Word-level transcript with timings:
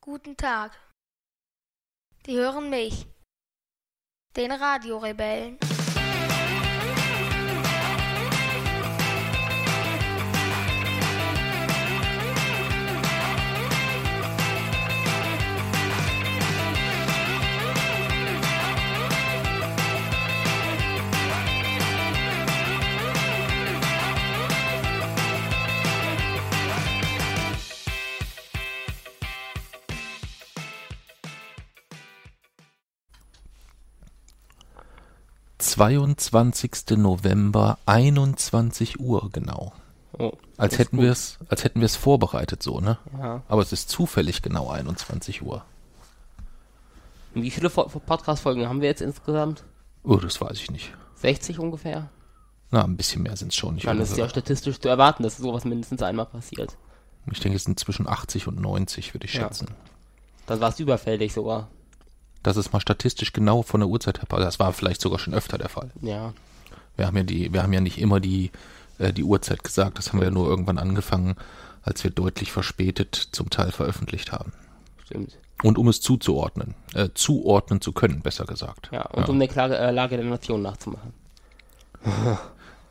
Guten 0.00 0.36
Tag. 0.36 0.72
Sie 2.24 2.36
hören 2.36 2.70
mich, 2.70 3.06
den 4.34 4.50
Radiorebellen. 4.50 5.58
Zweiundzwanzigste 35.76 36.96
November, 36.96 37.76
21 37.84 38.98
Uhr 38.98 39.28
genau. 39.30 39.74
Oh, 40.18 40.32
Als 40.56 40.78
hätten 40.78 40.98
wir 40.98 41.10
es, 41.12 41.36
als 41.50 41.64
hätten 41.64 41.80
wir 41.80 41.84
es 41.84 41.96
vorbereitet 41.96 42.62
so, 42.62 42.80
ne? 42.80 42.96
Ja. 43.18 43.42
Aber 43.46 43.60
es 43.60 43.72
ist 43.74 43.90
zufällig 43.90 44.40
genau 44.40 44.70
21 44.70 45.42
Uhr. 45.42 45.62
Und 47.34 47.42
Wie 47.42 47.50
viele 47.50 47.68
Fo- 47.68 47.84
Podcast-Folgen 47.84 48.66
haben 48.66 48.80
wir 48.80 48.88
jetzt 48.88 49.02
insgesamt? 49.02 49.64
Oh, 50.02 50.16
das 50.16 50.40
weiß 50.40 50.58
ich 50.62 50.70
nicht. 50.70 50.94
60 51.16 51.58
ungefähr? 51.58 52.08
Na, 52.70 52.82
ein 52.82 52.96
bisschen 52.96 53.22
mehr 53.22 53.36
sind 53.36 53.48
es 53.48 53.56
schon 53.56 53.74
nicht. 53.74 53.86
Dann 53.86 54.00
ist 54.00 54.16
ja 54.16 54.24
oder? 54.24 54.30
statistisch 54.30 54.80
zu 54.80 54.88
erwarten, 54.88 55.24
dass 55.24 55.36
sowas 55.36 55.66
mindestens 55.66 56.00
einmal 56.02 56.24
passiert. 56.24 56.74
Ich 57.30 57.40
denke, 57.40 57.56
es 57.56 57.64
sind 57.64 57.78
zwischen 57.78 58.08
80 58.08 58.46
und 58.46 58.58
90, 58.58 59.12
würde 59.12 59.26
ich 59.26 59.34
Ja. 59.34 59.42
schätzen. 59.42 59.68
Dann 60.46 60.58
war 60.60 60.70
es 60.70 60.80
überfällig 60.80 61.34
sogar. 61.34 61.68
Das 62.46 62.56
ist 62.56 62.72
mal 62.72 62.78
statistisch 62.80 63.32
genau 63.32 63.62
von 63.62 63.80
der 63.80 63.88
Uhrzeit 63.88 64.18
her. 64.20 64.26
Das 64.38 64.60
war 64.60 64.72
vielleicht 64.72 65.00
sogar 65.00 65.18
schon 65.18 65.34
öfter 65.34 65.58
der 65.58 65.68
Fall. 65.68 65.90
Ja. 66.00 66.32
Wir 66.96 67.06
haben 67.08 67.16
ja 67.16 67.24
die, 67.24 67.52
wir 67.52 67.62
haben 67.64 67.72
ja 67.72 67.80
nicht 67.80 67.98
immer 67.98 68.20
die, 68.20 68.52
äh, 68.98 69.12
die 69.12 69.24
Uhrzeit 69.24 69.64
gesagt. 69.64 69.98
Das 69.98 70.12
haben 70.12 70.20
wir 70.20 70.26
ja 70.26 70.30
nur 70.30 70.48
irgendwann 70.48 70.78
angefangen, 70.78 71.34
als 71.82 72.04
wir 72.04 72.12
deutlich 72.12 72.52
verspätet 72.52 73.16
zum 73.32 73.50
Teil 73.50 73.72
veröffentlicht 73.72 74.30
haben. 74.30 74.52
Stimmt. 75.04 75.36
Und 75.64 75.76
um 75.76 75.88
es 75.88 76.00
zuzuordnen, 76.00 76.74
äh, 76.94 77.08
zuordnen 77.14 77.80
zu 77.80 77.90
können, 77.92 78.20
besser 78.20 78.44
gesagt. 78.44 78.90
Ja, 78.92 79.06
und 79.06 79.28
um 79.28 79.34
eine 79.34 79.48
Klage, 79.48 79.76
äh, 79.76 79.90
Lage 79.90 80.16
der 80.16 80.26
Nation 80.26 80.62
nachzumachen. 80.62 81.12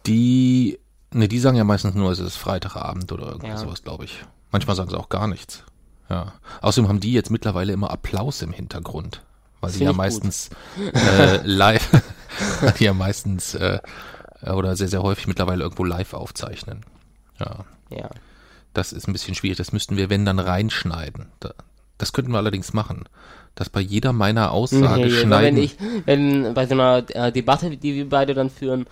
Die, 0.06 0.80
ne, 1.14 1.28
die 1.28 1.40
sagen 1.40 1.58
ja 1.58 1.64
meistens 1.64 1.96
nur, 1.96 2.12
es 2.12 2.20
ist 2.20 2.36
Freitagabend 2.36 3.12
oder 3.12 3.28
irgendwie 3.28 3.48
Ja. 3.48 3.58
sowas, 3.58 3.84
glaube 3.84 4.06
ich. 4.06 4.24
Manchmal 4.52 4.76
sagen 4.76 4.90
sie 4.90 4.98
auch 5.00 5.10
gar 5.10 5.28
nichts. 5.28 5.64
Ja. 6.10 6.34
Außerdem 6.62 6.88
haben 6.90 7.00
die 7.00 7.14
jetzt 7.14 7.32
mittlerweile 7.32 7.74
immer 7.74 7.90
Applaus 7.92 8.42
im 8.42 8.52
Hintergrund. 8.52 9.22
Weil 9.66 9.72
Das 9.72 9.78
die 9.80 9.84
ja 9.84 9.94
meistens 9.94 10.50
äh, 10.94 11.40
live, 11.44 11.90
die 12.80 12.84
ja 12.84 12.94
meistens 12.94 13.56
äh, 13.56 13.80
oder 14.46 14.76
sehr, 14.76 14.88
sehr 14.88 15.02
häufig 15.02 15.28
mittlerweile 15.28 15.64
irgendwo 15.64 15.84
live 15.84 16.14
aufzeichnen. 16.14 16.82
Ja. 17.40 17.66
Ja. 17.90 18.10
Das 18.74 18.94
ist 18.94 19.08
ein 19.08 19.14
bisschen 19.14 19.36
schwierig. 19.36 19.58
Das 19.58 19.72
müssten 19.72 19.98
wir, 19.98 20.10
wenn, 20.10 20.26
dann 20.26 20.40
reinschneiden. 20.40 21.28
Da, 21.40 21.54
das 21.98 22.14
könnten 22.14 22.32
wir 22.32 22.38
allerdings 22.38 22.74
machen. 22.74 23.06
Dass 23.56 23.70
bei 23.70 23.80
jeder 23.80 24.12
meiner 24.12 24.52
Aussage 24.52 25.04
weil 25.04 25.12
schneiden. 25.12 25.56
wenn 25.56 25.64
ich, 25.64 25.78
wenn 26.06 26.54
bei 26.54 26.68
so 26.68 26.74
einer 26.74 27.04
äh, 27.10 27.32
Debatte, 27.32 27.76
die 27.78 27.96
wir 27.96 28.10
beide 28.10 28.34
dann 28.34 28.50
führen, 28.50 28.86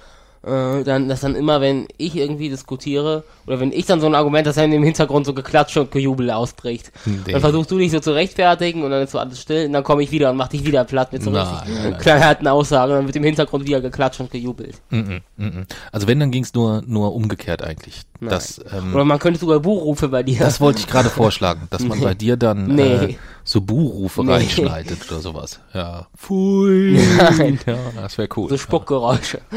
äh, 0.45 0.83
dann, 0.83 1.07
dass 1.07 1.21
dann 1.21 1.35
immer, 1.35 1.61
wenn 1.61 1.87
ich 1.97 2.15
irgendwie 2.15 2.49
diskutiere, 2.49 3.23
oder 3.47 3.59
wenn 3.59 3.71
ich 3.71 3.85
dann 3.85 3.99
so 4.01 4.07
ein 4.07 4.15
Argument, 4.15 4.45
dass 4.45 4.55
dann 4.55 4.71
im 4.71 4.83
Hintergrund 4.83 5.25
so 5.25 5.33
Geklatsche 5.33 5.81
und 5.81 5.91
Gejubel 5.91 6.29
ausbricht, 6.31 6.91
Nee. 7.05 7.31
dann 7.31 7.41
versuchst 7.41 7.71
du 7.71 7.77
dich 7.77 7.91
so 7.91 7.99
zu 7.99 8.11
rechtfertigen 8.13 8.83
und 8.83 8.91
dann 8.91 9.03
ist 9.03 9.11
so 9.11 9.19
alles 9.19 9.41
still 9.41 9.65
und 9.67 9.73
dann 9.73 9.83
komme 9.83 10.03
ich 10.03 10.11
wieder 10.11 10.29
und 10.31 10.37
mach 10.37 10.47
dich 10.49 10.65
wieder 10.65 10.83
platt 10.83 11.13
mit 11.13 11.23
so 11.23 11.29
Nein, 11.29 11.47
richtig 11.47 11.73
nein, 11.75 11.91
nein. 11.91 11.99
knallharten 11.99 12.47
Aussagen 12.47 12.91
und 12.91 12.97
dann 12.99 13.05
wird 13.07 13.15
im 13.15 13.23
Hintergrund 13.23 13.65
wieder 13.65 13.81
geklatscht 13.81 14.19
und 14.19 14.31
gejubelt. 14.31 14.81
Mm, 14.89 14.97
mm, 14.97 15.21
mm. 15.37 15.65
Also 15.91 16.07
wenn, 16.07 16.19
dann 16.19 16.31
ging 16.31 16.43
es 16.43 16.53
nur, 16.53 16.83
nur 16.85 17.13
umgekehrt 17.15 17.61
eigentlich. 17.63 18.01
Das, 18.29 18.59
ähm, 18.71 18.93
Oder 18.93 19.05
man 19.05 19.19
könnte 19.19 19.39
sogar 19.39 19.59
Buchrufe 19.59 20.07
bei 20.09 20.23
dir. 20.23 20.39
das 20.39 20.59
wollte 20.61 20.79
ich 20.79 20.87
gerade 20.87 21.09
vorschlagen, 21.21 21.67
dass 21.69 21.83
man 21.83 21.99
bei 21.99 22.13
dir 22.13 22.37
dann 22.37 22.67
Nee. 22.75 22.93
äh, 22.93 23.15
so 23.43 23.61
Buhrufe 23.61 24.23
Nee. 24.23 24.31
reinschneidet 24.33 25.09
oder 25.11 25.19
sowas. 25.21 25.59
Ja. 25.73 26.07
Pfui. 26.17 26.99
Nein. 27.17 27.59
Ja, 27.65 27.77
das 28.01 28.17
wäre 28.17 28.29
cool. 28.37 28.49
so 28.49 28.57
Spuckgeräusche. 28.57 29.41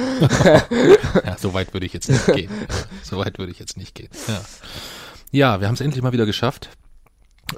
Ja, 1.25 1.37
so 1.38 1.55
weit 1.55 1.72
würde 1.75 1.87
ich 1.87 1.93
jetzt 1.93 2.09
nicht 2.09 2.26
gehen. 2.26 2.50
So 3.03 3.19
weit 3.19 3.38
würde 3.38 3.53
ich 3.53 3.59
jetzt 3.59 3.76
nicht 3.76 3.94
gehen. 3.94 4.09
Ja, 4.28 4.41
ja 5.31 5.60
wir 5.60 5.69
haben 5.69 5.75
es 5.75 5.81
endlich 5.81 6.03
mal 6.03 6.12
wieder 6.12 6.26
geschafft 6.26 6.71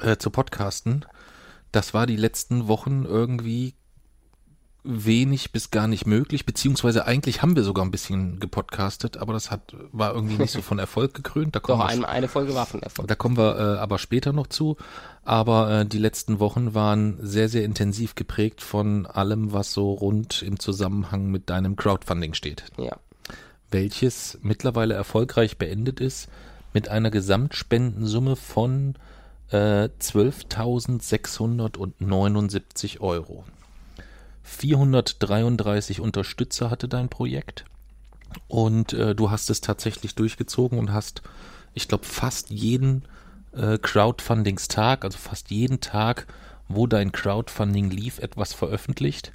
äh, 0.02 0.16
zu 0.16 0.30
podcasten. 0.30 1.04
Das 1.72 1.94
war 1.94 2.06
die 2.06 2.16
letzten 2.16 2.68
Wochen 2.68 3.04
irgendwie 3.04 3.74
wenig 4.84 5.50
bis 5.53 5.71
gar 5.71 5.87
nicht 5.89 6.06
möglich, 6.06 6.47
beziehungsweise 6.47 7.05
eigentlich 7.05 7.43
haben 7.43 7.56
wir 7.56 7.65
sogar 7.65 7.84
ein 7.84 7.91
bisschen 7.91 8.39
gepodcastet, 8.41 9.16
aber 9.19 9.33
das 9.33 9.50
hat 9.50 9.75
war 9.93 10.15
irgendwie 10.15 10.39
nicht 10.39 10.53
so 10.53 10.62
von 10.62 10.78
Erfolg 10.78 11.12
gekrönt. 11.15 11.55
Da 11.56 11.61
kommen 11.61 11.81
Doch, 11.81 11.89
wir 11.89 11.93
ein, 11.93 12.05
eine 12.05 12.28
Folge 12.28 12.55
war 12.55 12.65
von 12.65 12.81
Erfolg. 12.83 13.09
da 13.09 13.15
kommen 13.15 13.37
wir 13.37 13.59
äh, 13.59 13.78
aber 13.78 13.99
später 13.99 14.33
noch 14.33 14.47
zu. 14.47 14.77
Aber 15.25 15.81
äh, 15.81 15.84
die 15.87 15.99
letzten 15.99 16.39
Wochen 16.41 16.72
waren 16.75 17.19
sehr, 17.21 17.49
sehr 17.50 17.65
intensiv 17.65 18.15
geprägt 18.15 18.62
von 18.62 19.05
allem, 19.05 19.53
was 19.53 19.72
so 19.72 19.93
rund 19.93 20.41
im 20.43 20.59
Zusammenhang 20.59 21.31
mit 21.31 21.50
deinem 21.50 21.77
Crowdfunding 21.77 22.33
steht 22.34 22.65
Ja. 22.78 22.97
welches 23.71 24.39
mittlerweile 24.43 24.95
erfolgreich 24.95 25.59
beendet 25.59 26.00
ist 26.00 26.28
mit 26.72 26.89
einer 26.89 27.10
Gesamtspendensumme 27.10 28.37
von 28.37 28.95
äh, 29.50 29.89
12.679 30.00 33.00
Euro. 33.00 33.45
433 34.48 36.00
Unterstützer 36.00 36.70
hatte 36.70 36.88
dein 36.88 37.09
Projekt 37.09 37.64
und 38.48 38.92
äh, 38.92 39.14
du 39.14 39.31
hast 39.31 39.50
es 39.50 39.60
tatsächlich 39.60 40.14
durchgezogen 40.14 40.78
und 40.78 40.92
hast, 40.92 41.22
ich 41.75 41.88
glaube, 41.88 42.04
fast 42.04 42.50
jeden 42.50 43.04
äh, 43.53 43.78
Crowdfundingstag, 43.78 45.04
also 45.04 45.19
fast 45.19 45.50
jeden 45.50 45.81
Tag, 45.81 46.26
wo 46.69 46.86
dein 46.86 47.12
Crowdfunding 47.12 47.91
lief, 47.91 48.19
etwas 48.19 48.53
veröffentlicht. 48.53 49.32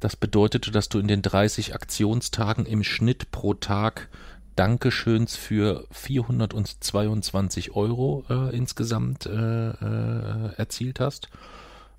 Das 0.00 0.14
bedeutete, 0.14 0.70
dass 0.70 0.88
du 0.88 0.98
in 0.98 1.08
den 1.08 1.22
30 1.22 1.74
Aktionstagen 1.74 2.66
im 2.66 2.84
Schnitt 2.84 3.30
pro 3.30 3.54
Tag 3.54 4.08
Dankeschöns 4.54 5.36
für 5.36 5.86
422 5.92 7.74
Euro 7.76 8.24
äh, 8.28 8.56
insgesamt 8.56 9.26
äh, 9.26 9.70
äh, 9.70 10.54
erzielt 10.56 11.00
hast. 11.00 11.28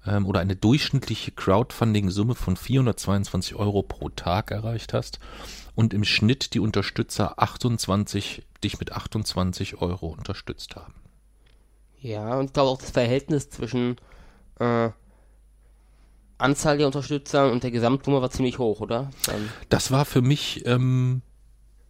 Ähm, 0.09 0.25
oder 0.25 0.39
eine 0.39 0.55
durchschnittliche 0.55 1.31
Crowdfunding-Summe 1.31 2.33
von 2.33 2.57
422 2.57 3.55
Euro 3.55 3.83
pro 3.83 4.09
Tag 4.09 4.49
erreicht 4.51 4.93
hast. 4.93 5.19
Und 5.75 5.93
im 5.93 6.03
Schnitt 6.03 6.53
die 6.53 6.59
Unterstützer 6.59 7.39
28, 7.39 8.43
dich 8.63 8.79
mit 8.79 8.91
28 8.91 9.81
Euro 9.81 10.07
unterstützt 10.07 10.75
haben. 10.75 10.95
Ja, 12.01 12.37
und 12.37 12.45
ich 12.45 12.53
glaube 12.53 12.69
auch 12.71 12.79
das 12.79 12.91
Verhältnis 12.91 13.49
zwischen 13.49 13.97
äh, 14.59 14.89
Anzahl 16.37 16.77
der 16.77 16.87
Unterstützer 16.87 17.51
und 17.51 17.63
der 17.63 17.71
Gesamtsumme 17.71 18.21
war 18.21 18.31
ziemlich 18.31 18.57
hoch, 18.57 18.79
oder? 18.79 19.11
Dann, 19.25 19.49
Das 19.67 19.91
war 19.91 20.05
für 20.05 20.21
mich, 20.21 20.65
ähm, 20.65 21.21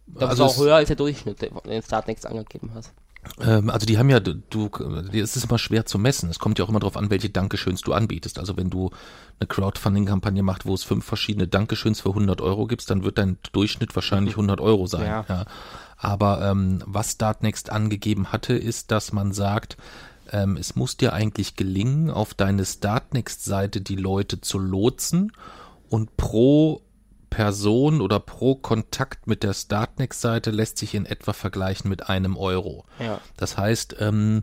das 0.06 0.30
also 0.30 0.42
war 0.42 0.50
auch 0.50 0.58
höher 0.58 0.76
als 0.76 0.88
der 0.88 0.96
Durchschnitt, 0.96 1.40
den 1.40 1.54
den 1.64 1.82
Startnext 1.82 2.26
angegeben 2.26 2.72
hast. 2.74 2.92
Ähm, 3.40 3.70
also 3.70 3.86
die 3.86 3.98
haben 3.98 4.08
ja, 4.08 4.20
du, 4.20 4.70
es 5.12 5.36
ist 5.36 5.44
immer 5.44 5.58
schwer 5.58 5.86
zu 5.86 5.98
messen. 5.98 6.30
Es 6.30 6.38
kommt 6.38 6.58
ja 6.58 6.64
auch 6.64 6.68
immer 6.68 6.80
darauf 6.80 6.96
an, 6.96 7.10
welche 7.10 7.30
Dankeschöns 7.30 7.82
du 7.82 7.92
anbietest. 7.92 8.38
Also 8.38 8.56
wenn 8.56 8.70
du 8.70 8.90
eine 9.38 9.46
Crowdfunding-Kampagne 9.46 10.42
machst, 10.42 10.66
wo 10.66 10.74
es 10.74 10.84
fünf 10.84 11.04
verschiedene 11.04 11.46
Dankeschöns 11.46 12.00
für 12.00 12.10
100 12.10 12.40
Euro 12.40 12.66
gibst, 12.66 12.90
dann 12.90 13.04
wird 13.04 13.18
dein 13.18 13.38
Durchschnitt 13.52 13.94
wahrscheinlich 13.94 14.34
100 14.34 14.60
Euro 14.60 14.86
sein. 14.86 15.06
Ja. 15.06 15.24
Ja. 15.28 15.44
Aber 15.96 16.42
ähm, 16.50 16.82
was 16.86 17.12
Startnext 17.12 17.70
angegeben 17.70 18.32
hatte, 18.32 18.54
ist, 18.54 18.90
dass 18.90 19.12
man 19.12 19.32
sagt, 19.32 19.76
ähm, 20.32 20.56
es 20.56 20.76
muss 20.76 20.96
dir 20.96 21.12
eigentlich 21.12 21.56
gelingen, 21.56 22.10
auf 22.10 22.34
deine 22.34 22.64
Startnext-Seite 22.64 23.80
die 23.80 23.96
Leute 23.96 24.40
zu 24.40 24.58
lotsen 24.58 25.32
und 25.88 26.16
pro 26.16 26.82
Person 27.30 28.00
oder 28.00 28.20
pro 28.20 28.56
Kontakt 28.56 29.26
mit 29.26 29.42
der 29.42 29.54
Startnext-Seite 29.54 30.50
lässt 30.50 30.78
sich 30.78 30.94
in 30.94 31.06
etwa 31.06 31.32
vergleichen 31.32 31.88
mit 31.88 32.08
einem 32.08 32.36
Euro. 32.36 32.84
Ja. 32.98 33.20
Das 33.36 33.56
heißt, 33.56 33.96
ähm, 34.00 34.42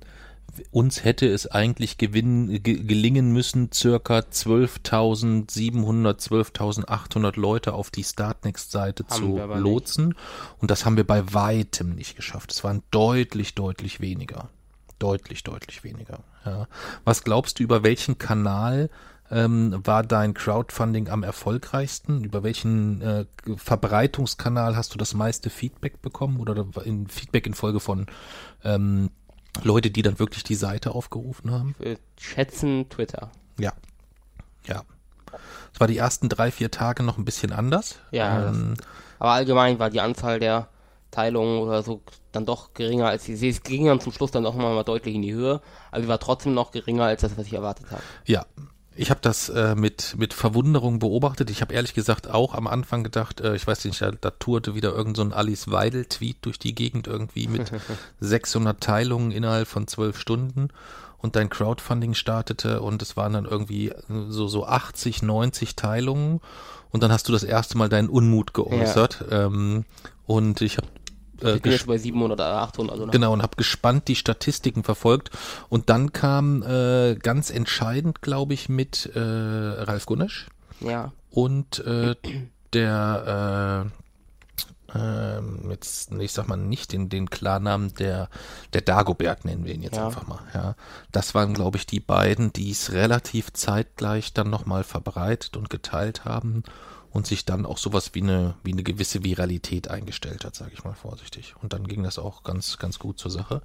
uns 0.72 1.04
hätte 1.04 1.28
es 1.28 1.48
eigentlich 1.48 1.98
gewinnen, 1.98 2.64
ge 2.64 2.84
gelingen 2.84 3.32
müssen, 3.32 3.72
circa 3.72 4.20
12.700, 4.20 5.48
12.800 6.20 7.40
Leute 7.40 7.74
auf 7.74 7.92
die 7.92 8.04
Startnext-Seite 8.04 9.06
zu 9.08 9.38
lotsen. 9.38 10.08
Nicht. 10.08 10.20
Und 10.60 10.72
das 10.72 10.86
haben 10.86 10.98
wir 10.98 11.06
bei 11.06 11.34
weitem 11.34 11.94
nicht 11.94 12.16
geschafft. 12.16 12.52
Es 12.52 12.64
waren 12.64 12.82
deutlich, 12.92 13.56
deutlich 13.56 14.00
weniger. 14.02 14.50
Deutlich, 15.00 15.44
deutlich 15.44 15.84
weniger. 15.84 16.20
Ja. 16.46 16.68
Was 17.04 17.24
glaubst 17.24 17.60
du, 17.60 17.64
über 17.64 17.84
welchen 17.84 18.18
Kanal 18.18 18.90
ähm, 19.30 19.80
war 19.84 20.04
dein 20.04 20.34
Crowdfunding 20.34 21.10
am 21.10 21.24
erfolgreichsten? 21.24 22.24
Über 22.24 22.44
welchen 22.44 23.02
äh, 23.02 23.26
Verbreitungskanal 23.56 24.76
hast 24.76 24.94
du 24.94 24.98
das 24.98 25.14
meiste 25.14 25.50
Feedback 25.50 26.02
bekommen 26.02 26.40
oder 26.40 26.66
in 26.84 27.08
Feedback 27.08 27.48
in 27.48 27.54
Folge 27.54 27.80
von 27.80 28.08
ähm, 28.64 29.10
Leute, 29.64 29.92
die 29.92 30.02
dann 30.02 30.20
wirklich 30.20 30.44
die 30.44 30.56
Seite 30.56 30.92
aufgerufen 30.92 31.52
haben? 31.52 31.76
Schätzen 32.20 32.90
Twitter. 32.90 33.32
Ja. 33.60 33.74
Ja. 34.66 34.84
Es 35.74 35.80
war 35.80 35.88
die 35.88 35.98
ersten 35.98 36.30
drei, 36.30 36.52
vier 36.52 36.72
Tage 36.72 37.04
noch 37.04 37.18
ein 37.18 37.26
bisschen 37.26 37.52
anders. 37.52 38.00
Ja. 38.12 38.50
Ähm, 38.50 38.76
aber 39.20 39.32
allgemein 39.32 39.80
war 39.80 39.90
die 39.90 40.02
Anzahl 40.02 40.40
der 40.40 40.70
Teilungen 41.12 41.62
oder 41.62 41.84
so 41.84 42.02
dann 42.32 42.46
doch 42.46 42.74
geringer 42.74 43.08
als 43.08 43.26
sie. 43.26 43.50
Es 43.50 43.64
ging 43.64 43.86
dann 43.86 44.00
zum 44.00 44.12
Schluss 44.12 44.32
dann 44.32 44.46
auch 44.46 44.56
mal 44.56 44.84
deutlich 44.84 45.16
in 45.16 45.22
die 45.22 45.34
Höhe, 45.34 45.62
aber 45.92 46.02
sie 46.02 46.08
war 46.08 46.20
trotzdem 46.20 46.54
noch 46.54 46.72
geringer 46.72 47.06
als 47.06 47.22
das, 47.22 47.38
was 47.38 47.48
ich 47.48 47.54
erwartet 47.54 47.92
habe. 47.92 48.04
Ja, 48.26 48.46
ich 48.98 49.10
habe 49.10 49.20
das 49.22 49.50
äh, 49.50 49.76
mit, 49.76 50.16
mit 50.18 50.34
Verwunderung 50.34 51.00
beobachtet. 51.00 51.50
Ich 51.50 51.62
habe 51.62 51.74
ehrlich 51.74 51.94
gesagt 51.94 52.30
auch 52.30 52.54
am 52.54 52.68
Anfang 52.68 53.04
gedacht, 53.04 53.42
äh, 53.42 53.56
ich 53.56 53.66
weiß 53.66 53.86
nicht, 53.86 54.02
da, 54.02 54.12
da 54.12 54.32
tourte 54.32 54.76
wieder 54.76 54.94
irgend 54.94 55.18
so 55.18 55.24
ein 55.24 55.34
Alice 55.34 55.70
Weidel-Tweet 55.70 56.38
durch 56.42 56.60
die 56.60 56.76
Gegend 56.76 57.08
irgendwie 57.08 57.48
mit 57.48 57.72
600 58.20 58.82
Teilungen 58.82 59.32
innerhalb 59.32 59.68
von 59.68 59.88
zwölf 59.88 60.20
Stunden 60.20 60.70
und 61.20 61.36
dein 61.36 61.50
Crowdfunding 61.50 62.14
startete 62.14 62.82
und 62.82 63.02
es 63.02 63.18
waren 63.18 63.34
dann 63.34 63.46
irgendwie 63.46 63.94
so, 64.30 64.48
so 64.48 64.66
80, 64.66 65.24
90 65.24 65.76
Teilungen 65.76 66.42
und 66.92 67.04
dann 67.04 67.12
hast 67.12 67.28
du 67.28 67.34
das 67.34 67.44
erste 67.44 67.78
Mal 67.78 67.90
deinen 67.90 68.10
Unmut 68.10 68.54
geäußert 68.54 69.26
ja. 69.30 69.46
ähm, 69.46 69.86
und 70.26 70.62
ich 70.62 70.78
habe 70.78 70.88
äh, 71.44 71.56
ich 71.56 71.62
bin 71.62 71.72
jetzt 71.72 71.88
bei 71.88 71.98
700 71.98 72.40
oder 72.40 72.62
800. 72.62 72.94
Also 72.94 73.08
genau, 73.08 73.34
und 73.34 73.42
habe 73.42 73.56
gespannt 73.56 74.08
die 74.08 74.16
Statistiken 74.16 74.84
verfolgt. 74.84 75.32
Und 75.70 75.90
dann 75.90 76.14
kam 76.14 76.64
äh, 76.64 77.16
ganz 77.16 77.50
entscheidend, 77.50 78.22
glaube 78.22 78.54
ich, 78.54 78.70
mit 78.70 79.12
äh, 79.16 79.20
Ralf 79.20 80.06
Gunnisch. 80.06 80.48
Ja. 80.80 81.12
Und 81.32 81.80
äh, 81.80 82.16
der 82.74 83.86
äh, 83.86 83.98
äh, 84.94 85.42
jetzt, 85.70 86.12
ich 86.12 86.32
sag 86.32 86.48
mal 86.48 86.58
nicht 86.58 86.94
den, 86.94 87.10
den 87.10 87.30
Klarnamen 87.30 87.94
der, 87.96 88.30
der 88.74 88.82
Dagobert 88.82 89.46
nennen 89.46 89.66
wir 89.66 89.74
ihn 89.74 89.84
jetzt 89.84 89.98
ja. 89.98 90.08
einfach 90.08 90.28
mal. 90.28 90.40
Ja, 90.54 90.76
das 91.12 91.36
waren, 91.36 91.54
glaube 91.54 91.78
ich, 91.78 91.86
die 91.86 92.00
beiden, 92.00 92.54
die 92.54 92.72
es 92.72 92.92
relativ 92.92 93.52
zeitgleich 93.54 94.34
dann 94.34 94.50
nochmal 94.50 94.84
verbreitet 94.84 95.58
und 95.58 95.70
geteilt 95.70 96.26
haben 96.26 96.64
und 97.18 97.26
sich 97.26 97.46
dann 97.46 97.66
auch 97.66 97.80
sowas 97.80 98.12
wie 98.14 98.22
eine, 98.22 98.54
wie 98.64 98.74
eine 98.74 98.84
gewisse 98.84 99.24
Viralität 99.24 99.90
eingestellt 99.90 100.46
hat, 100.46 100.54
sage 100.54 100.74
ich 100.76 100.84
mal 100.84 100.94
vorsichtig. 100.94 101.56
Und 101.64 101.74
dann 101.74 101.88
ging 101.88 102.04
das 102.04 102.20
auch 102.20 102.44
ganz, 102.44 102.78
ganz 102.78 103.00
gut 103.00 103.18
zur 103.18 103.32
Sache. 103.32 103.64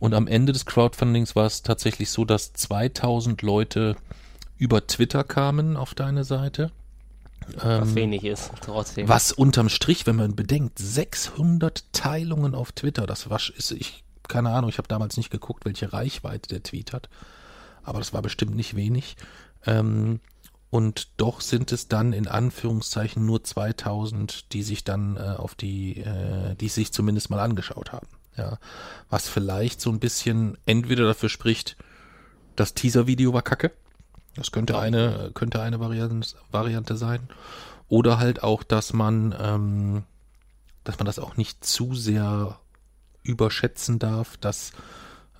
Und 0.00 0.12
am 0.12 0.26
Ende 0.26 0.52
des 0.52 0.66
Crowdfundings 0.66 1.34
war 1.34 1.46
es 1.46 1.62
tatsächlich 1.62 2.10
so, 2.10 2.26
dass 2.26 2.52
2000 2.52 3.40
Leute 3.40 3.96
über 4.58 4.86
Twitter 4.86 5.24
kamen 5.24 5.78
auf 5.78 5.94
deine 5.94 6.24
Seite. 6.24 6.72
Was 7.56 7.88
ähm, 7.88 7.94
wenig 7.94 8.22
ist, 8.22 8.50
trotzdem. 8.60 9.08
Was 9.08 9.32
unterm 9.32 9.70
Strich, 9.70 10.06
wenn 10.06 10.16
man 10.16 10.36
bedenkt, 10.36 10.78
600 10.78 11.90
Teilungen 11.94 12.54
auf 12.54 12.72
Twitter, 12.72 13.06
das 13.06 13.30
war, 13.30 13.40
ist, 13.56 13.70
ich, 13.70 14.04
keine 14.28 14.50
Ahnung, 14.50 14.68
ich 14.68 14.76
habe 14.76 14.88
damals 14.88 15.16
nicht 15.16 15.30
geguckt, 15.30 15.64
welche 15.64 15.94
Reichweite 15.94 16.50
der 16.50 16.62
Tweet 16.62 16.92
hat, 16.92 17.08
aber 17.82 18.00
das 18.00 18.12
war 18.12 18.20
bestimmt 18.20 18.54
nicht 18.54 18.76
wenig. 18.76 19.16
Ähm, 19.64 20.20
und 20.74 21.06
doch 21.18 21.40
sind 21.40 21.70
es 21.70 21.86
dann 21.86 22.12
in 22.12 22.26
Anführungszeichen 22.26 23.24
nur 23.24 23.44
2000, 23.44 24.52
die 24.52 24.64
sich 24.64 24.82
dann 24.82 25.16
äh, 25.16 25.20
auf 25.20 25.54
die, 25.54 26.00
äh, 26.00 26.56
die 26.56 26.68
sich 26.68 26.92
zumindest 26.92 27.30
mal 27.30 27.38
angeschaut 27.38 27.92
haben. 27.92 28.08
Ja, 28.36 28.58
was 29.08 29.28
vielleicht 29.28 29.80
so 29.80 29.90
ein 29.90 30.00
bisschen 30.00 30.58
entweder 30.66 31.04
dafür 31.04 31.28
spricht, 31.28 31.76
das 32.56 32.74
Teaser-Video 32.74 33.32
war 33.32 33.42
kacke. 33.42 33.70
Das 34.34 34.50
könnte 34.50 34.76
eine, 34.76 35.30
könnte 35.32 35.62
eine 35.62 35.78
Variante, 35.78 36.36
Variante 36.50 36.96
sein. 36.96 37.28
Oder 37.86 38.18
halt 38.18 38.42
auch, 38.42 38.64
dass 38.64 38.92
man, 38.92 39.32
ähm, 39.40 40.02
dass 40.82 40.98
man 40.98 41.06
das 41.06 41.20
auch 41.20 41.36
nicht 41.36 41.64
zu 41.64 41.94
sehr 41.94 42.58
überschätzen 43.22 44.00
darf, 44.00 44.38
dass 44.38 44.72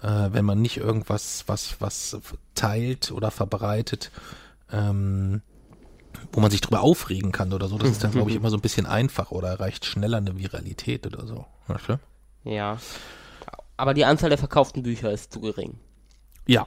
äh, 0.00 0.28
wenn 0.30 0.44
man 0.44 0.62
nicht 0.62 0.76
irgendwas, 0.76 1.42
was, 1.48 1.80
was 1.80 2.18
teilt 2.54 3.10
oder 3.10 3.32
verbreitet, 3.32 4.12
ähm, 4.72 5.42
wo 6.32 6.40
man 6.40 6.50
sich 6.50 6.60
drüber 6.60 6.82
aufregen 6.82 7.32
kann 7.32 7.52
oder 7.52 7.68
so. 7.68 7.78
Das 7.78 7.90
ist 7.90 8.04
dann, 8.04 8.12
glaube 8.12 8.30
ich, 8.30 8.36
immer 8.38 8.50
so 8.50 8.56
ein 8.56 8.62
bisschen 8.62 8.86
einfach 8.86 9.30
oder 9.30 9.48
erreicht 9.48 9.84
schneller 9.84 10.18
eine 10.18 10.38
Viralität 10.38 11.06
oder 11.06 11.26
so. 11.26 11.46
Weißt 11.66 11.88
du? 11.88 12.00
Ja. 12.44 12.78
Aber 13.76 13.94
die 13.94 14.04
Anzahl 14.04 14.28
der 14.28 14.38
verkauften 14.38 14.82
Bücher 14.82 15.10
ist 15.10 15.32
zu 15.32 15.40
gering. 15.40 15.78
Ja. 16.46 16.66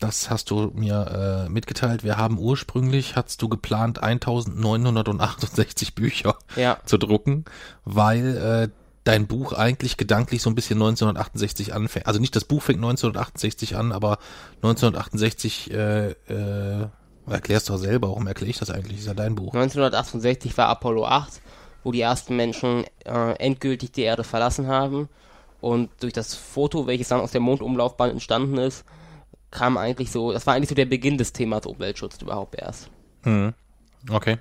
Das 0.00 0.30
hast 0.30 0.50
du 0.50 0.70
mir 0.74 1.46
äh, 1.46 1.48
mitgeteilt. 1.48 2.04
Wir 2.04 2.16
haben 2.16 2.38
ursprünglich, 2.38 3.16
hast 3.16 3.42
du 3.42 3.48
geplant, 3.48 4.00
1968 4.00 5.96
Bücher 5.96 6.36
ja. 6.54 6.78
zu 6.84 6.98
drucken, 6.98 7.44
weil 7.84 8.36
äh, 8.36 8.68
dein 9.02 9.26
Buch 9.26 9.54
eigentlich 9.54 9.96
gedanklich 9.96 10.42
so 10.42 10.50
ein 10.50 10.54
bisschen 10.54 10.76
1968 10.76 11.74
anfängt. 11.74 12.06
Also 12.06 12.20
nicht 12.20 12.36
das 12.36 12.44
Buch 12.44 12.62
fängt 12.62 12.78
1968 12.78 13.74
an, 13.74 13.90
aber 13.90 14.18
1968 14.62 15.72
äh, 15.72 16.10
äh, 16.10 16.88
Erklärst 17.30 17.68
du 17.68 17.74
doch 17.74 17.80
selber, 17.80 18.08
warum 18.08 18.26
erkläre 18.26 18.50
ich 18.50 18.58
das 18.58 18.70
eigentlich? 18.70 18.98
ist 18.98 19.06
ja 19.06 19.14
dein 19.14 19.34
Buch. 19.34 19.54
1968 19.54 20.56
war 20.56 20.68
Apollo 20.68 21.06
8, 21.06 21.40
wo 21.84 21.92
die 21.92 22.00
ersten 22.00 22.36
Menschen 22.36 22.84
äh, 23.04 23.32
endgültig 23.38 23.92
die 23.92 24.02
Erde 24.02 24.24
verlassen 24.24 24.66
haben. 24.66 25.08
Und 25.60 25.90
durch 26.00 26.12
das 26.12 26.34
Foto, 26.34 26.86
welches 26.86 27.08
dann 27.08 27.20
aus 27.20 27.32
der 27.32 27.40
Mondumlaufbahn 27.40 28.10
entstanden 28.10 28.58
ist, 28.58 28.84
kam 29.50 29.76
eigentlich 29.76 30.10
so, 30.10 30.32
das 30.32 30.46
war 30.46 30.54
eigentlich 30.54 30.68
so 30.68 30.74
der 30.74 30.86
Beginn 30.86 31.18
des 31.18 31.32
Themas 31.32 31.66
Umweltschutz 31.66 32.20
überhaupt 32.20 32.54
erst. 32.56 32.90
Hm. 33.22 33.54
Okay. 34.10 34.38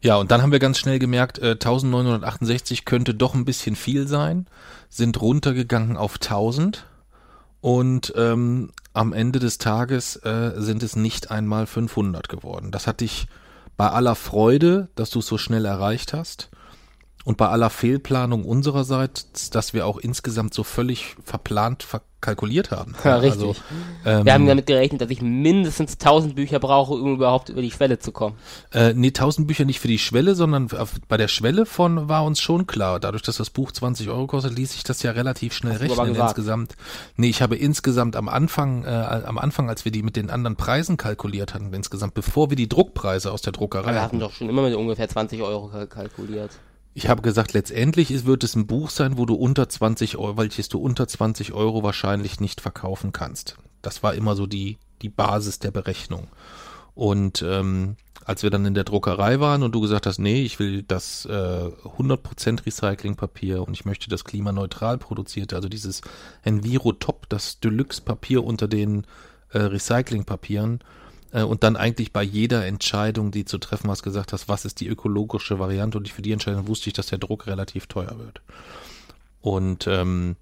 Ja, 0.00 0.16
und 0.16 0.30
dann 0.30 0.42
haben 0.42 0.52
wir 0.52 0.58
ganz 0.58 0.78
schnell 0.78 0.98
gemerkt, 0.98 1.38
äh, 1.38 1.52
1968 1.52 2.84
könnte 2.84 3.14
doch 3.14 3.34
ein 3.34 3.44
bisschen 3.44 3.76
viel 3.76 4.08
sein, 4.08 4.46
sind 4.88 5.20
runtergegangen 5.20 5.96
auf 5.96 6.14
1000 6.14 6.86
und 7.62 8.12
ähm, 8.16 8.72
am 8.92 9.14
Ende 9.14 9.38
des 9.38 9.56
Tages 9.56 10.16
äh, 10.16 10.52
sind 10.56 10.82
es 10.82 10.96
nicht 10.96 11.30
einmal 11.30 11.66
500 11.66 12.28
geworden. 12.28 12.72
Das 12.72 12.86
hat 12.86 13.00
dich 13.00 13.28
bei 13.78 13.88
aller 13.88 14.16
Freude, 14.16 14.88
dass 14.96 15.08
du 15.08 15.20
es 15.20 15.26
so 15.26 15.38
schnell 15.38 15.64
erreicht 15.64 16.12
hast 16.12 16.50
und 17.24 17.36
bei 17.36 17.48
aller 17.48 17.70
Fehlplanung 17.70 18.44
unsererseits, 18.44 19.50
dass 19.50 19.74
wir 19.74 19.86
auch 19.86 19.98
insgesamt 19.98 20.54
so 20.54 20.64
völlig 20.64 21.16
verplant, 21.24 21.82
ver 21.82 22.02
kalkuliert 22.22 22.70
haben. 22.70 22.94
Ja, 23.04 23.16
richtig. 23.16 23.48
Also, 23.48 23.56
ähm, 24.06 24.24
wir 24.24 24.32
haben 24.32 24.46
damit 24.46 24.66
gerechnet, 24.66 25.00
dass 25.00 25.10
ich 25.10 25.20
mindestens 25.20 25.94
1000 25.94 26.36
Bücher 26.36 26.60
brauche, 26.60 26.94
um 26.94 27.14
überhaupt 27.14 27.48
über 27.48 27.60
die 27.60 27.70
Schwelle 27.72 27.98
zu 27.98 28.12
kommen. 28.12 28.36
Äh, 28.72 28.94
nee, 28.94 29.08
1000 29.08 29.46
Bücher 29.46 29.64
nicht 29.64 29.80
für 29.80 29.88
die 29.88 29.98
Schwelle, 29.98 30.34
sondern 30.34 30.68
bei 31.08 31.16
der 31.16 31.26
Schwelle 31.26 31.66
von 31.66 32.08
war 32.08 32.24
uns 32.24 32.40
schon 32.40 32.68
klar. 32.68 33.00
Dadurch, 33.00 33.22
dass 33.22 33.36
das 33.38 33.50
Buch 33.50 33.72
20 33.72 34.08
Euro 34.08 34.28
kostet, 34.28 34.56
ließ 34.56 34.72
sich 34.72 34.84
das 34.84 35.02
ja 35.02 35.10
relativ 35.10 35.52
schnell 35.52 35.72
Hast 35.72 35.82
rechnen 35.82 36.14
insgesamt. 36.14 36.76
Nee, 37.16 37.28
ich 37.28 37.42
habe 37.42 37.56
insgesamt 37.56 38.14
am 38.14 38.28
Anfang, 38.28 38.84
äh, 38.84 38.88
am 38.88 39.38
Anfang, 39.38 39.68
als 39.68 39.84
wir 39.84 39.90
die 39.90 40.04
mit 40.04 40.14
den 40.14 40.30
anderen 40.30 40.56
Preisen 40.56 40.96
kalkuliert 40.96 41.54
hatten, 41.54 41.72
insgesamt, 41.74 42.14
bevor 42.14 42.50
wir 42.50 42.56
die 42.56 42.68
Druckpreise 42.68 43.32
aus 43.32 43.42
der 43.42 43.52
Druckerei 43.52 43.92
wir 43.94 44.00
hatten 44.00 44.20
doch 44.20 44.32
schon 44.32 44.48
immer 44.48 44.62
mit 44.62 44.74
ungefähr 44.76 45.08
20 45.08 45.42
Euro 45.42 45.70
kalkuliert. 45.88 46.52
Ich 46.94 47.08
habe 47.08 47.22
gesagt, 47.22 47.54
letztendlich 47.54 48.26
wird 48.26 48.44
es 48.44 48.54
ein 48.54 48.66
Buch 48.66 48.90
sein, 48.90 49.16
wo 49.16 49.24
du 49.24 49.34
unter 49.34 49.68
20 49.68 50.18
Euro, 50.18 50.36
welches 50.36 50.68
du 50.68 50.78
unter 50.78 51.08
20 51.08 51.52
Euro 51.52 51.82
wahrscheinlich 51.82 52.38
nicht 52.38 52.60
verkaufen 52.60 53.12
kannst. 53.12 53.56
Das 53.80 54.02
war 54.02 54.14
immer 54.14 54.36
so 54.36 54.46
die, 54.46 54.78
die 55.00 55.08
Basis 55.08 55.58
der 55.58 55.70
Berechnung. 55.70 56.28
Und 56.94 57.42
ähm, 57.42 57.96
als 58.24 58.42
wir 58.42 58.50
dann 58.50 58.66
in 58.66 58.74
der 58.74 58.84
Druckerei 58.84 59.40
waren 59.40 59.62
und 59.62 59.74
du 59.74 59.80
gesagt 59.80 60.06
hast, 60.06 60.18
nee, 60.18 60.42
ich 60.42 60.58
will 60.58 60.82
das 60.82 61.24
äh, 61.24 61.30
100% 61.30 62.66
Recyclingpapier 62.66 63.66
und 63.66 63.72
ich 63.72 63.84
möchte 63.84 64.10
das 64.10 64.24
klimaneutral 64.24 64.98
produzierte, 64.98 65.56
also 65.56 65.68
dieses 65.68 66.02
Enviro 66.42 66.92
Top, 66.92 67.28
das 67.30 67.60
Deluxe-Papier 67.60 68.44
unter 68.44 68.68
den 68.68 69.06
äh, 69.50 69.58
Recyclingpapieren, 69.58 70.80
äh, 71.32 71.42
und 71.42 71.62
dann 71.62 71.76
eigentlich 71.76 72.12
bei 72.12 72.22
jeder 72.22 72.66
Entscheidung, 72.66 73.30
die 73.30 73.44
zu 73.44 73.58
treffen 73.58 73.90
hast, 73.90 74.02
gesagt 74.02 74.32
hast, 74.32 74.48
was 74.48 74.64
ist 74.64 74.80
die 74.80 74.88
ökologische 74.88 75.58
Variante 75.58 75.98
und 75.98 76.08
für 76.08 76.22
die 76.22 76.32
Entscheidung 76.32 76.68
wusste 76.68 76.88
ich, 76.88 76.94
dass 76.94 77.06
der 77.06 77.18
Druck 77.18 77.46
relativ 77.46 77.86
teuer 77.86 78.18
wird. 78.18 78.42
Und 79.40 79.86
ähm, 79.88 80.36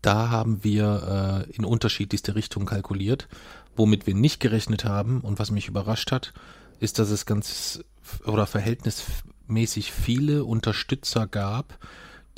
da 0.00 0.30
haben 0.30 0.64
wir 0.64 1.46
äh, 1.48 1.52
in 1.52 1.64
unterschiedlichste 1.64 2.34
Richtungen 2.34 2.66
kalkuliert. 2.66 3.28
Womit 3.76 4.06
wir 4.06 4.14
nicht 4.14 4.40
gerechnet 4.40 4.84
haben 4.84 5.20
und 5.20 5.38
was 5.38 5.50
mich 5.50 5.68
überrascht 5.68 6.12
hat, 6.12 6.32
ist, 6.80 6.98
dass 6.98 7.10
es 7.10 7.26
ganz 7.26 7.82
oder 8.26 8.46
verhältnismäßig 8.46 9.92
viele 9.92 10.44
Unterstützer 10.44 11.26
gab, 11.26 11.78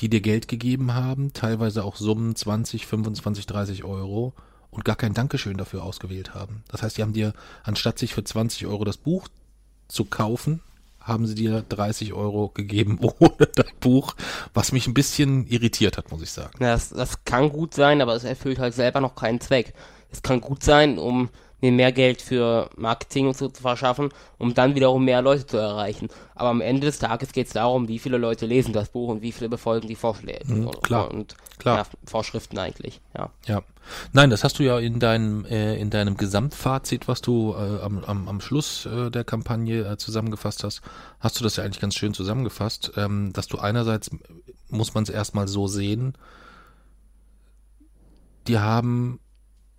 die 0.00 0.08
dir 0.08 0.20
Geld 0.20 0.46
gegeben 0.46 0.94
haben, 0.94 1.32
teilweise 1.32 1.84
auch 1.84 1.96
Summen 1.96 2.36
20, 2.36 2.86
25, 2.86 3.46
30 3.46 3.84
Euro 3.84 4.34
und 4.74 4.84
gar 4.84 4.96
kein 4.96 5.14
Dankeschön 5.14 5.56
dafür 5.56 5.82
ausgewählt 5.84 6.34
haben. 6.34 6.64
Das 6.68 6.82
heißt, 6.82 6.98
die 6.98 7.02
haben 7.02 7.12
dir, 7.12 7.32
anstatt 7.62 7.98
sich 7.98 8.14
für 8.14 8.24
20 8.24 8.66
Euro 8.66 8.84
das 8.84 8.96
Buch 8.96 9.28
zu 9.88 10.04
kaufen, 10.04 10.60
haben 11.00 11.26
sie 11.26 11.34
dir 11.34 11.64
30 11.68 12.12
Euro 12.12 12.48
gegeben 12.48 12.98
ohne 13.18 13.46
das 13.54 13.66
Buch, 13.80 14.14
was 14.52 14.72
mich 14.72 14.86
ein 14.86 14.94
bisschen 14.94 15.46
irritiert 15.46 15.96
hat, 15.98 16.10
muss 16.10 16.22
ich 16.22 16.30
sagen. 16.30 16.52
Das, 16.58 16.90
das 16.90 17.24
kann 17.24 17.50
gut 17.50 17.74
sein, 17.74 18.00
aber 18.00 18.14
es 18.14 18.24
erfüllt 18.24 18.58
halt 18.58 18.74
selber 18.74 19.00
noch 19.00 19.14
keinen 19.14 19.40
Zweck. 19.40 19.74
Es 20.10 20.22
kann 20.22 20.40
gut 20.40 20.62
sein, 20.62 20.98
um 20.98 21.28
mir 21.64 21.72
mehr 21.72 21.92
Geld 21.92 22.20
für 22.20 22.68
Marketing 22.76 23.26
und 23.26 23.36
so 23.36 23.48
zu 23.48 23.62
verschaffen, 23.62 24.10
um 24.38 24.52
dann 24.54 24.74
wiederum 24.74 25.04
mehr 25.04 25.22
Leute 25.22 25.46
zu 25.46 25.56
erreichen. 25.56 26.08
Aber 26.34 26.50
am 26.50 26.60
Ende 26.60 26.86
des 26.86 26.98
Tages 26.98 27.32
geht 27.32 27.46
es 27.46 27.54
darum, 27.54 27.88
wie 27.88 27.98
viele 27.98 28.18
Leute 28.18 28.44
lesen 28.44 28.74
das 28.74 28.90
Buch 28.90 29.08
und 29.08 29.22
wie 29.22 29.32
viele 29.32 29.48
befolgen 29.48 29.88
die 29.88 29.94
Vorschläge 29.94 30.44
Mhm, 30.46 30.66
und, 30.66 30.82
klar, 30.82 31.10
und 31.10 31.36
klar. 31.58 31.78
Ja, 31.78 31.86
Vorschriften 32.04 32.58
eigentlich. 32.58 33.00
Ja. 33.16 33.30
Ja. 33.46 33.62
Nein, 34.12 34.30
das 34.30 34.44
hast 34.44 34.58
du 34.58 34.62
ja 34.62 34.78
in 34.78 34.98
deinem, 34.98 35.44
äh, 35.46 35.76
in 35.76 35.90
deinem 35.90 36.16
Gesamtfazit, 36.16 37.08
was 37.08 37.22
du 37.22 37.54
äh, 37.54 37.82
am, 37.82 38.04
am, 38.04 38.28
am 38.28 38.40
Schluss 38.40 38.86
äh, 38.86 39.10
der 39.10 39.24
Kampagne 39.24 39.86
äh, 39.86 39.96
zusammengefasst 39.96 40.64
hast, 40.64 40.82
hast 41.20 41.38
du 41.38 41.44
das 41.44 41.56
ja 41.56 41.64
eigentlich 41.64 41.80
ganz 41.80 41.94
schön 41.94 42.14
zusammengefasst, 42.14 42.92
ähm, 42.96 43.32
dass 43.32 43.46
du 43.46 43.58
einerseits, 43.58 44.10
muss 44.68 44.94
man 44.94 45.04
es 45.04 45.10
erstmal 45.10 45.48
so 45.48 45.66
sehen, 45.66 46.16
die 48.46 48.58
haben 48.58 49.20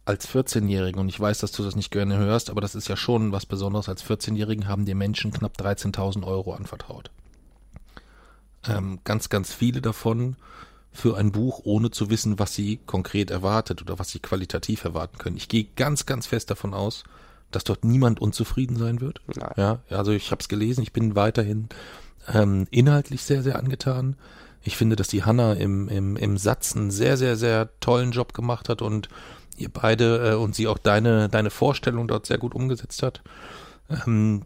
als 0.06 0.30
14-Jährigen, 0.30 1.00
und 1.00 1.10
ich 1.10 1.20
weiß, 1.20 1.40
dass 1.40 1.52
du 1.52 1.64
das 1.64 1.76
nicht 1.76 1.92
gerne 1.92 2.18
hörst, 2.18 2.50
aber 2.50 2.62
das 2.62 2.76
ist 2.76 2.88
ja 2.88 2.96
schon 2.96 3.32
was 3.32 3.46
Besonderes, 3.46 3.90
als 3.90 4.04
14-Jährigen 4.06 4.68
haben 4.68 4.86
dir 4.86 4.96
Menschen 4.96 5.32
knapp 5.32 5.58
13.000 5.60 6.26
Euro 6.26 6.54
anvertraut. 6.54 7.10
Ähm, 8.68 9.00
ganz, 9.04 9.30
ganz 9.30 9.54
viele 9.54 9.82
davon 9.82 10.36
für 10.92 11.18
ein 11.18 11.32
Buch, 11.32 11.62
ohne 11.64 11.92
zu 11.92 12.10
wissen, 12.10 12.40
was 12.40 12.54
sie 12.54 12.80
konkret 12.86 13.30
erwartet 13.30 13.82
oder 13.82 14.00
was 14.00 14.10
sie 14.10 14.20
qualitativ 14.20 14.86
erwarten 14.86 15.18
können. 15.18 15.38
Ich 15.38 15.50
gehe 15.50 15.68
ganz, 15.76 16.06
ganz 16.06 16.28
fest 16.28 16.50
davon 16.50 16.74
aus, 16.74 17.04
dass 17.52 17.64
dort 17.64 17.84
niemand 17.84 18.22
unzufrieden 18.22 18.78
sein 18.78 19.02
wird. 19.02 19.22
Nein. 19.36 19.54
Ja, 19.58 19.80
also 19.90 20.12
ich 20.12 20.32
habe 20.32 20.42
es 20.42 20.48
gelesen, 20.48 20.82
ich 20.82 20.94
bin 20.94 21.16
weiterhin 21.16 21.68
ähm, 22.34 22.68
inhaltlich 22.72 23.24
sehr, 23.24 23.44
sehr 23.44 23.58
angetan. 23.58 24.16
Ich 24.64 24.78
finde, 24.78 24.96
dass 24.96 25.08
die 25.08 25.24
Hanna 25.24 25.54
im, 25.54 25.90
im, 25.90 26.16
im 26.18 26.38
Satz 26.38 26.76
einen 26.76 26.92
sehr, 26.92 27.18
sehr, 27.18 27.36
sehr 27.36 27.70
tollen 27.82 28.12
Job 28.12 28.34
gemacht 28.34 28.68
hat 28.70 28.82
und 28.82 29.10
ihr 29.58 29.70
beide 29.70 30.32
äh, 30.32 30.36
und 30.36 30.56
sie 30.56 30.68
auch 30.68 30.78
deine, 30.78 31.30
deine 31.30 31.50
Vorstellung 31.50 32.08
dort 32.08 32.26
sehr 32.26 32.38
gut 32.38 32.56
umgesetzt 32.56 33.04
hat. 33.04 33.22
Ähm, 34.08 34.44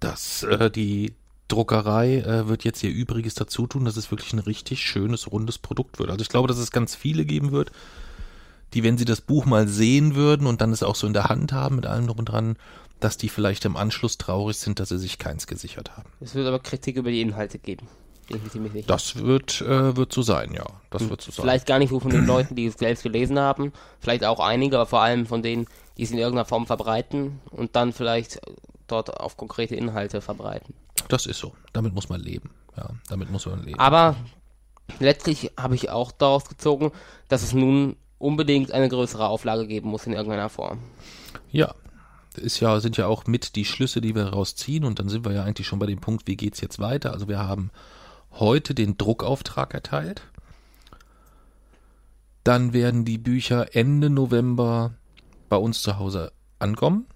dass 0.00 0.44
äh, 0.44 0.70
die 0.70 1.14
Druckerei 1.48 2.18
äh, 2.18 2.48
wird 2.48 2.64
jetzt 2.64 2.82
ihr 2.82 2.90
Übriges 2.90 3.34
dazu 3.34 3.66
tun, 3.66 3.84
dass 3.84 3.96
es 3.96 4.10
wirklich 4.10 4.32
ein 4.32 4.38
richtig 4.38 4.80
schönes, 4.80 5.30
rundes 5.30 5.58
Produkt 5.58 5.98
wird. 5.98 6.10
Also 6.10 6.22
ich 6.22 6.28
glaube, 6.28 6.48
dass 6.48 6.58
es 6.58 6.70
ganz 6.70 6.94
viele 6.94 7.24
geben 7.24 7.52
wird, 7.52 7.70
die, 8.72 8.82
wenn 8.82 8.98
sie 8.98 9.04
das 9.04 9.20
Buch 9.20 9.44
mal 9.44 9.68
sehen 9.68 10.14
würden 10.14 10.46
und 10.46 10.60
dann 10.60 10.72
es 10.72 10.82
auch 10.82 10.94
so 10.94 11.06
in 11.06 11.12
der 11.12 11.24
Hand 11.24 11.52
haben 11.52 11.76
mit 11.76 11.86
allem 11.86 12.06
drum 12.06 12.20
und 12.20 12.24
dran, 12.26 12.56
dass 13.00 13.18
die 13.18 13.28
vielleicht 13.28 13.64
im 13.64 13.76
Anschluss 13.76 14.18
traurig 14.18 14.56
sind, 14.56 14.80
dass 14.80 14.88
sie 14.88 14.98
sich 14.98 15.18
keins 15.18 15.46
gesichert 15.46 15.96
haben. 15.96 16.08
Es 16.20 16.34
wird 16.34 16.46
aber 16.46 16.58
Kritik 16.58 16.96
über 16.96 17.10
die 17.10 17.20
Inhalte 17.20 17.58
geben. 17.58 17.86
Bin 18.28 18.40
ich 18.44 18.52
ziemlich 18.52 18.72
sicher. 18.72 18.86
Das 18.86 19.16
wird, 19.16 19.60
äh, 19.60 19.96
wird 19.96 20.12
so 20.12 20.22
sein, 20.22 20.52
ja. 20.54 20.64
Das 20.90 21.08
wird 21.08 21.20
so 21.20 21.30
sein. 21.30 21.42
Vielleicht 21.42 21.66
gar 21.66 21.78
nicht 21.78 21.90
so 21.90 22.00
von 22.00 22.10
den 22.10 22.26
Leuten, 22.26 22.54
die 22.56 22.66
es 22.66 22.74
selbst 22.74 23.02
gelesen 23.02 23.38
haben, 23.38 23.72
vielleicht 24.00 24.24
auch 24.24 24.40
einige, 24.40 24.76
aber 24.76 24.86
vor 24.86 25.00
allem 25.00 25.26
von 25.26 25.42
denen, 25.42 25.66
die 25.96 26.02
es 26.02 26.10
in 26.10 26.18
irgendeiner 26.18 26.46
Form 26.46 26.66
verbreiten 26.66 27.40
und 27.50 27.76
dann 27.76 27.92
vielleicht 27.92 28.40
dort 28.86 29.20
auf 29.20 29.36
konkrete 29.36 29.74
Inhalte 29.74 30.20
verbreiten. 30.20 30.74
Das 31.08 31.26
ist 31.26 31.38
so. 31.38 31.52
Damit 31.72 31.94
muss 31.94 32.08
man 32.08 32.20
leben. 32.20 32.50
Ja, 32.76 32.90
damit 33.08 33.30
muss 33.30 33.46
man 33.46 33.62
leben. 33.62 33.78
Aber 33.78 34.16
letztlich 34.98 35.52
habe 35.58 35.74
ich 35.74 35.90
auch 35.90 36.12
daraus 36.12 36.48
gezogen, 36.48 36.92
dass 37.28 37.42
es 37.42 37.52
nun 37.52 37.96
unbedingt 38.18 38.72
eine 38.72 38.88
größere 38.88 39.26
Auflage 39.26 39.66
geben 39.66 39.90
muss 39.90 40.06
in 40.06 40.12
irgendeiner 40.12 40.48
Form. 40.48 40.78
Ja, 41.50 41.74
ist 42.36 42.60
ja, 42.60 42.80
sind 42.80 42.96
ja 42.96 43.06
auch 43.06 43.26
mit 43.26 43.54
die 43.56 43.64
Schlüsse, 43.64 44.00
die 44.00 44.14
wir 44.14 44.26
rausziehen 44.26 44.84
und 44.84 44.98
dann 44.98 45.08
sind 45.08 45.24
wir 45.24 45.32
ja 45.32 45.44
eigentlich 45.44 45.66
schon 45.66 45.78
bei 45.78 45.86
dem 45.86 46.00
Punkt, 46.00 46.26
wie 46.26 46.36
geht's 46.36 46.60
jetzt 46.60 46.78
weiter? 46.78 47.12
Also 47.12 47.28
wir 47.28 47.38
haben 47.38 47.70
heute 48.34 48.74
den 48.74 48.96
Druckauftrag 48.96 49.74
erteilt. 49.74 50.22
Dann 52.42 52.72
werden 52.72 53.04
die 53.04 53.18
Bücher 53.18 53.74
Ende 53.74 54.10
November 54.10 54.94
bei 55.48 55.56
uns 55.56 55.82
zu 55.82 55.98
Hause 55.98 56.32
ankommen. 56.58 57.06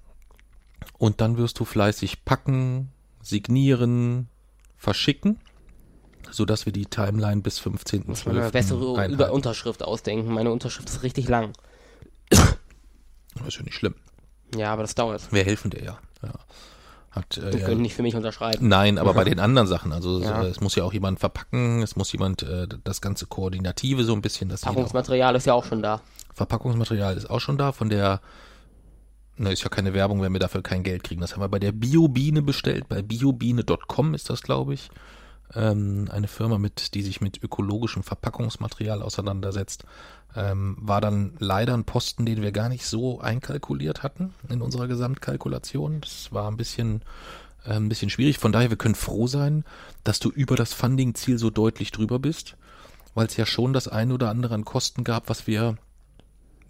Und 0.96 1.20
dann 1.20 1.36
wirst 1.36 1.58
du 1.60 1.64
fleißig 1.64 2.24
packen, 2.24 2.92
signieren, 3.22 4.28
verschicken, 4.76 5.38
sodass 6.30 6.66
wir 6.66 6.72
die 6.72 6.86
Timeline 6.86 7.42
bis 7.42 7.60
15.12. 7.60 8.06
Muss 8.06 8.26
man 8.26 8.38
eine 8.38 8.50
bessere 8.50 8.92
einhalten. 8.92 9.14
Über 9.14 9.32
Unterschrift 9.32 9.82
ausdenken. 9.82 10.32
Meine 10.32 10.50
Unterschrift 10.50 10.88
ist 10.88 11.02
richtig 11.02 11.28
lang. 11.28 11.52
Das 12.30 13.48
ist 13.48 13.56
ja 13.56 13.62
nicht 13.62 13.74
schlimm. 13.74 13.94
Ja, 14.56 14.72
aber 14.72 14.82
das 14.82 14.94
dauert. 14.94 15.30
Wir 15.32 15.44
helfen 15.44 15.70
dir 15.70 15.84
ja. 15.84 15.98
ja. 16.22 16.32
Hat, 17.18 17.36
äh, 17.38 17.50
Die 17.50 17.58
ja, 17.58 17.66
können 17.66 17.82
nicht 17.82 17.94
für 17.94 18.02
mich 18.02 18.14
unterschreiben. 18.16 18.66
Nein, 18.68 18.98
aber 18.98 19.14
bei 19.14 19.24
den 19.30 19.38
anderen 19.40 19.68
Sachen, 19.68 19.92
also 19.92 20.20
Ja. 20.20 20.42
äh, 20.42 20.46
es 20.48 20.60
muss 20.60 20.74
ja 20.74 20.84
auch 20.84 20.92
jemand 20.92 21.20
verpacken, 21.20 21.82
es 21.82 21.96
muss 21.96 22.10
jemand 22.12 22.42
äh, 22.42 22.66
das 22.84 23.00
ganze 23.00 23.26
Koordinative 23.26 24.04
so 24.04 24.12
ein 24.14 24.22
bisschen, 24.22 24.48
das 24.48 24.62
jeder 24.62 24.70
auch- 24.70 24.74
Packungsmaterial 24.76 25.34
ist 25.36 25.46
ja 25.46 25.54
auch 25.54 25.64
schon 25.64 25.82
da. 25.82 26.00
Verpackungsmaterial 26.34 27.16
ist 27.16 27.28
auch 27.28 27.40
schon 27.40 27.58
da, 27.58 27.72
von 27.72 27.88
der, 27.88 28.20
ne, 29.36 29.52
ist 29.52 29.62
ja 29.62 29.68
keine 29.68 29.92
Werbung, 29.94 30.22
wenn 30.22 30.32
wir 30.32 30.40
dafür 30.40 30.62
kein 30.62 30.82
Geld 30.82 31.02
kriegen. 31.04 31.20
Das 31.20 31.32
haben 31.34 31.40
wir 31.42 31.48
bei 31.48 31.58
der 31.58 31.72
Biobiene 31.72 32.42
bestellt, 32.42 32.88
bei 32.88 33.02
biobiene.com 33.02 34.14
ist 34.14 34.30
das, 34.30 34.42
glaube 34.42 34.74
ich. 34.74 34.88
Ähm, 35.54 36.08
eine 36.10 36.28
Firma, 36.28 36.58
mit, 36.58 36.94
die 36.94 37.02
sich 37.02 37.20
mit 37.20 37.42
ökologischem 37.42 38.02
Verpackungsmaterial 38.02 39.02
auseinandersetzt. 39.02 39.84
Ähm, 40.36 40.76
war 40.80 41.00
dann 41.00 41.34
leider 41.38 41.74
ein 41.74 41.84
Posten, 41.84 42.26
den 42.26 42.42
wir 42.42 42.52
gar 42.52 42.68
nicht 42.68 42.84
so 42.84 43.20
einkalkuliert 43.20 44.02
hatten 44.02 44.34
in 44.48 44.60
unserer 44.60 44.88
Gesamtkalkulation. 44.88 46.02
Das 46.02 46.32
war 46.32 46.50
ein 46.50 46.58
bisschen, 46.58 47.02
äh, 47.64 47.72
ein 47.72 47.88
bisschen 47.88 48.10
schwierig. 48.10 48.38
Von 48.38 48.52
daher, 48.52 48.70
wir 48.70 48.76
können 48.76 48.94
froh 48.94 49.26
sein, 49.26 49.64
dass 50.04 50.18
du 50.18 50.28
über 50.30 50.54
das 50.54 50.74
Funding-Ziel 50.74 51.38
so 51.38 51.48
deutlich 51.48 51.92
drüber 51.92 52.18
bist, 52.18 52.56
weil 53.14 53.26
es 53.26 53.36
ja 53.36 53.46
schon 53.46 53.72
das 53.72 53.88
eine 53.88 54.14
oder 54.14 54.28
andere 54.28 54.54
an 54.54 54.66
Kosten 54.66 55.02
gab, 55.02 55.30
was 55.30 55.46
wir 55.46 55.76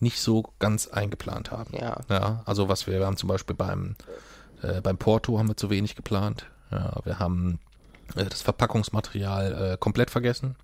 nicht 0.01 0.21
so 0.21 0.45
ganz 0.61 0.87
eingeplant 0.87 1.51
haben. 1.51 1.75
Ja. 1.75 2.01
Ja, 2.09 2.43
also 2.47 2.69
was 2.69 2.87
wir, 2.87 3.01
wir 3.01 3.07
haben 3.07 3.17
zum 3.17 3.29
Beispiel 3.29 3.57
beim, 3.57 3.97
äh, 4.63 4.81
beim 4.81 4.99
Porto 4.99 5.39
haben 5.39 5.49
wir 5.49 5.57
zu 5.57 5.71
wenig 5.71 5.97
geplant. 5.97 6.47
Ja, 6.71 7.01
wir 7.05 7.19
haben 7.19 7.59
das 8.15 8.43
Verpackungsmaterial 8.43 9.73
äh, 9.73 9.77
komplett 9.79 10.11
vergessen. 10.11 10.57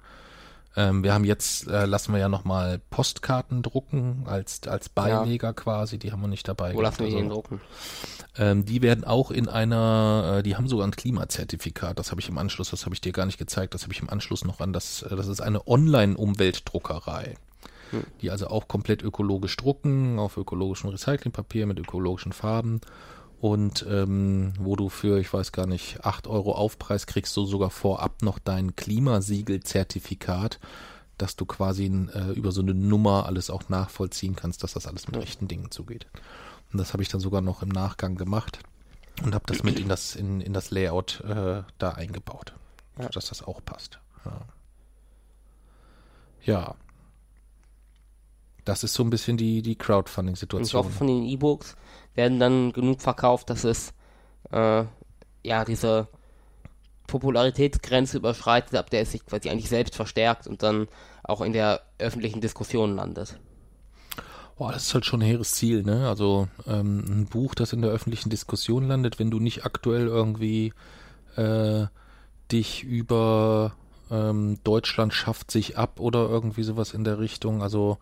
Ähm, 0.77 1.05
wir 1.05 1.15
haben 1.15 1.25
jetzt, 1.25 1.69
äh, 1.69 1.87
lassen 1.87 2.13
wir 2.13 2.19
ja 2.19 2.29
nochmal 2.29 2.81
Postkarten 2.91 3.63
drucken 3.63 4.25
als, 4.27 4.67
als 4.67 4.89
Beileger 4.89 5.53
quasi, 5.53 5.99
die 5.99 6.11
haben 6.11 6.21
wir 6.21 6.29
nicht 6.29 6.49
dabei. 6.49 6.75
Wo 6.75 6.81
lassen 6.81 7.01
wir 7.01 7.07
Also, 7.07 7.19
ihn 7.19 7.29
drucken? 7.29 7.61
ähm, 8.37 8.65
die 8.65 8.83
werden 8.83 9.05
auch 9.05 9.31
in 9.31 9.49
einer, 9.49 10.39
äh, 10.39 10.43
die 10.43 10.57
haben 10.57 10.67
sogar 10.67 10.87
ein 10.87 10.91
Klimazertifikat, 10.91 11.99
das 11.99 12.11
habe 12.11 12.21
ich 12.21 12.29
im 12.29 12.39
Anschluss, 12.39 12.71
das 12.71 12.87
habe 12.87 12.95
ich 12.95 13.01
dir 13.01 13.13
gar 13.13 13.27
nicht 13.27 13.39
gezeigt, 13.39 13.75
das 13.75 13.83
habe 13.85 13.93
ich 13.93 14.01
im 14.01 14.11
Anschluss 14.11 14.45
noch 14.45 14.59
an, 14.59 14.73
das, 14.73 15.03
äh, 15.03 15.15
das 15.15 15.29
ist 15.29 15.41
eine 15.41 15.65
Online-Umweltdruckerei, 15.69 17.37
die 18.21 18.31
also 18.33 18.49
auch 18.49 18.67
komplett 18.67 19.03
ökologisch 19.03 19.57
drucken, 19.57 20.19
auf 20.19 20.37
ökologischem 20.37 20.91
Recyclingpapier 20.91 21.67
mit 21.67 21.79
ökologischen 21.79 22.33
Farben 22.33 22.81
und 23.45 23.85
ähm, 23.91 24.55
wo 24.59 24.75
du 24.75 24.89
für, 24.89 25.19
ich 25.21 25.31
weiß 25.31 25.53
gar 25.53 25.67
nicht, 25.67 26.03
8 26.03 26.27
Euro 26.29 26.55
Aufpreis 26.55 27.07
kriegst 27.07 27.37
du 27.37 27.45
sogar 27.45 27.69
vorab 27.69 28.23
noch 28.23 28.39
dein 28.39 28.75
Klimasiegel-Zertifikat, 28.75 30.59
dass 31.19 31.37
du 31.37 31.45
quasi 31.45 31.85
äh, 32.15 32.33
über 32.33 32.53
so 32.53 32.63
eine 32.63 32.73
Nummer 32.73 33.27
alles 33.27 33.51
auch 33.51 33.69
nachvollziehen 33.69 34.35
kannst, 34.35 34.63
dass 34.63 34.73
das 34.73 34.87
alles 34.87 35.09
mit 35.09 35.19
rechten 35.19 35.47
Dingen 35.47 35.71
zugeht. 35.71 36.07
Und 36.73 36.79
das 36.79 36.95
habe 36.95 37.03
ich 37.03 37.11
dann 37.11 37.21
sogar 37.21 37.43
noch 37.43 37.61
im 37.61 37.69
Nachgang 37.69 38.15
gemacht 38.17 38.61
und 39.23 39.35
habe 39.35 39.45
das 39.47 39.63
mit 39.63 39.79
in 39.79 39.89
das, 39.91 40.17
in, 40.17 40.41
in 40.41 40.55
das 40.55 40.71
Layout 40.71 41.21
äh, 41.21 41.65
da 41.77 41.91
eingebaut, 41.91 42.55
Ja. 42.99 43.11
dass 43.11 43.27
das 43.27 43.43
auch 43.43 43.61
passt. 43.63 43.99
Ja. 44.25 44.41
ja. 46.45 46.75
Das 48.65 48.85
ist 48.85 48.95
so 48.95 49.03
ein 49.05 49.11
bisschen 49.11 49.37
die, 49.37 49.61
die 49.61 49.73
Und 49.73 49.73
ich 49.73 49.79
Crowdfunding-Situation. 49.81 50.79
hoffe, 50.83 50.93
von 50.97 51.09
den 51.09 51.25
E-Books 51.25 51.77
werden 52.15 52.39
dann 52.39 52.73
genug 52.73 53.01
verkauft, 53.01 53.51
dass 53.51 53.65
es 53.65 53.93
äh, 54.51 54.85
ja 55.43 55.65
diese 55.65 56.09
Popularitätsgrenze 57.07 58.17
überschreitet, 58.17 58.75
ab 58.77 58.91
der 58.91 59.03
es 59.03 59.13
sich 59.13 59.25
quasi 59.27 59.51
eigentlich 59.51 59.69
selbst 59.69 59.95
verstärkt 59.95 60.47
und 60.47 60.63
dann 60.63 60.89
auch 61.23 61.41
in 61.41 61.53
der 61.53 61.83
öffentlichen 61.99 62.41
Diskussion 62.41 62.97
landet. 62.97 63.39
Boah, 64.57 64.73
das 64.73 64.85
ist 64.85 64.95
halt 64.95 65.05
schon 65.05 65.21
ein 65.21 65.27
hehres 65.27 65.53
Ziel, 65.53 65.83
ne? 65.83 66.09
Also 66.09 66.49
ähm, 66.67 67.05
ein 67.09 67.27
Buch, 67.27 67.55
das 67.55 67.73
in 67.73 67.83
der 67.83 67.91
öffentlichen 67.91 68.31
Diskussion 68.31 68.87
landet, 68.87 69.19
wenn 69.19 69.31
du 69.31 69.41
nicht 69.41 69.65
aktuell 69.65 70.07
irgendwie 70.07 70.73
äh, 71.37 71.87
dich 72.53 72.85
über 72.85 73.75
ähm, 74.11 74.59
Deutschland 74.63 75.13
schafft 75.13 75.51
sich 75.51 75.77
ab 75.77 75.99
oder 75.99 76.29
irgendwie 76.29 76.63
sowas 76.63 76.95
in 76.95 77.03
der 77.03 77.19
Richtung. 77.19 77.63
Also 77.63 77.99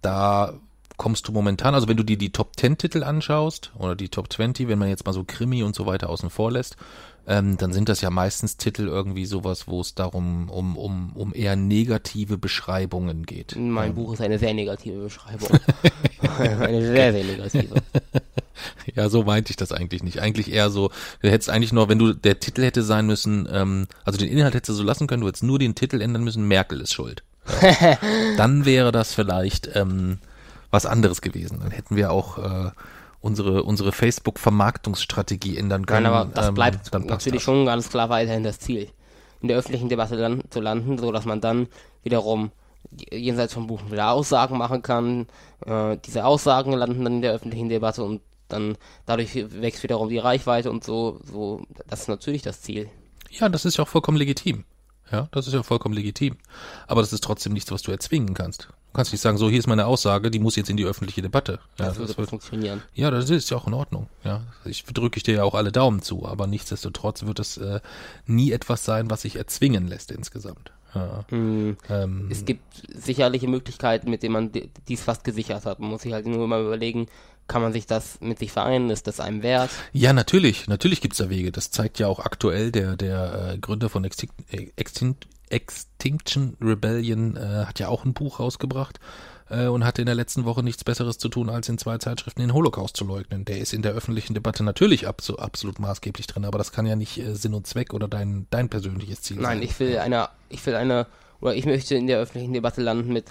da 0.00 0.54
kommst 1.00 1.26
du 1.26 1.32
momentan, 1.32 1.74
also 1.74 1.88
wenn 1.88 1.96
du 1.96 2.02
dir 2.02 2.18
die 2.18 2.30
Top 2.30 2.56
10 2.56 2.76
Titel 2.76 3.02
anschaust 3.02 3.72
oder 3.78 3.96
die 3.96 4.10
Top 4.10 4.30
20, 4.30 4.68
wenn 4.68 4.78
man 4.78 4.90
jetzt 4.90 5.06
mal 5.06 5.14
so 5.14 5.24
Krimi 5.26 5.62
und 5.62 5.74
so 5.74 5.86
weiter 5.86 6.10
außen 6.10 6.28
vor 6.28 6.52
lässt, 6.52 6.76
ähm, 7.26 7.56
dann 7.56 7.72
sind 7.72 7.88
das 7.88 8.02
ja 8.02 8.10
meistens 8.10 8.58
Titel 8.58 8.86
irgendwie 8.86 9.24
sowas, 9.24 9.66
wo 9.66 9.80
es 9.80 9.94
darum 9.94 10.50
um, 10.50 10.76
um, 10.76 11.12
um 11.14 11.34
eher 11.34 11.56
negative 11.56 12.36
Beschreibungen 12.36 13.24
geht. 13.24 13.56
Mein 13.56 13.94
Buch 13.94 14.12
ist 14.12 14.20
eine 14.20 14.38
sehr 14.38 14.52
negative 14.52 15.04
Beschreibung. 15.04 15.48
eine 16.38 16.82
sehr, 16.82 17.12
sehr 17.12 17.24
negative. 17.24 17.76
Ja, 18.94 19.08
so 19.08 19.22
meinte 19.22 19.50
ich 19.50 19.56
das 19.56 19.72
eigentlich 19.72 20.02
nicht. 20.02 20.20
Eigentlich 20.20 20.52
eher 20.52 20.68
so, 20.68 20.90
du 21.22 21.30
hättest 21.30 21.48
eigentlich 21.48 21.72
nur, 21.72 21.88
wenn 21.88 21.98
du, 21.98 22.12
der 22.12 22.40
Titel 22.40 22.62
hätte 22.62 22.82
sein 22.82 23.06
müssen, 23.06 23.48
ähm, 23.50 23.86
also 24.04 24.18
den 24.18 24.28
Inhalt 24.28 24.54
hättest 24.54 24.68
du 24.68 24.74
so 24.74 24.82
lassen 24.82 25.06
können, 25.06 25.22
du 25.22 25.28
hättest 25.28 25.44
nur 25.44 25.58
den 25.58 25.74
Titel 25.74 26.02
ändern 26.02 26.24
müssen, 26.24 26.46
Merkel 26.46 26.82
ist 26.82 26.92
schuld. 26.92 27.22
Ja. 27.62 27.96
Dann 28.36 28.66
wäre 28.66 28.92
das 28.92 29.14
vielleicht 29.14 29.70
ähm, 29.74 30.18
was 30.70 30.86
anderes 30.86 31.20
gewesen. 31.20 31.60
Dann 31.60 31.70
hätten 31.70 31.96
wir 31.96 32.10
auch 32.12 32.38
äh, 32.38 32.70
unsere, 33.20 33.62
unsere 33.64 33.92
Facebook-Vermarktungsstrategie 33.92 35.56
ändern 35.56 35.86
können. 35.86 36.04
Nein, 36.04 36.12
aber 36.12 36.30
das 36.32 36.48
Ähm, 36.48 36.54
bleibt 36.54 36.94
dann 36.94 37.02
passt 37.02 37.10
natürlich 37.26 37.38
das. 37.40 37.44
schon 37.44 37.66
ganz 37.66 37.88
klar 37.90 38.08
weiterhin 38.08 38.42
das 38.44 38.58
Ziel, 38.58 38.88
in 39.40 39.48
der 39.48 39.56
öffentlichen 39.58 39.88
Debatte 39.88 40.16
lan 40.16 40.42
zu 40.50 40.60
landen, 40.60 40.98
so 40.98 41.12
dass 41.12 41.24
man 41.24 41.40
dann 41.40 41.68
wiederum 42.02 42.50
jenseits 43.12 43.54
vom 43.54 43.66
Buch 43.66 43.80
wieder 43.90 44.10
Aussagen 44.10 44.56
machen 44.58 44.82
kann. 44.82 45.26
Äh, 45.66 45.98
diese 46.04 46.24
Aussagen 46.24 46.72
landen 46.72 47.04
dann 47.04 47.14
in 47.16 47.22
der 47.22 47.32
öffentlichen 47.32 47.68
Debatte 47.68 48.02
und 48.02 48.20
dann 48.48 48.76
dadurch 49.06 49.34
wächst 49.34 49.82
wiederum 49.84 50.08
die 50.08 50.18
Reichweite 50.18 50.70
und 50.70 50.82
so. 50.82 51.20
So, 51.24 51.62
das 51.86 52.02
ist 52.02 52.08
natürlich 52.08 52.42
das 52.42 52.62
Ziel. 52.62 52.88
Ja, 53.30 53.48
das 53.48 53.64
ist 53.64 53.76
ja 53.76 53.84
auch 53.84 53.88
vollkommen 53.88 54.18
legitim. 54.18 54.64
Ja, 55.12 55.28
das 55.32 55.46
ist 55.46 55.52
ja 55.54 55.62
vollkommen 55.62 55.94
legitim. 55.94 56.36
Aber 56.88 57.00
das 57.00 57.12
ist 57.12 57.22
trotzdem 57.22 57.52
nichts, 57.52 57.70
was 57.70 57.82
du 57.82 57.92
erzwingen 57.92 58.34
kannst. 58.34 58.68
Du 58.92 58.96
kannst 58.96 59.12
nicht 59.12 59.20
sagen, 59.20 59.38
so, 59.38 59.48
hier 59.48 59.60
ist 59.60 59.68
meine 59.68 59.86
Aussage, 59.86 60.32
die 60.32 60.40
muss 60.40 60.56
jetzt 60.56 60.68
in 60.68 60.76
die 60.76 60.84
öffentliche 60.84 61.22
Debatte. 61.22 61.60
Ja, 61.78 61.86
Das 61.86 61.96
würde 61.98 62.08
das 62.08 62.18
wird, 62.18 62.30
funktionieren. 62.30 62.82
ja, 62.94 63.10
das 63.12 63.30
ist 63.30 63.48
ja 63.50 63.56
auch 63.56 63.68
in 63.68 63.74
Ordnung. 63.74 64.08
Ja, 64.24 64.42
ich 64.64 64.84
drücke 64.84 65.16
ich 65.18 65.22
dir 65.22 65.34
ja 65.36 65.44
auch 65.44 65.54
alle 65.54 65.70
Daumen 65.70 66.02
zu, 66.02 66.26
aber 66.26 66.48
nichtsdestotrotz 66.48 67.24
wird 67.24 67.38
es 67.38 67.56
äh, 67.56 67.80
nie 68.26 68.50
etwas 68.50 68.84
sein, 68.84 69.08
was 69.08 69.22
sich 69.22 69.36
erzwingen 69.36 69.86
lässt 69.86 70.10
insgesamt. 70.10 70.72
Ja, 70.92 71.24
Hm. 71.28 71.76
ähm, 71.88 72.26
Es 72.32 72.44
gibt 72.44 72.64
sicherliche 72.92 73.46
Möglichkeiten, 73.46 74.10
mit 74.10 74.24
denen 74.24 74.32
man 74.32 74.50
di- 74.50 74.68
dies 74.88 75.02
fast 75.02 75.22
gesichert 75.22 75.66
hat. 75.66 75.78
Man 75.78 75.90
muss 75.90 76.02
sich 76.02 76.12
halt 76.12 76.26
nur 76.26 76.48
mal 76.48 76.60
überlegen, 76.64 77.06
kann 77.46 77.62
man 77.62 77.72
sich 77.72 77.86
das 77.86 78.20
mit 78.20 78.40
sich 78.40 78.50
vereinen? 78.50 78.90
Ist 78.90 79.06
das 79.06 79.20
einem 79.20 79.44
wert? 79.44 79.70
Ja, 79.92 80.12
natürlich, 80.12 80.66
natürlich 80.66 81.00
gibt's 81.00 81.18
da 81.18 81.30
Wege. 81.30 81.52
Das 81.52 81.70
zeigt 81.70 82.00
ja 82.00 82.08
auch 82.08 82.18
aktuell 82.18 82.72
der 82.72 82.96
der 82.96 83.52
äh, 83.54 83.58
Gründer 83.58 83.88
von 83.88 84.02
Extin 84.02 84.30
Extin 84.74 85.14
Extinction 85.50 86.56
Rebellion 86.60 87.36
äh, 87.36 87.64
hat 87.66 87.78
ja 87.78 87.88
auch 87.88 88.04
ein 88.04 88.14
Buch 88.14 88.40
rausgebracht 88.40 88.98
äh, 89.50 89.66
und 89.66 89.84
hatte 89.84 90.02
in 90.02 90.06
der 90.06 90.14
letzten 90.14 90.44
Woche 90.44 90.62
nichts 90.62 90.84
Besseres 90.84 91.18
zu 91.18 91.28
tun, 91.28 91.50
als 91.50 91.68
in 91.68 91.76
zwei 91.76 91.98
Zeitschriften 91.98 92.40
den 92.40 92.54
Holocaust 92.54 92.96
zu 92.96 93.04
leugnen. 93.04 93.44
Der 93.44 93.58
ist 93.58 93.74
in 93.74 93.82
der 93.82 93.92
öffentlichen 93.92 94.34
Debatte 94.34 94.64
natürlich 94.64 95.06
abso 95.06 95.36
absolut 95.36 95.78
maßgeblich 95.78 96.26
drin, 96.26 96.44
aber 96.44 96.58
das 96.58 96.72
kann 96.72 96.86
ja 96.86 96.96
nicht 96.96 97.18
äh, 97.18 97.34
Sinn 97.34 97.54
und 97.54 97.66
Zweck 97.66 97.92
oder 97.92 98.08
dein 98.08 98.46
dein 98.50 98.68
persönliches 98.68 99.22
Ziel 99.22 99.36
sein. 99.36 99.58
Nein, 99.58 99.62
ich 99.62 99.78
will 99.78 99.98
eine, 99.98 100.28
ich 100.48 100.64
will 100.64 100.74
eine, 100.74 101.06
oder 101.40 101.54
ich 101.54 101.66
möchte 101.66 101.94
in 101.96 102.06
der 102.06 102.18
öffentlichen 102.18 102.52
Debatte 102.52 102.80
landen 102.80 103.12
mit 103.12 103.26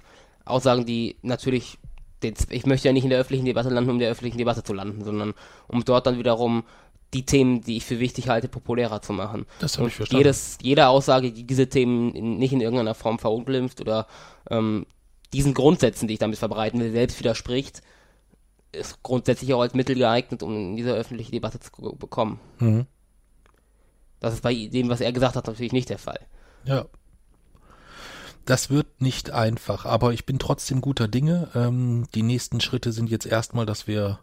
Aussagen, 0.45 0.85
die 0.85 1.15
natürlich, 1.21 1.77
ich 2.21 2.65
möchte 2.65 2.87
ja 2.87 2.93
nicht 2.93 3.03
in 3.05 3.11
der 3.11 3.19
öffentlichen 3.19 3.45
Debatte 3.45 3.69
landen, 3.69 3.89
um 3.89 3.95
in 3.95 4.01
der 4.01 4.11
öffentlichen 4.11 4.37
Debatte 4.37 4.63
zu 4.63 4.73
landen, 4.73 5.03
sondern 5.03 5.33
um 5.67 5.85
dort 5.85 6.05
dann 6.05 6.17
wiederum 6.17 6.63
die 7.13 7.25
Themen, 7.25 7.61
die 7.61 7.77
ich 7.77 7.85
für 7.85 7.99
wichtig 7.99 8.29
halte, 8.29 8.47
populärer 8.47 9.01
zu 9.01 9.13
machen. 9.13 9.45
Das 9.59 9.73
hab 9.77 9.83
Und 9.83 9.87
ich 9.89 9.95
verstanden. 9.95 10.19
Jedes, 10.19 10.57
jede 10.61 10.87
Aussage, 10.87 11.31
die 11.31 11.43
diese 11.45 11.67
Themen 11.67 12.13
in, 12.13 12.37
nicht 12.37 12.53
in 12.53 12.61
irgendeiner 12.61 12.93
Form 12.95 13.17
verunglimpft 13.19 13.81
oder 13.81 14.07
ähm, 14.49 14.85
diesen 15.33 15.53
Grundsätzen, 15.53 16.07
die 16.07 16.13
ich 16.13 16.19
damit 16.19 16.37
verbreiten 16.37 16.79
will, 16.79 16.91
selbst 16.91 17.19
widerspricht, 17.19 17.81
ist 18.71 19.01
grundsätzlich 19.01 19.53
auch 19.53 19.61
als 19.61 19.73
Mittel 19.73 19.95
geeignet, 19.95 20.43
um 20.43 20.55
in 20.55 20.75
diese 20.75 20.93
öffentliche 20.93 21.31
Debatte 21.31 21.59
zu 21.59 21.71
ko- 21.71 21.95
bekommen. 21.95 22.39
Mhm. 22.59 22.85
Das 24.19 24.33
ist 24.33 24.43
bei 24.43 24.53
dem, 24.53 24.89
was 24.89 25.01
er 25.01 25.11
gesagt 25.11 25.35
hat, 25.35 25.47
natürlich 25.47 25.71
nicht 25.71 25.89
der 25.89 25.97
Fall. 25.97 26.19
Ja. 26.65 26.85
Das 28.45 28.69
wird 28.69 29.01
nicht 29.01 29.31
einfach, 29.31 29.85
aber 29.85 30.13
ich 30.13 30.25
bin 30.25 30.39
trotzdem 30.39 30.81
guter 30.81 31.07
Dinge. 31.07 31.49
Ähm, 31.55 32.05
die 32.13 32.23
nächsten 32.23 32.61
Schritte 32.61 32.91
sind 32.91 33.09
jetzt 33.09 33.25
erstmal, 33.25 33.65
dass 33.65 33.87
wir 33.87 34.19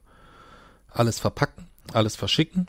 alles 0.90 1.18
verpacken, 1.18 1.66
alles 1.92 2.16
verschicken, 2.16 2.66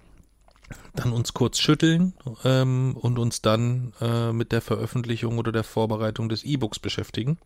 dann 0.95 1.13
uns 1.13 1.33
kurz 1.33 1.59
schütteln 1.59 2.13
ähm, 2.43 2.95
und 2.99 3.19
uns 3.19 3.41
dann 3.41 3.93
äh, 4.01 4.31
mit 4.31 4.51
der 4.51 4.61
Veröffentlichung 4.61 5.37
oder 5.37 5.51
der 5.51 5.63
Vorbereitung 5.63 6.29
des 6.29 6.43
E-Books 6.43 6.79
beschäftigen. 6.79 7.37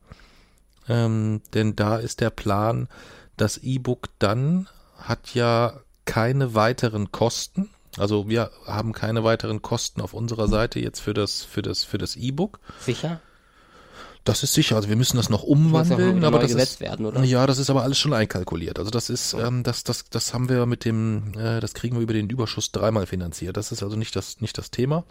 Ähm, 0.90 1.42
denn 1.54 1.76
da 1.76 1.98
ist 1.98 2.22
der 2.22 2.32
Plan, 2.32 2.88
das 3.38 3.58
E-Book 3.58 4.10
dann 4.20 4.68
hat 4.98 5.34
ja 5.34 5.80
keine 6.06 6.56
weiteren 6.56 7.12
Kosten. 7.12 7.70
Also 7.98 8.30
wir 8.30 8.52
haben 8.66 8.94
keine 8.94 9.24
weiteren 9.24 9.62
Kosten 9.62 10.02
auf 10.02 10.14
unserer 10.14 10.48
Seite 10.48 10.80
jetzt 10.80 11.00
für 11.00 11.14
das 11.14 11.44
für 11.44 11.62
das 11.62 11.84
für 11.84 11.98
das 11.98 12.16
E-Book. 12.16 12.60
Sicher? 12.80 13.20
Das 14.24 14.44
ist 14.44 14.54
sicher. 14.54 14.76
Also 14.76 14.88
wir 14.88 14.96
müssen 14.96 15.18
das 15.18 15.30
noch 15.30 15.42
umwandeln, 15.42 16.18
wieder 16.18 16.28
aber 16.28 16.40
das 16.40 16.52
gesetzt 16.52 16.74
ist 16.74 16.82
werden, 16.82 17.06
oder? 17.06 17.24
ja, 17.24 17.48
das 17.48 17.58
ist 17.58 17.70
aber 17.72 17.82
alles 17.82 17.98
schon 17.98 18.14
einkalkuliert. 18.14 18.78
Also 18.78 18.92
das 18.92 19.10
ist, 19.10 19.34
ähm, 19.34 19.64
das, 19.64 19.84
das, 19.84 20.06
das 20.10 20.34
haben 20.34 20.48
wir 20.48 20.66
mit 20.68 20.86
dem, 20.86 21.34
äh, 21.36 21.60
das 21.60 21.74
kriegen 21.74 21.96
wir 21.96 22.04
über 22.04 22.14
den 22.14 22.30
Überschuss 22.30 22.72
dreimal 22.72 23.08
finanziert. 23.08 23.58
Das 23.58 23.72
ist 23.72 23.82
also 23.82 23.96
nicht 23.96 24.16
das, 24.16 24.40
nicht 24.40 24.58
das 24.58 24.70
Thema. 24.70 25.06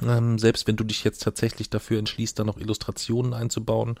Ähm, 0.00 0.38
selbst 0.38 0.68
wenn 0.68 0.76
du 0.76 0.84
dich 0.84 1.02
jetzt 1.02 1.22
tatsächlich 1.22 1.70
dafür 1.70 1.98
entschließt, 1.98 2.38
da 2.38 2.44
noch 2.44 2.58
Illustrationen 2.58 3.34
einzubauen, 3.34 3.98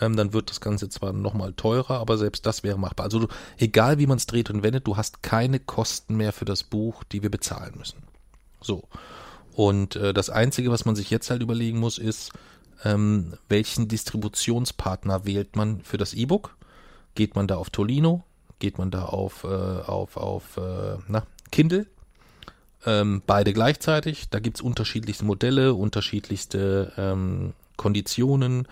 ähm, 0.00 0.16
dann 0.16 0.32
wird 0.32 0.48
das 0.48 0.60
Ganze 0.60 0.88
zwar 0.88 1.12
nochmal 1.12 1.52
teurer, 1.52 1.98
aber 1.98 2.16
selbst 2.16 2.46
das 2.46 2.62
wäre 2.62 2.78
machbar. 2.78 3.04
Also 3.04 3.20
du, 3.20 3.28
egal 3.58 3.98
wie 3.98 4.06
man 4.06 4.16
es 4.16 4.26
dreht 4.26 4.48
und 4.48 4.62
wendet, 4.62 4.86
du 4.86 4.96
hast 4.96 5.22
keine 5.22 5.60
Kosten 5.60 6.16
mehr 6.16 6.32
für 6.32 6.46
das 6.46 6.62
Buch, 6.62 7.04
die 7.04 7.22
wir 7.22 7.30
bezahlen 7.30 7.74
müssen. 7.76 8.02
So. 8.62 8.88
Und 9.52 9.96
äh, 9.96 10.12
das 10.12 10.30
Einzige, 10.30 10.70
was 10.70 10.84
man 10.84 10.96
sich 10.96 11.10
jetzt 11.10 11.30
halt 11.30 11.42
überlegen 11.42 11.78
muss, 11.78 11.98
ist, 11.98 12.32
ähm, 12.84 13.34
welchen 13.48 13.88
Distributionspartner 13.88 15.24
wählt 15.24 15.56
man 15.56 15.80
für 15.82 15.98
das 15.98 16.14
E-Book? 16.14 16.56
Geht 17.14 17.34
man 17.34 17.46
da 17.46 17.56
auf 17.56 17.70
Tolino? 17.70 18.24
Geht 18.58 18.78
man 18.78 18.90
da 18.90 19.04
auf, 19.06 19.44
äh, 19.44 19.46
auf, 19.46 20.16
auf 20.16 20.56
äh, 20.56 20.98
na, 21.08 21.26
Kindle? 21.50 21.86
Ähm, 22.84 23.22
beide 23.26 23.52
gleichzeitig. 23.52 24.30
Da 24.30 24.38
gibt's 24.38 24.60
unterschiedlichste 24.60 25.24
Modelle, 25.24 25.74
unterschiedlichste 25.74 26.92
ähm, 26.96 27.52
Konditionen, 27.76 28.68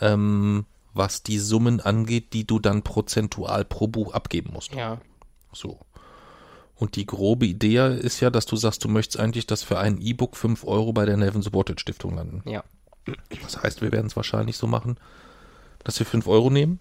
ähm, 0.00 0.64
was 0.94 1.22
die 1.22 1.38
Summen 1.38 1.80
angeht, 1.80 2.32
die 2.32 2.46
du 2.46 2.58
dann 2.58 2.82
prozentual 2.82 3.64
pro 3.64 3.86
Buch 3.86 4.14
abgeben 4.14 4.52
musst. 4.52 4.74
Ja. 4.74 5.00
So. 5.52 5.78
Und 6.74 6.96
die 6.96 7.06
grobe 7.06 7.46
Idee 7.46 7.96
ist 7.96 8.20
ja, 8.20 8.30
dass 8.30 8.46
du 8.46 8.56
sagst, 8.56 8.84
du 8.84 8.88
möchtest 8.88 9.18
eigentlich, 9.18 9.46
dass 9.46 9.64
für 9.64 9.78
ein 9.78 10.00
E-Book 10.00 10.36
5 10.36 10.64
Euro 10.64 10.92
bei 10.92 11.04
der 11.04 11.16
Nevin 11.16 11.42
Supported 11.42 11.80
Stiftung 11.80 12.14
landen. 12.14 12.48
Ja. 12.48 12.62
Das 13.42 13.62
heißt, 13.62 13.82
wir 13.82 13.92
werden 13.92 14.06
es 14.06 14.16
wahrscheinlich 14.16 14.56
so 14.56 14.66
machen, 14.66 14.98
dass 15.84 15.98
wir 15.98 16.06
5 16.06 16.26
Euro 16.26 16.50
nehmen, 16.50 16.80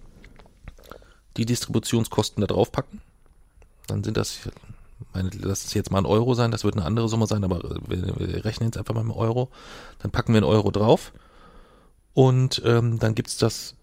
die 1.38 1.46
Distributionskosten 1.46 2.42
da 2.42 2.48
drauf 2.48 2.72
packen. 2.72 3.02
Dann 3.88 4.04
sind 4.04 4.18
das, 4.18 4.50
meine, 5.14 5.30
lass 5.34 5.66
es 5.66 5.74
jetzt 5.74 5.92
mal 5.92 6.00
ein 6.00 6.06
Euro 6.06 6.34
sein, 6.34 6.52
das 6.52 6.64
wird 6.64 6.76
eine 6.76 6.86
andere 6.86 7.08
Summe 7.08 7.28
sein, 7.28 7.44
aber 7.44 7.62
wir, 7.88 8.20
wir 8.20 8.46
rechnen 8.46 8.70
jetzt 8.70 8.78
einfach 8.78 8.94
mal 8.94 9.04
mit 9.04 9.16
Euro. 9.16 9.50
Dann 10.00 10.12
packen 10.12 10.34
wir 10.34 10.40
einen 10.40 10.46
Euro 10.46 10.72
drauf 10.72 11.14
und 12.14 12.62
ähm, 12.66 13.00
dann 13.00 13.16
gibt's 13.16 13.38
das 13.38 13.76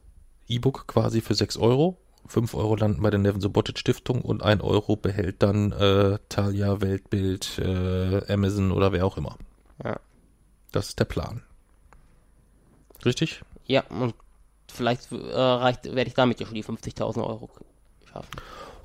E-Book 0.48 0.86
quasi 0.86 1.20
für 1.20 1.34
6 1.34 1.56
Euro. 1.56 1.96
5 2.26 2.54
Euro 2.54 2.76
landen 2.76 3.02
bei 3.02 3.10
der 3.10 3.20
Nevin 3.20 3.40
Subotic 3.40 3.78
Stiftung 3.78 4.22
und 4.22 4.42
1 4.42 4.62
Euro 4.62 4.96
behält 4.96 5.42
dann 5.42 5.72
äh, 5.72 6.18
Thalia, 6.28 6.80
Weltbild, 6.80 7.58
äh, 7.58 8.32
Amazon 8.32 8.72
oder 8.72 8.92
wer 8.92 9.04
auch 9.04 9.18
immer. 9.18 9.36
Ja. 9.82 10.00
Das 10.72 10.88
ist 10.88 10.98
der 10.98 11.04
Plan. 11.04 11.42
Richtig? 13.04 13.42
Ja, 13.66 13.84
und 13.88 14.14
vielleicht 14.72 15.10
äh, 15.12 15.16
reicht, 15.16 15.84
werde 15.84 16.08
ich 16.08 16.14
damit 16.14 16.40
ja 16.40 16.46
schon 16.46 16.54
die 16.54 16.64
50.000 16.64 17.18
Euro 17.18 17.50
schaffen. 18.10 18.30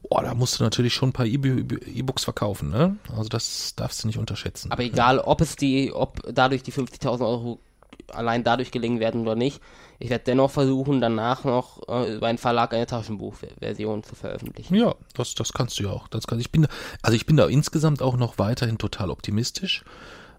Boah, 0.08 0.24
da 0.24 0.34
musst 0.34 0.60
du 0.60 0.64
natürlich 0.64 0.94
schon 0.94 1.10
ein 1.10 1.14
paar 1.14 1.26
E-Books 1.26 2.24
verkaufen, 2.24 2.70
ne? 2.70 2.96
Also 3.16 3.30
das 3.30 3.76
darfst 3.76 4.04
du 4.04 4.08
nicht 4.08 4.18
unterschätzen. 4.18 4.72
Aber 4.72 4.84
egal, 4.84 5.20
ob 5.20 5.42
es 5.42 5.56
die, 5.56 5.92
ob 5.94 6.22
dadurch 6.32 6.64
die 6.64 6.72
50.000 6.72 7.22
Euro 7.22 7.60
allein 8.08 8.44
dadurch 8.44 8.72
gelingen 8.72 9.00
werden 9.00 9.22
oder 9.22 9.36
nicht, 9.36 9.62
ich 10.00 10.10
werde 10.10 10.24
dennoch 10.24 10.52
versuchen, 10.52 11.02
danach 11.02 11.44
noch 11.44 11.88
äh, 11.90 12.16
über 12.16 12.28
einen 12.28 12.38
Verlag 12.38 12.74
eine 12.74 12.86
Taschenbuchversion 12.86 14.04
zu 14.04 14.16
veröffentlichen. 14.16 14.76
Ja, 14.76 14.96
das, 15.14 15.36
das 15.36 15.52
kannst 15.52 15.78
du 15.80 15.84
ja 15.84 15.90
auch. 15.90 16.08
Das 16.08 16.26
kann, 16.26 16.40
ich 16.40 16.52
bin, 16.52 16.68
also 17.02 17.16
ich 17.16 17.26
bin 17.26 17.36
da 17.36 17.48
insgesamt 17.48 18.02
auch 18.02 18.16
noch 18.16 18.38
weiterhin 18.38 18.78
total 18.78 19.10
optimistisch. 19.10 19.84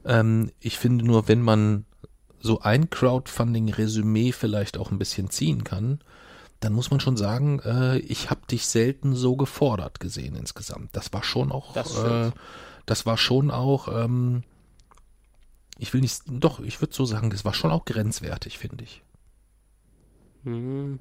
Ähm, 0.06 0.50
ich 0.60 0.78
finde 0.78 1.04
nur, 1.04 1.28
wenn 1.28 1.42
man 1.42 1.84
so 2.40 2.61
ein 2.61 2.90
Crowdfunding-Resümee 2.90 4.33
vielleicht 4.33 4.79
auch 4.79 4.90
ein 4.90 4.98
bisschen 4.98 5.31
ziehen 5.31 5.64
kann, 5.64 6.00
dann 6.61 6.72
muss 6.72 6.90
man 6.90 7.00
schon 7.00 7.16
sagen, 7.16 7.61
äh, 7.61 7.98
ich 7.98 8.31
habe 8.31 8.40
dich 8.50 8.66
selten 8.66 9.14
so 9.14 9.37
gefordert 9.37 10.00
gesehen 10.00 10.37
insgesamt. 10.37 10.90
Das 10.92 11.12
war 11.12 11.22
schon 11.22 11.53
auch, 11.53 11.72
Das 11.72 11.96
äh, 12.03 12.31
das 12.87 13.07
war 13.07 13.16
schon 13.16 13.50
auch, 13.50 13.88
ähm, 13.88 14.42
ich 15.79 15.92
will 15.94 16.00
nicht, 16.00 16.22
doch, 16.26 16.61
ich 16.61 16.81
würde 16.83 16.94
so 16.94 17.05
sagen, 17.05 17.31
das 17.31 17.44
war 17.44 17.55
schon 17.55 17.70
auch 17.70 17.85
grenzwertig, 17.85 18.59
finde 18.59 18.85
ich. 18.85 19.03
Mhm. 20.42 20.98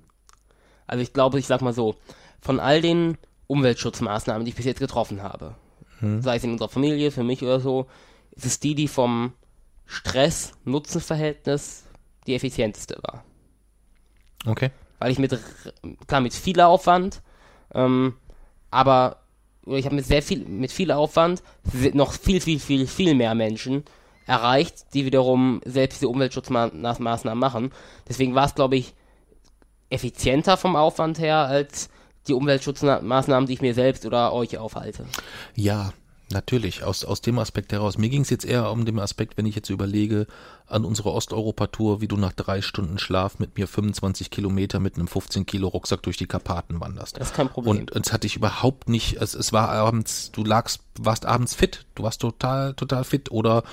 Also 0.87 1.01
ich 1.01 1.13
glaube, 1.13 1.39
ich 1.39 1.47
sag 1.47 1.61
mal 1.61 1.73
so, 1.73 1.95
von 2.41 2.59
all 2.59 2.81
den 2.81 3.17
Umweltschutzmaßnahmen, 3.47 4.45
die 4.45 4.49
ich 4.51 4.55
bis 4.57 4.65
jetzt 4.65 4.79
getroffen 4.79 5.21
habe, 5.21 5.55
Hm. 5.99 6.21
sei 6.21 6.37
es 6.37 6.43
in 6.43 6.51
unserer 6.51 6.69
Familie, 6.69 7.11
für 7.11 7.23
mich 7.23 7.43
oder 7.43 7.59
so, 7.59 7.87
ist 8.31 8.45
es 8.45 8.59
die, 8.59 8.75
die 8.75 8.87
vom 8.87 9.33
Stress-Nutzen-Verhältnis 9.89 11.83
die 12.27 12.35
effizienteste 12.35 12.97
war. 13.01 13.23
Okay. 14.45 14.69
Weil 14.99 15.11
ich 15.11 15.19
mit, 15.19 15.37
klar, 16.07 16.21
mit 16.21 16.33
viel 16.33 16.61
Aufwand, 16.61 17.21
ähm, 17.73 18.13
aber 18.69 19.23
ich 19.65 19.85
habe 19.85 19.95
mit 19.95 20.05
sehr 20.05 20.21
viel, 20.21 20.45
mit 20.45 20.71
viel 20.71 20.91
Aufwand 20.91 21.41
noch 21.93 22.13
viel, 22.13 22.39
viel, 22.39 22.59
viel, 22.59 22.87
viel 22.87 23.15
mehr 23.15 23.33
Menschen 23.35 23.83
erreicht, 24.25 24.93
die 24.93 25.05
wiederum 25.05 25.61
selbst 25.65 26.01
diese 26.01 26.07
Umweltschutzmaßnahmen 26.07 27.39
machen. 27.39 27.71
Deswegen 28.07 28.35
war 28.35 28.45
es, 28.45 28.55
glaube 28.55 28.75
ich, 28.77 28.93
effizienter 29.89 30.55
vom 30.55 30.75
Aufwand 30.75 31.17
her 31.17 31.37
als 31.37 31.89
die 32.27 32.33
Umweltschutzmaßnahmen, 32.33 33.47
die 33.47 33.53
ich 33.53 33.61
mir 33.61 33.73
selbst 33.73 34.05
oder 34.05 34.33
euch 34.33 34.57
aufhalte. 34.57 35.07
Ja, 35.55 35.93
natürlich, 36.31 36.83
aus, 36.83 37.03
aus 37.03 37.21
dem 37.21 37.39
Aspekt 37.39 37.71
heraus. 37.71 37.97
Mir 37.97 38.09
ging 38.09 38.21
es 38.21 38.29
jetzt 38.29 38.45
eher 38.45 38.71
um 38.71 38.85
den 38.85 38.99
Aspekt, 38.99 39.37
wenn 39.37 39.45
ich 39.45 39.55
jetzt 39.55 39.69
überlege, 39.69 40.27
an 40.67 40.85
unsere 40.85 41.11
Osteuropa-Tour, 41.11 42.01
wie 42.01 42.07
du 42.07 42.17
nach 42.17 42.33
drei 42.33 42.61
Stunden 42.61 42.99
Schlaf 42.99 43.39
mit 43.39 43.57
mir 43.57 43.67
25 43.67 44.29
Kilometer 44.29 44.79
mit 44.79 44.95
einem 44.95 45.07
15 45.07 45.45
Kilo 45.45 45.67
Rucksack 45.67 46.03
durch 46.03 46.17
die 46.17 46.27
Karpaten 46.27 46.79
wanderst. 46.79 47.19
Das 47.19 47.29
ist 47.29 47.35
kein 47.35 47.49
Problem. 47.49 47.77
Und 47.77 47.91
es 47.95 48.13
hatte 48.13 48.27
ich 48.27 48.35
überhaupt 48.35 48.89
nicht, 48.89 49.17
es, 49.21 49.33
es 49.33 49.51
war 49.51 49.69
abends, 49.69 50.31
du 50.31 50.43
lagst, 50.43 50.81
warst 50.99 51.25
abends 51.25 51.55
fit, 51.55 51.85
du 51.95 52.03
warst 52.03 52.21
total, 52.21 52.73
total 52.75 53.03
fit 53.03 53.31
oder 53.31 53.63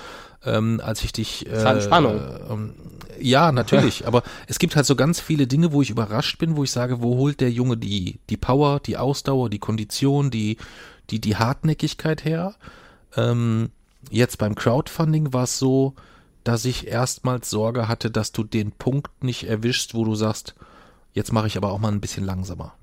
ähm, 0.43 0.81
als 0.83 1.03
ich 1.03 1.11
dich 1.11 1.45
äh, 1.47 1.63
Entspannung. 1.63 2.19
ähm, 2.49 2.73
ja, 3.19 3.51
natürlich, 3.51 4.07
aber 4.07 4.23
es 4.47 4.59
gibt 4.59 4.75
halt 4.75 4.85
so 4.85 4.95
ganz 4.95 5.19
viele 5.19 5.47
Dinge, 5.47 5.71
wo 5.73 5.81
ich 5.81 5.89
überrascht 5.89 6.39
bin, 6.39 6.55
wo 6.55 6.63
ich 6.63 6.71
sage, 6.71 7.01
wo 7.01 7.17
holt 7.17 7.41
der 7.41 7.51
Junge 7.51 7.77
die, 7.77 8.19
die 8.29 8.37
Power, 8.37 8.79
die 8.79 8.97
Ausdauer, 8.97 9.49
die 9.49 9.59
Kondition, 9.59 10.31
die, 10.31 10.57
die, 11.09 11.19
die 11.19 11.35
Hartnäckigkeit 11.35 12.25
her. 12.25 12.55
Ähm, 13.15 13.71
jetzt 14.09 14.37
beim 14.37 14.55
Crowdfunding 14.55 15.33
war 15.33 15.43
es 15.43 15.59
so, 15.59 15.93
dass 16.43 16.65
ich 16.65 16.87
erstmals 16.87 17.49
Sorge 17.49 17.87
hatte, 17.87 18.09
dass 18.09 18.31
du 18.31 18.43
den 18.43 18.71
Punkt 18.71 19.23
nicht 19.23 19.43
erwischst, 19.43 19.93
wo 19.93 20.05
du 20.05 20.15
sagst, 20.15 20.55
jetzt 21.13 21.33
mache 21.33 21.47
ich 21.47 21.57
aber 21.57 21.71
auch 21.71 21.79
mal 21.79 21.91
ein 21.91 22.01
bisschen 22.01 22.23
langsamer. 22.25 22.73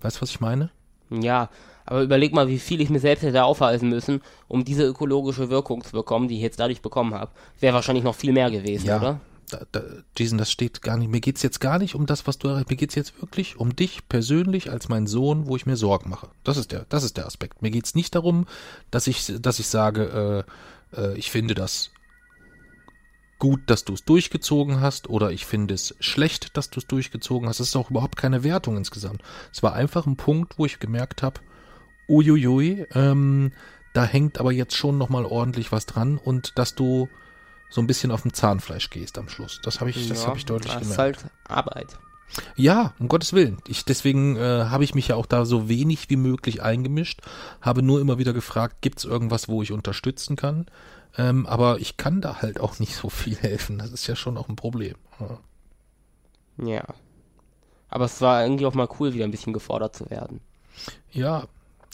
Weißt 0.00 0.18
du, 0.18 0.22
was 0.22 0.30
ich 0.30 0.40
meine? 0.40 0.70
Ja, 1.10 1.48
aber 1.86 2.02
überleg 2.02 2.34
mal, 2.34 2.48
wie 2.48 2.58
viel 2.58 2.82
ich 2.82 2.90
mir 2.90 3.00
selbst 3.00 3.22
hätte 3.22 3.44
aufhalten 3.44 3.88
müssen, 3.88 4.20
um 4.46 4.64
diese 4.64 4.84
ökologische 4.84 5.48
Wirkung 5.48 5.82
zu 5.82 5.92
bekommen, 5.92 6.28
die 6.28 6.36
ich 6.36 6.42
jetzt 6.42 6.60
dadurch 6.60 6.82
bekommen 6.82 7.14
habe. 7.14 7.30
Wäre 7.60 7.74
wahrscheinlich 7.74 8.04
noch 8.04 8.14
viel 8.14 8.32
mehr 8.32 8.50
gewesen, 8.50 8.90
oder? 8.90 9.20
Da, 9.48 9.62
da, 9.72 9.82
Jason, 10.16 10.38
das 10.38 10.50
steht 10.50 10.82
gar 10.82 10.96
nicht. 10.96 11.10
Mir 11.10 11.20
geht's 11.20 11.42
jetzt 11.42 11.60
gar 11.60 11.78
nicht 11.78 11.94
um 11.94 12.06
das, 12.06 12.26
was 12.26 12.38
du 12.38 12.48
erreichst. 12.48 12.70
Mir 12.70 12.76
geht's 12.76 12.94
jetzt 12.94 13.20
wirklich 13.20 13.56
um 13.56 13.74
dich 13.74 14.08
persönlich 14.08 14.70
als 14.70 14.88
mein 14.88 15.06
Sohn, 15.06 15.46
wo 15.46 15.56
ich 15.56 15.66
mir 15.66 15.76
Sorgen 15.76 16.10
mache. 16.10 16.28
Das 16.44 16.56
ist 16.56 16.72
der, 16.72 16.86
das 16.88 17.04
ist 17.04 17.16
der 17.16 17.26
Aspekt. 17.26 17.62
Mir 17.62 17.70
geht's 17.70 17.94
nicht 17.94 18.14
darum, 18.14 18.46
dass 18.90 19.06
ich, 19.06 19.32
dass 19.40 19.58
ich 19.58 19.68
sage, 19.68 20.44
äh, 20.94 21.00
äh, 21.00 21.18
ich 21.18 21.30
finde 21.30 21.54
das 21.54 21.90
gut, 23.38 23.60
dass 23.66 23.84
du 23.84 23.94
es 23.94 24.04
durchgezogen 24.04 24.80
hast, 24.80 25.08
oder 25.08 25.30
ich 25.30 25.46
finde 25.46 25.74
es 25.74 25.94
schlecht, 26.00 26.56
dass 26.56 26.70
du 26.70 26.80
es 26.80 26.86
durchgezogen 26.86 27.48
hast. 27.48 27.60
Das 27.60 27.68
ist 27.68 27.76
auch 27.76 27.90
überhaupt 27.90 28.16
keine 28.16 28.42
Wertung 28.42 28.76
insgesamt. 28.76 29.22
Es 29.52 29.62
war 29.62 29.74
einfach 29.74 30.06
ein 30.06 30.16
Punkt, 30.16 30.58
wo 30.58 30.66
ich 30.66 30.80
gemerkt 30.80 31.22
habe, 31.22 31.40
uiuiui, 32.08 32.86
ähm, 32.94 33.52
da 33.92 34.04
hängt 34.04 34.38
aber 34.38 34.52
jetzt 34.52 34.76
schon 34.76 34.98
noch 34.98 35.08
mal 35.08 35.24
ordentlich 35.24 35.72
was 35.72 35.86
dran 35.86 36.18
und 36.18 36.58
dass 36.58 36.74
du 36.74 37.08
so 37.70 37.80
ein 37.80 37.86
bisschen 37.86 38.10
auf 38.10 38.22
dem 38.22 38.32
Zahnfleisch 38.32 38.90
gehst 38.90 39.18
am 39.18 39.28
Schluss. 39.28 39.60
Das 39.62 39.80
habe 39.80 39.90
ich, 39.90 40.08
das 40.08 40.22
Ja, 40.22 40.28
habe 40.28 40.38
ich 40.38 40.46
deutlich 40.46 40.72
das 40.72 40.82
ist 40.82 40.96
gemerkt. 40.96 41.24
halt 41.24 41.32
Arbeit. 41.48 41.98
Ja, 42.56 42.92
um 42.98 43.08
Gottes 43.08 43.32
Willen. 43.32 43.58
Ich, 43.66 43.84
deswegen 43.84 44.36
äh, 44.36 44.66
habe 44.66 44.84
ich 44.84 44.94
mich 44.94 45.08
ja 45.08 45.16
auch 45.16 45.26
da 45.26 45.44
so 45.46 45.68
wenig 45.68 46.10
wie 46.10 46.16
möglich 46.16 46.62
eingemischt, 46.62 47.20
habe 47.62 47.82
nur 47.82 48.00
immer 48.00 48.18
wieder 48.18 48.32
gefragt, 48.34 48.76
gibt's 48.82 49.04
irgendwas, 49.04 49.48
wo 49.48 49.62
ich 49.62 49.72
unterstützen 49.72 50.36
kann? 50.36 50.66
Ähm, 51.16 51.46
aber 51.46 51.78
ich 51.80 51.96
kann 51.96 52.20
da 52.20 52.42
halt 52.42 52.60
auch 52.60 52.78
nicht 52.78 52.94
so 52.94 53.08
viel 53.08 53.36
helfen. 53.36 53.78
Das 53.78 53.92
ist 53.92 54.06
ja 54.06 54.14
schon 54.14 54.36
auch 54.36 54.48
ein 54.48 54.56
Problem. 54.56 54.96
Ja. 55.20 55.38
Ja. 56.66 56.84
Aber 57.88 58.04
es 58.04 58.20
war 58.20 58.42
irgendwie 58.42 58.66
auch 58.66 58.74
mal 58.74 58.88
cool, 59.00 59.14
wieder 59.14 59.24
ein 59.24 59.30
bisschen 59.30 59.54
gefordert 59.54 59.96
zu 59.96 60.10
werden. 60.10 60.40
Ja, 61.10 61.44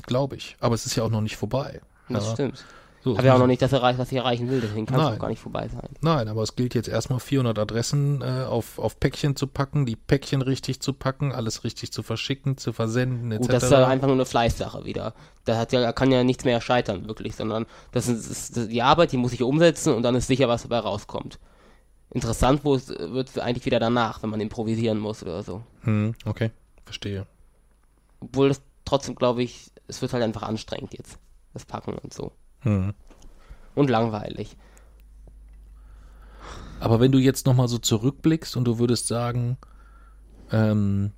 glaube 0.06 0.37
ich. 0.37 0.56
Aber 0.58 0.74
es 0.74 0.87
ist 0.87 0.96
ja 0.96 1.04
auch 1.04 1.10
noch 1.10 1.20
nicht 1.20 1.37
vorbei. 1.37 1.80
Das 2.08 2.26
ja. 2.26 2.32
stimmt. 2.32 2.64
So, 3.05 3.19
Habe 3.19 3.27
ja 3.27 3.35
auch 3.35 3.38
noch 3.38 3.47
nicht 3.47 3.61
das 3.61 3.71
erreicht, 3.73 3.99
was 3.99 4.11
ich 4.11 4.17
erreichen 4.17 4.49
will, 4.49 4.62
deswegen 4.62 4.87
kann 4.87 4.99
es 4.99 5.07
auch 5.17 5.19
gar 5.19 5.29
nicht 5.29 5.38
vorbei 5.40 5.69
sein. 5.69 5.90
Nein, 6.01 6.27
aber 6.27 6.43
es 6.43 6.57
gilt 6.57 6.75
jetzt 6.75 6.88
erstmal 6.88 7.21
400 7.21 7.59
Adressen 7.59 8.23
äh, 8.23 8.45
auf, 8.49 8.79
auf 8.79 8.99
Päckchen 8.99 9.37
zu 9.37 9.47
packen, 9.47 9.85
die 9.85 9.95
Päckchen 9.95 10.40
richtig 10.40 10.81
zu 10.81 10.95
packen, 10.95 11.31
alles 11.31 11.64
richtig 11.64 11.93
zu 11.93 12.03
verschicken, 12.03 12.57
zu 12.57 12.73
versenden, 12.73 13.31
etc. 13.31 13.40
Gut, 13.43 13.53
das 13.53 13.62
ist 13.64 13.71
ja 13.73 13.87
einfach 13.87 14.07
nur 14.07 14.17
eine 14.17 14.25
Fleißsache 14.25 14.87
wieder. 14.87 15.12
Da 15.45 15.59
hat 15.59 15.73
ja, 15.73 15.93
kann 15.93 16.11
ja 16.11 16.25
nichts 16.25 16.45
mehr 16.47 16.62
scheitern, 16.62 17.07
wirklich, 17.07 17.37
sondern 17.37 17.67
das 17.93 18.09
ist, 18.09 18.27
ist 18.31 18.57
das- 18.57 18.69
die 18.69 18.81
Arbeit, 18.81 19.12
die 19.12 19.19
muss 19.19 19.35
ich 19.35 19.43
umsetzen 19.43 19.93
und 19.93 20.03
dann 20.03 20.14
ist 20.14 20.27
sicher, 20.27 20.49
was 20.49 20.62
dabei 20.62 20.79
rauskommt. 20.79 21.38
Interessant 22.11 22.64
wo 22.64 22.75
es, 22.75 22.88
wird 22.88 23.29
es 23.29 23.38
eigentlich 23.38 23.67
wieder 23.67 23.81
danach, 23.81 24.23
wenn 24.23 24.31
man 24.31 24.40
improvisieren 24.40 24.99
muss 24.99 25.23
oder 25.23 25.43
so. 25.43 25.62
hm, 25.83 26.14
okay, 26.25 26.53
verstehe. 26.87 27.27
Obwohl 28.21 28.49
das 28.49 28.62
trotzdem, 28.87 29.14
glaube 29.14 29.43
ich, 29.43 29.71
es 29.88 30.01
wird 30.01 30.12
halt 30.14 30.23
einfach 30.23 30.43
anstrengend 30.45 30.95
jetzt, 30.97 31.19
das 31.53 31.67
Packen 31.67 31.99
und 31.99 32.14
so. 32.14 32.33
Hm. 32.64 32.92
Und 33.74 33.90
langweilig. 33.90 34.57
Aber 36.81 37.00
wenn 37.00 37.12
du 37.12 37.18
jetzt 37.18 37.46
nochmal 37.46 37.68
so 37.68 37.79
zurückblickst 37.79 38.57
und 38.57 38.64
du 38.64 38.79
würdest 38.79 39.07
sagen, 39.07 39.57
ähm, 40.50 41.12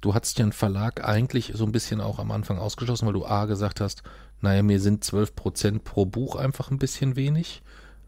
du 0.00 0.14
hattest 0.14 0.38
ja 0.38 0.44
einen 0.44 0.52
Verlag 0.52 1.06
eigentlich 1.06 1.52
so 1.54 1.64
ein 1.64 1.72
bisschen 1.72 2.00
auch 2.00 2.18
am 2.18 2.30
Anfang 2.30 2.58
ausgeschlossen, 2.58 3.06
weil 3.06 3.14
du 3.14 3.24
A 3.24 3.46
gesagt 3.46 3.80
hast, 3.80 4.02
naja, 4.40 4.62
mir 4.62 4.80
sind 4.80 5.04
12% 5.04 5.80
pro 5.80 6.04
Buch 6.04 6.36
einfach 6.36 6.70
ein 6.70 6.78
bisschen 6.78 7.16
wenig. 7.16 7.62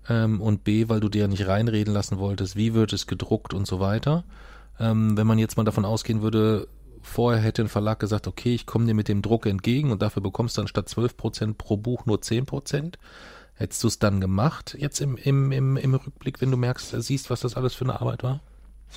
Ähm, 0.08 0.40
und 0.40 0.64
B, 0.64 0.88
weil 0.88 1.00
du 1.00 1.08
dir 1.08 1.22
ja 1.22 1.28
nicht 1.28 1.46
reinreden 1.46 1.92
lassen 1.92 2.18
wolltest, 2.18 2.56
wie 2.56 2.74
wird 2.74 2.92
es 2.92 3.06
gedruckt 3.06 3.54
und 3.54 3.66
so 3.66 3.80
weiter. 3.80 4.24
Ähm, 4.78 5.16
wenn 5.16 5.26
man 5.26 5.38
jetzt 5.38 5.56
mal 5.56 5.64
davon 5.64 5.84
ausgehen 5.84 6.22
würde, 6.22 6.68
vorher 7.08 7.40
hätte 7.40 7.62
ein 7.62 7.68
Verlag 7.68 7.98
gesagt, 7.98 8.26
okay, 8.26 8.54
ich 8.54 8.66
komme 8.66 8.86
dir 8.86 8.94
mit 8.94 9.08
dem 9.08 9.22
Druck 9.22 9.46
entgegen 9.46 9.90
und 9.90 10.02
dafür 10.02 10.22
bekommst 10.22 10.56
du 10.56 10.60
dann 10.60 10.68
statt 10.68 10.88
12% 10.88 11.54
pro 11.54 11.76
Buch 11.76 12.06
nur 12.06 12.18
10%. 12.18 12.94
Hättest 13.54 13.82
du 13.82 13.88
es 13.88 13.98
dann 13.98 14.20
gemacht, 14.20 14.76
jetzt 14.78 15.00
im, 15.00 15.16
im, 15.16 15.50
im, 15.50 15.76
im 15.76 15.94
Rückblick, 15.94 16.40
wenn 16.40 16.52
du 16.52 16.56
merkst, 16.56 16.94
äh, 16.94 17.02
siehst, 17.02 17.28
was 17.28 17.40
das 17.40 17.56
alles 17.56 17.74
für 17.74 17.84
eine 17.84 18.00
Arbeit 18.00 18.22
war? 18.22 18.40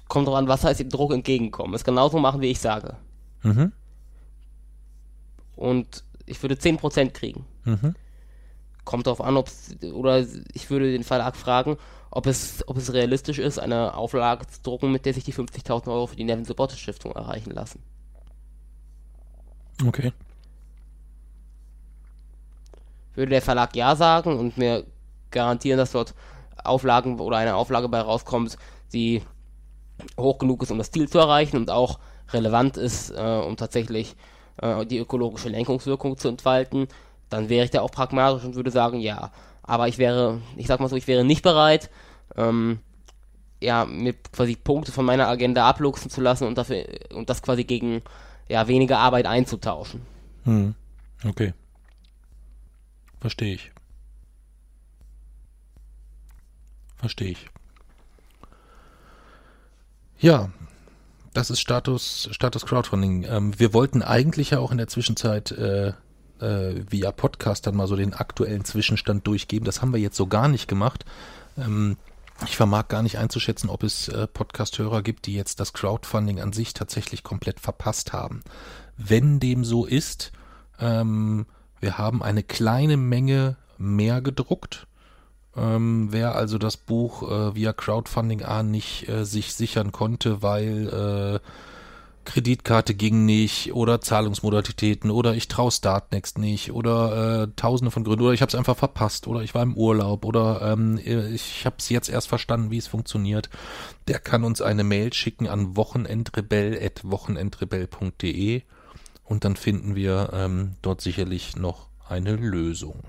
Kommt 0.08 0.28
drauf 0.28 0.36
an, 0.36 0.48
was 0.48 0.64
heißt 0.64 0.80
dem 0.80 0.90
Druck 0.90 1.12
entgegenkommen. 1.14 1.74
Es 1.74 1.84
genauso 1.84 2.20
machen, 2.20 2.42
wie 2.42 2.52
ich 2.52 2.60
sage. 2.60 2.96
Mhm. 3.42 3.72
Und 5.56 6.04
ich 6.28 6.42
würde 6.44 6.56
10% 6.56 7.10
kriegen. 7.10 7.46
Mhm. 7.66 7.96
Kommt 8.86 9.08
darauf 9.08 9.22
an, 9.22 9.36
ob 9.38 9.50
oder 9.94 10.26
ich 10.54 10.70
würde 10.70 10.92
den 10.92 11.04
Verlag 11.04 11.36
fragen, 11.36 11.78
ob 12.12 12.28
es, 12.28 12.64
ob 12.68 12.78
es 12.78 12.94
realistisch 12.94 13.40
ist, 13.40 13.58
eine 13.58 13.96
Auflage 13.96 14.46
zu 14.48 14.62
drucken, 14.62 14.92
mit 14.92 15.06
der 15.06 15.14
sich 15.14 15.24
die 15.24 15.34
50.000 15.34 15.88
Euro 15.88 16.08
für 16.08 16.16
die 16.16 16.24
Nevin 16.24 16.46
Support 16.46 16.74
Stiftung 16.74 17.14
erreichen 17.14 17.52
lassen. 17.52 17.82
Okay. 19.86 20.14
Würde 23.16 23.32
der 23.32 23.42
Verlag 23.42 23.76
ja 23.76 23.96
sagen 23.96 24.38
und 24.38 24.58
mir 24.58 24.86
garantieren, 25.32 25.78
dass 25.78 25.92
dort 25.92 26.14
Auflagen 26.64 27.20
oder 27.20 27.38
eine 27.38 27.56
Auflage 27.56 27.90
bei 27.90 28.00
rauskommt, 28.00 28.58
die 28.94 29.22
hoch 30.18 30.38
genug 30.38 30.64
ist, 30.64 30.72
um 30.72 30.78
das 30.78 30.92
Ziel 30.92 31.10
zu 31.10 31.20
erreichen 31.20 31.58
und 31.58 31.70
auch 31.70 32.00
relevant 32.30 32.78
ist, 32.78 33.12
äh, 33.12 33.42
um 33.46 33.58
tatsächlich 33.58 34.16
äh, 34.58 34.86
die 34.86 34.98
ökologische 34.98 35.50
Lenkungswirkung 35.50 36.18
zu 36.18 36.28
entfalten, 36.28 36.88
dann 37.30 37.50
wäre 37.50 37.66
ich 37.66 37.72
da 37.72 37.82
auch 37.82 37.92
pragmatisch 37.92 38.44
und 38.44 38.56
würde 38.56 38.72
sagen, 38.72 39.00
ja. 39.00 39.32
Aber 39.64 39.88
ich 39.88 39.98
wäre, 39.98 40.42
ich 40.58 40.68
sag 40.68 40.80
mal 40.80 40.90
so, 40.90 40.96
ich 40.96 41.08
wäre 41.08 41.24
nicht 41.24 41.44
bereit, 41.44 41.90
ähm, 42.36 42.80
ja, 43.62 43.86
mir 43.86 44.14
quasi 44.14 44.56
Punkte 44.56 44.92
von 44.92 45.06
meiner 45.06 45.28
Agenda 45.28 45.68
abluchsen 45.68 46.10
zu 46.10 46.20
lassen 46.20 46.48
und 46.48 46.58
dafür 46.58 46.84
und 47.14 47.30
das 47.30 47.42
quasi 47.42 47.64
gegen 47.64 48.02
ja 48.52 48.68
weniger 48.68 49.00
Arbeit 49.00 49.26
einzutauschen. 49.26 50.02
Hm. 50.44 50.76
Okay. 51.24 51.54
Verstehe 53.20 53.54
ich. 53.56 53.72
Verstehe 56.98 57.32
ich. 57.32 57.48
Ja, 60.20 60.50
das 61.34 61.50
ist 61.50 61.60
Status, 61.60 62.30
Status 62.32 62.66
Crowdfunding. 62.66 63.24
Ähm, 63.24 63.60
wir 63.60 63.74
wollten 63.74 64.04
eigentlich 64.04 64.52
ja 64.52 64.60
auch 64.60 64.72
in 64.72 64.78
der 64.78 64.88
Zwischenzeit 64.88 65.52
äh, 65.52 65.94
äh, 66.40 66.84
via 66.90 67.12
Podcast 67.12 67.66
dann 67.66 67.76
mal 67.76 67.88
so 67.88 67.96
den 67.96 68.14
aktuellen 68.14 68.66
Zwischenstand 68.66 69.26
durchgeben. 69.26 69.66
Das 69.66 69.82
haben 69.82 69.94
wir 69.94 70.00
jetzt 70.00 70.18
so 70.18 70.28
gar 70.28 70.48
nicht 70.48 70.68
gemacht. 70.68 71.06
Ähm, 71.58 71.98
ich 72.46 72.58
vermag 72.58 72.88
gar 72.88 73.04
nicht 73.04 73.18
einzuschätzen, 73.18 73.70
ob 73.70 73.84
es 73.84 74.08
äh, 74.08 74.28
Podcast-Hörer 74.28 75.02
gibt, 75.02 75.26
die 75.26 75.34
jetzt 75.34 75.60
das 75.60 75.74
Crowdfunding 75.74 76.40
an 76.40 76.54
sich 76.54 76.74
tatsächlich 76.74 77.24
komplett 77.24 77.60
verpasst 77.60 78.14
haben. 78.14 78.42
Wenn 78.98 79.40
dem 79.40 79.64
so 79.64 79.86
ist, 79.86 80.32
ähm, 80.80 81.46
wir 81.80 81.98
haben 81.98 82.22
eine 82.24 82.44
kleine 82.44 82.98
Menge 82.98 83.58
mehr 83.78 84.22
gedruckt. 84.22 84.88
Ähm, 85.56 86.08
wer 86.12 86.36
also 86.36 86.58
das 86.58 86.78
Buch 86.78 87.24
äh, 87.24 87.56
via 87.56 87.74
Crowdfunding 87.74 88.44
A 88.44 88.64
nicht 88.64 89.10
äh, 89.10 89.26
sich 89.26 89.54
sichern 89.54 89.92
konnte, 89.92 90.42
weil 90.42 91.42
Kreditkarte 92.26 92.94
ging 92.94 93.26
nicht 93.26 93.74
oder 93.74 94.02
Zahlungsmodalitäten 94.02 95.10
oder 95.12 95.34
ich 95.34 95.48
traue 95.48 95.72
Startnext 95.72 96.38
nicht 96.38 96.72
oder 96.72 97.44
äh, 97.44 97.48
tausende 97.56 97.92
von 97.92 98.04
Gründen 98.04 98.24
oder 98.24 98.34
ich 98.34 98.42
habe 98.42 98.50
es 98.50 98.56
einfach 98.56 98.76
verpasst 98.78 99.28
oder 99.28 99.42
ich 99.42 99.56
war 99.56 99.64
im 99.64 99.76
Urlaub 99.76 100.26
oder 100.26 100.62
ähm, 100.62 101.00
ich 101.04 101.66
habe 101.66 101.78
es 101.80 101.90
jetzt 101.90 102.10
erst 102.10 102.28
verstanden, 102.28 102.70
wie 102.72 102.78
es 102.78 102.88
funktioniert, 102.88 103.50
der 104.08 104.20
kann 104.20 104.44
uns 104.44 104.62
eine 104.62 104.84
Mail 104.84 105.14
schicken 105.14 105.48
an 105.48 105.76
wochenendrebell.wochenendrebell.de 105.76 108.62
und 109.24 109.46
dann 109.46 109.56
finden 109.56 109.96
wir 109.96 110.30
ähm, 110.34 110.76
dort 110.82 111.02
sicherlich 111.02 111.56
noch 111.56 111.88
eine 112.08 112.36
Lösung. 112.36 113.00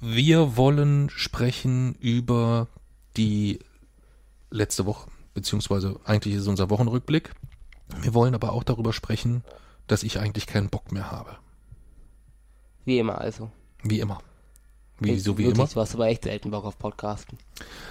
Wir 0.00 0.56
wollen 0.58 1.08
sprechen 1.08 1.94
über 1.94 2.68
die 3.16 3.60
letzte 4.50 4.86
Woche, 4.86 5.10
beziehungsweise 5.34 5.98
eigentlich 6.04 6.34
ist 6.34 6.42
es 6.42 6.46
unser 6.48 6.70
Wochenrückblick. 6.70 7.32
Wir 8.00 8.14
wollen 8.14 8.34
aber 8.34 8.52
auch 8.52 8.64
darüber 8.64 8.92
sprechen, 8.92 9.42
dass 9.86 10.02
ich 10.02 10.18
eigentlich 10.18 10.46
keinen 10.46 10.70
Bock 10.70 10.92
mehr 10.92 11.10
habe. 11.10 11.36
Wie 12.84 12.98
immer 12.98 13.20
also. 13.20 13.50
Wie 13.82 14.00
immer. 14.00 14.20
Wie, 15.00 15.12
Ich- 15.12 15.22
so 15.24 15.36
wie 15.38 15.44
wirklich, 15.44 15.58
immer. 15.58 15.66
Du 15.68 15.80
hast 15.80 15.94
aber 15.94 16.06
echt 16.08 16.24
selten 16.24 16.50
Bock 16.50 16.64
auf 16.64 16.78
Podcasten. 16.78 17.38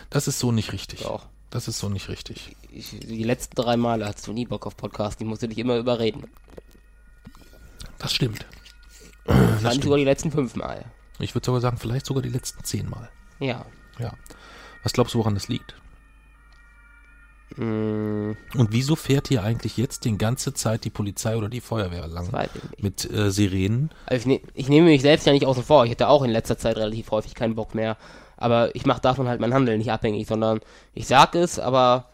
Das 0.09 0.27
ist 0.27 0.39
so 0.39 0.51
nicht 0.51 0.71
richtig. 0.73 1.01
Doch. 1.01 1.27
Das 1.49 1.67
ist 1.67 1.77
so 1.77 1.89
nicht 1.89 2.09
richtig. 2.09 2.55
Ich, 2.71 2.97
die 2.99 3.23
letzten 3.23 3.55
drei 3.55 3.77
Male 3.77 4.05
hattest 4.07 4.25
du 4.25 4.33
nie 4.33 4.45
Bock 4.47 4.65
auf 4.65 4.75
Podcasten. 4.75 5.25
Ich 5.25 5.29
musste 5.29 5.47
dich 5.47 5.59
immer 5.59 5.77
überreden. 5.77 6.23
Das 7.99 8.11
stimmt. 8.13 8.45
Wahrscheinlich 9.25 9.83
sogar 9.83 9.97
die 9.99 10.03
letzten 10.03 10.31
fünf 10.31 10.55
Mal. 10.55 10.85
Ich 11.19 11.35
würde 11.35 11.45
sogar 11.45 11.61
sagen, 11.61 11.77
vielleicht 11.77 12.07
sogar 12.07 12.23
die 12.23 12.29
letzten 12.29 12.63
zehn 12.63 12.89
Mal. 12.89 13.09
Ja. 13.39 13.65
Ja. 13.99 14.13
Was 14.81 14.93
glaubst 14.93 15.13
du, 15.13 15.19
woran 15.19 15.35
das 15.35 15.47
liegt? 15.47 15.75
Mm, 17.55 18.31
Und 18.55 18.71
wieso 18.71 18.95
fährt 18.95 19.27
hier 19.27 19.43
eigentlich 19.43 19.77
jetzt 19.77 20.05
die 20.05 20.17
ganze 20.17 20.53
Zeit 20.53 20.85
die 20.85 20.89
Polizei 20.89 21.37
oder 21.37 21.49
die 21.49 21.61
Feuerwehr 21.61 22.07
lang? 22.07 22.29
Mit 22.79 23.09
äh, 23.11 23.31
Sirenen? 23.31 23.91
Also 24.05 24.21
ich, 24.21 24.25
ne 24.25 24.41
ich 24.53 24.69
nehme 24.69 24.87
mich 24.87 25.01
selbst 25.01 25.27
ja 25.27 25.33
nicht 25.33 25.45
außen 25.45 25.63
vor. 25.63 25.85
Ich 25.85 25.91
hatte 25.91 26.07
auch 26.07 26.23
in 26.23 26.31
letzter 26.31 26.57
Zeit 26.57 26.77
relativ 26.77 27.11
häufig 27.11 27.35
keinen 27.35 27.55
Bock 27.55 27.75
mehr. 27.75 27.97
Aber 28.37 28.75
ich 28.75 28.85
mache 28.85 29.01
davon 29.01 29.27
halt 29.27 29.39
mein 29.39 29.53
Handeln 29.53 29.77
nicht 29.77 29.91
abhängig, 29.91 30.27
sondern 30.27 30.59
ich 30.93 31.07
sag 31.07 31.35
es, 31.35 31.59
aber 31.59 32.09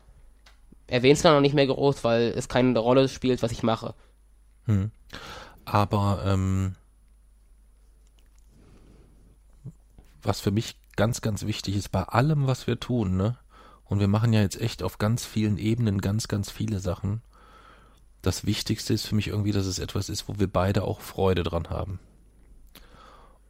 erwähne 0.88 1.13
es 1.13 1.21
dann 1.21 1.34
noch 1.34 1.41
nicht 1.41 1.56
mehr 1.56 1.67
groß, 1.67 2.04
weil 2.04 2.34
es 2.36 2.49
keine 2.49 2.78
Rolle 2.78 3.08
spielt, 3.08 3.41
was 3.41 3.52
ich 3.52 3.63
mache. 3.63 3.93
Hm. 4.65 4.91
Aber 5.65 6.21
ähm, 6.25 6.75
was 10.21 10.41
für 10.41 10.52
mich 10.52 10.75
ganz, 10.95 11.21
ganz 11.21 11.45
wichtig 11.45 11.75
ist, 11.75 11.91
bei 11.91 12.04
allem, 12.04 12.47
was 12.47 12.67
wir 12.67 12.80
tun, 12.80 13.15
ne? 13.15 13.38
Und 13.89 13.99
wir 13.99 14.08
machen 14.08 14.34
ja 14.34 14.41
jetzt 14.41 14.62
echt 14.62 14.84
auf 14.84 14.97
ganz 14.99 15.25
vielen 15.25 15.58
Ebenen 15.58 15.99
ganz, 15.99 16.28
ganz 16.28 16.49
viele 16.52 16.80
Sachen. 16.80 17.21
Das 18.21 18.45
Wichtigste 18.45 18.93
ist 18.93 19.06
für 19.08 19.15
mich 19.15 19.28
irgendwie, 19.28 19.52
dass 19.52 19.65
es 19.65 19.80
etwas 19.80 20.10
ist, 20.10 20.28
wo 20.28 20.38
wir 20.39 20.47
beide 20.47 20.84
auch 20.84 21.02
Freude 21.02 21.43
dran 21.43 21.69
haben. 21.69 21.99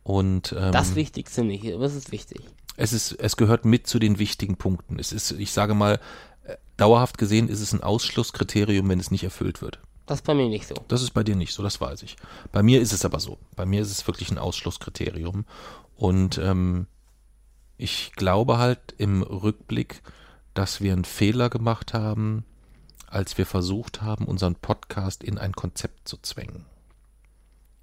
Und 0.03 0.55
ähm, 0.57 0.71
Das 0.71 0.95
Wichtigste 0.95 1.43
nicht, 1.43 1.71
aber 1.73 1.83
es 1.85 1.95
ist 1.95 2.11
wichtig. 2.11 2.41
es 2.77 2.93
ist, 2.93 3.11
es 3.13 3.35
gehört 3.37 3.65
mit 3.65 3.85
zu 3.87 3.99
den 3.99 4.17
wichtigen 4.17 4.55
Punkten. 4.57 4.97
Es 4.97 5.11
ist, 5.11 5.31
ich 5.31 5.51
sage 5.51 5.73
mal, 5.73 5.99
äh, 6.45 6.55
dauerhaft 6.77 7.17
gesehen 7.17 7.49
ist 7.49 7.59
es 7.59 7.73
ein 7.73 7.83
Ausschlusskriterium, 7.83 8.87
wenn 8.89 8.99
es 8.99 9.11
nicht 9.11 9.23
erfüllt 9.23 9.61
wird. 9.61 9.79
Das 10.05 10.19
ist 10.19 10.25
bei 10.25 10.33
mir 10.33 10.47
nicht 10.49 10.67
so. 10.67 10.73
Das 10.87 11.03
ist 11.03 11.11
bei 11.11 11.23
dir 11.23 11.35
nicht 11.35 11.53
so, 11.53 11.61
das 11.61 11.79
weiß 11.81 12.01
ich. 12.03 12.15
Bei 12.51 12.63
mir 12.63 12.81
ist 12.81 12.93
es 12.93 13.05
aber 13.05 13.19
so. 13.19 13.37
Bei 13.55 13.65
mir 13.65 13.81
ist 13.81 13.91
es 13.91 14.07
wirklich 14.07 14.31
ein 14.31 14.39
Ausschlusskriterium. 14.39 15.45
Und 15.95 16.37
ähm, 16.39 16.87
ich 17.77 18.13
glaube 18.15 18.57
halt 18.57 18.95
im 18.97 19.21
Rückblick, 19.21 20.01
dass 20.59 20.81
wir 20.81 20.91
einen 20.91 21.05
Fehler 21.05 21.49
gemacht 21.49 21.93
haben, 21.93 22.43
als 23.07 23.37
wir 23.37 23.45
versucht 23.45 24.01
haben, 24.01 24.25
unseren 24.25 24.55
Podcast 24.55 25.23
in 25.23 25.37
ein 25.37 25.53
Konzept 25.53 26.05
zu 26.05 26.17
zwängen. 26.21 26.65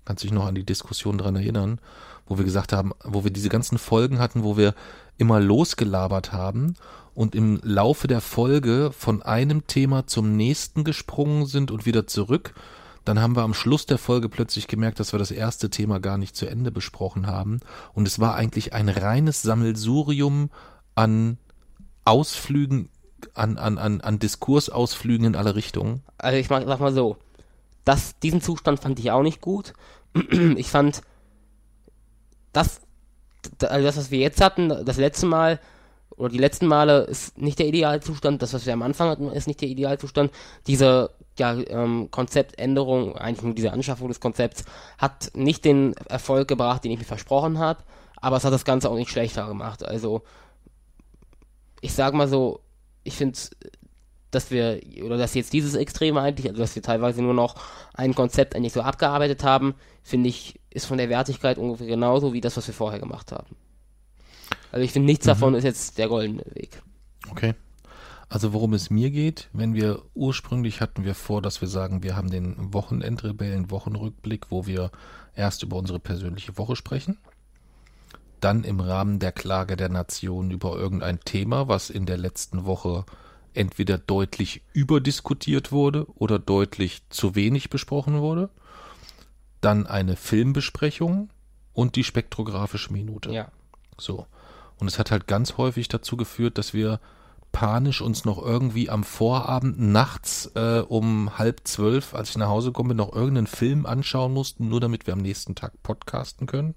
Kannst 0.05 0.25
dich 0.25 0.31
noch 0.31 0.45
an 0.45 0.55
die 0.55 0.67
Diskussion 0.67 1.17
dran 1.17 1.37
erinnern, 1.37 1.81
wo 2.27 2.37
wir 2.37 2.45
gesagt 2.45 2.75
haben, 2.75 2.93
wo 3.03 3.25
wir 3.25 3.31
diese 3.31 3.49
ganzen 3.49 3.79
Folgen 3.79 4.19
hatten, 4.19 4.45
wo 4.45 4.59
wir 4.59 4.75
immer 5.17 5.41
losgelabert 5.41 6.35
haben 6.35 6.75
und 7.15 7.35
im 7.35 7.61
Laufe 7.63 8.09
der 8.09 8.21
Folge 8.21 8.91
von 8.93 9.23
einem 9.23 9.67
Thema 9.67 10.07
zum 10.07 10.37
nächsten 10.37 10.85
gesprungen 10.85 11.47
sind 11.47 11.71
und 11.71 11.87
wieder 11.87 12.07
zurück. 12.07 12.53
Dann 13.07 13.21
haben 13.21 13.37
wir 13.37 13.43
am 13.43 13.55
Schluss 13.55 13.87
der 13.87 13.97
Folge 13.97 14.29
plötzlich 14.29 14.67
gemerkt, 14.67 15.01
dass 15.01 15.15
wir 15.15 15.19
das 15.19 15.31
erste 15.31 15.71
Thema 15.71 15.99
gar 15.99 16.19
nicht 16.19 16.37
zu 16.37 16.45
Ende 16.45 16.71
besprochen 16.71 17.27
haben. 17.27 17.61
Und 17.95 18.07
es 18.07 18.21
war 18.21 18.35
eigentlich 18.35 18.75
ein 18.75 18.91
reines 18.91 19.41
Sammelsurium 19.41 20.51
an 20.95 21.39
Ausflügen, 22.07 22.89
an, 23.35 23.59
an, 23.59 23.79
an, 23.79 24.01
an 24.01 24.19
Diskursausflügen 24.19 25.27
in 25.27 25.37
alle 25.37 25.55
Richtungen. 25.55 26.03
Also 26.19 26.39
ich 26.39 26.49
sag 26.49 26.81
mal 26.81 26.93
so, 26.93 27.17
das, 27.85 28.19
diesen 28.21 28.41
Zustand 28.41 28.81
fand 28.81 28.99
ich 28.99 29.11
auch 29.11 29.23
nicht 29.23 29.41
gut. 29.41 29.75
Ich 30.57 30.71
fand, 30.71 31.03
das, 32.53 32.81
also 33.61 33.85
das, 33.85 33.97
was 33.97 34.11
wir 34.11 34.21
jetzt 34.21 34.41
hatten, 34.41 34.69
das 34.69 34.97
letzte 34.97 35.27
Mal, 35.27 35.61
oder 36.17 36.31
die 36.31 36.39
letzten 36.39 36.67
Male, 36.67 37.03
ist 37.03 37.37
nicht 37.37 37.59
der 37.59 37.67
Idealzustand. 37.67 38.41
Das, 38.41 38.55
was 38.55 38.65
wir 38.65 38.73
am 38.73 38.83
Anfang 38.83 39.11
hatten, 39.11 39.31
ist 39.31 39.47
nicht 39.47 39.61
der 39.61 39.69
Idealzustand. 39.69 40.33
Diese 40.67 41.11
ja, 41.39 41.53
ähm, 41.53 42.09
Konzeptänderung, 42.11 43.17
eigentlich 43.17 43.43
nur 43.43 43.55
diese 43.55 43.73
Anschaffung 43.73 44.09
des 44.09 44.21
Konzepts, 44.21 44.65
hat 44.97 45.31
nicht 45.35 45.65
den 45.65 45.93
Erfolg 46.09 46.49
gebracht, 46.49 46.85
den 46.85 46.93
ich 46.93 46.99
mir 46.99 47.05
versprochen 47.05 47.59
habe, 47.59 47.83
aber 48.17 48.37
es 48.37 48.45
hat 48.45 48.53
das 48.53 48.65
Ganze 48.65 48.89
auch 48.89 48.97
nicht 48.97 49.11
schlechter 49.11 49.47
gemacht. 49.47 49.85
Also, 49.85 50.23
ich 51.87 51.95
sag 51.95 52.15
mal 52.15 52.27
so, 52.29 52.61
ich 53.05 53.15
finde 53.15 53.39
dass 54.33 54.51
wir, 54.51 54.81
oder 55.03 55.17
dass 55.17 55.35
jetzt 55.35 55.53
dieses 55.53 55.75
Extreme 55.75 56.21
eigentlich, 56.21 56.49
also 56.49 56.61
dass 56.61 56.75
wir 56.75 56.83
teilweise 56.83 57.23
nur 57.23 57.33
noch 57.33 57.55
ein 57.95 58.15
Konzept 58.15 58.55
eigentlich 58.55 58.73
so 58.73 58.83
abgearbeitet 58.83 59.45
haben, 59.45 59.75
finde 60.03 60.29
ich, 60.29 60.61
ist 60.69 60.87
von 60.87 60.99
der 60.99 61.09
Wertigkeit 61.09 61.59
ungefähr 61.59 61.87
genauso 61.87 62.33
wie 62.33 62.41
das, 62.41 62.57
was 62.57 62.67
wir 62.67 62.75
vorher 62.75 62.99
gemacht 62.99 63.33
haben. 63.33 63.57
Also 64.73 64.85
ich 64.85 64.93
finde, 64.93 65.07
nichts 65.07 65.25
davon 65.25 65.55
ist 65.55 65.65
jetzt 65.65 65.97
der 65.97 66.09
goldene 66.09 66.45
Weg. 66.55 66.83
Okay. 67.31 67.55
Also 68.29 68.53
worum 68.53 68.75
es 68.75 68.91
mir 68.91 69.11
geht, 69.11 69.49
wenn 69.53 69.75
wir 69.75 70.03
ursprünglich 70.15 70.81
hatten 70.81 71.05
wir 71.05 71.15
vor, 71.15 71.41
dass 71.41 71.61
wir 71.61 71.69
sagen, 71.69 72.03
wir 72.03 72.17
haben 72.17 72.29
den 72.29 72.75
Wochenendrebellen 72.75 73.71
Wochenrückblick, 73.71 74.51
wo 74.51 74.67
wir 74.67 74.91
erst 75.37 75.63
über 75.63 75.77
unsere 75.77 76.01
persönliche 76.01 76.59
Woche 76.59 76.75
sprechen, 76.75 77.19
dann 78.41 78.65
im 78.65 78.81
Rahmen 78.81 79.19
der 79.19 79.33
Klage 79.33 79.77
der 79.77 79.89
Nation 79.89 80.51
über 80.51 80.77
irgendein 80.77 81.21
Thema, 81.21 81.69
was 81.69 81.91
in 81.91 82.07
der 82.07 82.19
letzten 82.19 82.65
Woche 82.65 83.05
entweder 83.55 83.99
deutlich 83.99 84.63
überdiskutiert 84.73 85.73
wurde 85.73 86.07
oder 86.15 86.39
deutlich 86.39 87.03
zu 87.09 87.35
wenig 87.35 87.71
besprochen 87.71 88.21
wurde, 88.21 88.51
dann 89.61 89.87
eine 89.87 90.17
Filmbesprechung 90.17 91.31
und 91.73 91.97
die 91.97 92.05
spektrographische 92.05 92.93
Minute. 92.93 93.31
Ja. 93.33 93.51
So. 93.99 94.27
Und 94.79 94.89
es 94.89 94.99
hat 94.99 95.11
halt 95.11 95.27
ganz 95.27 95.57
häufig 95.57 95.89
dazu 95.89 96.17
geführt, 96.17 96.59
dass 96.59 96.75
wir 96.75 97.01
panisch 97.53 98.03
uns 98.03 98.27
noch 98.27 98.43
irgendwie 98.43 98.91
am 98.91 99.03
Vorabend 99.03 99.81
nachts 99.81 100.51
äh, 100.55 100.81
um 100.87 101.39
halb 101.39 101.63
zwölf, 101.65 102.13
als 102.13 102.31
ich 102.31 102.37
nach 102.37 102.49
Hause 102.49 102.73
komme, 102.73 102.95
noch 102.95 103.15
irgendeinen 103.15 103.47
Film 103.47 103.87
anschauen 103.87 104.35
mussten, 104.35 104.69
nur 104.69 104.81
damit 104.81 105.07
wir 105.07 105.15
am 105.15 105.23
nächsten 105.23 105.55
Tag 105.55 105.83
podcasten 105.83 106.47
können. 106.47 106.75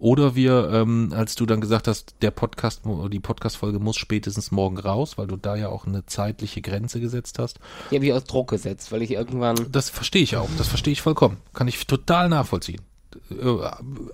Oder 0.00 0.34
wir, 0.34 0.70
ähm, 0.72 1.12
als 1.14 1.34
du 1.34 1.44
dann 1.44 1.60
gesagt 1.60 1.86
hast, 1.86 2.14
der 2.22 2.30
Podcast, 2.30 2.82
die 3.12 3.20
Podcast-Folge 3.20 3.78
muss 3.78 3.98
spätestens 3.98 4.50
morgen 4.50 4.78
raus, 4.78 5.18
weil 5.18 5.26
du 5.26 5.36
da 5.36 5.56
ja 5.56 5.68
auch 5.68 5.86
eine 5.86 6.06
zeitliche 6.06 6.62
Grenze 6.62 7.00
gesetzt 7.00 7.38
hast. 7.38 7.60
Die 7.90 7.96
habe 7.96 8.06
ich 8.06 8.12
aus 8.14 8.24
Druck 8.24 8.48
gesetzt, 8.48 8.92
weil 8.92 9.02
ich 9.02 9.10
irgendwann, 9.10 9.66
Das 9.70 9.90
verstehe 9.90 10.22
ich 10.22 10.36
auch. 10.36 10.48
Das 10.56 10.68
verstehe 10.68 10.94
ich 10.94 11.02
vollkommen. 11.02 11.36
Kann 11.52 11.68
ich 11.68 11.86
total 11.86 12.30
nachvollziehen. 12.30 12.80
Äh, 13.30 13.58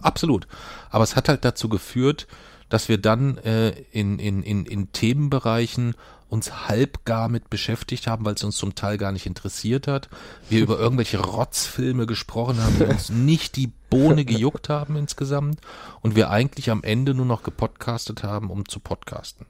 absolut. 0.01 0.49
Aber 0.91 1.05
es 1.05 1.15
hat 1.15 1.29
halt 1.29 1.45
dazu 1.45 1.69
geführt, 1.69 2.27
dass 2.69 2.89
wir 2.89 2.99
dann 2.99 3.39
äh, 3.39 3.71
in, 3.93 4.19
in, 4.19 4.43
in, 4.43 4.67
in 4.67 4.91
Themenbereichen 4.91 5.95
uns 6.29 6.69
halbgar 6.69 7.29
mit 7.29 7.49
beschäftigt 7.51 8.09
haben, 8.09 8.25
weil 8.25 8.35
es 8.35 8.43
uns 8.43 8.57
zum 8.57 8.75
Teil 8.75 8.99
gar 8.99 9.13
nicht 9.13 9.27
interessiert 9.27 9.87
hat. 9.87 10.09
Wir 10.49 10.61
über 10.61 10.79
irgendwelche 10.79 11.19
Rotzfilme 11.25 12.07
gesprochen 12.07 12.61
haben, 12.61 12.77
die 12.79 12.85
uns 12.85 13.11
nicht 13.11 13.55
die 13.55 13.71
Bohne 13.99 14.25
gejuckt 14.25 14.69
haben 14.69 14.97
insgesamt. 14.97 15.61
Und 16.03 16.17
wir 16.17 16.31
eigentlich 16.31 16.71
am 16.71 16.83
Ende 16.83 17.15
nur 17.15 17.27
noch 17.27 17.43
gepodcastet 17.43 18.23
haben, 18.23 18.51
um 18.51 18.69
zu 18.69 18.81
podcasten. 18.81 19.47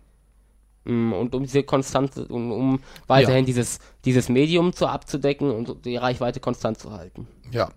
mm, 0.85 1.13
und 1.13 1.35
um 1.35 1.43
diese 1.43 1.63
Konstante, 1.65 2.27
um, 2.29 2.53
um 2.53 2.81
weiterhin 3.07 3.45
Ja. 3.45 3.47
dieses, 3.47 3.79
dieses 4.05 4.29
Medium 4.29 4.73
zu 4.73 4.87
abzudecken 4.87 5.51
und 5.51 5.85
die 5.85 5.97
Reichweite 5.97 6.41
konstant 6.41 6.79
zu 6.79 6.93
halten. 6.93 7.27
Ja. 7.51 7.71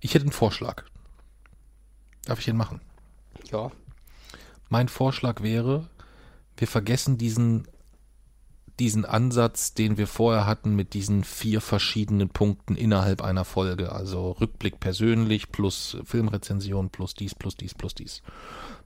Ich 0.00 0.14
hätte 0.14 0.24
einen 0.24 0.32
Vorschlag. 0.32 0.84
Darf 2.26 2.38
ich 2.38 2.44
den 2.46 2.56
machen? 2.56 2.80
Ja. 3.50 3.70
Mein 4.70 4.88
Vorschlag 4.88 5.42
wäre, 5.42 5.88
wir 6.56 6.66
vergessen 6.68 7.18
diesen, 7.18 7.66
diesen 8.80 9.04
Ansatz, 9.04 9.74
den 9.74 9.96
wir 9.96 10.06
vorher 10.06 10.46
hatten 10.46 10.74
mit 10.74 10.94
diesen 10.94 11.24
vier 11.24 11.60
verschiedenen 11.60 12.28
Punkten 12.28 12.76
innerhalb 12.76 13.22
einer 13.22 13.44
Folge. 13.44 13.92
Also 13.92 14.32
Rückblick 14.32 14.80
persönlich 14.80 15.52
plus 15.52 15.96
Filmrezension 16.04 16.90
plus 16.90 17.14
dies, 17.14 17.34
plus 17.34 17.56
dies, 17.56 17.74
plus 17.74 17.94
dies. 17.94 18.22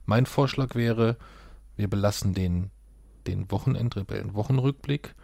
Mein 0.05 0.25
Vorschlag 0.25 0.75
wäre, 0.75 1.17
wir 1.75 1.87
belassen 1.87 2.33
den 2.33 2.71
den 3.27 3.51
Wochenendrebellen 3.51 4.33
Wochenrückblick 4.33 5.15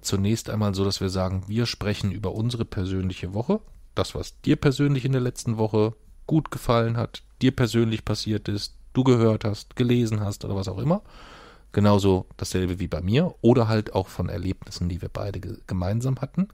zunächst 0.00 0.50
einmal 0.50 0.74
so, 0.74 0.84
dass 0.84 1.00
wir 1.00 1.08
sagen, 1.08 1.44
wir 1.46 1.66
sprechen 1.66 2.12
über 2.12 2.34
unsere 2.34 2.64
persönliche 2.64 3.32
Woche, 3.32 3.60
das, 3.94 4.14
was 4.14 4.40
dir 4.42 4.56
persönlich 4.56 5.04
in 5.04 5.12
der 5.12 5.20
letzten 5.20 5.56
Woche 5.56 5.94
gut 6.26 6.50
gefallen 6.50 6.96
hat, 6.96 7.22
dir 7.40 7.54
persönlich 7.54 8.04
passiert 8.04 8.48
ist, 8.48 8.76
du 8.92 9.04
gehört 9.04 9.44
hast, 9.44 9.76
gelesen 9.76 10.20
hast 10.20 10.44
oder 10.44 10.56
was 10.56 10.68
auch 10.68 10.78
immer. 10.78 11.02
Genauso 11.74 12.26
dasselbe 12.36 12.78
wie 12.78 12.86
bei 12.86 13.02
mir 13.02 13.34
oder 13.40 13.66
halt 13.66 13.94
auch 13.94 14.06
von 14.06 14.28
Erlebnissen, 14.28 14.88
die 14.88 15.02
wir 15.02 15.08
beide 15.08 15.40
ge 15.40 15.56
gemeinsam 15.66 16.20
hatten. 16.20 16.48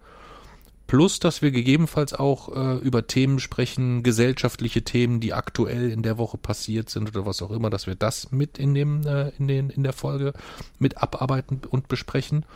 Plus, 0.86 1.20
dass 1.20 1.42
wir 1.42 1.52
gegebenenfalls 1.52 2.14
auch 2.14 2.48
äh, 2.56 2.78
über 2.78 3.06
Themen 3.06 3.38
sprechen, 3.38 4.02
gesellschaftliche 4.02 4.82
Themen, 4.82 5.20
die 5.20 5.34
aktuell 5.34 5.90
in 5.90 6.02
der 6.02 6.16
Woche 6.16 6.38
passiert 6.38 6.88
sind 6.88 7.10
oder 7.10 7.26
was 7.26 7.42
auch 7.42 7.50
immer, 7.50 7.68
dass 7.68 7.86
wir 7.86 7.94
das 7.94 8.32
mit 8.32 8.58
in 8.58 8.74
dem 8.74 9.06
äh, 9.06 9.28
in 9.38 9.46
den 9.46 9.68
in 9.68 9.84
der 9.84 9.92
Folge 9.92 10.32
mit 10.78 10.96
abarbeiten 11.00 11.60
und 11.70 11.86
besprechen. 11.88 12.46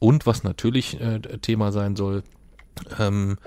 Und 0.00 0.26
was 0.26 0.42
natürlich 0.42 1.00
äh, 1.00 1.20
Thema 1.20 1.70
sein 1.70 1.94
soll, 1.94 2.24
ähm, 2.98 3.38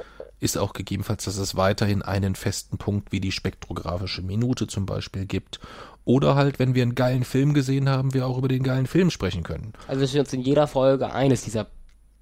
ist 0.42 0.58
auch 0.58 0.74
gegebenenfalls, 0.74 1.24
dass 1.24 1.38
es 1.38 1.56
weiterhin 1.56 2.02
einen 2.02 2.36
festen 2.36 2.78
Punkt 2.78 3.12
wie 3.12 3.22
die 3.22 3.32
spektrographische 3.32 4.24
Minute 4.24 4.68
zum 4.68 4.86
Beispiel 4.86 5.26
gibt. 5.26 5.60
Oder 6.04 6.36
halt, 6.36 6.58
wenn 6.58 6.74
wir 6.74 6.82
einen 6.82 6.96
geilen 6.96 7.24
Film 7.24 7.54
gesehen 7.54 7.88
haben, 7.88 8.14
wir 8.14 8.26
auch 8.26 8.40
über 8.40 8.48
den 8.48 8.64
geilen 8.64 8.88
Film 8.88 9.12
sprechen 9.12 9.44
können. 9.44 9.74
Also 9.88 10.02
dass 10.02 10.14
wir 10.14 10.22
uns 10.22 10.34
in 10.34 10.42
jeder 10.42 10.68
Folge 10.68 11.14
eines 11.14 11.44
dieser 11.44 11.68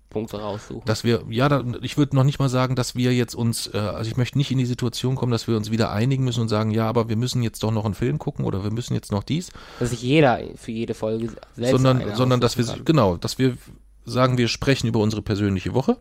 Punkte 0.10 0.42
raussuchen. 0.42 0.84
Dass 0.86 1.06
wir, 1.06 1.24
ja, 1.30 1.48
da, 1.48 1.64
ich 1.82 1.98
würde 1.98 2.16
noch 2.16 2.26
nicht 2.26 2.40
mal 2.40 2.50
sagen, 2.50 2.76
dass 2.76 2.96
wir 2.96 3.14
jetzt 3.14 3.36
uns, 3.36 3.74
äh, 3.74 3.78
also 3.78 4.12
ich 4.12 4.18
möchte 4.18 4.38
nicht 4.38 4.52
in 4.52 4.58
die 4.58 4.66
Situation 4.66 5.16
kommen, 5.16 5.32
dass 5.32 5.48
wir 5.48 5.56
uns 5.56 5.72
wieder 5.72 5.92
einigen 5.92 6.26
müssen 6.26 6.42
und 6.42 6.50
sagen, 6.50 6.72
ja, 6.72 6.90
aber 6.90 7.08
wir 7.08 7.16
müssen 7.16 7.42
jetzt 7.42 7.64
doch 7.64 7.72
noch 7.72 7.86
einen 7.86 7.94
Film 7.94 8.20
gucken 8.20 8.44
oder 8.44 8.64
wir 8.64 8.72
müssen 8.72 8.96
jetzt 8.96 9.12
noch 9.12 9.24
dies. 9.24 9.50
Dass 9.80 9.92
sich 9.92 10.02
jeder 10.02 10.42
für 10.56 10.72
jede 10.72 10.94
Folge 10.94 11.30
selbst 11.56 11.72
sondern, 11.72 12.16
sondern 12.16 12.42
dass 12.42 12.58
wir, 12.58 12.66
kann. 12.66 12.84
genau, 12.84 13.16
dass 13.16 13.38
wir 13.38 13.56
sagen, 14.04 14.38
wir 14.38 14.50
sprechen 14.50 14.88
über 14.88 15.00
unsere 15.00 15.22
persönliche 15.22 15.74
Woche 15.74 15.98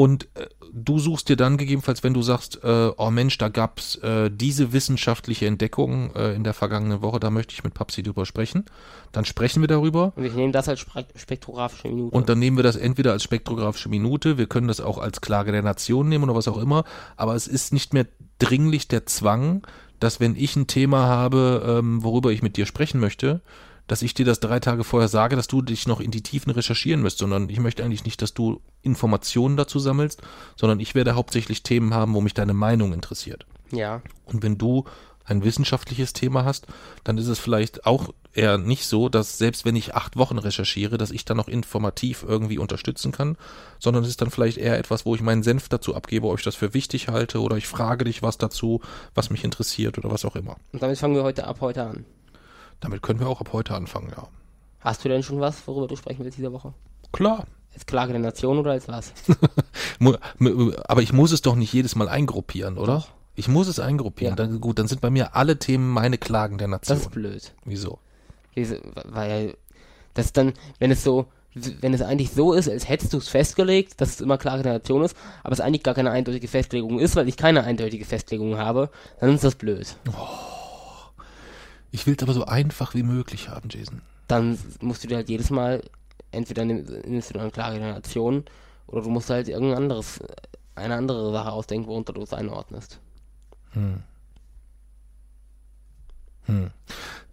und 0.00 0.28
äh, 0.34 0.46
du 0.72 0.98
suchst 0.98 1.28
dir 1.28 1.36
dann 1.36 1.58
gegebenenfalls, 1.58 2.02
wenn 2.02 2.14
du 2.14 2.22
sagst, 2.22 2.64
äh, 2.64 2.90
oh 2.96 3.10
Mensch, 3.10 3.36
da 3.36 3.50
gab's 3.50 3.96
äh, 3.96 4.30
diese 4.32 4.72
wissenschaftliche 4.72 5.46
Entdeckung 5.46 6.14
äh, 6.14 6.32
in 6.32 6.42
der 6.42 6.54
vergangenen 6.54 7.02
Woche, 7.02 7.20
da 7.20 7.28
möchte 7.28 7.52
ich 7.52 7.64
mit 7.64 7.74
Papsi 7.74 8.02
drüber 8.02 8.24
sprechen, 8.24 8.64
dann 9.12 9.26
sprechen 9.26 9.60
wir 9.60 9.68
darüber. 9.68 10.14
Und 10.16 10.24
ich 10.24 10.32
nehme 10.32 10.52
das 10.52 10.70
als 10.70 10.86
spektrographische 11.16 11.88
Minute. 11.88 12.16
Und 12.16 12.30
dann 12.30 12.38
nehmen 12.38 12.56
wir 12.56 12.64
das 12.64 12.76
entweder 12.76 13.12
als 13.12 13.24
spektrographische 13.24 13.90
Minute, 13.90 14.38
wir 14.38 14.46
können 14.46 14.68
das 14.68 14.80
auch 14.80 14.96
als 14.96 15.20
Klage 15.20 15.52
der 15.52 15.62
Nation 15.62 16.08
nehmen 16.08 16.24
oder 16.24 16.34
was 16.34 16.48
auch 16.48 16.56
immer, 16.56 16.84
aber 17.18 17.34
es 17.34 17.46
ist 17.46 17.74
nicht 17.74 17.92
mehr 17.92 18.06
dringlich 18.38 18.88
der 18.88 19.04
Zwang, 19.04 19.66
dass 19.98 20.18
wenn 20.18 20.34
ich 20.34 20.56
ein 20.56 20.66
Thema 20.66 21.08
habe, 21.08 21.78
ähm, 21.78 22.02
worüber 22.02 22.32
ich 22.32 22.40
mit 22.40 22.56
dir 22.56 22.64
sprechen 22.64 23.00
möchte, 23.00 23.42
dass 23.90 24.02
ich 24.02 24.14
dir 24.14 24.24
das 24.24 24.38
drei 24.38 24.60
Tage 24.60 24.84
vorher 24.84 25.08
sage, 25.08 25.34
dass 25.34 25.48
du 25.48 25.62
dich 25.62 25.88
noch 25.88 25.98
in 25.98 26.12
die 26.12 26.22
Tiefen 26.22 26.52
recherchieren 26.52 27.02
müsst, 27.02 27.18
sondern 27.18 27.48
ich 27.48 27.58
möchte 27.58 27.82
eigentlich 27.82 28.04
nicht, 28.04 28.22
dass 28.22 28.32
du 28.32 28.60
Informationen 28.82 29.56
dazu 29.56 29.80
sammelst, 29.80 30.22
sondern 30.54 30.78
ich 30.78 30.94
werde 30.94 31.16
hauptsächlich 31.16 31.64
Themen 31.64 31.92
haben, 31.92 32.14
wo 32.14 32.20
mich 32.20 32.32
deine 32.32 32.54
Meinung 32.54 32.92
interessiert. 32.92 33.46
ja. 33.72 34.00
Und 34.26 34.44
wenn 34.44 34.58
du 34.58 34.84
ein 35.24 35.42
wissenschaftliches 35.42 36.12
Thema 36.12 36.44
hast, 36.44 36.68
dann 37.02 37.18
ist 37.18 37.26
es 37.26 37.40
vielleicht 37.40 37.84
auch 37.84 38.10
eher 38.32 38.58
nicht 38.58 38.86
so, 38.86 39.08
dass 39.08 39.38
selbst 39.38 39.64
wenn 39.64 39.74
ich 39.74 39.96
acht 39.96 40.16
Wochen 40.16 40.38
recherchiere, 40.38 40.96
dass 40.96 41.10
ich 41.10 41.24
dann 41.24 41.36
noch 41.36 41.48
informativ 41.48 42.24
irgendwie 42.26 42.58
unterstützen 42.58 43.10
kann, 43.10 43.36
sondern 43.80 44.04
es 44.04 44.08
ist 44.08 44.20
dann 44.20 44.30
vielleicht 44.30 44.58
eher 44.58 44.78
etwas, 44.78 45.04
wo 45.04 45.16
ich 45.16 45.20
meinen 45.20 45.42
Senf 45.42 45.68
dazu 45.68 45.96
abgebe, 45.96 46.28
ob 46.28 46.38
ich 46.38 46.44
das 46.44 46.54
für 46.54 46.74
wichtig 46.74 47.08
halte 47.08 47.40
oder 47.40 47.56
ich 47.56 47.66
frage 47.66 48.04
dich 48.04 48.22
was 48.22 48.38
dazu, 48.38 48.80
was 49.16 49.30
mich 49.30 49.42
interessiert 49.42 49.98
oder 49.98 50.12
was 50.12 50.24
auch 50.24 50.36
immer. 50.36 50.58
Und 50.72 50.80
damit 50.80 50.96
fangen 50.96 51.16
wir 51.16 51.24
heute 51.24 51.48
ab 51.48 51.60
heute 51.60 51.82
an. 51.82 52.04
Damit 52.80 53.02
können 53.02 53.20
wir 53.20 53.28
auch 53.28 53.40
ab 53.40 53.50
heute 53.52 53.74
anfangen, 53.74 54.10
ja. 54.16 54.28
Hast 54.80 55.04
du 55.04 55.08
denn 55.08 55.22
schon 55.22 55.40
was, 55.40 55.66
worüber 55.66 55.86
du 55.86 55.96
sprechen 55.96 56.24
willst 56.24 56.38
diese 56.38 56.52
Woche? 56.52 56.72
Klar. 57.12 57.46
Als 57.74 57.86
Klage 57.86 58.12
der 58.12 58.20
Nation 58.20 58.58
oder 58.58 58.72
als 58.72 58.88
was? 58.88 59.12
Aber 60.88 61.02
ich 61.02 61.12
muss 61.12 61.32
es 61.32 61.42
doch 61.42 61.54
nicht 61.54 61.72
jedes 61.72 61.94
Mal 61.94 62.08
eingruppieren, 62.08 62.78
oder? 62.78 62.94
Doch. 62.94 63.08
Ich 63.36 63.48
muss 63.48 63.68
es 63.68 63.78
eingruppieren. 63.78 64.32
Ja. 64.32 64.36
Dann, 64.36 64.60
gut, 64.60 64.78
dann 64.78 64.88
sind 64.88 65.00
bei 65.00 65.10
mir 65.10 65.36
alle 65.36 65.58
Themen 65.58 65.88
meine 65.88 66.18
Klagen 66.18 66.58
der 66.58 66.68
Nation. 66.68 66.96
Das 66.96 67.06
ist 67.06 67.12
blöd. 67.12 67.54
Wieso? 67.64 67.98
Weil 69.04 69.56
das 70.14 70.32
dann, 70.32 70.54
wenn 70.78 70.90
es 70.90 71.04
so, 71.04 71.26
wenn 71.54 71.94
es 71.94 72.02
eigentlich 72.02 72.32
so 72.32 72.52
ist, 72.52 72.68
als 72.68 72.88
hättest 72.88 73.12
du 73.12 73.18
es 73.18 73.28
festgelegt, 73.28 74.00
dass 74.00 74.10
es 74.10 74.20
immer 74.20 74.38
Klage 74.38 74.62
der 74.62 74.74
Nation 74.74 75.02
ist, 75.04 75.16
aber 75.42 75.52
es 75.52 75.60
eigentlich 75.60 75.82
gar 75.82 75.94
keine 75.94 76.10
eindeutige 76.10 76.48
Festlegung 76.48 76.98
ist, 76.98 77.16
weil 77.16 77.28
ich 77.28 77.36
keine 77.36 77.64
eindeutige 77.64 78.04
Festlegung 78.04 78.58
habe, 78.58 78.90
dann 79.20 79.34
ist 79.34 79.44
das 79.44 79.54
blöd. 79.54 79.96
Ich 81.90 82.06
will 82.06 82.14
es 82.16 82.22
aber 82.22 82.32
so 82.34 82.44
einfach 82.44 82.94
wie 82.94 83.02
möglich 83.02 83.48
haben, 83.48 83.68
Jason. 83.70 84.02
Dann 84.28 84.58
musst 84.80 85.02
du 85.04 85.08
dir 85.08 85.16
halt 85.16 85.28
jedes 85.28 85.50
Mal, 85.50 85.82
entweder 86.30 86.64
nimm- 86.64 86.86
nimmst 87.06 87.30
du 87.30 87.34
dann 87.34 87.50
Klage 87.50 87.78
der 87.78 87.94
Nation, 87.94 88.44
oder 88.86 89.02
du 89.02 89.10
musst 89.10 89.30
halt 89.30 89.48
irgendein 89.48 89.78
anderes, 89.84 90.20
eine 90.76 90.94
andere 90.94 91.32
Sache 91.32 91.50
ausdenken, 91.52 91.88
worunter 91.88 92.12
du 92.12 92.22
es 92.22 92.32
einordnest. 92.32 93.00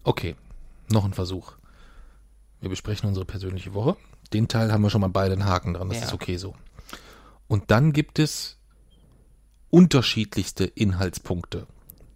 Okay, 0.03 0.35
noch 0.91 1.05
ein 1.05 1.13
Versuch. 1.13 1.53
Wir 2.61 2.69
besprechen 2.69 3.07
unsere 3.07 3.25
persönliche 3.25 3.73
Woche. 3.73 3.95
Den 4.33 4.47
Teil 4.47 4.71
haben 4.71 4.81
wir 4.83 4.89
schon 4.89 5.01
mal 5.01 5.07
beide 5.09 5.33
einen 5.33 5.45
Haken 5.45 5.73
dran, 5.73 5.89
das 5.89 5.99
Ja. 5.99 6.05
ist 6.05 6.13
okay 6.13 6.37
so. 6.37 6.55
Und 7.47 7.71
dann 7.71 7.93
gibt 7.93 8.19
es 8.19 8.57
unterschiedlichste 9.69 10.65
Inhaltspunkte. 10.65 11.67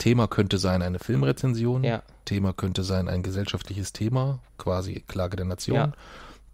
Thema 0.02 0.28
könnte 0.28 0.58
sein 0.58 0.82
eine 0.82 0.98
Filmrezension, 0.98 1.84
Ja. 1.84 2.02
Thema 2.26 2.54
könnte 2.54 2.84
sein 2.84 3.08
ein 3.08 3.22
gesellschaftliches 3.22 3.94
Thema, 3.94 4.40
quasi 4.58 5.04
Klage 5.08 5.36
der 5.38 5.46
Nation. 5.46 5.76
Ja. 5.76 5.92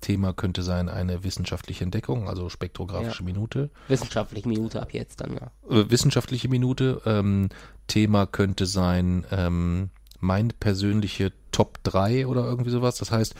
Thema 0.01 0.33
könnte 0.33 0.63
sein 0.63 0.89
eine 0.89 1.23
wissenschaftliche 1.23 1.86
Entdeckung, 1.86 2.27
also 2.27 2.49
spektrographische 2.49 3.23
Minute. 3.23 3.69
Wissenschaftliche 3.88 4.49
Minute 4.49 4.81
ab 4.81 4.93
jetzt 4.93 5.21
dann, 5.21 5.36
ja. 5.36 5.51
Äh, 5.73 5.89
wissenschaftliche 5.89 6.49
Minute. 6.49 7.01
Ähm, 7.05 7.47
Thema 7.88 8.25
könnte 8.25 8.65
sein 8.65 9.25
ähm, 9.31 9.91
mein 10.19 10.49
persönliche 10.49 11.31
Top 11.53 11.81
3 11.83 12.27
oder 12.27 12.43
irgendwie 12.43 12.71
sowas. 12.71 12.97
Das 12.97 13.12
heißt, 13.12 13.33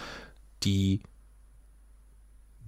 die 0.64 1.02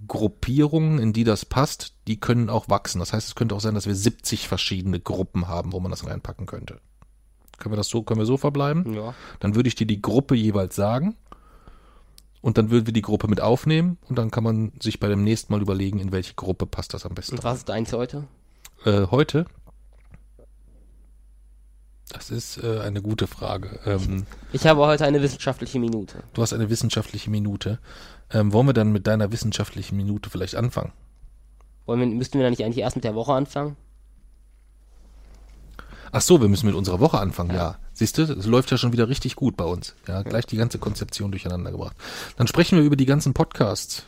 Gruppierungen, 0.06 0.98
in 0.98 1.14
die 1.14 1.24
das 1.24 1.46
passt, 1.46 1.94
die 2.06 2.20
können 2.20 2.50
auch 2.50 2.68
wachsen. 2.68 2.98
Das 2.98 3.14
heißt, 3.14 3.28
es 3.28 3.34
könnte 3.34 3.54
auch 3.54 3.60
sein, 3.62 3.74
dass 3.74 3.86
wir 3.86 3.94
70 3.94 4.46
verschiedene 4.46 5.00
Gruppen 5.00 5.48
haben, 5.48 5.72
wo 5.72 5.80
man 5.80 5.90
das 5.90 6.06
reinpacken 6.06 6.44
könnte. 6.44 6.82
Können 7.60 7.72
wir 7.72 7.76
das 7.76 7.88
so, 7.88 8.02
können 8.02 8.18
wir 8.20 8.26
so 8.26 8.36
verbleiben? 8.36 8.92
Ja. 8.92 9.14
Dann 9.38 9.54
würde 9.54 9.68
ich 9.68 9.76
dir 9.76 9.86
die 9.86 10.02
Gruppe 10.02 10.34
jeweils 10.34 10.74
sagen. 10.74 11.14
Und 12.42 12.56
dann 12.58 12.70
würden 12.70 12.86
wir 12.86 12.92
die 12.94 13.02
Gruppe 13.02 13.28
mit 13.28 13.40
aufnehmen 13.42 13.98
und 14.08 14.16
dann 14.16 14.30
kann 14.30 14.42
man 14.42 14.72
sich 14.80 14.98
bei 14.98 15.08
dem 15.08 15.22
nächsten 15.22 15.52
Mal 15.52 15.60
überlegen, 15.60 15.98
in 15.98 16.10
welche 16.10 16.32
Gruppe 16.34 16.64
passt 16.66 16.94
das 16.94 17.04
am 17.04 17.14
besten. 17.14 17.36
Und 17.36 17.44
was 17.44 17.58
ist 17.58 17.68
deins 17.68 17.92
heute? 17.92 18.24
Äh, 18.86 19.08
heute? 19.10 19.44
Das 22.12 22.30
ist 22.30 22.62
äh, 22.64 22.80
eine 22.80 23.02
gute 23.02 23.26
Frage. 23.26 23.78
Ähm, 23.84 24.24
Ich 24.52 24.66
habe 24.66 24.80
heute 24.80 25.04
eine 25.04 25.22
wissenschaftliche 25.22 25.78
Minute. 25.78 26.22
du 26.32 26.42
hast 26.42 26.52
eine 26.54 26.70
wissenschaftliche 26.70 27.30
Minute. 27.30 27.78
Ähm, 28.32 28.52
wollen 28.52 28.66
wir 28.66 28.72
dann 28.72 28.90
mit 28.90 29.06
deiner 29.06 29.30
wissenschaftlichen 29.32 29.96
Minute 29.96 30.30
vielleicht 30.30 30.54
anfangen? 30.56 30.92
Wollen 31.86 32.00
wir, 32.00 32.06
müssten 32.06 32.38
wir 32.38 32.44
dann 32.44 32.52
nicht 32.52 32.64
eigentlich 32.64 32.78
erst 32.82 32.96
mit 32.96 33.04
der 33.04 33.14
Woche 33.14 33.32
anfangen? 33.34 33.76
Ach 36.12 36.20
so, 36.20 36.40
wir 36.40 36.48
müssen 36.48 36.66
mit 36.66 36.74
unserer 36.74 37.00
Woche 37.00 37.18
anfangen, 37.18 37.54
ja. 37.54 37.76
Siehst 37.92 38.18
du, 38.18 38.22
es 38.22 38.46
läuft 38.46 38.70
ja 38.70 38.78
schon 38.78 38.92
wieder 38.92 39.08
richtig 39.08 39.36
gut 39.36 39.56
bei 39.56 39.64
uns. 39.64 39.94
Ja, 40.08 40.22
gleich 40.22 40.46
die 40.46 40.56
ganze 40.56 40.78
Konzeption 40.78 41.30
durcheinander 41.30 41.70
gebracht. 41.70 41.96
Dann 42.36 42.46
sprechen 42.46 42.78
wir 42.78 42.84
über 42.84 42.96
die 42.96 43.06
ganzen 43.06 43.34
Podcasts. 43.34 44.04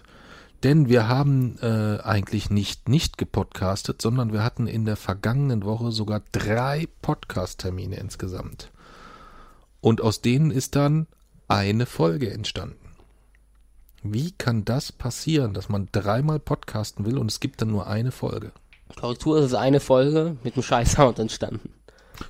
Denn 0.63 0.89
wir 0.89 1.09
haben 1.09 1.59
äh, 1.61 1.99
eigentlich 2.03 2.49
nicht 2.49 2.89
nicht 2.89 3.19
gepodcastet, 3.19 4.01
sondern 4.01 4.33
wir 4.33 4.45
hatten 4.45 4.69
in 4.69 4.85
der 4.85 4.97
vergangenen 4.97 5.65
Woche 5.65 5.91
sogar 5.91 6.23
drei 6.31 6.87
Podcast-Termine 7.03 7.97
insgesamt. 7.97 8.71
Und 9.81 10.01
aus 10.01 10.21
denen 10.21 10.53
ist 10.53 10.77
dann 10.77 11.09
eine 11.49 11.87
Folge 11.87 12.31
entstanden. 12.31 12.77
Wie 14.05 14.33
kann 14.33 14.65
das 14.65 14.93
passieren, 14.93 15.53
dass 15.53 15.69
man 15.69 15.89
dreimal 15.93 16.39
podcasten 16.39 17.07
will 17.07 17.19
und 17.19 17.31
es 17.31 17.41
gibt 17.41 17.61
dann 17.61 17.71
nur 17.71 17.87
eine 17.89 18.13
Folge? 18.13 18.53
Korrektur 18.97 19.39
ist 19.39 19.47
es 19.47 19.55
eine 19.55 19.81
Folge 19.81 20.37
mit 20.45 20.55
einem 20.55 20.63
scheiß 20.63 20.93
Sound 20.93 21.19
entstanden. 21.19 21.71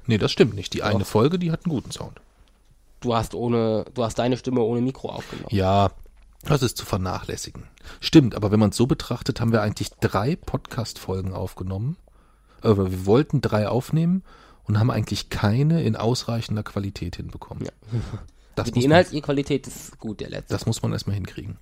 Nee, 0.07 0.19
das 0.19 0.33
stimmt 0.33 0.55
nicht. 0.55 0.75
Die 0.75 0.83
eine 0.83 1.05
Folge, 1.05 1.39
die 1.39 1.53
hat 1.53 1.65
einen 1.65 1.75
guten 1.75 1.91
Sound. 1.91 2.21
Du 3.01 3.15
hast 3.15 3.35
ohne, 3.35 3.85
du 3.95 4.05
hast 4.05 4.19
deine 4.19 4.37
Stimme 4.37 4.61
ohne 4.61 4.81
Mikro 4.81 5.11
aufgenommen. 5.11 5.49
Ja, 5.51 5.91
das 6.45 6.63
ist 6.63 6.77
zu 6.77 6.85
vernachlässigen. 6.85 7.65
Stimmt, 8.01 8.35
aber 8.35 8.51
wenn 8.51 8.61
man 8.61 8.71
es 8.71 8.77
so 8.77 8.87
betrachtet, 8.87 9.41
haben 9.41 9.53
wir 9.53 9.63
eigentlich 9.63 9.91
drei 10.01 10.37
Podcast-Folgen 10.37 11.33
aufgenommen. 11.33 11.97
Aber 12.61 12.91
wir 12.91 13.07
wollten 13.07 13.41
drei 13.41 13.69
aufnehmen 13.69 14.23
und 14.65 14.79
haben 14.79 14.91
eigentlich 14.91 15.31
keine 15.31 15.83
in 15.83 15.97
ausreichender 15.97 16.63
Qualität 16.63 17.17
hinbekommen. 17.17 17.65
Ja. 17.65 17.73
Das, 18.55 18.67
die 18.67 18.73
muss 18.73 18.83
man, 18.83 18.91
inhaltliche 18.91 19.23
Qualität 19.23 19.67
ist 19.67 19.99
gut, 19.99 20.21
der 20.21 20.29
letzte. 20.29 20.53
das 20.53 20.67
muss 20.67 20.83
man 20.83 20.93
erstmal 20.93 21.15
hinkriegen. 21.15 21.57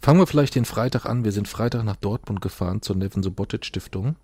Fangen 0.00 0.20
wir 0.20 0.26
vielleicht 0.28 0.54
den 0.54 0.66
Freitag 0.66 1.04
an. 1.04 1.24
Wir 1.24 1.32
sind 1.32 1.48
Freitag 1.48 1.82
nach 1.82 1.96
Dortmund 1.96 2.40
gefahren 2.40 2.80
zur 2.80 2.94
Neven 2.94 3.24
Subotic 3.24 3.64
Stiftung 3.64 4.14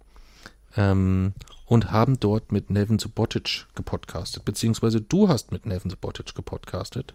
ähm, 0.77 1.33
und 1.67 1.91
haben 1.91 2.21
dort 2.21 2.53
mit 2.53 2.71
Neven 2.71 2.99
Subotic 2.99 3.67
gepodcastet. 3.75 4.45
Beziehungsweise 4.45 5.01
du 5.01 5.29
hast 5.29 5.53
mit 5.53 5.67
Neven 5.67 5.91
Subotic 5.91 6.35
gepodcastet. 6.35 7.15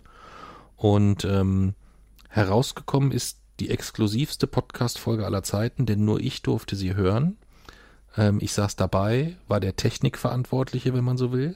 Und 0.76 1.26
ähm, 1.26 1.76
Herausgekommen 2.30 3.12
ist 3.12 3.40
die 3.60 3.72
exklusivste 3.72 4.46
Podcast-Folge 4.46 5.26
aller 5.26 5.42
Zeiten, 5.42 5.88
denn 5.88 6.06
nur 6.06 6.20
ich 6.20 6.44
durfte 6.44 6.76
sie 6.76 6.94
hören. 6.94 7.38
Ähm, 8.16 8.38
ich 8.40 8.54
saß 8.54 8.76
dabei, 8.76 9.36
war 9.48 9.60
der 9.60 9.76
Technikverantwortliche, 9.76 10.94
wenn 10.94 11.04
man 11.04 11.18
so 11.18 11.32
will. 11.32 11.56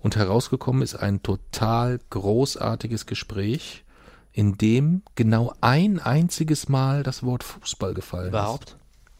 Und 0.00 0.16
herausgekommen 0.16 0.82
ist 0.82 0.96
ein 0.96 1.22
total 1.22 2.00
großartiges 2.10 3.06
Gespräch, 3.06 3.84
in 4.32 4.58
dem 4.58 5.02
genau 5.14 5.54
ein 5.60 6.00
einziges 6.00 6.68
Mal 6.68 7.04
das 7.04 7.22
Wort 7.22 7.44
Fußball 7.44 7.94
gefallen 7.94 8.30
Überhaupt? 8.30 8.70
ist. 8.70 8.76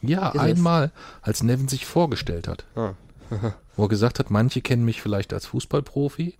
Ja, 0.08 0.28
Ist 0.28 0.34
es? 0.36 0.40
einmal, 0.40 0.92
als 1.22 1.42
Nevin 1.42 1.68
sich 1.68 1.86
vorgestellt 1.86 2.48
hat. 2.48 2.64
Ah. 2.76 2.94
Wo 3.76 3.84
er 3.84 3.88
gesagt 3.88 4.18
hat, 4.18 4.30
manche 4.30 4.60
kennen 4.60 4.84
mich 4.84 5.00
vielleicht 5.02 5.32
als 5.32 5.46
Fußballprofi. 5.46 6.34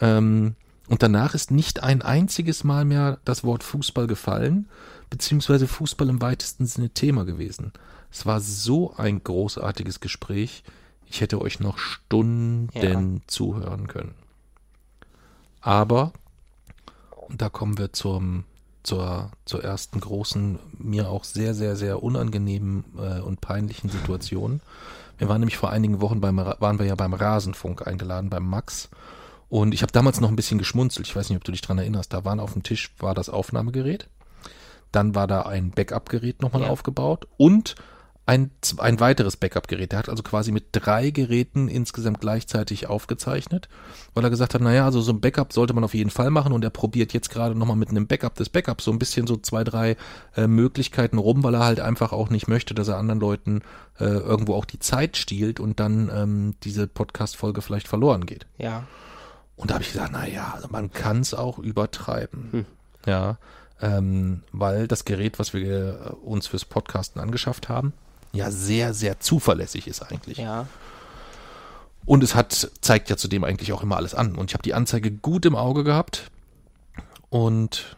Ähm, 0.00 0.56
und 0.88 1.02
danach 1.02 1.34
ist 1.34 1.50
nicht 1.50 1.82
ein 1.82 2.02
einziges 2.02 2.64
Mal 2.64 2.84
mehr 2.84 3.18
das 3.24 3.44
Wort 3.44 3.62
Fußball 3.62 4.06
gefallen, 4.06 4.68
beziehungsweise 5.10 5.66
Fußball 5.68 6.08
im 6.08 6.20
weitesten 6.20 6.66
Sinne 6.66 6.90
Thema 6.90 7.24
gewesen. 7.24 7.72
Es 8.10 8.26
war 8.26 8.40
so 8.40 8.94
ein 8.96 9.22
großartiges 9.22 10.00
Gespräch. 10.00 10.62
Ich 11.06 11.20
hätte 11.20 11.40
euch 11.40 11.60
noch 11.60 11.78
Stunden 11.78 12.68
Ja. 12.74 13.00
zuhören 13.26 13.86
können. 13.86 14.14
Aber, 15.60 16.12
und 17.28 17.40
da 17.40 17.48
kommen 17.48 17.78
wir 17.78 17.92
zum, 17.92 18.44
zur, 18.84 19.32
zur 19.44 19.64
ersten 19.64 20.00
großen, 20.00 20.58
mir 20.78 21.08
auch 21.08 21.24
sehr, 21.24 21.54
sehr, 21.54 21.74
sehr 21.74 22.02
unangenehmen 22.02 22.84
äh, 22.96 23.20
und 23.20 23.40
peinlichen 23.40 23.90
Situation. 23.90 24.60
Wir 25.18 25.28
waren 25.28 25.40
nämlich 25.40 25.56
vor 25.56 25.70
einigen 25.70 26.00
Wochen 26.00 26.20
beim, 26.20 26.36
waren 26.36 26.78
wir 26.78 26.86
ja 26.86 26.94
beim 26.94 27.14
Rasenfunk 27.14 27.86
eingeladen, 27.86 28.30
beim 28.30 28.48
Max. 28.48 28.88
Und 29.48 29.72
ich 29.74 29.82
habe 29.82 29.92
damals 29.92 30.20
noch 30.20 30.28
ein 30.28 30.36
bisschen 30.36 30.58
geschmunzelt. 30.58 31.06
Ich 31.06 31.16
weiß 31.16 31.28
nicht, 31.30 31.36
ob 31.36 31.44
du 31.44 31.52
dich 31.52 31.60
dran 31.60 31.78
erinnerst. 31.78 32.12
Da 32.12 32.24
waren 32.24 32.40
auf 32.40 32.52
dem 32.52 32.62
Tisch 32.62 32.92
war 32.98 33.14
das 33.14 33.28
Aufnahmegerät. 33.28 34.08
Dann 34.92 35.14
war 35.14 35.26
da 35.26 35.42
ein 35.42 35.70
Backup-Gerät 35.70 36.42
nochmal 36.42 36.62
Ja. 36.62 36.68
aufgebaut 36.68 37.26
und 37.36 37.74
ein, 38.26 38.50
ein 38.78 39.00
weiteres 39.00 39.36
Backup-Gerät. 39.36 39.92
Der 39.92 39.98
hat 39.98 40.08
also 40.08 40.22
quasi 40.22 40.50
mit 40.50 40.66
drei 40.72 41.10
Geräten 41.10 41.68
insgesamt 41.68 42.20
gleichzeitig 42.20 42.86
aufgezeichnet, 42.86 43.68
weil 44.14 44.24
er 44.24 44.30
gesagt 44.30 44.54
hat, 44.54 44.62
naja, 44.62 44.86
also 44.86 45.02
so 45.02 45.12
ein 45.12 45.20
Backup 45.20 45.52
sollte 45.52 45.74
man 45.74 45.84
auf 45.84 45.94
jeden 45.94 46.10
Fall 46.10 46.30
machen 46.30 46.52
und 46.52 46.64
er 46.64 46.70
probiert 46.70 47.12
jetzt 47.12 47.28
gerade 47.28 47.54
nochmal 47.54 47.76
mit 47.76 47.90
einem 47.90 48.06
Backup 48.06 48.34
des 48.34 48.48
Backups 48.48 48.84
so 48.84 48.92
ein 48.92 48.98
bisschen 48.98 49.26
so 49.26 49.36
zwei, 49.36 49.62
drei 49.62 49.96
äh, 50.36 50.46
Möglichkeiten 50.46 51.18
rum, 51.18 51.42
weil 51.42 51.54
er 51.54 51.64
halt 51.64 51.80
einfach 51.80 52.12
auch 52.12 52.30
nicht 52.30 52.48
möchte, 52.48 52.74
dass 52.74 52.88
er 52.88 52.96
anderen 52.96 53.20
Leuten 53.20 53.60
äh, 53.98 54.04
irgendwo 54.04 54.54
auch 54.54 54.64
die 54.64 54.78
Zeit 54.78 55.18
stiehlt 55.18 55.60
und 55.60 55.78
dann 55.78 56.10
ähm, 56.14 56.54
diese 56.62 56.86
Podcast-Folge 56.86 57.60
vielleicht 57.60 57.88
verloren 57.88 58.24
geht. 58.24 58.46
Ja. 58.56 58.84
Und 59.56 59.70
da 59.70 59.74
habe 59.74 59.84
ich 59.84 59.92
gesagt, 59.92 60.12
na 60.12 60.26
ja, 60.26 60.52
also 60.54 60.68
man 60.68 60.90
kann 60.92 61.20
es 61.20 61.34
auch 61.34 61.58
übertreiben. 61.58 62.66
Ja, 63.06 63.36
ähm, 63.82 64.42
weil 64.50 64.88
das 64.88 65.04
Gerät, 65.04 65.38
was 65.38 65.52
wir 65.52 65.66
äh, 65.66 66.08
uns 66.24 66.46
fürs 66.46 66.64
Podcasten 66.64 67.20
angeschafft 67.20 67.68
haben, 67.68 67.92
ja 68.34 68.50
sehr, 68.50 68.94
sehr 68.94 69.20
zuverlässig 69.20 69.86
ist 69.86 70.02
eigentlich. 70.02 70.38
Ja. 70.38 70.66
Und 72.06 72.22
es 72.22 72.34
hat, 72.34 72.70
zeigt 72.80 73.08
ja 73.08 73.16
zudem 73.16 73.44
eigentlich 73.44 73.72
auch 73.72 73.82
immer 73.82 73.96
alles 73.96 74.14
an. 74.14 74.36
Und 74.36 74.50
ich 74.50 74.54
habe 74.54 74.62
die 74.62 74.74
Anzeige 74.74 75.10
gut 75.10 75.46
im 75.46 75.56
Auge 75.56 75.84
gehabt 75.84 76.30
und 77.30 77.96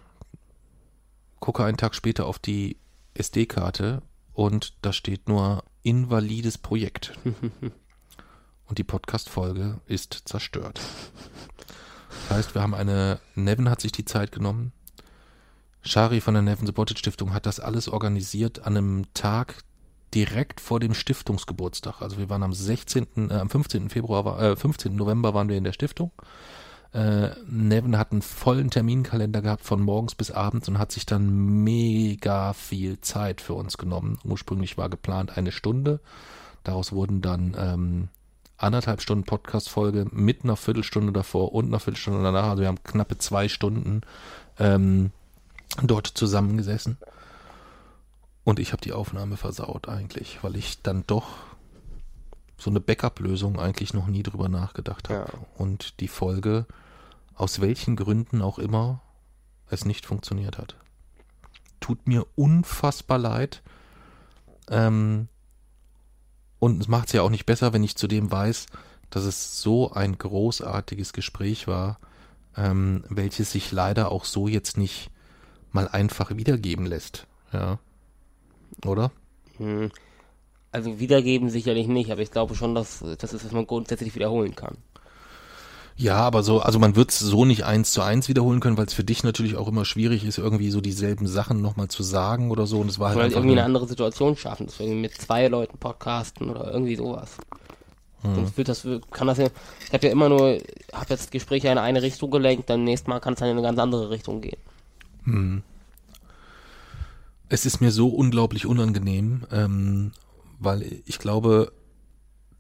gucke 1.40 1.64
einen 1.64 1.76
Tag 1.76 1.94
später 1.94 2.26
auf 2.26 2.38
die 2.38 2.78
SD-Karte 3.14 4.02
und 4.32 4.74
da 4.82 4.92
steht 4.92 5.28
nur 5.28 5.64
invalides 5.82 6.58
Projekt. 6.58 7.12
und 8.66 8.78
die 8.78 8.84
Podcast-Folge 8.84 9.80
ist 9.86 10.22
zerstört. 10.26 10.80
Das 12.28 12.38
heißt, 12.38 12.54
wir 12.54 12.62
haben 12.62 12.74
eine, 12.74 13.20
Nevin 13.34 13.70
hat 13.70 13.80
sich 13.80 13.92
die 13.92 14.04
Zeit 14.04 14.32
genommen. 14.32 14.72
Shari 15.82 16.20
von 16.20 16.34
der 16.34 16.42
Nevin 16.42 16.66
Subotic 16.66 16.98
Stiftung 16.98 17.32
hat 17.32 17.46
das 17.46 17.60
alles 17.60 17.88
organisiert 17.88 18.60
an 18.60 18.76
einem 18.76 19.14
Tag 19.14 19.62
direkt 20.14 20.60
vor 20.60 20.80
dem 20.80 20.94
Stiftungsgeburtstag. 20.94 22.00
Also 22.00 22.18
wir 22.18 22.30
waren 22.30 22.42
am 22.42 22.52
16., 22.52 23.30
äh, 23.30 23.34
am 23.34 23.50
15. 23.50 23.90
Februar, 23.90 24.40
äh, 24.40 24.56
15. 24.56 24.96
November 24.96 25.34
waren 25.34 25.48
wir 25.48 25.56
in 25.56 25.64
der 25.64 25.72
Stiftung. 25.72 26.12
Äh, 26.92 27.30
Nevin 27.46 27.98
hat 27.98 28.12
einen 28.12 28.22
vollen 28.22 28.70
Terminkalender 28.70 29.42
gehabt 29.42 29.64
von 29.64 29.82
morgens 29.82 30.14
bis 30.14 30.30
abends 30.30 30.68
und 30.68 30.78
hat 30.78 30.92
sich 30.92 31.04
dann 31.04 31.62
mega 31.62 32.52
viel 32.52 33.00
Zeit 33.00 33.40
für 33.40 33.54
uns 33.54 33.76
genommen. 33.76 34.18
Ursprünglich 34.24 34.78
war 34.78 34.88
geplant 34.88 35.36
eine 35.36 35.52
Stunde. 35.52 36.00
Daraus 36.64 36.92
wurden 36.92 37.20
dann 37.20 37.54
ähm, 37.58 38.08
anderthalb 38.56 39.02
Stunden 39.02 39.24
Podcast-Folge 39.24 40.06
mit 40.10 40.44
einer 40.44 40.56
Viertelstunde 40.56 41.12
davor 41.12 41.52
und 41.52 41.66
einer 41.66 41.80
Viertelstunde 41.80 42.22
danach. 42.22 42.50
Also 42.50 42.62
wir 42.62 42.68
haben 42.68 42.82
knappe 42.82 43.18
zwei 43.18 43.48
Stunden 43.48 44.00
ähm, 44.58 45.10
dort 45.82 46.06
zusammengesessen. 46.06 46.96
Und 48.46 48.60
ich 48.60 48.70
habe 48.70 48.80
die 48.80 48.92
Aufnahme 48.92 49.36
versaut 49.36 49.88
eigentlich, 49.88 50.44
weil 50.44 50.54
ich 50.54 50.80
dann 50.80 51.02
doch 51.08 51.26
so 52.56 52.70
eine 52.70 52.78
Backup-Lösung 52.78 53.58
eigentlich 53.58 53.92
noch 53.92 54.06
nie 54.06 54.22
drüber 54.22 54.48
nachgedacht 54.48 55.08
habe. 55.08 55.32
Ja. 55.32 55.38
Und 55.56 55.98
die 55.98 56.06
Folge, 56.06 56.64
aus 57.34 57.60
welchen 57.60 57.96
Gründen 57.96 58.42
auch 58.42 58.60
immer, 58.60 59.00
es 59.68 59.84
nicht 59.84 60.06
funktioniert 60.06 60.58
hat. 60.58 60.76
Tut 61.80 62.06
mir 62.06 62.24
unfassbar 62.36 63.18
leid. 63.18 63.62
Ähm, 64.70 65.26
und 66.60 66.80
es 66.80 66.86
macht 66.86 67.08
es 67.08 67.14
ja 67.14 67.22
auch 67.22 67.30
nicht 67.30 67.46
besser, 67.46 67.72
wenn 67.72 67.82
ich 67.82 67.96
zudem 67.96 68.30
weiß, 68.30 68.66
dass 69.10 69.24
es 69.24 69.60
so 69.60 69.90
ein 69.90 70.18
großartiges 70.18 71.12
Gespräch 71.12 71.66
war, 71.66 71.98
ähm, 72.56 73.02
welches 73.08 73.50
sich 73.50 73.72
leider 73.72 74.12
auch 74.12 74.24
so 74.24 74.46
jetzt 74.46 74.78
nicht 74.78 75.10
mal 75.72 75.88
einfach 75.88 76.36
wiedergeben 76.36 76.86
lässt. 76.86 77.26
Ja. 77.52 77.80
Oder? 78.84 79.10
Hm. 79.58 79.90
Also 80.72 80.98
wiedergeben 80.98 81.48
sicherlich 81.48 81.86
nicht, 81.86 82.10
aber 82.10 82.20
ich 82.20 82.30
glaube 82.30 82.54
schon, 82.54 82.74
dass 82.74 83.02
das 83.18 83.32
ist, 83.32 83.44
was 83.44 83.52
man 83.52 83.66
grundsätzlich 83.66 84.14
wiederholen 84.14 84.54
kann. 84.54 84.76
Ja, 85.98 86.16
aber 86.16 86.42
so, 86.42 86.60
also 86.60 86.78
man 86.78 86.94
wird 86.94 87.10
es 87.10 87.20
so 87.20 87.46
nicht 87.46 87.64
eins 87.64 87.92
zu 87.92 88.02
eins 88.02 88.28
wiederholen 88.28 88.60
können, 88.60 88.76
weil 88.76 88.84
es 88.84 88.92
für 88.92 89.04
dich 89.04 89.24
natürlich 89.24 89.56
auch 89.56 89.66
immer 89.66 89.86
schwierig 89.86 90.26
ist, 90.26 90.36
irgendwie 90.36 90.70
so 90.70 90.82
dieselben 90.82 91.26
Sachen 91.26 91.62
nochmal 91.62 91.88
zu 91.88 92.02
sagen 92.02 92.50
oder 92.50 92.66
so. 92.66 92.80
Und 92.80 92.90
es 92.90 92.98
war 92.98 93.08
halt 93.08 93.16
Oder 93.16 93.24
einfach 93.24 93.38
irgendwie 93.38 93.56
eine 93.56 93.64
andere 93.64 93.88
Situation 93.88 94.36
schaffen, 94.36 94.66
dass 94.66 94.78
wir 94.78 94.86
irgendwie 94.86 95.02
mit 95.02 95.14
zwei 95.14 95.48
Leuten 95.48 95.78
podcasten 95.78 96.50
oder 96.50 96.70
irgendwie 96.70 96.96
sowas. 96.96 97.38
Hm. 98.20 98.34
Sonst 98.34 98.58
wird 98.58 98.68
das, 98.68 98.86
kann 99.10 99.26
das 99.26 99.38
ja, 99.38 99.46
ich 99.86 99.92
habe 99.94 100.06
ja 100.06 100.12
immer 100.12 100.28
nur, 100.28 100.58
habe 100.92 101.06
jetzt 101.08 101.30
Gespräche 101.30 101.68
in 101.68 101.78
eine 101.78 102.02
Richtung 102.02 102.30
gelenkt, 102.30 102.68
dann 102.68 102.84
nächstes 102.84 103.08
Mal 103.08 103.20
kann 103.20 103.32
es 103.32 103.40
dann 103.40 103.48
in 103.48 103.56
eine 103.56 103.66
ganz 103.66 103.78
andere 103.78 104.10
Richtung 104.10 104.42
gehen. 104.42 105.62
Es 107.48 107.66
ist 107.66 107.80
mir 107.80 107.90
so 107.90 108.08
unglaublich 108.08 108.66
unangenehm, 108.66 109.46
ähm, 109.50 110.12
weil 110.58 111.02
ich 111.04 111.18
glaube, 111.18 111.72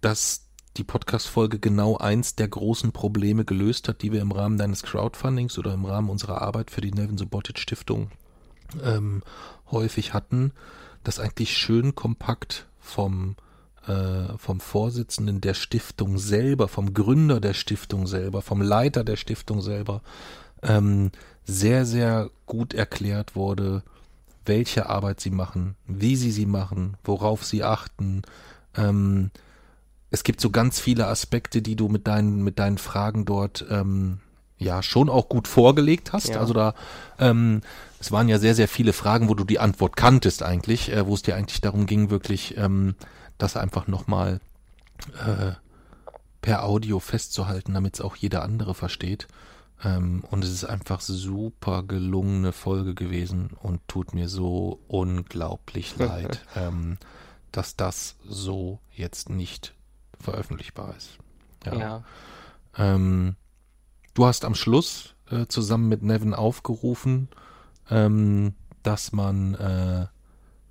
dass 0.00 0.46
die 0.76 0.84
Podcast-Folge 0.84 1.58
genau 1.58 1.96
eins 1.96 2.36
der 2.36 2.48
großen 2.48 2.92
Probleme 2.92 3.44
gelöst 3.44 3.88
hat, 3.88 4.02
die 4.02 4.12
wir 4.12 4.20
im 4.20 4.32
Rahmen 4.32 4.58
deines 4.58 4.82
Crowdfundings 4.82 5.58
oder 5.58 5.72
im 5.72 5.84
Rahmen 5.84 6.10
unserer 6.10 6.42
Arbeit 6.42 6.70
für 6.70 6.82
die 6.82 6.92
Nevin 6.92 7.16
Subotic 7.16 7.58
Stiftung 7.58 8.10
ähm, 8.82 9.22
häufig 9.70 10.12
hatten, 10.12 10.52
das 11.02 11.18
eigentlich 11.18 11.56
schön 11.56 11.94
kompakt 11.94 12.66
vom 12.78 13.36
äh, 13.86 14.36
vom 14.38 14.60
Vorsitzenden 14.60 15.40
der 15.40 15.54
Stiftung 15.54 16.18
selber, 16.18 16.68
vom 16.68 16.92
Gründer 16.92 17.40
der 17.40 17.54
Stiftung 17.54 18.06
selber, 18.06 18.42
vom 18.42 18.60
Leiter 18.60 19.04
der 19.04 19.16
Stiftung 19.16 19.62
selber 19.62 20.02
ähm, 20.62 21.12
sehr, 21.44 21.86
sehr 21.86 22.30
gut 22.46 22.74
erklärt 22.74 23.36
wurde, 23.36 23.82
welche 24.46 24.88
Arbeit 24.88 25.20
sie 25.20 25.30
machen, 25.30 25.76
wie 25.86 26.16
sie 26.16 26.30
sie 26.30 26.46
machen, 26.46 26.96
worauf 27.04 27.44
sie 27.44 27.62
achten. 27.62 28.22
Ähm, 28.76 29.30
es 30.10 30.24
gibt 30.24 30.40
so 30.40 30.50
ganz 30.50 30.80
viele 30.80 31.06
Aspekte, 31.06 31.62
die 31.62 31.76
du 31.76 31.88
mit 31.88 32.06
deinen, 32.06 32.42
mit 32.42 32.58
deinen 32.58 32.78
Fragen 32.78 33.24
dort 33.24 33.64
ähm, 33.70 34.20
ja 34.58 34.82
schon 34.82 35.08
auch 35.08 35.28
gut 35.28 35.48
vorgelegt 35.48 36.12
hast. 36.12 36.28
Ja. 36.28 36.40
Also 36.40 36.54
da, 36.54 36.74
ähm, 37.18 37.60
es 38.00 38.12
waren 38.12 38.28
ja 38.28 38.38
sehr, 38.38 38.54
sehr 38.54 38.68
viele 38.68 38.92
Fragen, 38.92 39.28
wo 39.28 39.34
du 39.34 39.44
die 39.44 39.58
Antwort 39.58 39.96
kanntest 39.96 40.42
eigentlich, 40.42 40.92
äh, 40.92 41.06
wo 41.06 41.14
es 41.14 41.22
dir 41.22 41.36
eigentlich 41.36 41.60
darum 41.60 41.86
ging, 41.86 42.10
wirklich 42.10 42.56
ähm, 42.56 42.94
das 43.38 43.56
einfach 43.56 43.86
nochmal 43.86 44.40
äh, 45.26 45.52
per 46.40 46.64
Audio 46.64 47.00
festzuhalten, 47.00 47.74
damit 47.74 47.94
es 47.94 48.00
auch 48.00 48.16
jeder 48.16 48.42
andere 48.42 48.74
versteht. 48.74 49.26
Ähm, 49.84 50.24
und 50.30 50.42
es 50.44 50.50
ist 50.50 50.64
einfach 50.64 51.00
super 51.00 51.82
gelungene 51.82 52.52
Folge 52.52 52.94
gewesen 52.94 53.50
und 53.62 53.80
tut 53.88 54.14
mir 54.14 54.28
so 54.28 54.80
unglaublich 54.88 55.96
leid, 55.98 56.40
ähm, 56.54 56.98
dass 57.52 57.76
das 57.76 58.16
so 58.26 58.80
jetzt 58.92 59.28
nicht 59.28 59.74
veröffentlichbar 60.18 60.94
ist. 60.96 61.18
Ja. 61.64 62.04
Ähm, 62.76 63.36
du 64.14 64.26
hast 64.26 64.44
am 64.44 64.54
Schluss 64.54 65.14
äh, 65.30 65.46
zusammen 65.46 65.88
mit 65.88 66.02
Nevin 66.02 66.34
aufgerufen, 66.34 67.28
ähm, 67.90 68.54
dass 68.82 69.12
man 69.12 69.54
äh, 69.54 70.06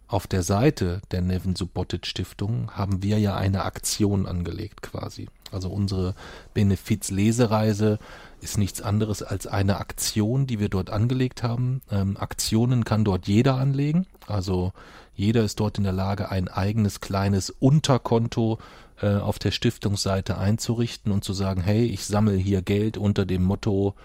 auf 0.07 0.27
der 0.27 0.43
Seite 0.43 1.01
der 1.11 1.21
Nevin 1.21 1.55
Subotic 1.55 2.05
Stiftung 2.05 2.71
haben 2.71 3.01
wir 3.01 3.19
ja 3.19 3.35
eine 3.35 3.63
Aktion 3.63 4.27
angelegt 4.27 4.81
quasi. 4.81 5.27
Also 5.51 5.69
unsere 5.69 6.15
Benefiz-Lesereise 6.53 7.99
ist 8.45 8.59
nichts 8.59 8.81
anderes 8.81 9.23
als 9.23 9.47
eine 9.47 9.77
Aktion, 9.77 10.45
die 10.45 10.59
wir 10.59 10.69
dort 10.69 10.91
angelegt 10.91 11.41
haben. 11.41 11.81
Ähm, 11.91 12.15
Aktionen 12.15 12.85
kann 12.85 13.03
dort 13.03 13.27
jeder 13.27 13.55
anlegen. 13.55 14.05
Also 14.27 14.71
jeder 15.15 15.43
ist 15.43 15.59
dort 15.59 15.79
in 15.79 15.83
der 15.83 15.93
Lage, 15.93 16.29
ein 16.29 16.47
eigenes 16.47 17.01
kleines 17.01 17.49
Unterkonto 17.49 18.59
äh, 19.01 19.15
auf 19.15 19.39
der 19.39 19.49
Stiftungsseite 19.49 20.37
einzurichten 20.37 21.11
und 21.11 21.23
zu 21.23 21.33
sagen, 21.33 21.61
hey, 21.61 21.85
ich 21.85 22.05
sammle 22.05 22.35
hier 22.35 22.61
Geld 22.61 22.97
unter 22.97 23.25
dem 23.25 23.43
Motto 23.43 23.95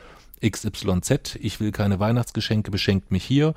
XYZ, 0.42 1.36
ich 1.38 1.60
will 1.60 1.70
keine 1.70 2.00
Weihnachtsgeschenke, 2.00 2.70
beschenkt 2.70 3.10
mich 3.10 3.24
hier 3.24 3.52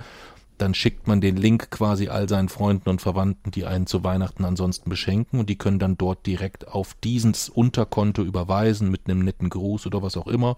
dann 0.57 0.73
schickt 0.73 1.07
man 1.07 1.21
den 1.21 1.35
Link 1.35 1.71
quasi 1.71 2.09
all 2.09 2.29
seinen 2.29 2.49
Freunden 2.49 2.89
und 2.89 3.01
Verwandten, 3.01 3.51
die 3.51 3.65
einen 3.65 3.87
zu 3.87 4.03
Weihnachten 4.03 4.45
ansonsten 4.45 4.89
beschenken 4.89 5.39
und 5.39 5.49
die 5.49 5.57
können 5.57 5.79
dann 5.79 5.97
dort 5.97 6.25
direkt 6.25 6.67
auf 6.67 6.95
dieses 7.03 7.49
Unterkonto 7.49 8.23
überweisen 8.23 8.89
mit 8.89 9.01
einem 9.05 9.23
netten 9.23 9.49
Gruß 9.49 9.87
oder 9.87 10.01
was 10.01 10.17
auch 10.17 10.27
immer 10.27 10.55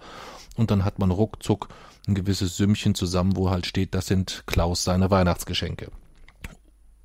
und 0.55 0.71
dann 0.71 0.85
hat 0.85 0.99
man 0.99 1.11
ruckzuck 1.11 1.69
ein 2.07 2.15
gewisses 2.15 2.57
Sümmchen 2.57 2.95
zusammen, 2.95 3.35
wo 3.35 3.49
halt 3.49 3.65
steht, 3.65 3.95
das 3.95 4.07
sind 4.07 4.43
Klaus 4.45 4.83
seine 4.83 5.09
Weihnachtsgeschenke. 5.09 5.91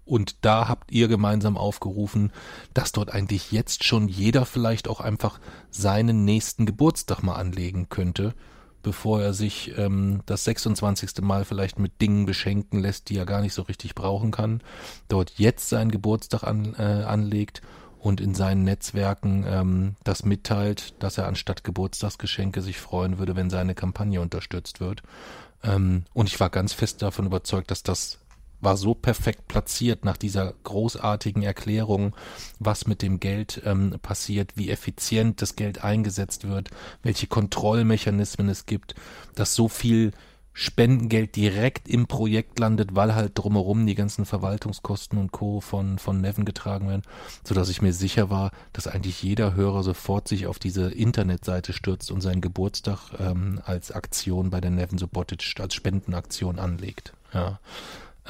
Und 0.05 0.45
da 0.45 0.67
habt 0.67 0.91
ihr 0.91 1.07
gemeinsam 1.07 1.57
aufgerufen, 1.57 2.33
dass 2.75 2.91
dort 2.91 3.13
eigentlich 3.13 3.53
jetzt 3.53 3.85
schon 3.85 4.09
jeder 4.09 4.45
vielleicht 4.45 4.89
auch 4.89 5.01
einfach 5.01 5.39
seinen 5.71 6.25
nächsten 6.25 6.67
Geburtstag 6.67 7.23
mal 7.23 7.37
anlegen 7.37 7.89
könnte 7.89 8.35
bevor 8.83 9.23
er 9.23 9.35
sich 9.35 9.77
ähm, 9.77 10.23
das 10.27 10.45
26. 10.45 11.21
Mal 11.23 11.45
vielleicht 11.45 11.79
mit 11.79 12.01
Dingen 12.01 12.27
beschenken 12.27 12.81
lässt, 12.81 13.09
die 13.09 13.17
er 13.17 13.27
gar 13.27 13.41
nicht 13.41 13.55
so 13.55 13.63
richtig 13.63 13.95
brauchen 13.95 14.31
kann, 14.31 14.61
dort 15.09 15.33
jetzt 15.37 15.69
seinen 15.69 15.91
Geburtstag 15.91 16.45
an, 16.45 16.75
äh, 16.79 17.05
anlegt 17.05 17.63
und 17.99 18.21
in 18.21 18.35
seinen 18.35 18.65
Netzwerken 18.65 19.45
ähm, 19.47 19.97
das 20.05 20.25
mitteilt, 20.25 20.95
dass 21.03 21.19
er 21.19 21.27
anstatt 21.27 21.65
Geburtstagsgeschenke 21.65 22.63
sich 22.63 22.79
freuen 22.79 23.19
würde, 23.19 23.37
wenn 23.37 23.51
seine 23.51 23.75
Kampagne 23.75 24.21
unterstützt 24.21 24.81
wird. 24.81 25.03
Ähm, 25.63 26.05
und 26.15 26.27
ich 26.27 26.41
war 26.41 26.49
ganz 26.49 26.73
fest 26.73 27.03
davon 27.03 27.27
überzeugt, 27.27 27.71
dass 27.71 27.83
das 27.83 28.20
war 28.61 28.77
so 28.77 28.95
perfekt 28.95 29.49
platziert 29.49 30.05
nach 30.05 30.17
dieser 30.17 30.55
großartigen 30.65 31.43
Erklärung, 31.43 32.15
was 32.59 32.87
mit 32.87 33.03
dem 33.03 33.21
Geld 33.21 33.63
ähm, 33.65 33.97
passiert, 34.03 34.53
wie 34.57 34.71
effizient 34.71 35.43
das 35.43 35.57
Geld 35.57 35.83
eingesetzt 35.85 36.49
wird, 36.49 36.71
welche 37.03 37.27
Kontrollmechanismen 37.27 38.49
es 38.49 38.67
gibt, 38.67 38.95
dass 39.35 39.55
so 39.55 39.69
viel 39.69 40.13
Spendengeld 40.53 41.37
direkt 41.37 41.89
im 41.89 42.07
Projekt 42.07 42.59
landet, 42.59 42.95
weil 42.95 43.15
halt 43.15 43.33
drumherum 43.35 43.87
die 43.87 43.95
ganzen 43.95 44.27
Verwaltungskosten 44.27 45.19
und 45.19 45.33
Co. 45.33 45.61
von, 45.61 45.99
von 45.99 46.21
Neven 46.21 46.45
getragen 46.45 46.89
werden, 46.89 47.03
so 47.45 47.55
dass 47.55 47.69
ich 47.69 47.83
mir 47.83 47.93
sicher 47.93 48.31
war, 48.31 48.51
dass 48.73 48.87
eigentlich 48.87 49.23
jeder 49.23 49.55
Hörer 49.55 49.83
sofort 49.83 50.29
sich 50.29 50.47
auf 50.47 50.59
diese 50.59 50.91
Internetseite 50.91 51.73
stürzt 51.73 52.11
und 52.11 52.21
seinen 52.21 52.41
Geburtstag 52.41 53.13
ähm, 53.19 53.61
als 53.65 53.93
Aktion 53.93 54.51
bei 54.51 54.61
der 54.61 54.71
Neven 54.71 54.99
Subotic 54.99 55.55
als 55.61 55.75
Spendenaktion 55.75 56.59
anlegt. 56.59 57.13
Ja. 57.33 57.61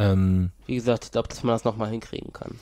Ähm, 0.01 0.51
Wie 0.67 0.77
gesagt, 0.77 1.05
ich 1.05 1.13
glaube, 1.13 1.29
dass 1.29 1.43
man 1.43 1.55
das 1.55 1.65
nochmal 1.65 1.91
hinkriegen 1.91 2.33
kann. 2.33 2.59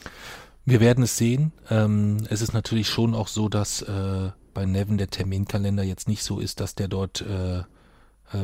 Wir 0.64 0.80
werden 0.80 1.04
es 1.04 1.16
sehen. 1.16 1.52
Ähm, 1.70 2.26
es 2.28 2.42
ist 2.42 2.52
natürlich 2.52 2.88
schon 2.88 3.14
auch 3.14 3.28
so, 3.28 3.48
dass 3.48 3.80
äh, 3.82 4.30
bei 4.52 4.66
Nevin 4.66 4.98
der 4.98 5.08
Terminkalender 5.08 5.84
jetzt 5.84 6.08
nicht 6.08 6.22
so 6.24 6.40
ist, 6.40 6.60
dass 6.60 6.74
der 6.74 6.88
dort 6.88 7.22
äh, 7.22 7.58
äh 7.60 7.64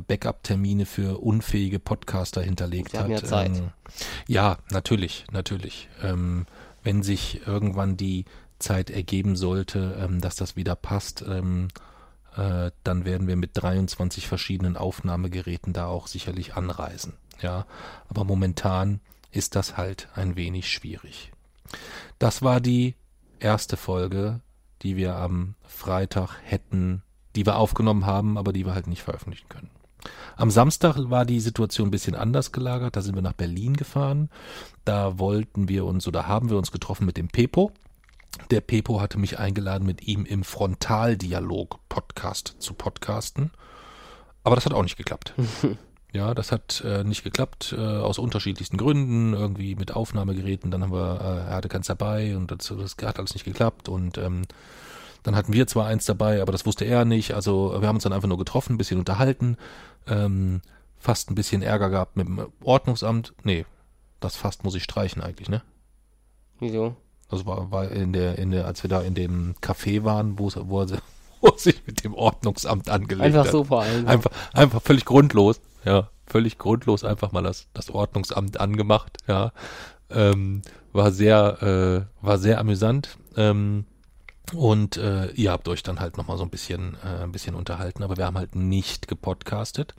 Backup-Termine 0.06 0.86
für 0.86 1.20
unfähige 1.20 1.80
Podcaster 1.80 2.40
hinterlegt 2.40 2.92
Sie 2.92 2.98
hat. 2.98 3.08
Ja, 3.08 3.22
Zeit. 3.22 3.56
Ähm, 3.56 3.70
ja, 4.28 4.58
natürlich, 4.70 5.26
natürlich. 5.32 5.88
Ähm, 6.02 6.46
wenn 6.82 7.02
sich 7.02 7.46
irgendwann 7.46 7.96
die 7.96 8.26
Zeit 8.60 8.90
ergeben 8.90 9.34
sollte, 9.34 9.98
ähm, 10.00 10.20
dass 10.20 10.36
das 10.36 10.54
wieder 10.54 10.76
passt, 10.76 11.24
ähm, 11.28 11.68
äh, 12.36 12.70
dann 12.84 13.04
werden 13.04 13.26
wir 13.26 13.36
mit 13.36 13.50
23 13.54 14.28
verschiedenen 14.28 14.76
Aufnahmegeräten 14.76 15.72
da 15.72 15.86
auch 15.86 16.06
sicherlich 16.06 16.54
anreisen 16.54 17.14
ja, 17.40 17.66
aber 18.08 18.24
momentan 18.24 19.00
ist 19.30 19.56
das 19.56 19.76
halt 19.76 20.08
ein 20.14 20.36
wenig 20.36 20.70
schwierig. 20.70 21.32
Das 22.18 22.42
war 22.42 22.60
die 22.60 22.94
erste 23.40 23.76
Folge, 23.76 24.40
die 24.82 24.96
wir 24.96 25.16
am 25.16 25.54
Freitag 25.66 26.36
hätten, 26.42 27.02
die 27.34 27.46
wir 27.46 27.56
aufgenommen 27.56 28.06
haben, 28.06 28.38
aber 28.38 28.52
die 28.52 28.64
wir 28.64 28.74
halt 28.74 28.86
nicht 28.86 29.02
veröffentlichen 29.02 29.48
können. 29.48 29.70
Am 30.36 30.50
Samstag 30.50 30.96
war 31.10 31.24
die 31.24 31.40
Situation 31.40 31.88
ein 31.88 31.92
bisschen 31.92 32.14
anders 32.14 32.52
gelagert. 32.52 32.94
Da 32.96 33.02
sind 33.02 33.14
wir 33.14 33.22
nach 33.22 33.32
Berlin 33.32 33.74
gefahren. 33.74 34.28
Da 34.84 35.18
wollten 35.18 35.68
wir 35.68 35.86
uns 35.86 36.06
oder 36.06 36.28
haben 36.28 36.50
wir 36.50 36.58
uns 36.58 36.72
getroffen 36.72 37.06
mit 37.06 37.16
dem 37.16 37.28
Pepo. 37.28 37.72
Der 38.50 38.60
Pepo 38.60 39.00
hatte 39.00 39.18
mich 39.18 39.38
eingeladen, 39.38 39.86
mit 39.86 40.06
ihm 40.06 40.26
im 40.26 40.44
Frontaldialog-Podcast 40.44 42.56
zu 42.58 42.74
podcasten. 42.74 43.52
Aber 44.42 44.56
das 44.56 44.66
hat 44.66 44.74
auch 44.74 44.82
nicht 44.82 44.96
geklappt. 44.96 45.34
Ja, 46.14 46.32
das 46.32 46.52
hat 46.52 46.80
äh, 46.86 47.02
nicht 47.02 47.24
geklappt, 47.24 47.74
äh, 47.76 47.80
aus 47.80 48.20
unterschiedlichsten 48.20 48.76
Gründen, 48.76 49.34
irgendwie 49.34 49.74
mit 49.74 49.96
Aufnahmegeräten, 49.96 50.70
dann 50.70 50.84
haben 50.84 50.92
wir, 50.92 51.20
äh, 51.20 51.50
er 51.50 51.56
hatte 51.56 51.68
keins 51.68 51.88
dabei 51.88 52.36
und 52.36 52.52
das, 52.52 52.68
das 52.68 52.96
hat 53.02 53.18
alles 53.18 53.34
nicht 53.34 53.44
geklappt 53.44 53.88
und 53.88 54.16
ähm, 54.16 54.42
dann 55.24 55.34
hatten 55.34 55.52
wir 55.52 55.66
zwar 55.66 55.88
eins 55.88 56.04
dabei, 56.04 56.40
aber 56.40 56.52
das 56.52 56.66
wusste 56.66 56.84
er 56.84 57.04
nicht, 57.04 57.34
also 57.34 57.80
wir 57.80 57.88
haben 57.88 57.96
uns 57.96 58.04
dann 58.04 58.12
einfach 58.12 58.28
nur 58.28 58.38
getroffen, 58.38 58.74
ein 58.74 58.78
bisschen 58.78 59.00
unterhalten, 59.00 59.56
ähm, 60.06 60.62
fast 61.00 61.32
ein 61.32 61.34
bisschen 61.34 61.62
Ärger 61.62 61.90
gehabt 61.90 62.16
mit 62.16 62.28
dem 62.28 62.46
Ordnungsamt, 62.62 63.34
nee, 63.42 63.66
das 64.20 64.36
fast 64.36 64.62
muss 64.62 64.76
ich 64.76 64.84
streichen 64.84 65.20
eigentlich, 65.20 65.48
ne? 65.48 65.62
Wieso? 66.60 66.94
Also 67.28 67.44
war, 67.44 67.72
war 67.72 67.90
in 67.90 68.12
der, 68.12 68.38
in 68.38 68.52
der, 68.52 68.66
als 68.66 68.84
wir 68.84 68.88
da 68.88 69.02
in 69.02 69.16
dem 69.16 69.56
Café 69.60 70.04
waren, 70.04 70.38
wo, 70.38 70.48
wo 70.54 70.82
er 70.82 70.98
wo 71.44 71.56
sich 71.56 71.82
mit 71.86 72.04
dem 72.04 72.14
Ordnungsamt 72.14 72.88
angelegt 72.88 73.24
einfach 73.24 73.44
hat. 73.44 73.52
So 73.52 73.64
vor 73.64 73.82
allem. 73.82 74.06
Einfach, 74.06 74.30
einfach 74.52 74.82
völlig 74.82 75.04
grundlos. 75.04 75.60
Ja, 75.84 76.08
völlig 76.26 76.58
grundlos 76.58 77.04
einfach 77.04 77.32
mal 77.32 77.42
das, 77.42 77.68
das 77.74 77.90
Ordnungsamt 77.90 78.58
angemacht. 78.58 79.18
Ja, 79.26 79.52
ähm, 80.10 80.62
war 80.92 81.12
sehr, 81.12 82.06
äh, 82.22 82.24
war 82.24 82.38
sehr 82.38 82.58
amüsant. 82.58 83.18
Ähm, 83.36 83.84
und 84.52 84.96
äh, 84.96 85.30
ihr 85.32 85.50
habt 85.50 85.68
euch 85.68 85.82
dann 85.82 86.00
halt 86.00 86.16
nochmal 86.16 86.36
so 86.36 86.44
ein 86.44 86.50
bisschen, 86.50 86.96
äh, 87.04 87.22
ein 87.22 87.32
bisschen 87.32 87.54
unterhalten, 87.54 88.02
aber 88.02 88.16
wir 88.16 88.26
haben 88.26 88.36
halt 88.36 88.54
nicht 88.54 89.08
gepodcastet. 89.08 89.94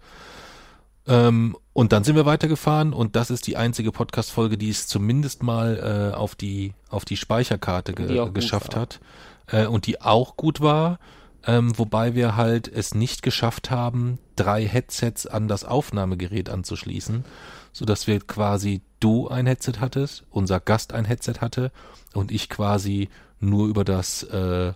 Ähm, 1.07 1.55
und 1.73 1.91
dann 1.91 2.03
sind 2.03 2.15
wir 2.15 2.25
weitergefahren 2.25 2.93
und 2.93 3.15
das 3.15 3.29
ist 3.29 3.45
die 3.47 3.57
einzige 3.57 3.91
Podcast-Folge, 3.91 4.57
die 4.57 4.69
es 4.69 4.87
zumindest 4.87 5.43
mal 5.43 6.11
äh, 6.13 6.15
auf 6.15 6.33
die 6.35 6.73
auf 6.89 7.05
die 7.05 7.17
Speicherkarte 7.17 7.93
ge 7.93 8.31
geschafft 8.31 8.75
hat 8.75 8.99
äh, 9.47 9.67
und 9.67 9.85
die 9.85 10.01
auch 10.01 10.35
gut 10.35 10.61
war 10.61 10.97
ähm, 11.45 11.77
wobei 11.77 12.15
wir 12.15 12.35
halt 12.35 12.67
es 12.67 12.95
nicht 12.95 13.21
geschafft 13.21 13.69
haben, 13.71 14.19
drei 14.35 14.65
Headsets 14.65 15.27
an 15.27 15.47
das 15.47 15.63
Aufnahmegerät 15.63 16.49
anzuschließen, 16.49 17.23
so 17.71 17.85
dass 17.85 18.07
wir 18.07 18.19
quasi 18.19 18.81
du 18.99 19.27
ein 19.27 19.45
Headset 19.45 19.73
hattest, 19.79 20.23
unser 20.31 20.59
Gast 20.59 20.93
ein 20.93 21.05
Headset 21.05 21.35
hatte 21.41 21.71
und 22.13 22.31
ich 22.31 22.49
quasi 22.49 23.09
nur 23.39 23.67
über 23.67 23.83
das 23.83 24.23
äh, 24.23 24.73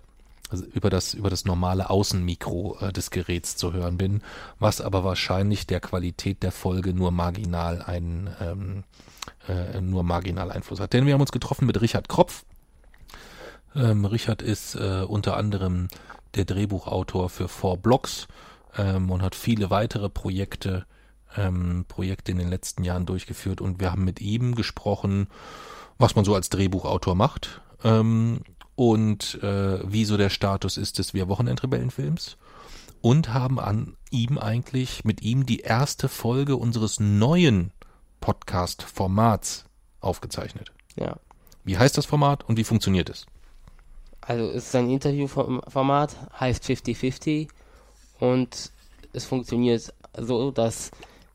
also 0.50 0.64
über 0.64 0.90
das 0.90 1.14
über 1.14 1.30
das 1.30 1.44
normale 1.44 1.90
Außenmikro 1.90 2.78
äh, 2.80 2.92
des 2.92 3.10
Geräts 3.10 3.56
zu 3.56 3.72
hören 3.72 3.98
bin, 3.98 4.22
was 4.58 4.80
aber 4.80 5.04
wahrscheinlich 5.04 5.66
der 5.66 5.80
Qualität 5.80 6.42
der 6.42 6.52
Folge 6.52 6.92
nur 6.92 7.10
marginal 7.10 7.82
einen 7.82 8.30
ähm, 8.40 8.84
äh, 9.48 9.80
nur 9.80 10.02
marginal 10.02 10.50
Einfluss 10.50 10.80
hat. 10.80 10.92
Denn 10.92 11.06
wir 11.06 11.14
haben 11.14 11.20
uns 11.20 11.32
getroffen 11.32 11.66
mit 11.66 11.80
Richard 11.80 12.08
Kropf. 12.08 12.44
Ähm, 13.74 14.04
Richard 14.04 14.42
ist 14.42 14.74
äh, 14.74 15.04
unter 15.06 15.36
anderem 15.36 15.88
der 16.34 16.44
Drehbuchautor 16.44 17.30
für 17.30 17.48
Four 17.48 17.76
Blocks 17.78 18.28
ähm, 18.76 19.10
und 19.10 19.22
hat 19.22 19.34
viele 19.34 19.70
weitere 19.70 20.08
Projekte, 20.08 20.86
ähm, 21.36 21.84
Projekte 21.88 22.32
in 22.32 22.38
den 22.38 22.48
letzten 22.48 22.84
Jahren 22.84 23.06
durchgeführt 23.06 23.60
und 23.60 23.80
wir 23.80 23.92
haben 23.92 24.04
mit 24.04 24.20
ihm 24.20 24.54
gesprochen, 24.54 25.28
was 25.98 26.14
man 26.14 26.24
so 26.24 26.34
als 26.34 26.48
Drehbuchautor 26.50 27.14
macht 27.14 27.60
ähm, 27.84 28.40
und 28.74 29.42
äh, 29.42 29.80
wie 29.90 30.04
so 30.04 30.16
der 30.16 30.30
Status 30.30 30.76
ist 30.76 30.98
des 30.98 31.14
Wir 31.14 31.28
Wochenendrebellenfilms 31.28 32.36
und 33.00 33.32
haben 33.32 33.58
an 33.58 33.96
ihm 34.10 34.38
eigentlich 34.38 35.04
mit 35.04 35.22
ihm 35.22 35.46
die 35.46 35.60
erste 35.60 36.08
Folge 36.08 36.56
unseres 36.56 37.00
neuen 37.00 37.72
Podcast-Formats 38.20 39.64
aufgezeichnet. 40.00 40.72
Ja. 40.96 41.16
Wie 41.64 41.78
heißt 41.78 41.96
das 41.96 42.06
Format 42.06 42.44
und 42.44 42.56
wie 42.56 42.64
funktioniert 42.64 43.10
es? 43.10 43.26
Also 44.20 44.50
es 44.50 44.66
ist 44.66 44.76
ein 44.76 44.90
Interviewformat, 44.90 46.16
heißt 46.38 46.64
50-50 46.64 47.48
und 48.18 48.70
es 49.12 49.24
funktioniert 49.24 49.92
so, 50.16 50.50
dass 50.50 50.90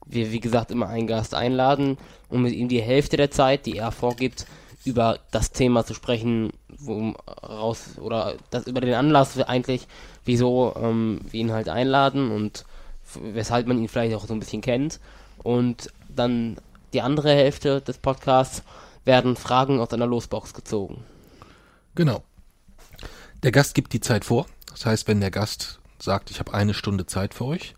wir, 0.06 0.32
wie 0.32 0.40
gesagt, 0.40 0.72
immer 0.72 0.88
einen 0.88 1.08
Gast 1.08 1.34
einladen 1.34 1.98
und 2.30 2.44
mit 2.44 2.54
ihm 2.54 2.68
die 2.68 2.82
Hälfte 2.82 3.18
der 3.18 3.32
Zeit, 3.32 3.66
die 3.66 3.78
er 3.78 3.92
vorgibt, 3.92 4.46
über 4.86 5.20
das 5.32 5.52
Thema 5.52 5.84
zu 5.84 5.96
sprechen, 5.96 6.52
wo, 6.70 7.14
raus 7.44 7.98
oder 8.00 8.36
das 8.52 8.68
über 8.68 8.82
den 8.82 8.94
Anlass 8.94 9.40
eigentlich, 9.42 9.88
wieso 10.26 10.76
ähm, 10.78 11.22
wir 11.32 11.40
ihn 11.40 11.52
halt 11.52 11.70
einladen 11.70 12.32
und 12.32 12.66
weshalb 13.16 13.66
man 13.68 13.80
ihn 13.80 13.88
vielleicht 13.88 14.16
auch 14.16 14.26
so 14.26 14.34
ein 14.34 14.40
bisschen 14.40 14.62
kennt. 14.62 15.00
Und 15.42 15.92
dann 16.08 16.58
die 16.94 17.02
andere 17.02 17.32
Hälfte 17.32 17.82
des 17.82 17.98
Podcasts 17.98 18.64
werden 19.06 19.36
Fragen 19.36 19.80
aus 19.80 19.92
einer 19.92 20.08
Losbox 20.08 20.54
gezogen. 20.54 21.04
Genau. 21.96 22.24
Der 23.46 23.52
Gast 23.52 23.76
gibt 23.76 23.93
die 23.93 24.00
Zeit 24.00 24.26
vor. 24.26 24.48
Das 24.72 24.88
heißt, 24.88 25.08
wenn 25.08 25.20
der 25.20 25.30
Gast 25.30 25.80
sagt, 26.00 26.32
ich 26.32 26.39
habe 26.39 26.56
eine 26.56 26.74
Stunde 26.74 27.06
Zeit 27.06 27.36
für 27.36 27.46
euch. 27.46 27.76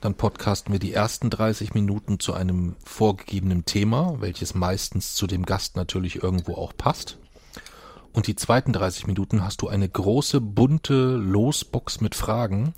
Dann 0.00 0.14
podcasten 0.14 0.72
wir 0.72 0.78
die 0.78 0.94
ersten 0.94 1.28
30 1.28 1.74
Minuten 1.74 2.18
zu 2.18 2.32
einem 2.32 2.76
vorgegebenen 2.82 3.66
Thema, 3.66 4.16
welches 4.20 4.54
meistens 4.54 5.14
zu 5.14 5.26
dem 5.26 5.44
Gast 5.44 5.76
natürlich 5.76 6.22
irgendwo 6.22 6.54
auch 6.54 6.72
passt. 6.74 7.18
Und 8.14 8.26
die 8.26 8.36
zweiten 8.36 8.72
30 8.72 9.06
Minuten 9.06 9.44
hast 9.44 9.60
du 9.60 9.68
eine 9.68 9.86
große, 9.86 10.40
bunte 10.40 11.16
Losbox 11.16 12.00
mit 12.00 12.14
Fragen, 12.14 12.72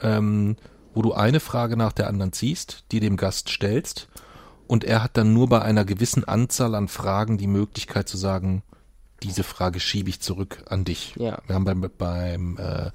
ähm, 0.00 0.56
wo 0.92 1.02
du 1.02 1.12
eine 1.12 1.38
Frage 1.38 1.76
nach 1.76 1.92
der 1.92 2.08
anderen 2.08 2.32
ziehst, 2.32 2.82
die 2.90 2.98
dem 2.98 3.16
Gast 3.16 3.48
stellst. 3.48 4.08
Und 4.66 4.82
er 4.82 5.04
hat 5.04 5.16
dann 5.16 5.32
nur 5.32 5.48
bei 5.48 5.62
einer 5.62 5.84
gewissen 5.84 6.24
Anzahl 6.24 6.74
an 6.74 6.88
Fragen 6.88 7.38
die 7.38 7.46
Möglichkeit 7.46 8.08
zu 8.08 8.16
sagen, 8.16 8.64
diese 9.22 9.42
Frage 9.42 9.80
schiebe 9.80 10.08
ich 10.08 10.20
zurück 10.20 10.64
an 10.68 10.84
dich. 10.84 11.14
Ja. 11.16 11.38
Wir 11.46 11.54
haben 11.54 11.64
beim, 11.64 11.90
beim 11.96 12.56
äh, 12.56 12.90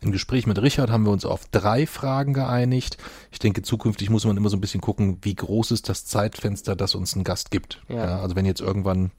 im 0.00 0.12
Gespräch 0.12 0.46
mit 0.46 0.60
Richard 0.60 0.90
haben 0.90 1.04
wir 1.04 1.12
uns 1.12 1.24
auf 1.24 1.46
drei 1.50 1.86
Fragen 1.86 2.32
geeinigt. 2.32 2.98
Ich 3.30 3.38
denke, 3.38 3.62
zukünftig 3.62 4.10
muss 4.10 4.24
man 4.24 4.36
immer 4.36 4.48
so 4.48 4.56
ein 4.56 4.60
bisschen 4.60 4.80
gucken, 4.80 5.18
wie 5.22 5.34
groß 5.34 5.70
ist 5.70 5.88
das 5.88 6.06
Zeitfenster, 6.06 6.76
das 6.76 6.94
uns 6.94 7.14
ein 7.14 7.24
Gast 7.24 7.50
gibt. 7.50 7.82
Ja. 7.88 8.20
also 8.20 8.36
wenn 8.36 8.46
jetzt 8.46 8.60
irgendwann 8.60 9.10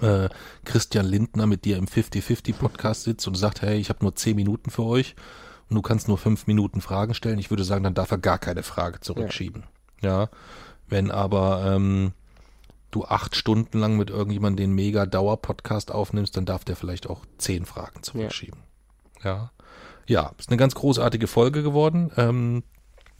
äh, 0.00 0.28
Christian 0.64 1.06
Lindner 1.06 1.46
mit 1.46 1.64
dir 1.64 1.76
im 1.76 1.86
50-50-Podcast 1.86 3.04
sitzt 3.04 3.26
und 3.26 3.36
sagt, 3.36 3.62
hey, 3.62 3.78
ich 3.78 3.88
habe 3.88 4.04
nur 4.04 4.14
zehn 4.16 4.36
Minuten 4.36 4.70
für 4.70 4.84
euch 4.84 5.14
und 5.68 5.76
du 5.76 5.82
kannst 5.82 6.08
nur 6.08 6.18
fünf 6.18 6.46
Minuten 6.46 6.80
Fragen 6.80 7.14
stellen, 7.14 7.38
ich 7.38 7.50
würde 7.50 7.64
sagen, 7.64 7.84
dann 7.84 7.94
darf 7.94 8.10
er 8.10 8.18
gar 8.18 8.38
keine 8.38 8.62
Frage 8.62 9.00
zurückschieben. 9.00 9.64
Ja. 10.00 10.28
Wenn 10.88 11.10
aber 11.10 11.72
ähm, 11.74 12.12
du 12.96 13.04
acht 13.04 13.36
Stunden 13.36 13.78
lang 13.78 13.96
mit 13.96 14.10
irgendjemandem 14.10 14.68
den 14.68 14.74
mega 14.74 15.04
Dauer-Podcast 15.06 15.92
aufnimmst, 15.92 16.36
dann 16.36 16.46
darf 16.46 16.64
der 16.64 16.76
vielleicht 16.76 17.08
auch 17.08 17.24
zehn 17.38 17.66
Fragen 17.66 18.02
zurückschieben. 18.02 18.60
Ja. 19.22 19.50
Ja, 20.06 20.32
ist 20.38 20.48
eine 20.48 20.56
ganz 20.56 20.74
großartige 20.74 21.26
Folge 21.26 21.62
geworden. 21.62 22.10
Ähm, 22.16 22.62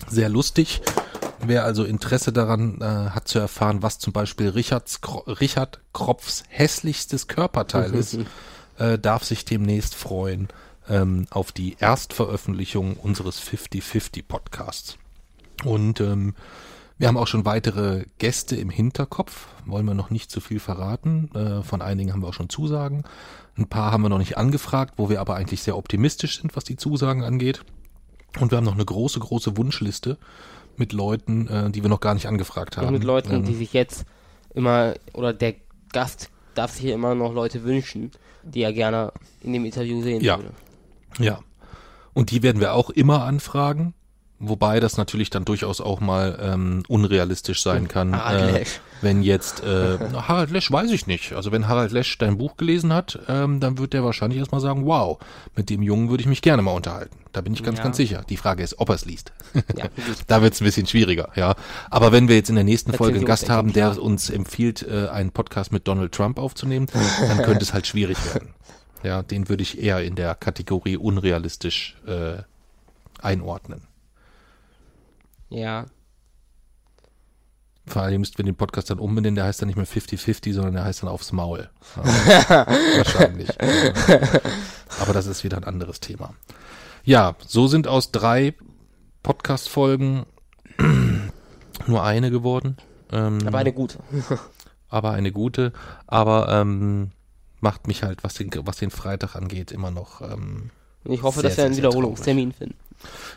sehr 0.09 0.29
lustig. 0.29 0.81
Wer 1.45 1.65
also 1.65 1.85
Interesse 1.85 2.33
daran 2.33 2.81
äh, 2.81 2.85
hat 2.85 3.29
zu 3.29 3.39
erfahren, 3.39 3.83
was 3.83 3.99
zum 3.99 4.13
Beispiel 4.13 4.49
Richards, 4.49 5.01
Richard 5.27 5.81
Kropfs 5.93 6.45
hässlichstes 6.49 7.27
Körperteil 7.29 7.93
ist, 7.95 8.19
äh, 8.79 8.99
darf 8.99 9.25
sich 9.25 9.45
demnächst 9.45 9.95
freuen 9.95 10.49
ähm, 10.89 11.27
auf 11.31 11.53
die 11.53 11.77
Erstveröffentlichung 11.79 12.97
unseres 12.97 13.43
50-50 13.43 14.25
Podcasts. 14.27 14.97
Und 15.65 16.01
ähm, 16.01 16.35
wir 16.99 17.09
haben 17.09 17.17
auch 17.17 17.27
schon 17.27 17.45
weitere 17.45 18.05
Gäste 18.19 18.57
im 18.57 18.71
Hinterkopf, 18.71 19.49
wollen 19.67 19.85
wir 19.87 19.95
noch 19.95 20.11
nicht 20.11 20.31
zu 20.31 20.41
viel 20.41 20.61
verraten. 20.61 21.31
Äh, 21.35 21.63
von 21.63 21.83
einigen 21.83 22.13
haben 22.13 22.21
wir 22.23 22.29
auch 22.29 22.35
schon 22.35 22.49
Zusagen. 22.49 23.05
Ein 23.57 23.69
paar 23.69 23.93
haben 23.93 24.03
wir 24.03 24.09
noch 24.09 24.19
nicht 24.19 24.37
angefragt, 24.39 24.95
wo 24.97 25.09
wir 25.11 25.21
aber 25.21 25.35
eigentlich 25.37 25.63
sehr 25.63 25.77
optimistisch 25.77 26.41
sind, 26.41 26.57
was 26.57 26.65
die 26.65 26.77
Zusagen 26.77 27.23
angeht. 27.23 27.63
Und 28.41 28.51
wir 28.51 28.57
haben 28.59 28.65
noch 28.65 28.75
eine 28.75 28.85
große, 28.85 29.19
große 29.21 29.57
Wunschliste 29.57 30.19
mit 30.77 30.93
Leuten, 30.93 31.49
äh, 31.49 31.71
die 31.71 31.83
wir 31.83 31.89
noch 31.91 32.01
gar 32.01 32.15
nicht 32.15 32.27
angefragt 32.27 32.77
haben. 32.77 32.89
Und 32.89 32.93
mit 32.95 33.05
Leuten, 33.05 33.33
Ähm, 33.35 33.45
die 33.45 33.55
sich 33.55 33.73
jetzt 33.73 34.05
immer, 34.55 34.95
oder 35.13 35.33
der 35.33 35.55
Gast 35.93 36.31
darf 36.55 36.73
sich 36.73 36.87
immer 36.87 37.15
noch 37.15 37.33
Leute 37.33 37.65
wünschen, 37.65 38.11
die 38.43 38.63
er 38.63 38.73
gerne 38.73 39.13
in 39.43 39.53
dem 39.53 39.65
Interview 39.65 40.03
sehen 40.03 40.23
Ja. 40.23 40.39
würde. 40.39 40.53
Ja. 41.19 41.41
Und 42.15 42.31
die 42.31 42.43
werden 42.43 42.61
wir 42.61 42.73
auch 42.73 42.89
immer 42.91 43.25
anfragen. 43.25 43.93
Wobei 44.39 44.81
das 44.81 44.99
natürlich 44.99 45.31
dann 45.31 45.47
durchaus 45.47 45.81
auch 45.81 46.01
mal 46.01 46.39
ähm, 46.43 46.83
unrealistisch 46.89 47.63
sein 47.63 47.89
kann. 47.89 48.15
Harald 48.15 48.51
äh, 48.51 48.59
Lesch. 48.59 48.81
Wenn 49.01 49.23
jetzt 49.23 49.63
äh, 49.65 49.99
Harald 50.13 50.51
Lesch 50.51 50.71
weiß 50.71 50.91
ich 50.91 51.07
nicht. 51.07 51.33
Also 51.33 51.53
wenn 51.53 51.69
Harald 51.69 51.91
Lesch 51.91 52.19
dein 52.19 52.37
Buch 52.37 52.59
gelesen 52.59 52.93
hat, 52.93 53.19
ähm, 53.29 53.61
dann 53.61 53.79
wird 53.79 53.95
der 53.95 54.05
wahrscheinlich 54.05 54.39
erstmal 54.39 54.61
sagen, 54.61 54.85
wow, 54.85 55.19
mit 55.55 55.71
dem 55.71 55.81
Jungen 55.83 56.11
würde 56.11 56.21
ich 56.21 56.27
mich 56.29 56.43
gerne 56.43 56.61
mal 56.61 56.73
unterhalten. 56.73 57.17
Da 57.33 57.41
bin 57.41 57.55
ich 57.55 57.63
ganz, 57.63 57.79
Ja. 57.79 57.85
ganz 57.85 57.97
sicher. 57.97 58.25
Die 58.29 58.37
Frage 58.37 58.63
ist, 58.63 58.79
ob 58.79 58.91
er 58.91 58.97
es 58.97 59.07
liest. 59.07 59.33
Ja, 59.75 59.87
da 60.27 60.43
wird 60.43 60.53
es 60.53 60.61
ein 60.61 60.65
bisschen 60.65 60.87
schwieriger, 60.87 61.31
ja. 61.35 61.55
Aber 61.91 62.13
wenn 62.13 62.29
wir 62.29 62.37
jetzt 62.37 62.51
in 62.51 62.57
der 62.57 62.65
nächsten 62.65 62.93
Folge 62.93 63.17
einen 63.17 63.27
Gast 63.27 63.49
haben, 63.49 63.73
der 63.73 64.01
uns 64.03 64.29
empfiehlt, 64.29 64.83
äh, 64.87 65.09
einen 65.09 65.31
Podcast 65.31 65.73
mit 65.73 65.89
Donald 65.89 66.13
Trump 66.13 66.39
aufzunehmen, 66.39 66.89
dann 67.27 67.39
könnte 67.43 67.63
es 67.63 67.73
halt 67.73 67.87
schwierig 67.87 68.19
werden. 68.35 68.51
Ja, 69.03 69.23
den 69.23 69.49
würde 69.49 69.63
ich 69.63 69.83
eher 69.83 70.03
in 70.03 70.15
der 70.15 70.35
Kategorie 70.35 70.97
unrealistisch 70.97 71.97
äh, 72.07 72.43
einordnen. 73.23 73.83
Ja, 75.49 75.87
Vor 77.87 78.03
allem 78.03 78.21
müssten 78.21 78.39
wir 78.39 78.45
den 78.45 78.57
Podcast 78.57 78.91
dann 78.91 78.99
umbenennen, 78.99 79.37
der 79.37 79.45
heißt 79.45 79.63
dann 79.63 79.69
nicht 79.69 79.77
mehr 79.77 79.87
50-50, 79.87 80.53
sondern 80.55 80.75
der 80.75 80.85
heißt 80.85 81.03
dann 81.03 81.09
aufs 81.09 81.31
Maul. 81.33 81.71
Ja, 81.97 82.67
wahrscheinlich. 82.97 83.49
Aber 85.01 85.13
das 85.13 85.27
ist 85.27 85.45
wieder 85.45 85.57
ein 85.57 85.65
anderes 85.65 86.01
Thema. 86.01 86.35
Ja, 87.05 87.37
so 87.47 87.69
sind 87.69 87.87
aus 87.87 88.11
drei 88.11 88.55
Podcast-Folgen 89.23 90.27
nur 91.87 92.03
eine 92.03 92.31
geworden. 92.33 92.77
Ähm, 93.13 93.39
aber 93.47 93.59
eine 93.59 93.73
gute. 93.73 93.99
aber 94.89 95.13
eine 95.13 95.31
gute. 95.31 95.73
Aber 96.09 96.49
ähm, 96.49 97.13
macht 97.61 97.87
mich 97.87 98.03
halt, 98.03 98.25
was 98.25 98.35
den, 98.35 98.51
was 98.65 98.79
den 98.79 98.91
Freitag 98.91 99.37
angeht, 99.37 99.71
immer 99.71 99.93
noch. 99.93 100.21
Ähm, 100.21 100.71
ich 101.05 101.23
hoffe, 101.23 101.41
Sehr, 101.41 101.51
dass 101.51 101.57
wir 101.59 101.65
einen 101.67 101.77
Wiederholungstermin 101.77 102.53
finden. 102.53 102.77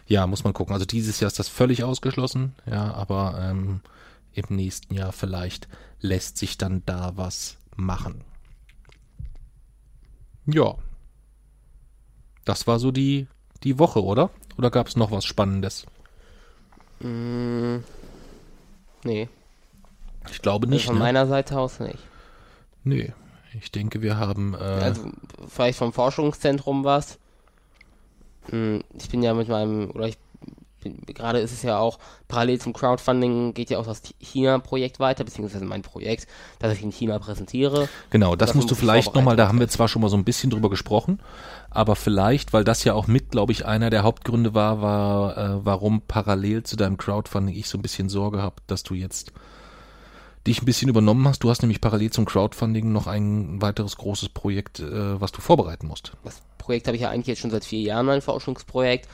Ja, 0.07 0.25
muss 0.27 0.43
man 0.43 0.53
gucken. 0.53 0.73
Also 0.73 0.85
dieses 0.85 1.19
Jahr 1.19 1.27
ist 1.27 1.39
das 1.39 1.49
völlig 1.49 1.83
ausgeschlossen. 1.83 2.55
Ja, 2.65 2.93
aber 2.93 3.39
ähm, 3.41 3.81
im 4.33 4.55
nächsten 4.55 4.93
Jahr 4.93 5.11
vielleicht 5.11 5.67
lässt 6.01 6.37
sich 6.37 6.57
dann 6.57 6.83
da 6.85 7.13
was 7.15 7.57
machen. 7.75 8.23
Ja. 10.45 10.75
Das 12.45 12.65
war 12.67 12.79
so 12.79 12.91
die, 12.91 13.27
die 13.63 13.77
Woche, 13.79 14.03
oder? 14.03 14.29
Oder 14.57 14.71
gab 14.71 14.87
es 14.87 14.95
noch 14.95 15.11
was 15.11 15.25
Spannendes? 15.25 15.85
Mm, 16.99 17.77
nee, 19.03 19.29
Ich 20.31 20.41
glaube 20.41 20.65
also 20.67 20.75
nicht. 20.75 20.85
von 20.85 20.95
Ne? 20.95 20.99
meiner 21.01 21.27
Seite 21.27 21.57
aus 21.59 21.79
nicht. 21.79 21.99
Nee. 22.83 23.13
Ich 23.53 23.71
denke, 23.71 24.01
wir 24.01 24.17
haben. 24.17 24.53
Äh, 24.53 24.57
Also 24.57 25.09
vielleicht 25.47 25.77
vom 25.79 25.91
Forschungszentrum 25.93 26.83
was. 26.83 27.18
Mm, 28.51 28.79
Ich 28.97 29.09
bin 29.09 29.23
ja 29.23 29.33
mit 29.33 29.47
meinem, 29.47 29.91
oder 29.91 30.07
ich 30.07 30.17
bin, 30.81 30.97
gerade 31.07 31.39
ist 31.39 31.51
es 31.51 31.61
ja 31.63 31.77
auch, 31.77 31.99
parallel 32.27 32.59
zum 32.59 32.73
Crowdfunding 32.73 33.53
geht 33.53 33.69
ja 33.69 33.79
auch 33.79 33.85
das 33.85 34.01
China-Projekt 34.19 34.99
weiter, 34.99 35.23
beziehungsweise 35.23 35.65
mein 35.65 35.81
Projekt, 35.81 36.27
das 36.59 36.73
ich 36.73 36.83
in 36.83 36.91
China 36.91 37.19
präsentiere. 37.19 37.89
Genau, 38.09 38.35
das 38.35 38.53
musst 38.53 38.71
du 38.71 38.75
vielleicht 38.75 39.13
nochmal, 39.13 39.35
da 39.35 39.47
haben 39.47 39.59
wir 39.59 39.67
zwar 39.67 39.87
schon 39.87 40.01
mal 40.01 40.09
so 40.09 40.17
ein 40.17 40.23
bisschen 40.23 40.49
drüber 40.49 40.69
gesprochen, 40.69 41.19
aber 41.69 41.95
vielleicht, 41.95 42.53
weil 42.53 42.63
das 42.63 42.83
ja 42.83 42.93
auch 42.93 43.07
mit, 43.07 43.31
glaube 43.31 43.51
ich, 43.51 43.65
einer 43.65 43.89
der 43.89 44.03
Hauptgründe 44.03 44.53
war, 44.53 44.81
war, 44.81 45.37
äh, 45.37 45.65
warum 45.65 46.01
parallel 46.01 46.63
zu 46.63 46.75
deinem 46.75 46.97
Crowdfunding 46.97 47.55
ich 47.55 47.67
so 47.67 47.77
ein 47.77 47.81
bisschen 47.81 48.09
Sorge 48.09 48.41
habe, 48.41 48.55
dass 48.67 48.83
du 48.83 48.93
jetzt 48.93 49.33
dich 50.47 50.61
ein 50.61 50.65
bisschen 50.65 50.89
übernommen 50.89 51.27
hast. 51.27 51.39
Du 51.43 51.49
hast 51.49 51.61
nämlich 51.61 51.81
parallel 51.81 52.11
zum 52.11 52.25
Crowdfunding 52.25 52.91
noch 52.91 53.07
ein 53.07 53.61
weiteres 53.61 53.97
großes 53.97 54.29
Projekt, 54.29 54.79
äh, 54.79 55.19
was 55.19 55.31
du 55.31 55.41
vorbereiten 55.41 55.87
musst. 55.87 56.13
Das 56.23 56.41
Projekt 56.69 56.85
habe 56.85 56.95
ich 56.95 57.01
ja 57.01 57.09
eigentlich 57.09 57.25
jetzt 57.25 57.39
schon 57.39 57.49
seit 57.49 57.65
vier 57.65 57.81
Jahren, 57.81 58.05
mein 58.05 58.21
Forschungsprojekt. 58.21 59.07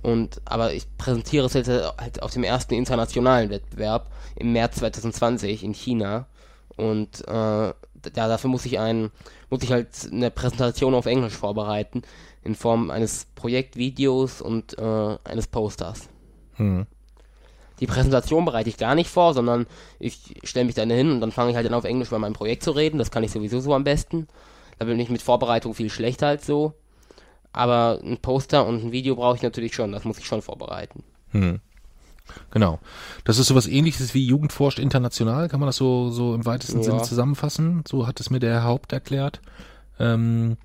Und, 0.00 0.40
aber 0.46 0.72
ich 0.72 0.86
präsentiere 0.96 1.44
es 1.44 1.52
jetzt 1.52 1.68
halt 1.68 2.22
auf 2.22 2.30
dem 2.30 2.42
ersten 2.42 2.72
internationalen 2.72 3.50
Wettbewerb 3.50 4.10
im 4.34 4.54
März 4.54 4.76
2020 4.76 5.62
in 5.62 5.74
China. 5.74 6.26
Und 6.76 7.20
äh, 7.28 7.28
da, 7.28 7.74
dafür 8.14 8.48
muss 8.48 8.64
ich 8.64 8.78
ein, 8.78 9.10
muss 9.50 9.62
ich 9.62 9.72
halt 9.72 9.88
eine 10.10 10.30
Präsentation 10.30 10.94
auf 10.94 11.04
Englisch 11.04 11.34
vorbereiten 11.34 12.00
in 12.42 12.54
Form 12.54 12.90
eines 12.90 13.26
Projektvideos 13.34 14.40
und 14.40 14.78
äh, 14.78 15.18
eines 15.22 15.48
Posters. 15.48 16.08
Hm. 16.54 16.86
Die 17.78 17.86
Präsentation 17.86 18.46
bereite 18.46 18.70
ich 18.70 18.78
gar 18.78 18.94
nicht 18.94 19.10
vor, 19.10 19.34
sondern 19.34 19.66
ich 19.98 20.40
stelle 20.44 20.64
mich 20.64 20.76
dann 20.76 20.88
hin 20.88 21.10
und 21.10 21.20
dann 21.20 21.30
fange 21.30 21.50
ich 21.50 21.56
halt 21.56 21.66
dann 21.66 21.74
auf 21.74 21.84
Englisch 21.84 22.08
über 22.08 22.18
mein 22.18 22.32
Projekt 22.32 22.62
zu 22.62 22.70
reden. 22.70 22.96
Das 22.96 23.10
kann 23.10 23.22
ich 23.22 23.32
sowieso 23.32 23.60
so 23.60 23.74
am 23.74 23.84
besten. 23.84 24.28
Da 24.78 24.86
bin 24.86 24.98
ich 24.98 25.10
mit 25.10 25.20
Vorbereitung 25.20 25.74
viel 25.74 25.90
schlechter 25.90 26.28
als 26.28 26.46
so. 26.46 26.72
Aber 27.52 28.00
ein 28.02 28.18
Poster 28.18 28.66
und 28.66 28.84
ein 28.84 28.92
Video 28.92 29.16
brauche 29.16 29.36
ich 29.36 29.42
natürlich 29.42 29.74
schon. 29.74 29.92
Das 29.92 30.04
muss 30.04 30.18
ich 30.18 30.26
schon 30.26 30.42
vorbereiten. 30.42 31.02
Hm. 31.30 31.60
Genau. 32.50 32.78
Das 33.24 33.38
ist 33.38 33.48
sowas 33.48 33.66
ähnliches 33.66 34.14
wie 34.14 34.24
Jugend 34.24 34.52
forscht 34.52 34.78
international, 34.78 35.48
kann 35.48 35.60
man 35.60 35.66
das 35.66 35.76
so, 35.76 36.10
so 36.10 36.34
im 36.34 36.46
weitesten 36.46 36.78
Ja. 36.78 36.84
Sinne 36.84 37.02
zusammenfassen. 37.02 37.84
So 37.86 38.06
hat 38.06 38.20
es 38.20 38.30
mir 38.30 38.38
der 38.40 38.52
Herr 38.52 38.64
Haupt 38.64 38.92
erklärt. 38.92 39.40
Ähm, 39.98 40.56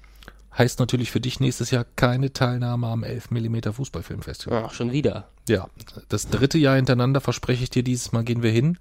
heißt 0.58 0.80
natürlich 0.80 1.12
für 1.12 1.20
dich 1.20 1.40
nächstes 1.40 1.72
Jahr 1.72 1.86
keine 1.96 2.34
Teilnahme 2.34 2.88
am 2.88 3.04
11 3.04 3.32
mm 3.32 3.72
Fußballfilmfestival. 3.74 4.66
Ach, 4.66 4.74
schon 4.74 4.92
wieder. 4.92 5.28
Ja, 5.48 5.68
das 6.10 6.30
dritte 6.30 6.58
Jahr 6.58 6.76
hintereinander 6.76 7.22
verspreche 7.22 7.64
ich 7.64 7.70
dir, 7.70 7.84
dieses 7.84 8.12
Mal 8.12 8.24
gehen 8.24 8.44
wir 8.44 8.52
hin. 8.52 8.78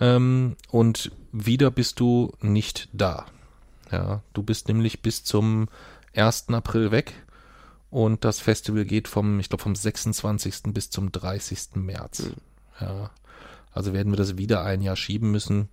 Ähm, 0.00 0.56
und 0.70 1.12
wieder 1.32 1.70
bist 1.70 2.00
du 2.00 2.32
nicht 2.40 2.88
da. 2.92 3.26
Ja, 3.92 4.22
du 4.32 4.42
bist 4.42 4.68
nämlich 4.68 5.02
bis 5.02 5.24
zum 5.24 5.68
1. 6.16 6.48
April 6.50 6.90
weg. 6.90 7.12
Und 7.94 8.24
das 8.24 8.40
Festival 8.40 8.84
geht 8.86 9.06
vom, 9.06 9.38
ich 9.38 9.48
glaube, 9.48 9.62
vom 9.62 9.76
26. 9.76 10.74
bis 10.74 10.90
zum 10.90 11.12
30. 11.12 11.76
März. 11.76 12.24
Ja. 12.80 13.12
Also 13.70 13.92
werden 13.92 14.10
wir 14.12 14.16
das 14.16 14.36
wieder 14.36 14.64
ein 14.64 14.82
Jahr 14.82 14.96
schieben 14.96 15.30
müssen. 15.30 15.68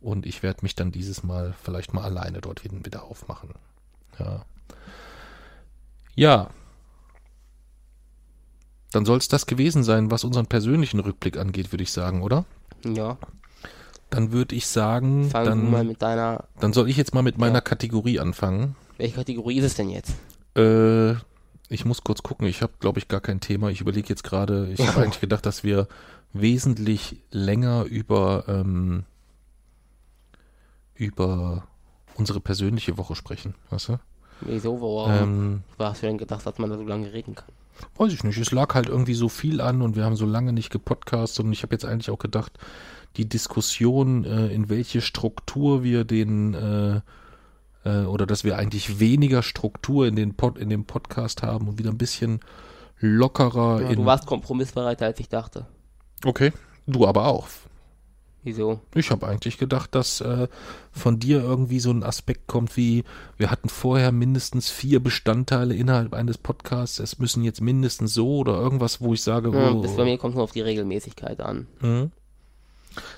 Und 0.00 0.24
ich 0.24 0.42
werde 0.42 0.60
mich 0.62 0.74
dann 0.74 0.90
dieses 0.90 1.22
Mal 1.22 1.54
vielleicht 1.62 1.92
mal 1.92 2.02
alleine 2.02 2.40
dort 2.40 2.64
wieder 2.64 3.04
aufmachen. 3.04 3.50
Ja. 4.18 4.46
Ja. 6.14 6.48
dann 8.92 9.04
soll 9.04 9.18
es 9.18 9.28
das 9.28 9.44
gewesen 9.44 9.84
sein, 9.84 10.10
was 10.10 10.24
unseren 10.24 10.46
persönlichen 10.46 11.00
Rückblick 11.00 11.36
angeht, 11.36 11.72
würde 11.74 11.82
ich 11.82 11.92
sagen, 11.92 12.22
oder? 12.22 12.46
Ja. 12.86 13.18
Dann 14.08 14.32
würde 14.32 14.54
ich 14.54 14.66
sagen, 14.66 15.28
Fangen 15.28 15.64
wir 15.64 15.70
mal 15.70 15.76
dann, 15.80 15.86
mit 15.88 16.00
deiner. 16.00 16.44
dann 16.58 16.72
soll 16.72 16.88
ich 16.88 16.96
jetzt 16.96 17.12
mal 17.12 17.20
mit 17.20 17.36
meiner 17.36 17.56
Ja. 17.56 17.60
Kategorie 17.60 18.18
anfangen. 18.18 18.76
Welche 18.96 19.16
Kategorie 19.16 19.58
ist 19.58 19.64
es 19.66 19.74
denn 19.74 19.90
jetzt? 19.90 20.14
Äh, 20.56 21.16
ich 21.68 21.84
muss 21.84 22.02
kurz 22.02 22.22
gucken. 22.22 22.46
Ich 22.46 22.62
habe, 22.62 22.72
glaube 22.80 22.98
ich, 22.98 23.08
gar 23.08 23.20
kein 23.20 23.40
Thema. 23.40 23.70
Ich 23.70 23.80
überlege 23.80 24.08
jetzt 24.08 24.24
gerade. 24.24 24.68
Ich 24.72 24.80
habe 24.86 25.02
eigentlich 25.02 25.20
gedacht, 25.20 25.46
dass 25.46 25.64
wir 25.64 25.88
wesentlich 26.32 27.22
länger 27.30 27.84
über 27.84 28.44
ähm, 28.48 29.04
über 30.94 31.66
unsere 32.14 32.40
persönliche 32.40 32.96
Woche 32.98 33.14
sprechen. 33.14 33.54
Weißt 33.70 33.90
du? 33.90 33.98
Wieso? 34.40 34.80
Warum 34.80 35.12
Ähm, 35.12 35.62
hast 35.78 36.02
du 36.02 36.06
denn 36.06 36.18
gedacht, 36.18 36.44
dass 36.46 36.58
man 36.58 36.70
da 36.70 36.76
so 36.76 36.84
lange 36.84 37.12
reden 37.12 37.34
kann? 37.34 37.48
weiß 37.98 38.12
ich 38.12 38.24
nicht. 38.24 38.38
Es 38.38 38.52
lag 38.52 38.74
halt 38.74 38.88
irgendwie 38.88 39.14
so 39.14 39.28
viel 39.28 39.60
an 39.60 39.82
und 39.82 39.96
wir 39.96 40.04
haben 40.04 40.16
so 40.16 40.24
lange 40.24 40.54
nicht 40.54 40.70
gepodcastet 40.70 41.44
und 41.44 41.52
ich 41.52 41.62
habe 41.62 41.74
jetzt 41.74 41.84
eigentlich 41.84 42.08
auch 42.10 42.18
gedacht, 42.18 42.58
die 43.18 43.28
Diskussion, 43.28 44.24
äh, 44.24 44.48
in 44.48 44.70
welche 44.70 45.02
Struktur 45.02 45.82
wir 45.82 46.04
den 46.04 46.54
äh, 46.54 47.00
äh, 47.86 48.04
oder 48.04 48.26
dass 48.26 48.44
wir 48.44 48.58
eigentlich 48.58 48.98
weniger 48.98 49.42
Struktur 49.42 50.06
in 50.06 50.16
den 50.16 50.34
Pod, 50.34 50.58
in 50.58 50.68
dem 50.68 50.84
Podcast 50.84 51.42
haben 51.42 51.68
und 51.68 51.78
wieder 51.78 51.90
ein 51.90 51.98
bisschen 51.98 52.40
lockerer 52.98 53.82
Ja, 53.82 53.94
du 53.94 54.04
warst 54.04 54.26
kompromissbereiter, 54.26 55.06
als 55.06 55.20
ich 55.20 55.28
dachte. 55.28 55.66
Okay, 56.24 56.52
du 56.86 57.06
aber 57.06 57.26
auch. 57.26 57.46
Wieso? 58.42 58.80
Ich 58.94 59.10
habe 59.10 59.26
eigentlich 59.26 59.58
gedacht, 59.58 59.94
dass 59.94 60.20
äh, 60.20 60.46
von 60.92 61.18
dir 61.18 61.40
irgendwie 61.42 61.80
so 61.80 61.90
ein 61.90 62.04
Aspekt 62.04 62.46
kommt 62.46 62.76
wie, 62.76 63.02
wir 63.36 63.50
hatten 63.50 63.68
vorher 63.68 64.12
mindestens 64.12 64.70
vier 64.70 65.00
Bestandteile 65.00 65.74
innerhalb 65.74 66.14
eines 66.14 66.38
Podcasts, 66.38 67.00
es 67.00 67.18
müssen 67.18 67.42
jetzt 67.42 67.60
mindestens 67.60 68.14
so 68.14 68.36
oder 68.38 68.54
irgendwas, 68.54 69.00
wo 69.00 69.14
ich 69.14 69.22
sage, 69.22 69.50
Ja, 69.50 69.72
oh, 69.72 69.80
bis 69.80 69.96
bei 69.96 70.04
mir 70.04 70.16
kommt 70.16 70.36
nur 70.36 70.44
auf 70.44 70.52
die 70.52 70.60
Regelmäßigkeit 70.60 71.40
an. 71.40 71.66
Mhm. 71.80 72.12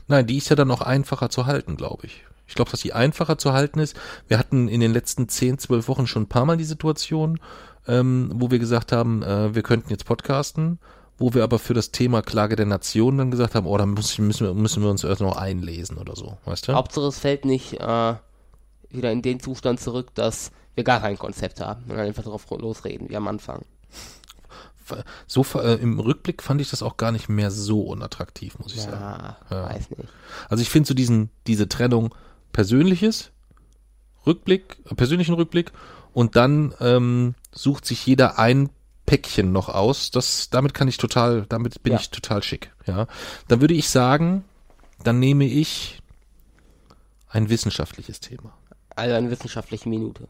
Nein, 0.08 0.26
die 0.26 0.38
ist 0.38 0.48
ja 0.48 0.56
dann 0.56 0.70
auch 0.70 0.80
einfacher 0.80 1.28
zu 1.28 1.44
halten, 1.44 1.76
glaube 1.76 2.06
ich. 2.06 2.24
Ich 2.48 2.54
glaube, 2.54 2.70
dass 2.70 2.80
die 2.80 2.92
einfacher 2.94 3.38
zu 3.38 3.52
halten 3.52 3.78
ist. 3.78 3.94
Wir 4.26 4.38
hatten 4.38 4.68
in 4.68 4.80
den 4.80 4.92
letzten 4.92 5.28
10, 5.28 5.58
12 5.58 5.86
Wochen 5.86 6.06
schon 6.06 6.22
ein 6.22 6.28
paar 6.28 6.46
Mal 6.46 6.56
die 6.56 6.64
Situation, 6.64 7.38
ähm, 7.86 8.30
wo 8.34 8.50
wir 8.50 8.58
gesagt 8.58 8.90
haben, 8.90 9.22
äh, 9.22 9.54
wir 9.54 9.62
könnten 9.62 9.90
jetzt 9.90 10.06
podcasten, 10.06 10.78
wo 11.18 11.34
wir 11.34 11.44
aber 11.44 11.58
für 11.58 11.74
das 11.74 11.90
Thema 11.90 12.22
Klage 12.22 12.56
der 12.56 12.66
Nation 12.66 13.18
dann 13.18 13.30
gesagt 13.30 13.54
haben, 13.54 13.66
oh, 13.66 13.76
dann 13.76 13.90
muss, 13.90 14.18
müssen, 14.18 14.46
wir, 14.46 14.54
müssen 14.54 14.82
wir 14.82 14.90
uns 14.90 15.04
erst 15.04 15.20
noch 15.20 15.36
einlesen 15.36 15.98
oder 15.98 16.16
so, 16.16 16.38
weißt 16.46 16.68
du? 16.68 16.74
Hauptsache 16.74 17.06
es 17.06 17.18
fällt 17.18 17.44
nicht 17.44 17.74
äh, 17.74 18.14
wieder 18.90 19.12
in 19.12 19.22
den 19.22 19.40
Zustand 19.40 19.80
zurück, 19.80 20.14
dass 20.14 20.50
wir 20.74 20.84
gar 20.84 21.00
kein 21.00 21.18
Konzept 21.18 21.60
haben 21.60 21.82
und 21.82 21.90
dann 21.96 22.06
einfach 22.06 22.22
drauf 22.22 22.46
losreden, 22.50 23.08
wie 23.10 23.16
am 23.16 23.28
Anfang. 23.28 23.62
So 25.26 25.44
äh, 25.56 25.74
im 25.74 26.00
Rückblick 26.00 26.42
fand 26.42 26.62
ich 26.62 26.70
das 26.70 26.82
auch 26.82 26.96
gar 26.96 27.12
nicht 27.12 27.28
mehr 27.28 27.50
so 27.50 27.82
unattraktiv, 27.82 28.58
muss 28.58 28.74
ich 28.74 28.80
sagen. 28.80 28.98
Ja, 28.98 29.36
Ja. 29.50 29.68
weiß 29.68 29.90
nicht. 29.90 30.08
Also 30.48 30.62
ich 30.62 30.70
finde 30.70 30.86
so 30.88 30.94
diesen, 30.94 31.28
diese 31.46 31.68
Trennung 31.68 32.14
persönliches 32.52 33.30
Rückblick, 34.26 34.76
persönlichen 34.96 35.34
Rückblick 35.34 35.72
und 36.12 36.36
dann 36.36 36.74
ähm, 36.80 37.34
sucht 37.52 37.86
sich 37.86 38.04
jeder 38.06 38.38
ein 38.38 38.70
Päckchen 39.06 39.52
noch 39.52 39.68
aus. 39.68 40.10
Das, 40.10 40.50
damit 40.50 40.74
kann 40.74 40.88
ich 40.88 40.98
total, 40.98 41.46
damit 41.48 41.82
bin 41.82 41.94
Ja. 41.94 41.98
ich 42.00 42.10
total 42.10 42.42
schick. 42.42 42.72
Ja, 42.86 43.06
dann 43.48 43.60
würde 43.60 43.74
ich 43.74 43.88
sagen, 43.88 44.44
dann 45.02 45.18
nehme 45.18 45.46
ich 45.46 46.02
ein 47.30 47.48
wissenschaftliches 47.48 48.20
Thema. 48.20 48.52
Also 48.96 49.14
eine 49.14 49.30
wissenschaftliche 49.30 49.88
Minute. 49.88 50.28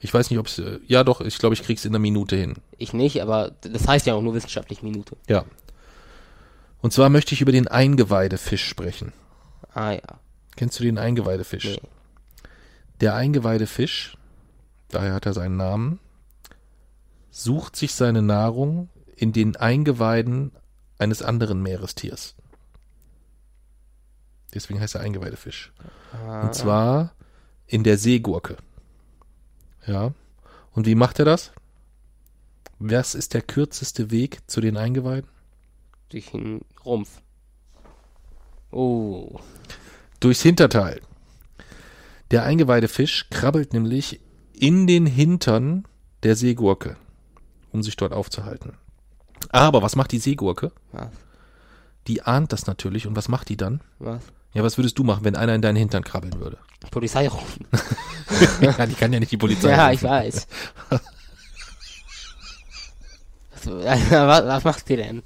Ich 0.00 0.12
weiß 0.12 0.30
nicht, 0.30 0.38
ob 0.38 0.46
es, 0.48 0.58
äh, 0.58 0.80
ja 0.86 1.04
doch, 1.04 1.20
ich 1.20 1.38
glaube, 1.38 1.54
ich 1.54 1.62
krieg's 1.62 1.84
in 1.84 1.92
einer 1.92 1.98
Minute 2.00 2.36
hin. 2.36 2.56
Ich 2.76 2.92
nicht, 2.92 3.22
aber 3.22 3.52
das 3.60 3.86
heißt 3.88 4.06
ja 4.06 4.14
auch 4.14 4.22
nur 4.22 4.34
wissenschaftliche 4.34 4.84
Minute. 4.84 5.16
Ja. 5.28 5.44
Und 6.80 6.92
zwar 6.92 7.08
möchte 7.08 7.34
ich 7.34 7.40
über 7.40 7.52
den 7.52 7.68
Eingeweidefisch 7.68 8.66
sprechen. 8.68 9.12
Ah 9.72 9.92
ja. 9.92 10.02
Kennst 10.56 10.78
du 10.78 10.84
den 10.84 10.98
Eingeweidefisch? 10.98 11.64
Nee. 11.64 11.80
Der 13.00 13.14
Eingeweidefisch, 13.14 14.16
daher 14.88 15.14
hat 15.14 15.26
er 15.26 15.32
seinen 15.34 15.56
Namen, 15.56 15.98
sucht 17.30 17.76
sich 17.76 17.94
seine 17.94 18.22
Nahrung 18.22 18.88
in 19.16 19.32
den 19.32 19.56
Eingeweiden 19.56 20.52
eines 20.98 21.22
anderen 21.22 21.62
Meerestiers. 21.62 22.34
Deswegen 24.54 24.80
heißt 24.80 24.94
er 24.94 25.00
Eingeweidefisch. 25.00 25.72
Ah, 26.12 26.42
Und 26.42 26.54
zwar 26.54 27.14
in 27.66 27.84
der 27.84 27.96
Seegurke. 27.96 28.58
Ja. 29.86 30.12
Und 30.72 30.86
wie 30.86 30.94
macht 30.94 31.18
er 31.18 31.24
das? 31.24 31.52
Was 32.78 33.14
ist 33.14 33.34
der 33.34 33.42
kürzeste 33.42 34.10
Weg 34.10 34.38
zu 34.48 34.60
den 34.60 34.76
Eingeweiden? 34.76 35.28
durch 36.10 36.30
den 36.30 36.60
Rumpf. 36.84 37.22
Oh. 38.70 39.40
Durchs 40.22 40.42
Hinterteil. 40.42 41.00
Der 42.30 42.44
Eingeweidefisch 42.44 43.26
krabbelt 43.28 43.72
nämlich 43.72 44.20
in 44.54 44.86
den 44.86 45.04
Hintern 45.04 45.84
der 46.22 46.36
Seegurke, 46.36 46.96
um 47.72 47.82
sich 47.82 47.96
dort 47.96 48.12
aufzuhalten. 48.12 48.74
Aber 49.48 49.82
was 49.82 49.96
macht 49.96 50.12
die 50.12 50.20
Seegurke? 50.20 50.70
Was? 50.92 51.08
Die 52.06 52.22
ahnt 52.22 52.52
das 52.52 52.68
natürlich 52.68 53.08
und 53.08 53.16
was 53.16 53.28
macht 53.28 53.48
die 53.48 53.56
dann? 53.56 53.80
Was? 53.98 54.22
Ja, 54.54 54.62
was 54.62 54.78
würdest 54.78 54.96
du 54.96 55.02
machen, 55.02 55.24
wenn 55.24 55.34
einer 55.34 55.56
in 55.56 55.62
deinen 55.62 55.74
Hintern 55.74 56.04
krabbeln 56.04 56.38
würde? 56.38 56.58
Polizei 56.92 57.26
rufen. 57.26 57.66
ja, 58.60 58.86
die 58.86 58.94
kann 58.94 59.12
ja 59.12 59.18
nicht 59.18 59.32
die 59.32 59.36
Polizei. 59.38 59.70
ja, 59.70 59.88
rufen. 59.88 59.94
ich 59.94 60.02
weiß. 60.04 60.46
was, 63.64 64.10
was, 64.10 64.46
was 64.46 64.64
macht 64.64 64.88
die 64.88 64.96
denn? 64.96 65.24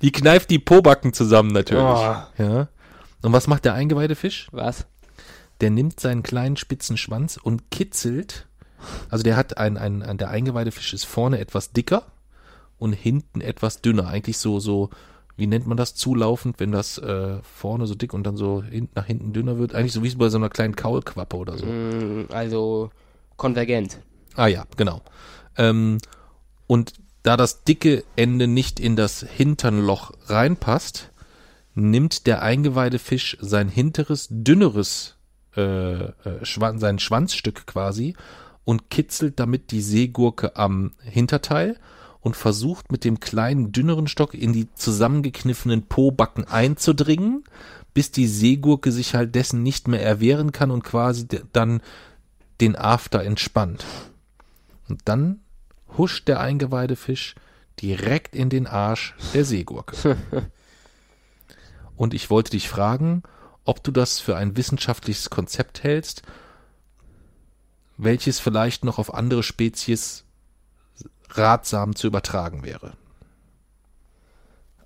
Die 0.00 0.10
kneift 0.10 0.50
die 0.50 0.58
Pobacken 0.58 1.12
zusammen 1.12 1.52
natürlich. 1.52 1.84
Oh. 1.84 2.16
Ja. 2.38 2.68
Und 3.22 3.32
was 3.32 3.46
macht 3.46 3.64
der 3.64 3.74
Eingeweidefisch? 3.74 4.48
Was? 4.52 4.86
Der 5.60 5.70
nimmt 5.70 6.00
seinen 6.00 6.22
kleinen 6.22 6.56
spitzen 6.56 6.96
Schwanz 6.96 7.36
und 7.36 7.70
kitzelt. 7.70 8.46
Also 9.10 9.22
der 9.22 9.36
hat 9.36 9.58
ein, 9.58 9.76
ein, 9.76 10.02
ein 10.02 10.18
der 10.18 10.30
Eingeweidefisch 10.30 10.92
ist 10.92 11.04
vorne 11.04 11.38
etwas 11.38 11.72
dicker 11.72 12.06
und 12.78 12.92
hinten 12.92 13.40
etwas 13.40 13.80
dünner. 13.80 14.08
Eigentlich 14.08 14.38
so, 14.38 14.58
so, 14.58 14.90
wie 15.36 15.46
nennt 15.46 15.68
man 15.68 15.76
das, 15.76 15.94
zulaufend, 15.94 16.58
wenn 16.58 16.72
das 16.72 16.98
äh, 16.98 17.38
vorne 17.42 17.86
so 17.86 17.94
dick 17.94 18.12
und 18.12 18.24
dann 18.24 18.36
so 18.36 18.62
hin, 18.62 18.88
nach 18.96 19.06
hinten 19.06 19.32
dünner 19.32 19.58
wird. 19.58 19.74
Eigentlich 19.74 19.92
so 19.92 20.02
wie 20.02 20.14
bei 20.16 20.28
so 20.28 20.38
einer 20.38 20.48
kleinen 20.48 20.74
Kaulquappe 20.74 21.36
oder 21.36 21.56
so. 21.56 21.66
Mm, 21.66 22.26
Also 22.32 22.90
konvergent. 23.36 23.98
Ah 24.34 24.48
ja, 24.48 24.64
genau. 24.76 25.00
Ähm, 25.56 25.98
und 26.66 26.94
da 27.22 27.36
das 27.36 27.62
dicke 27.62 28.02
Ende 28.16 28.48
nicht 28.48 28.80
in 28.80 28.96
das 28.96 29.20
Hinternloch 29.20 30.12
reinpasst, 30.26 31.11
nimmt 31.74 32.26
der 32.26 32.42
Eingeweidefisch 32.42 33.36
sein 33.40 33.68
hinteres, 33.68 34.28
dünneres 34.30 35.16
äh, 35.56 36.04
äh, 36.04 36.12
Schwan 36.42 36.78
sein 36.78 36.98
Schwanzstück 36.98 37.66
quasi 37.66 38.14
und 38.64 38.90
kitzelt 38.90 39.40
damit 39.40 39.70
die 39.70 39.82
Seegurke 39.82 40.56
am 40.56 40.92
Hinterteil 41.02 41.78
und 42.20 42.36
versucht 42.36 42.92
mit 42.92 43.04
dem 43.04 43.20
kleinen, 43.20 43.72
dünneren 43.72 44.06
Stock 44.06 44.34
in 44.34 44.52
die 44.52 44.72
zusammengekniffenen 44.74 45.82
Pobacken 45.88 46.44
einzudringen, 46.44 47.44
bis 47.94 48.10
die 48.12 48.28
Seegurke 48.28 48.92
sich 48.92 49.14
halt 49.14 49.34
dessen 49.34 49.62
nicht 49.62 49.88
mehr 49.88 50.02
erwehren 50.02 50.52
kann 50.52 50.70
und 50.70 50.84
quasi 50.84 51.26
dann 51.52 51.82
den 52.60 52.76
After 52.76 53.22
entspannt. 53.22 53.84
Und 54.88 55.00
dann 55.06 55.40
huscht 55.98 56.28
der 56.28 56.40
Eingeweidefisch 56.40 57.34
direkt 57.80 58.36
in 58.36 58.50
den 58.50 58.66
Arsch 58.66 59.14
der 59.34 59.44
Seegurke. 59.44 60.16
Und 61.96 62.14
ich 62.14 62.30
wollte 62.30 62.50
dich 62.52 62.68
fragen, 62.68 63.22
ob 63.64 63.82
du 63.82 63.90
das 63.90 64.18
für 64.18 64.36
ein 64.36 64.56
wissenschaftliches 64.56 65.30
Konzept 65.30 65.82
hältst, 65.82 66.22
welches 67.96 68.40
vielleicht 68.40 68.84
noch 68.84 68.98
auf 68.98 69.14
andere 69.14 69.42
Spezies 69.42 70.24
ratsam 71.30 71.94
zu 71.94 72.06
übertragen 72.06 72.64
wäre. 72.64 72.94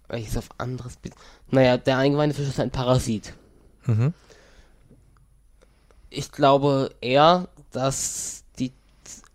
Welches 0.08 0.36
auf 0.36 0.48
anderes. 0.58 0.96
Be 0.96 1.10
naja, 1.50 1.76
der 1.78 1.98
eingeweihte 1.98 2.34
Fisch 2.34 2.48
ist 2.48 2.60
ein 2.60 2.70
Parasit. 2.70 3.34
Mhm. 3.86 4.14
Ich 6.10 6.30
glaube 6.32 6.94
eher, 7.00 7.48
dass. 7.72 8.44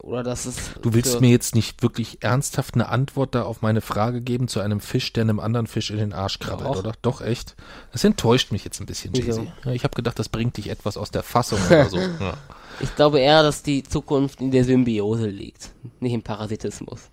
Oder 0.01 0.23
dass 0.23 0.45
es. 0.45 0.73
Du 0.81 0.93
willst 0.93 1.21
mir 1.21 1.29
jetzt 1.29 1.53
nicht 1.53 1.83
wirklich 1.83 2.23
ernsthaft 2.23 2.73
eine 2.73 2.89
Antwort 2.89 3.35
da 3.35 3.43
auf 3.43 3.61
meine 3.61 3.81
Frage 3.81 4.21
geben 4.21 4.47
zu 4.47 4.59
einem 4.59 4.79
Fisch, 4.79 5.13
der 5.13 5.21
einem 5.21 5.39
anderen 5.39 5.67
Fisch 5.67 5.91
in 5.91 5.97
den 5.97 6.11
Arsch 6.11 6.39
krabbelt, 6.39 6.69
Doch. 6.69 6.79
oder? 6.79 6.93
Doch, 7.01 7.21
echt? 7.21 7.55
Das 7.91 8.03
enttäuscht 8.03 8.51
mich 8.51 8.65
jetzt 8.65 8.79
ein 8.79 8.87
bisschen? 8.87 9.13
Jay-Z. 9.13 9.47
Ja, 9.63 9.71
ich 9.71 9.83
habe 9.83 9.95
gedacht, 9.95 10.17
das 10.17 10.29
bringt 10.29 10.57
dich 10.57 10.69
etwas 10.69 10.97
aus 10.97 11.11
der 11.11 11.23
Fassung 11.23 11.59
oder 11.67 11.89
so. 11.89 11.97
Ja. 11.99 12.33
Ich 12.79 12.95
glaube 12.95 13.19
eher, 13.19 13.43
dass 13.43 13.61
die 13.61 13.83
Zukunft 13.83 14.41
in 14.41 14.49
der 14.49 14.63
Symbiose 14.63 15.27
liegt. 15.27 15.71
Nicht 15.99 16.13
im 16.13 16.23
Parasitismus. 16.23 17.09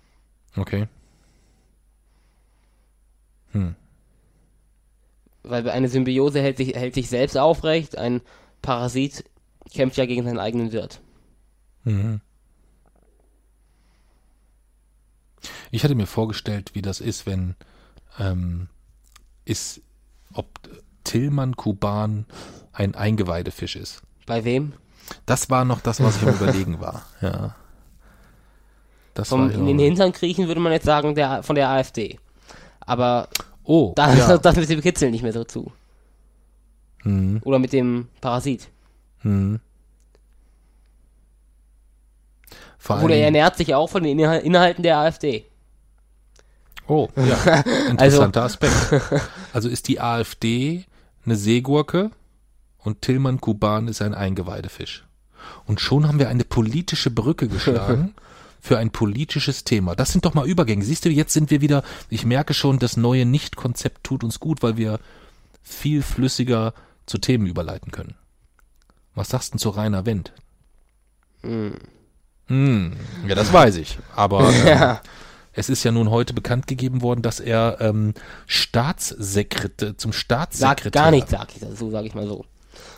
Okay. 0.57 0.87
Weil 5.43 5.69
eine 5.69 5.89
Symbiose 5.89 6.41
hält 6.41 6.57
sich, 6.57 6.75
hält 6.75 6.93
sich 6.93 7.09
selbst 7.09 7.37
aufrecht, 7.37 7.97
ein 7.97 8.21
Parasit 8.61 9.25
kämpft 9.73 9.97
ja 9.97 10.05
gegen 10.05 10.23
seinen 10.23 10.39
eigenen 10.39 10.71
Wirt. 10.71 11.01
Mhm. 11.83 12.21
Ich 15.71 15.83
hatte 15.83 15.95
mir 15.95 16.07
vorgestellt, 16.07 16.71
wie 16.73 16.81
das 16.81 16.99
ist, 16.99 17.25
wenn 17.25 17.55
ähm, 18.19 18.67
ist, 19.45 19.81
ob 20.33 20.47
Tillmann 21.03 21.55
Kuban 21.55 22.25
ein 22.73 22.95
Eingeweidefisch 22.95 23.75
ist. 23.75 24.01
Bei 24.25 24.43
wem? 24.43 24.73
Das 25.25 25.49
war 25.49 25.65
noch 25.65 25.81
das, 25.81 26.01
was 26.01 26.17
ich 26.17 26.27
am 26.27 26.35
überlegen 26.35 26.79
war. 26.79 27.05
Ja. 27.21 27.55
Das 29.15 29.29
Vom, 29.29 29.49
war 29.49 29.51
in 29.51 29.65
den 29.65 29.79
Hintern 29.79 30.13
kriechen 30.13 30.47
würde 30.47 30.61
man 30.61 30.71
jetzt 30.71 30.85
sagen, 30.85 31.13
der, 31.13 31.43
von 31.43 31.55
der 31.55 31.67
AfD. 31.69 32.19
Aber 32.79 33.27
Oh, 33.71 33.93
da 33.95 34.13
ja. 34.15 34.37
das 34.39 34.55
mit 34.55 34.67
dem 34.67 34.81
Kitzeln 34.81 35.11
nicht 35.11 35.21
mehr 35.21 35.31
dazu. 35.31 35.71
Hm, 37.03 37.39
Oder 37.43 37.59
mit 37.59 37.71
dem 37.71 38.07
Parasit. 38.19 38.67
hm. 39.19 39.59
Vor 42.79 42.95
Obwohl 42.95 43.11
er 43.11 43.25
ernährt 43.25 43.57
sich 43.57 43.75
auch 43.75 43.87
von 43.89 44.03
den 44.03 44.17
Inhal- 44.17 44.39
Inhalten 44.39 44.81
der 44.83 44.97
AfD. 44.97 45.45
oh, 46.87 47.09
ja, 47.15 47.61
interessanter 47.89 48.43
Aspekt. 48.43 48.73
Also 49.53 49.67
ist 49.69 49.87
die 49.87 49.99
AfD 49.99 50.85
eine 51.25 51.35
Seegurke 51.35 52.11
und 52.79 53.01
Tillmann 53.01 53.41
Kuban 53.41 53.87
ist 53.87 54.01
ein 54.01 54.13
Eingeweidefisch. 54.13 55.05
Und 55.65 55.81
schon 55.81 56.07
haben 56.07 56.19
wir 56.19 56.29
eine 56.29 56.43
politische 56.45 57.11
Brücke 57.11 57.47
geschlagen 57.47 58.13
für 58.61 58.77
ein 58.77 58.91
politisches 58.91 59.63
Thema. 59.63 59.95
Das 59.95 60.11
sind 60.11 60.25
doch 60.25 60.33
mal 60.33 60.47
Übergänge. 60.47 60.83
Siehst 60.85 61.03
du, 61.05 61.09
jetzt 61.09 61.33
sind 61.33 61.49
wir 61.51 61.61
wieder, 61.61 61.83
ich 62.09 62.25
merke 62.25 62.53
schon, 62.53 62.77
das 62.79 62.95
neue 62.97 63.25
Nicht-Konzept 63.25 64.03
tut 64.03 64.23
uns 64.23 64.39
gut, 64.39 64.61
weil 64.63 64.77
wir 64.77 64.99
viel 65.63 66.01
flüssiger 66.03 66.73
zu 67.05 67.17
Themen 67.17 67.45
überleiten 67.47 67.91
können. 67.91 68.15
Was 69.15 69.29
sagst 69.29 69.49
du 69.49 69.51
denn 69.53 69.59
zu 69.59 69.69
Rainer 69.69 70.05
Wendt? 70.05 70.31
Hm, 71.41 71.73
ja, 72.49 73.35
das 73.35 73.53
weiß 73.53 73.75
ich. 73.77 73.99
Aber 74.15 74.49
ähm, 74.53 74.67
Ja. 74.67 75.01
es 75.53 75.69
ist 75.69 75.83
ja 75.83 75.91
nun 75.91 76.09
heute 76.09 76.33
bekannt 76.33 76.65
gegeben 76.67 77.01
worden, 77.01 77.21
dass 77.21 77.39
er 77.39 77.77
ähm, 77.79 78.13
Staatssekretär 78.47 79.97
zum 79.97 80.13
Staatssekretär. 80.13 80.91
gar 80.91 81.11
nichts, 81.11 81.31
sag 81.31 81.53
ich 81.55 81.61
dazu, 81.61 81.91
sag 81.91 82.05
ich 82.05 82.15
mal 82.15 82.27
so. 82.27 82.45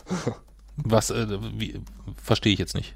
Was 0.78 1.10
äh, 1.10 1.28
verstehe 2.24 2.54
ich 2.54 2.60
jetzt 2.60 2.76
nicht. 2.76 2.96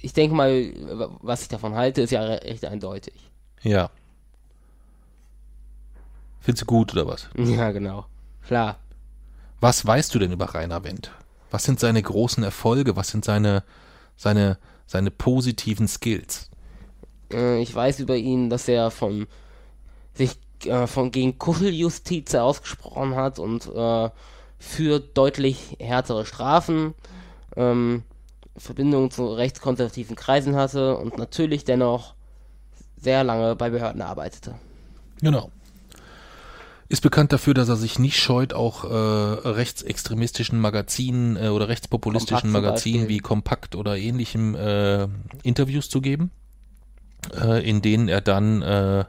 Ich 0.00 0.12
denke 0.12 0.34
mal, 0.34 0.72
was 1.22 1.42
ich 1.42 1.48
davon 1.48 1.74
halte, 1.74 2.02
ist 2.02 2.10
ja 2.10 2.22
re- 2.22 2.42
recht 2.42 2.64
eindeutig. 2.64 3.14
Ja. 3.62 3.88
Findest 6.40 6.62
du 6.62 6.66
gut 6.66 6.92
oder 6.92 7.06
was? 7.06 7.28
Ja, 7.36 7.70
genau. 7.70 8.06
Klar. 8.46 8.78
Was 9.60 9.86
weißt 9.86 10.12
du 10.12 10.18
denn 10.18 10.32
über 10.32 10.46
Rainer 10.54 10.82
Wendt? 10.82 11.12
Was 11.52 11.62
sind 11.62 11.78
seine 11.78 12.02
großen 12.02 12.42
Erfolge? 12.42 12.96
Was 12.96 13.08
sind 13.08 13.24
seine 13.24 13.62
seine 14.16 14.58
seine 14.92 15.10
positiven 15.10 15.88
Skills? 15.88 16.50
Äh, 17.32 17.60
ich 17.60 17.74
weiß 17.74 18.00
über 18.00 18.16
ihn, 18.16 18.50
dass 18.50 18.68
er 18.68 18.90
von 18.90 19.26
sich 20.14 20.38
äh, 20.64 20.86
von 20.86 21.10
gegen 21.10 21.38
Kuscheljustiz 21.38 22.34
ausgesprochen 22.34 23.16
hat 23.16 23.38
und 23.38 23.66
äh, 23.66 24.10
für 24.58 25.00
deutlich 25.00 25.76
härtere 25.80 26.24
Strafen 26.24 26.94
ähm, 27.56 28.04
Verbindungen 28.56 29.10
zu 29.10 29.26
rechtskonservativen 29.32 30.14
Kreisen 30.14 30.54
hatte 30.54 30.96
und 30.98 31.18
natürlich 31.18 31.64
dennoch 31.64 32.14
sehr 33.00 33.24
lange 33.24 33.56
bei 33.56 33.70
Behörden 33.70 34.02
arbeitete. 34.02 34.54
Genau. 35.20 35.50
Ist 36.92 37.00
bekannt 37.00 37.32
dafür, 37.32 37.54
dass 37.54 37.70
er 37.70 37.76
sich 37.76 37.98
nicht 37.98 38.18
scheut, 38.18 38.52
auch 38.52 38.84
äh, 38.84 39.48
rechtsextremistischen 39.48 40.60
Magazinen 40.60 41.38
äh, 41.38 41.48
oder 41.48 41.68
rechtspopulistischen 41.68 42.52
Kompakt 42.52 42.64
Magazinen 42.66 43.08
wie 43.08 43.16
Kompakt 43.16 43.76
oder 43.76 43.96
ähnlichem 43.96 44.54
äh, 44.54 45.08
Interviews 45.42 45.88
zu 45.88 46.02
geben, 46.02 46.30
äh, 47.34 47.66
in 47.66 47.80
denen 47.80 48.08
er 48.08 48.20
dann 48.20 48.60
äh, 48.60 49.06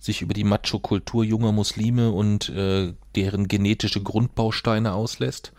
sich 0.00 0.20
über 0.20 0.34
die 0.34 0.42
Macho-Kultur 0.42 1.22
junger 1.22 1.52
Muslime 1.52 2.10
und 2.10 2.48
äh, 2.48 2.94
deren 3.14 3.46
genetische 3.46 4.02
Grundbausteine 4.02 4.92
auslässt. 4.92 5.52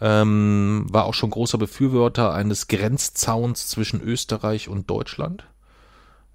Ähm, 0.00 0.86
war 0.88 1.04
auch 1.04 1.12
schon 1.12 1.28
großer 1.28 1.58
Befürworter 1.58 2.32
eines 2.32 2.66
Grenzzauns 2.66 3.68
zwischen 3.68 4.00
Österreich 4.00 4.70
und 4.70 4.88
Deutschland. 4.88 5.44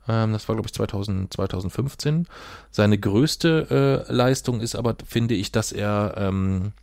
Ähm, 0.07 0.33
das 0.33 0.47
war, 0.47 0.55
glaube 0.55 0.67
ich, 0.67 0.73
2000, 0.73 1.33
2015. 1.33 2.27
Seine 2.71 2.97
größte 2.97 4.05
äh, 4.09 4.11
Leistung 4.11 4.61
ist 4.61 4.75
aber, 4.75 4.95
finde 5.05 5.35
ich, 5.35 5.51
dass 5.51 5.71
er 5.71 6.15
ähm, 6.17 6.73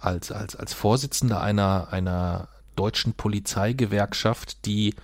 als, 0.00 0.32
als, 0.32 0.56
als 0.56 0.72
Vorsitzender 0.72 1.40
einer, 1.40 1.88
einer 1.92 2.48
deutschen 2.76 3.14
Polizeigewerkschaft, 3.14 4.66
die 4.66 4.94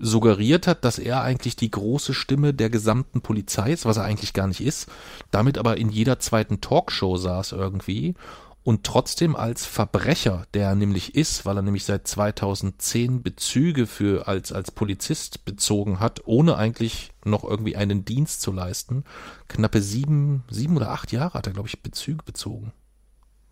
suggeriert 0.00 0.66
hat, 0.66 0.84
dass 0.84 0.98
er 0.98 1.22
eigentlich 1.22 1.56
die 1.56 1.70
große 1.70 2.14
Stimme 2.14 2.54
der 2.54 2.70
gesamten 2.70 3.20
Polizei 3.20 3.72
ist, 3.72 3.84
was 3.84 3.98
er 3.98 4.04
eigentlich 4.04 4.32
gar 4.32 4.46
nicht 4.46 4.62
ist, 4.62 4.88
damit 5.30 5.58
aber 5.58 5.76
in 5.76 5.90
jeder 5.90 6.18
zweiten 6.18 6.62
Talkshow 6.62 7.16
saß 7.16 7.52
irgendwie 7.52 8.14
und 8.62 8.84
trotzdem 8.84 9.36
als 9.36 9.64
Verbrecher, 9.64 10.46
der 10.52 10.68
er 10.68 10.74
nämlich 10.74 11.14
ist, 11.14 11.46
weil 11.46 11.56
er 11.56 11.62
nämlich 11.62 11.84
seit 11.84 12.06
2010 12.06 13.22
Bezüge 13.22 13.86
für 13.86 14.28
als 14.28 14.52
als 14.52 14.70
Polizist 14.70 15.44
bezogen 15.44 15.98
hat, 15.98 16.22
ohne 16.26 16.56
eigentlich 16.56 17.12
noch 17.24 17.44
irgendwie 17.44 17.76
einen 17.76 18.04
Dienst 18.04 18.42
zu 18.42 18.52
leisten, 18.52 19.04
knappe 19.48 19.80
sieben 19.80 20.44
sieben 20.50 20.76
oder 20.76 20.90
acht 20.90 21.12
Jahre 21.12 21.34
hat 21.34 21.46
er 21.46 21.52
glaube 21.52 21.68
ich 21.68 21.82
Bezüge 21.82 22.22
bezogen. 22.24 22.72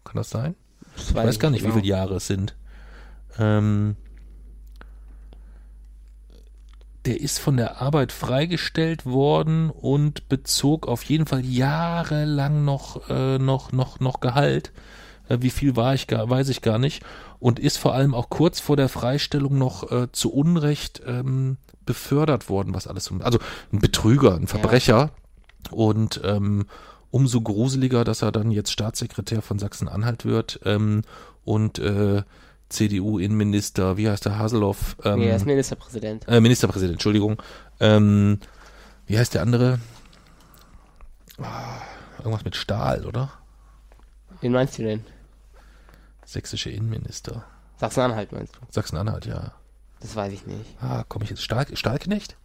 Kann 0.04 0.16
das 0.16 0.30
sein? 0.30 0.54
Das 0.96 1.10
Ich 1.10 1.14
weiß 1.14 1.38
gar 1.38 1.50
nicht, 1.50 1.62
genau. 1.62 1.74
wie 1.74 1.80
viele 1.80 1.90
Jahre 1.90 2.16
es 2.16 2.26
sind. 2.26 2.56
Ähm, 3.38 3.96
der 7.08 7.22
ist 7.22 7.38
von 7.38 7.56
der 7.56 7.80
Arbeit 7.80 8.12
freigestellt 8.12 9.06
worden 9.06 9.70
und 9.70 10.28
bezog 10.28 10.86
auf 10.86 11.02
jeden 11.04 11.24
Fall 11.24 11.42
jahrelang 11.42 12.66
noch, 12.66 13.08
äh, 13.08 13.38
noch, 13.38 13.72
noch, 13.72 13.98
noch 13.98 14.20
Gehalt. 14.20 14.72
Äh, 15.30 15.38
wie 15.40 15.48
viel 15.48 15.74
war 15.74 15.94
ich 15.94 16.06
gar, 16.06 16.28
weiß 16.28 16.50
ich 16.50 16.60
gar 16.60 16.78
nicht. 16.78 17.02
Und 17.38 17.58
ist 17.58 17.78
vor 17.78 17.94
allem 17.94 18.14
auch 18.14 18.28
kurz 18.28 18.60
vor 18.60 18.76
der 18.76 18.90
Freistellung 18.90 19.56
noch 19.56 19.90
äh, 19.90 20.12
zu 20.12 20.30
Unrecht 20.30 21.00
ähm, 21.06 21.56
befördert 21.86 22.50
worden, 22.50 22.74
was 22.74 22.86
alles 22.86 23.06
so. 23.06 23.14
Also 23.20 23.38
ein 23.72 23.78
Betrüger, 23.78 24.34
ein 24.34 24.46
Verbrecher. 24.46 25.10
Und 25.70 26.20
ähm, 26.24 26.66
umso 27.10 27.40
gruseliger, 27.40 28.04
dass 28.04 28.20
er 28.20 28.32
dann 28.32 28.50
jetzt 28.50 28.70
Staatssekretär 28.70 29.40
von 29.40 29.58
Sachsen-Anhalt 29.58 30.26
wird 30.26 30.60
ähm, 30.66 31.00
und 31.46 31.78
äh, 31.78 32.22
CDU-Innenminister, 32.68 33.96
wie 33.96 34.08
heißt 34.08 34.24
der, 34.26 34.38
Haseloff? 34.38 34.96
Ähm, 35.04 35.20
Nee, 35.20 35.28
er 35.28 35.36
ist 35.36 35.46
Ministerpräsident. 35.46 36.26
äh, 36.28 36.40
Ministerpräsident, 36.40 36.94
Entschuldigung. 36.94 37.40
Ähm, 37.80 38.38
wie 39.06 39.18
heißt 39.18 39.34
der 39.34 39.42
andere? 39.42 39.78
Ah, 41.40 41.80
irgendwas 42.18 42.44
mit 42.44 42.56
Stahl, 42.56 43.06
oder? 43.06 43.30
Wen 44.40 44.52
meinst 44.52 44.78
du 44.78 44.82
denn? 44.82 45.04
Sächsische 46.24 46.70
Innenminister. 46.70 47.44
Sachsen-Anhalt 47.78 48.32
meinst 48.32 48.54
du? 48.56 48.60
Sachsen-Anhalt, 48.70 49.26
ja. 49.26 49.52
Das 50.00 50.14
weiß 50.14 50.32
ich 50.32 50.46
nicht. 50.46 50.76
Ah, 50.80 51.04
komme 51.08 51.24
ich 51.24 51.30
jetzt? 51.30 51.42
Stahl, 51.42 51.66
Stahlknecht? 51.74 52.36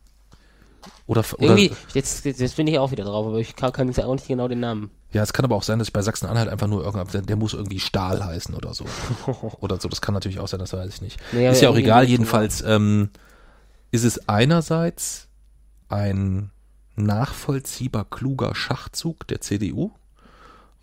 Oder, 1.05 1.23
oder 1.37 1.41
Irgendwie, 1.41 1.71
jetzt, 1.93 2.25
jetzt, 2.25 2.55
bin 2.55 2.67
ich 2.67 2.79
auch 2.79 2.91
wieder 2.91 3.03
drauf, 3.03 3.27
aber 3.27 3.37
ich 3.37 3.55
kann, 3.55 3.71
kann 3.71 3.87
jetzt 3.87 3.99
auch 4.01 4.13
nicht 4.13 4.27
genau 4.27 4.47
den 4.47 4.59
Namen. 4.59 4.91
ja, 5.11 5.21
es 5.21 5.33
kann 5.33 5.45
aber 5.45 5.55
auch 5.55 5.63
sein, 5.63 5.79
dass 5.79 5.89
ich 5.89 5.93
bei 5.93 6.01
Sachsen-Anhalt 6.01 6.49
einfach 6.49 6.67
nur 6.67 6.83
irgendwas, 6.83 7.11
der, 7.11 7.21
der 7.21 7.35
muss 7.35 7.53
irgendwie 7.53 7.79
Stahl 7.79 8.23
heißen 8.23 8.55
oder 8.55 8.73
so. 8.73 8.85
oder 9.59 9.79
so, 9.79 9.89
das 9.89 10.01
kann 10.01 10.13
natürlich 10.13 10.39
auch 10.39 10.47
sein, 10.47 10.59
das 10.59 10.73
weiß 10.73 10.93
ich 10.93 11.01
nicht. 11.01 11.19
Nee, 11.31 11.49
ist 11.49 11.61
ja 11.61 11.69
auch 11.69 11.75
egal, 11.75 12.05
die 12.05 12.11
jedenfalls 12.11 12.61
ähm, 12.61 13.09
ist 13.91 14.03
es 14.03 14.27
einerseits 14.27 15.27
ein 15.89 16.51
nachvollziehbar 16.95 18.05
kluger 18.05 18.55
Schachzug 18.55 19.27
der 19.27 19.41
CDU, 19.41 19.91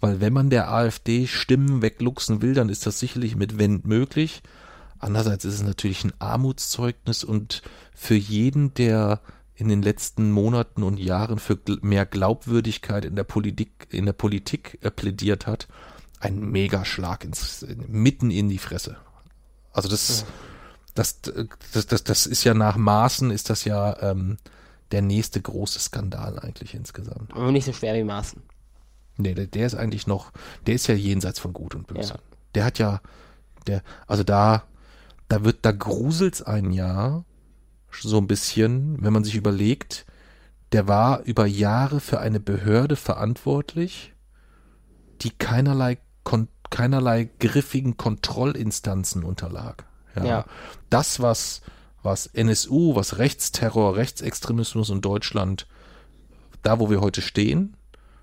weil 0.01 0.21
wenn 0.21 0.33
man 0.33 0.51
der 0.51 0.73
AfD 0.73 1.27
Stimmen 1.27 1.83
wegluchsen 1.83 2.43
will, 2.43 2.55
dann 2.55 2.69
ist 2.69 2.87
das 2.87 2.99
sicherlich 2.99 3.37
mit 3.37 3.59
Wendt 3.59 3.87
möglich. 3.87 4.43
Andererseits 4.99 5.45
ist 5.45 5.55
es 5.55 5.63
natürlich 5.63 6.05
ein 6.05 6.13
Armutszeugnis 6.19 7.25
und 7.25 7.63
für 7.95 8.15
jeden, 8.15 8.75
der 8.75 9.21
in 9.61 9.69
den 9.69 9.83
letzten 9.83 10.31
Monaten 10.31 10.83
und 10.83 10.99
Jahren 10.99 11.39
für 11.39 11.59
mehr 11.83 12.07
Glaubwürdigkeit 12.07 13.05
in 13.05 13.15
der 13.15 13.25
Politik, 13.25 13.89
in 13.91 14.07
der 14.07 14.15
Politik 14.15 14.79
äh, 14.81 14.91
plädiert 14.91 15.47
hat, 15.47 15.69
ein 16.19 16.41
Megaschlag 16.51 17.25
ins, 17.25 17.67
mitten 17.87 18.31
in 18.31 18.49
die 18.49 18.59
Fresse. 18.59 18.97
Also 19.73 19.89
das, 19.89 20.25
das, 20.95 21.21
das, 21.21 21.87
das, 21.87 22.05
das 22.05 22.27
ist 22.27 22.45
ja 22.45 22.55
nach 22.55 22.77
Maßen 22.77 23.31
ist 23.31 23.51
das 23.51 23.65
ja 23.65 24.01
ähm, 24.03 24.39
der 24.93 25.03
nächste 25.03 25.41
große 25.41 25.79
Skandal 25.79 26.39
eigentlich 26.39 26.75
insgesamt. 26.75 27.33
Aber 27.33 27.53
nicht 27.53 27.65
so 27.65 27.73
schwer 27.73 27.95
wie 27.95 28.05
Maaßen. 28.05 28.43
Nee, 29.17 29.35
der, 29.35 29.47
der 29.47 29.67
ist 29.67 29.75
eigentlich 29.75 30.07
noch, 30.07 30.33
der 30.67 30.75
ist 30.75 30.87
ja 30.87 30.95
jenseits 30.95 31.39
von 31.39 31.53
Gut 31.53 31.75
und 31.75 31.87
Böse. 31.87 32.15
Ja. 32.15 32.21
Der 32.55 32.65
hat 32.65 32.79
ja, 32.79 33.01
der, 33.67 33.83
also 34.07 34.25
da, 34.25 34.65
da 35.29 35.45
wird, 35.45 35.59
da 35.63 35.73
gruselt's 35.73 36.43
ein 36.43 36.73
Jahr 36.73 37.25
so 37.93 38.19
ein 38.19 38.27
bisschen, 38.27 39.03
wenn 39.03 39.13
man 39.13 39.25
sich 39.25 39.35
überlegt, 39.35 40.07
der 40.73 40.87
war 40.87 41.23
über 41.23 41.47
Jahre 41.47 42.01
für 42.01 42.21
eine 42.21 42.41
Behörde 42.41 42.97
verantwortlich, 42.97 44.15
die 45.23 45.31
keinerlei, 45.31 45.99
kon, 46.23 46.49
keinerlei 46.71 47.29
griffigen 47.41 47.97
Kontrollinstanzen 47.97 49.25
unterlag. 49.25 49.85
Ja. 50.17 50.25
Ja. 50.25 50.45
Das, 50.89 51.21
was 51.21 51.63
was 52.03 52.27
NSU, 52.27 52.95
was 52.95 53.19
Rechtsterror, 53.19 53.97
Rechtsextremismus 53.97 54.91
in 54.91 55.01
Deutschland, 55.01 55.67
da 56.63 56.79
wo 56.79 56.91
wir 56.91 57.01
heute 57.01 57.23
stehen, 57.23 57.77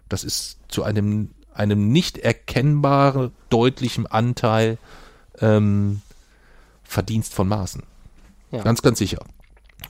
das 0.09 0.23
ist 0.23 0.59
zu 0.67 0.83
einem, 0.83 1.31
einem 1.53 1.91
nicht 1.91 2.17
erkennbaren, 2.17 3.31
deutlichen 3.49 4.07
Anteil 4.07 4.77
ähm, 5.39 6.01
Verdienst 6.83 7.33
von 7.33 7.47
Maßen. 7.47 7.83
Ja. 8.51 8.63
Ganz, 8.63 8.81
ganz 8.81 8.99
sicher. 8.99 9.19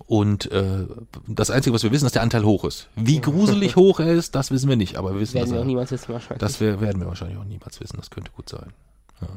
Und 0.06 0.52
äh, 0.52 0.86
das 1.28 1.50
Einzige, 1.50 1.74
was 1.74 1.84
wir 1.84 1.92
wissen, 1.92 2.06
ist, 2.06 2.10
dass 2.10 2.14
der 2.14 2.22
Anteil 2.22 2.44
hoch 2.44 2.66
ist. 2.66 2.90
Wie 2.96 3.20
gruselig 3.22 3.76
hoch 3.78 4.00
er 4.00 4.14
ist, 4.14 4.36
das 4.36 4.52
wissen 4.52 4.70
wir 4.70 4.76
nicht, 4.76 4.98
aber 4.98 5.14
wir 5.14 5.22
wissen, 5.22 5.36
Werden 5.36 5.54
wir 5.54 5.62
auch 5.62 5.66
niemals 5.66 5.92
wissen 5.92 6.14
wahrscheinlich. 6.14 6.40
das 6.40 6.60
wir, 6.60 6.82
werden 6.82 7.02
wir 7.02 7.08
wahrscheinlich 7.08 7.38
auch 7.38 7.46
niemals 7.46 7.80
wissen. 7.80 7.98
Das 7.98 8.10
könnte 8.10 8.32
gut 8.32 8.50
sein. 8.50 8.74
Ja. 9.22 9.28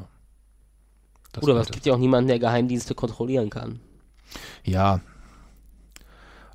Das 1.31 1.43
Oder 1.43 1.55
es 1.61 1.71
gibt 1.71 1.85
ja 1.85 1.93
auch 1.93 1.97
niemanden, 1.97 2.27
der 2.27 2.39
Geheimdienste 2.39 2.93
kontrollieren 2.93 3.49
kann. 3.49 3.79
Ja. 4.63 4.99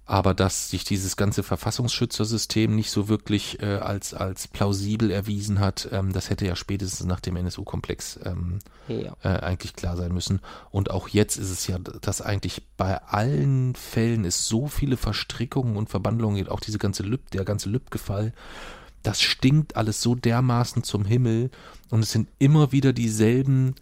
Aber 0.09 0.35
dass 0.35 0.71
sich 0.71 0.85
dieses 0.85 1.17
ganze 1.17 1.43
Verfassungsschützersystem 1.43 2.75
nicht 2.75 2.93
so 2.93 3.09
wirklich 3.09 3.61
äh, 3.61 3.79
als, 3.79 4.15
als 4.15 4.47
plausibel 4.47 5.11
erwiesen 5.11 5.59
hat, 5.59 5.89
ähm, 5.91 6.13
das 6.13 6.31
hätte 6.31 6.47
ja 6.47 6.55
spätestens 6.55 7.07
nach 7.07 7.19
dem 7.19 7.35
NSU-Komplex 7.35 8.21
ähm, 8.25 8.61
Ja. 8.87 9.17
äh, 9.25 9.41
eigentlich 9.41 9.75
klar 9.75 9.97
sein 9.97 10.13
müssen. 10.15 10.41
Und 10.71 10.93
auch 10.93 11.09
jetzt 11.09 11.37
ist 11.37 11.51
es 11.51 11.67
ja, 11.67 11.79
dass 11.79 12.21
eigentlich 12.21 12.63
bei 12.77 13.03
allen 13.03 13.75
Fällen 13.75 14.25
es 14.25 14.47
so 14.47 14.69
viele 14.69 14.97
Verstrickungen 14.97 15.77
und 15.77 15.91
Verbandlungen 15.91 16.37
gibt, 16.37 16.51
auch 16.51 16.61
diese 16.61 16.79
ganze 16.79 17.03
Lüb, 17.03 17.29
der 17.33 17.45
ganze 17.45 17.69
Lübcke-Fall, 17.69 18.33
das 19.03 19.21
stinkt 19.21 19.77
alles 19.77 20.03
so 20.03 20.15
dermaßen 20.15 20.85
zum 20.85 21.05
Himmel 21.05 21.51
und 21.91 22.01
es 22.01 22.13
sind 22.13 22.29
immer 22.39 22.71
wieder 22.71 22.93
dieselben 22.93 23.75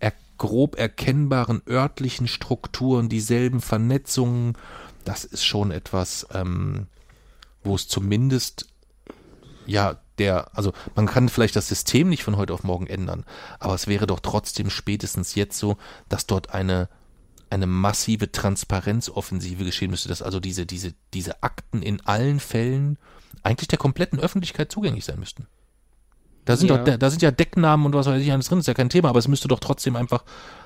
er 0.00 0.12
grob 0.38 0.78
erkennbaren 0.78 1.62
örtlichen 1.68 2.28
Strukturen, 2.28 3.08
dieselben 3.08 3.60
Vernetzungen. 3.60 4.56
Das 5.04 5.24
ist 5.24 5.44
schon 5.44 5.70
etwas, 5.70 6.26
ähm, 6.32 6.86
wo 7.64 7.74
es 7.74 7.88
zumindest 7.88 8.66
ja, 9.66 9.98
der, 10.16 10.56
also 10.56 10.72
man 10.96 11.06
kann 11.06 11.28
vielleicht 11.28 11.54
das 11.54 11.68
System 11.68 12.08
nicht 12.08 12.24
von 12.24 12.36
heute 12.36 12.54
auf 12.54 12.64
morgen 12.64 12.86
ändern, 12.86 13.24
aber 13.60 13.74
es 13.74 13.86
wäre 13.86 14.06
doch 14.06 14.20
trotzdem 14.20 14.70
spätestens 14.70 15.34
jetzt 15.34 15.58
so, 15.58 15.76
dass 16.08 16.26
dort 16.26 16.54
eine 16.54 16.88
eine 17.50 17.66
massive 17.66 18.30
Transparenzoffensive 18.30 19.64
geschehen 19.64 19.90
müsste, 19.90 20.08
dass 20.08 20.20
also 20.22 20.40
diese 20.40 20.66
diese 20.66 20.94
diese 21.14 21.42
Akten 21.42 21.82
in 21.82 22.00
allen 22.04 22.40
Fällen 22.40 22.98
eigentlich 23.42 23.68
der 23.68 23.78
kompletten 23.78 24.18
Öffentlichkeit 24.18 24.72
zugänglich 24.72 25.04
sein 25.04 25.18
müssten. 25.18 25.46
Da 26.44 26.56
sind 26.56 26.68
Ja. 26.68 26.78
doch, 26.78 26.84
da, 26.84 26.96
da 26.96 27.10
sind 27.10 27.22
ja 27.22 27.30
Decknamen 27.30 27.86
und 27.86 27.92
was 27.94 28.06
weiß 28.06 28.20
ich 28.22 28.32
alles 28.32 28.48
drin, 28.48 28.58
ist 28.58 28.68
ja 28.68 28.74
kein 28.74 28.90
Thema, 28.90 29.10
aber 29.10 29.18
es 29.18 29.28
müsste 29.28 29.48
doch 29.48 29.60
trotzdem 29.60 29.96
einfach 29.96 30.24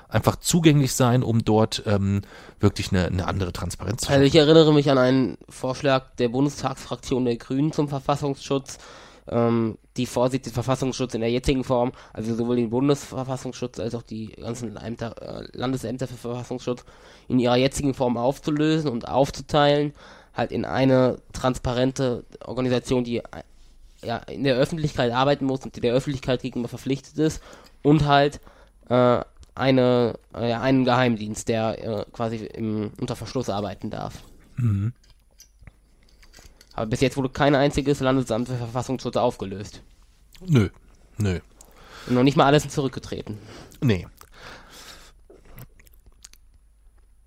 einfach 0.09 0.35
zugänglich 0.37 0.93
sein, 0.93 1.23
um 1.23 1.43
dort 1.43 1.83
ähm, 1.85 2.21
wirklich 2.59 2.91
eine, 2.91 3.05
eine 3.07 3.27
andere 3.27 3.51
Transparenz 3.53 4.01
zu 4.01 4.09
Also 4.09 4.19
schaffen. 4.19 4.27
ich 4.27 4.35
erinnere 4.35 4.73
mich 4.73 4.89
an 4.89 4.97
einen 4.97 5.37
Vorschlag 5.49 6.15
der 6.17 6.29
Bundestagsfraktion 6.29 7.25
der 7.25 7.37
Grünen 7.37 7.71
zum 7.71 7.87
Verfassungsschutz. 7.87 8.77
Ähm, 9.25 9.77
die 9.95 10.05
vorsieht, 10.05 10.45
den 10.45 10.53
Verfassungsschutz 10.53 11.13
in 11.13 11.21
der 11.21 11.31
jetzigen 11.31 11.63
Form, 11.63 11.93
also 12.11 12.35
sowohl 12.35 12.57
den 12.57 12.69
Bundesverfassungsschutz 12.69 13.79
als 13.79 13.95
auch 13.95 14.01
die 14.01 14.33
ganzen 14.33 14.75
Ämter, 14.75 15.15
äh, 15.21 15.57
Landesämter 15.57 16.07
für 16.07 16.17
Verfassungsschutz 16.17 16.83
in 17.29 17.39
ihrer 17.39 17.55
jetzigen 17.55 17.93
Form 17.93 18.17
aufzulösen 18.17 18.89
und 18.89 19.07
aufzuteilen, 19.07 19.93
halt 20.33 20.51
in 20.51 20.65
eine 20.65 21.19
transparente 21.31 22.25
Organisation, 22.43 23.05
die 23.05 23.19
äh, 23.19 23.23
ja, 24.03 24.17
in 24.17 24.43
der 24.43 24.55
Öffentlichkeit 24.55 25.13
arbeiten 25.13 25.45
muss 25.45 25.63
und 25.63 25.75
die 25.75 25.81
der 25.81 25.93
Öffentlichkeit 25.93 26.41
gegenüber 26.41 26.67
verpflichtet 26.67 27.17
ist 27.17 27.41
und 27.81 28.05
halt 28.05 28.41
äh, 28.89 29.21
eine, 29.55 30.19
äh, 30.33 30.53
einen 30.53 30.85
Geheimdienst, 30.85 31.47
der 31.47 31.83
äh, 31.83 32.05
quasi 32.11 32.37
im, 32.37 32.91
unter 32.99 33.15
Verschluss 33.15 33.49
arbeiten 33.49 33.89
darf. 33.89 34.23
Aber 36.73 36.85
bis 36.87 37.01
jetzt 37.01 37.17
wurde 37.17 37.29
kein 37.29 37.55
einziges 37.55 37.99
Landesamt 37.99 38.47
für 38.47 38.57
Verfassungsschutz 38.57 39.15
aufgelöst. 39.15 39.81
Nö, 40.45 40.69
nö. 41.17 41.39
Und 42.07 42.15
noch 42.15 42.23
nicht 42.23 42.35
mal 42.35 42.45
alles 42.45 42.63
sind 42.63 42.71
zurückgetreten. 42.71 43.37
Nee. 43.81 44.07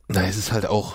Na, 0.08 0.26
es 0.26 0.36
ist 0.36 0.52
halt 0.52 0.66
auch, 0.66 0.94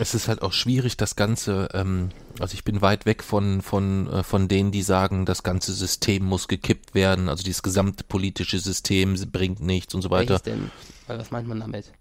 es 0.00 0.14
ist 0.14 0.28
halt 0.28 0.40
auch 0.40 0.54
schwierig, 0.54 0.96
das 0.96 1.14
Ganze, 1.14 1.68
ähm, 1.74 2.08
also 2.38 2.54
ich 2.54 2.64
bin 2.64 2.80
weit 2.80 3.04
weg 3.04 3.22
von, 3.22 3.60
von, 3.60 4.10
äh, 4.10 4.22
von 4.22 4.48
denen, 4.48 4.72
die 4.72 4.80
sagen, 4.80 5.26
das 5.26 5.42
ganze 5.42 5.74
System 5.74 6.24
muss 6.24 6.48
gekippt 6.48 6.94
werden, 6.94 7.28
also 7.28 7.44
dieses 7.44 7.62
gesamte 7.62 8.02
politische 8.02 8.58
System 8.58 9.14
bringt 9.30 9.60
nichts 9.60 9.94
und 9.94 10.00
so 10.00 10.08
weiter. 10.08 10.30
Welches 10.30 10.42
denn? 10.42 10.70
Weil 11.06 11.18
was 11.18 11.30
meint 11.30 11.48
man 11.48 11.60
damit? 11.60 11.92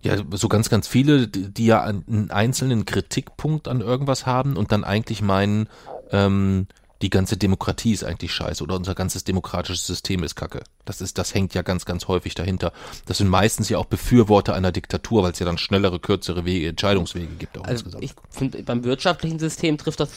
Ja, 0.00 0.16
so 0.30 0.48
ganz, 0.48 0.70
ganz 0.70 0.88
viele, 0.88 1.28
die 1.28 1.52
die 1.52 1.66
ja 1.66 1.82
einen 1.82 2.30
einzelnen 2.30 2.86
Kritikpunkt 2.86 3.68
an 3.68 3.82
irgendwas 3.82 4.24
haben 4.24 4.56
und 4.56 4.72
dann 4.72 4.84
eigentlich 4.84 5.20
meinen, 5.20 5.68
ähm, 6.10 6.66
die 7.00 7.10
ganze 7.10 7.36
Demokratie 7.36 7.92
ist 7.92 8.02
eigentlich 8.02 8.32
scheiße 8.34 8.62
oder 8.62 8.74
unser 8.74 8.94
ganzes 8.96 9.22
demokratisches 9.22 9.86
System 9.86 10.24
ist 10.24 10.34
kacke. 10.34 10.64
Das 10.84 11.00
ist, 11.00 11.16
das 11.16 11.32
hängt 11.32 11.54
ja 11.54 11.62
ganz, 11.62 11.84
ganz 11.84 12.08
häufig 12.08 12.34
dahinter. 12.34 12.72
Das 13.06 13.18
sind 13.18 13.28
meistens 13.28 13.68
ja 13.68 13.78
auch 13.78 13.84
Befürworter 13.84 14.54
einer 14.54 14.72
Diktatur, 14.72 15.22
weil 15.22 15.30
es 15.32 15.38
ja 15.38 15.46
dann 15.46 15.58
schnellere, 15.58 16.00
kürzere 16.00 16.44
Wege, 16.44 16.68
Entscheidungswege 16.68 17.28
gibt 17.38 17.56
auch 17.56 17.62
Also 17.64 17.84
insgesamt. 17.84 18.02
ich 18.04 18.12
finde, 18.30 18.62
beim 18.64 18.82
wirtschaftlichen 18.82 19.38
System 19.38 19.78
trifft 19.78 20.00
das 20.00 20.10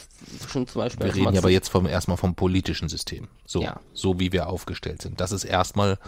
schon 0.48 0.66
zum 0.66 0.80
Beispiel. 0.80 1.06
Wir 1.06 1.14
reden 1.14 1.34
ja 1.34 1.40
aber 1.40 1.50
jetzt 1.50 1.68
vom, 1.68 1.86
erstmal 1.86 2.16
vom 2.16 2.34
politischen 2.34 2.88
System. 2.88 3.28
So, 3.46 3.62
Ja. 3.62 3.78
so 3.92 4.18
wie 4.18 4.32
wir 4.32 4.48
aufgestellt 4.48 5.02
sind. 5.02 5.20
Das 5.20 5.30
ist 5.30 5.44
erstmal 5.44 5.98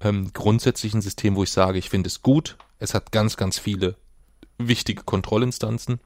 ähm, 0.00 0.30
grundsätzlich 0.32 0.94
ein 0.94 1.02
System, 1.02 1.36
wo 1.36 1.42
ich 1.42 1.50
sage, 1.52 1.78
ich 1.78 1.90
finde 1.90 2.06
es 2.08 2.22
gut. 2.22 2.56
Es 2.78 2.94
hat 2.94 3.12
ganz, 3.12 3.36
ganz 3.36 3.58
viele 3.58 3.96
wichtige 4.56 5.02
Kontrollinstanzen. 5.02 6.00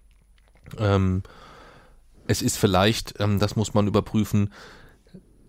Ähm, 0.79 1.23
es 2.27 2.43
ist 2.43 2.59
vielleicht, 2.59 3.15
ähm, 3.21 3.39
das 3.39 3.57
muss 3.57 3.75
man 3.75 3.87
überprüfen, 3.87 4.51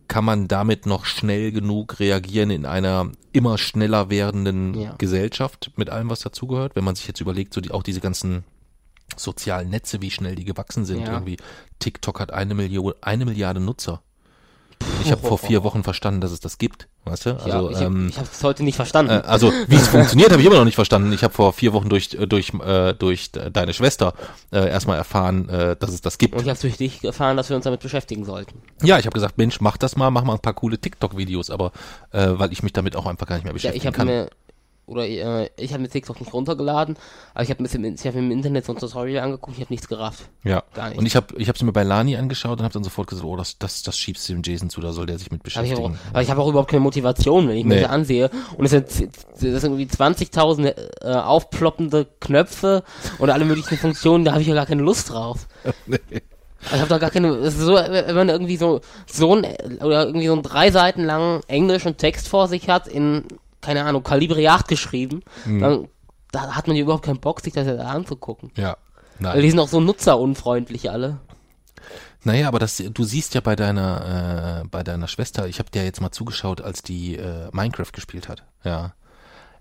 kann 0.08 0.26
man 0.26 0.48
damit 0.48 0.86
noch 0.86 1.06
schnell 1.06 1.52
genug 1.52 2.00
reagieren 2.00 2.50
in 2.50 2.66
einer 2.66 3.12
immer 3.32 3.58
schneller 3.58 4.10
werdenden 4.10 4.74
Ja. 4.74 4.96
Gesellschaft 4.98 5.72
mit 5.76 5.90
allem, 5.90 6.10
was 6.10 6.20
dazugehört. 6.20 6.76
Wenn 6.76 6.84
man 6.84 6.96
sich 6.96 7.08
jetzt 7.08 7.22
überlegt, 7.22 7.54
so 7.54 7.62
die, 7.62 7.72
auch 7.72 7.84
diese 7.84 8.02
ganzen 8.02 8.44
sozialen 9.16 9.70
Netze, 9.70 10.02
wie 10.02 10.12
schnell 10.12 10.36
die 10.36 10.46
gewachsen 10.46 10.86
sind. 10.86 11.02
Ja. 11.02 11.14
Irgendwie 11.14 11.38
TikTok 11.80 12.20
hat 12.20 12.32
eine 12.32 12.54
Million, 12.54 12.94
eine 13.02 13.26
Milliarde 13.26 13.60
Nutzer. 13.60 14.02
Ich 15.04 15.12
habe 15.12 15.22
vor 15.22 15.38
vier 15.38 15.64
Wochen 15.64 15.84
verstanden, 15.84 16.22
dass 16.22 16.32
es 16.32 16.40
das 16.40 16.58
gibt, 16.58 16.88
weißt 17.06 17.26
du? 17.26 17.30
ja, 17.32 17.38
Also, 17.38 17.70
ich, 17.72 17.82
ähm, 17.82 18.08
ich 18.10 18.18
habe 18.18 18.28
es 18.32 18.44
heute 18.44 18.64
nicht 18.64 18.76
verstanden. 18.76 19.12
äh, 19.12 19.22
also 19.26 19.52
wie 19.68 19.76
es 19.76 19.88
funktioniert, 19.88 20.32
habe 20.32 20.42
ich 20.42 20.48
immer 20.48 20.58
noch 20.58 20.66
nicht 20.66 20.76
verstanden. 20.76 21.12
Ich 21.12 21.24
habe 21.24 21.34
vor 21.34 21.52
vier 21.54 21.74
Wochen 21.74 21.90
durch 21.90 22.14
äh, 22.14 22.26
durch 22.28 22.54
äh, 22.54 22.94
durch 22.94 23.32
de- 23.32 23.50
deine 23.52 23.74
Schwester 23.74 24.14
äh, 24.52 24.70
erstmal 24.70 24.98
erfahren, 24.98 25.50
äh, 25.50 25.76
dass 25.76 25.92
es 25.92 26.02
das 26.02 26.18
gibt. 26.18 26.36
und 26.36 26.44
ich 26.44 26.50
habe 26.50 26.60
durch 26.60 26.78
dich 26.78 27.04
erfahren, 27.04 27.36
dass 27.38 27.50
wir 27.50 27.56
uns 27.56 27.66
damit 27.66 27.82
beschäftigen 27.82 28.24
sollten. 28.26 28.62
Ja, 28.82 28.98
ich 29.00 29.06
habe 29.06 29.14
gesagt, 29.14 29.38
Mensch, 29.38 29.60
mach 29.62 29.78
das 29.78 29.96
mal, 29.96 30.10
mach 30.12 30.24
mal 30.24 30.34
ein 30.34 30.40
paar 30.40 30.54
coole 30.54 30.78
TikTok-Videos, 30.78 31.50
aber 31.50 31.72
äh, 32.12 32.28
weil 32.34 32.52
ich 32.52 32.64
mich 32.64 32.74
damit 32.74 32.96
auch 32.96 33.06
einfach 33.06 33.28
gar 33.28 33.36
nicht 33.36 33.44
mehr 33.44 33.52
Ja, 33.52 33.56
beschäftigen 33.56 33.82
ich 33.82 33.88
habe 33.88 33.98
kann. 33.98 34.08
mir 34.08 34.30
oder 34.86 35.08
äh, 35.08 35.50
ich 35.58 35.72
habe 35.72 35.82
mir 35.82 35.90
TikTok 35.90 36.20
nicht 36.20 36.34
runtergeladen, 36.34 36.98
aber 37.34 37.44
ich 37.44 37.50
habe 37.50 37.64
mir 37.64 37.70
hab 37.70 38.14
mir 38.14 38.20
im 38.20 38.32
Internet 38.32 38.66
so 38.66 38.74
ein 38.74 38.80
Tutorial 38.80 39.24
angeguckt, 39.24 39.56
ich 39.58 39.64
habe 39.64 39.74
nichts 39.74 39.88
gerafft. 39.88 40.30
ja. 40.44 40.64
gar 40.74 40.90
nicht. 40.90 40.98
Und 40.98 41.06
ich 41.06 41.16
habe 41.16 41.28
ich 41.38 41.48
habe 41.48 41.64
mir 41.66 41.72
bei 41.72 41.84
Lani 41.84 42.18
angeschaut 42.18 42.60
und 42.60 42.64
habe 42.66 42.74
dann 42.74 42.84
sofort 42.84 43.08
gesagt, 43.08 43.26
oh, 43.26 43.36
das 43.38 43.58
das 43.58 43.82
das 43.84 43.98
schiebst 43.98 44.28
du 44.28 44.34
dem 44.34 44.42
Jason 44.44 44.70
zu, 44.70 44.82
da 44.82 44.92
soll 44.92 45.06
der 45.06 45.18
sich 45.18 45.32
mit 45.32 45.42
Aber 45.42 45.48
ich 45.50 45.56
habe 45.56 45.68
beschäftigen. 45.68 45.96
auch, 45.96 46.10
aber 46.12 46.22
ich 46.22 46.30
hab 46.30 46.38
auch 46.38 46.48
überhaupt 46.50 46.70
keine 46.70 46.82
Motivation, 46.82 47.48
wenn 47.48 47.58
ich 47.58 47.64
mir 47.66 47.76
Nee. 47.76 47.82
das 47.82 47.90
ansehe. 47.92 48.30
Und 48.58 48.66
es 48.66 48.72
sind, 48.72 48.88
das 48.90 49.40
sind 49.40 49.64
irgendwie 49.64 49.86
20.000 49.86 50.74
äh, 51.02 51.14
aufploppende 51.16 52.08
Knöpfe 52.20 52.84
und 53.20 53.30
alle 53.30 53.46
möglichen 53.46 53.78
Funktionen, 53.78 54.26
da 54.26 54.32
habe 54.34 54.42
ich 54.42 54.48
ja 54.48 54.54
gar 54.54 54.66
keine 54.66 54.82
Lust 54.84 55.12
drauf. 55.12 55.48
Also 56.66 56.76
Ich 56.76 56.80
habe 56.80 56.88
da 56.90 56.98
gar 56.98 57.10
keine, 57.10 57.28
es 57.40 57.56
ist 57.56 57.66
so, 57.66 57.74
wenn 57.74 58.16
man 58.16 58.30
irgendwie 58.30 58.56
so, 58.56 58.80
so 59.06 59.36
ein, 59.36 59.44
oder 59.82 60.06
irgendwie 60.06 60.28
so 60.28 60.34
einen 60.34 60.44
drei 60.44 60.72
Seiten 60.72 61.04
langen 61.04 61.42
englischen 61.48 61.98
Text 61.98 62.30
vor 62.30 62.48
sich 62.48 62.70
hat, 62.70 62.88
in, 62.88 63.26
keine 63.64 63.84
Ahnung, 63.86 64.04
Kalibre 64.04 64.48
8 64.50 64.68
geschrieben, 64.68 65.22
Hm. 65.46 65.60
dann, 65.60 65.88
da 66.32 66.56
hat 66.56 66.68
man 66.68 66.76
ja 66.76 66.84
überhaupt 66.84 67.06
keinen 67.06 67.20
Bock, 67.20 67.42
sich 67.42 67.54
das 67.54 67.66
jetzt 67.68 67.80
anzugucken. 67.80 68.52
ja. 68.56 68.78
Weil 69.20 69.34
Nein. 69.36 69.42
die 69.44 69.50
sind 69.52 69.60
auch 69.60 69.68
so 69.68 69.80
nutzerunfreundlich 69.80 70.90
alle. 70.90 71.20
Naja, 72.24 72.48
aber 72.48 72.58
das, 72.60 72.78
du 72.78 73.04
siehst 73.04 73.36
ja 73.36 73.42
bei 73.42 73.56
deiner, 73.56 74.62
äh, 74.64 74.68
bei 74.68 74.82
deiner 74.84 75.08
Schwester, 75.08 75.48
ich 75.48 75.60
habe 75.60 75.70
dir 75.70 75.84
jetzt 75.84 76.02
mal 76.02 76.12
zugeschaut, 76.12 76.62
als 76.62 76.82
die 76.82 77.16
äh, 77.18 77.50
Minecraft 77.52 77.92
gespielt 77.94 78.28
hat. 78.30 78.44
Ja. 78.64 78.94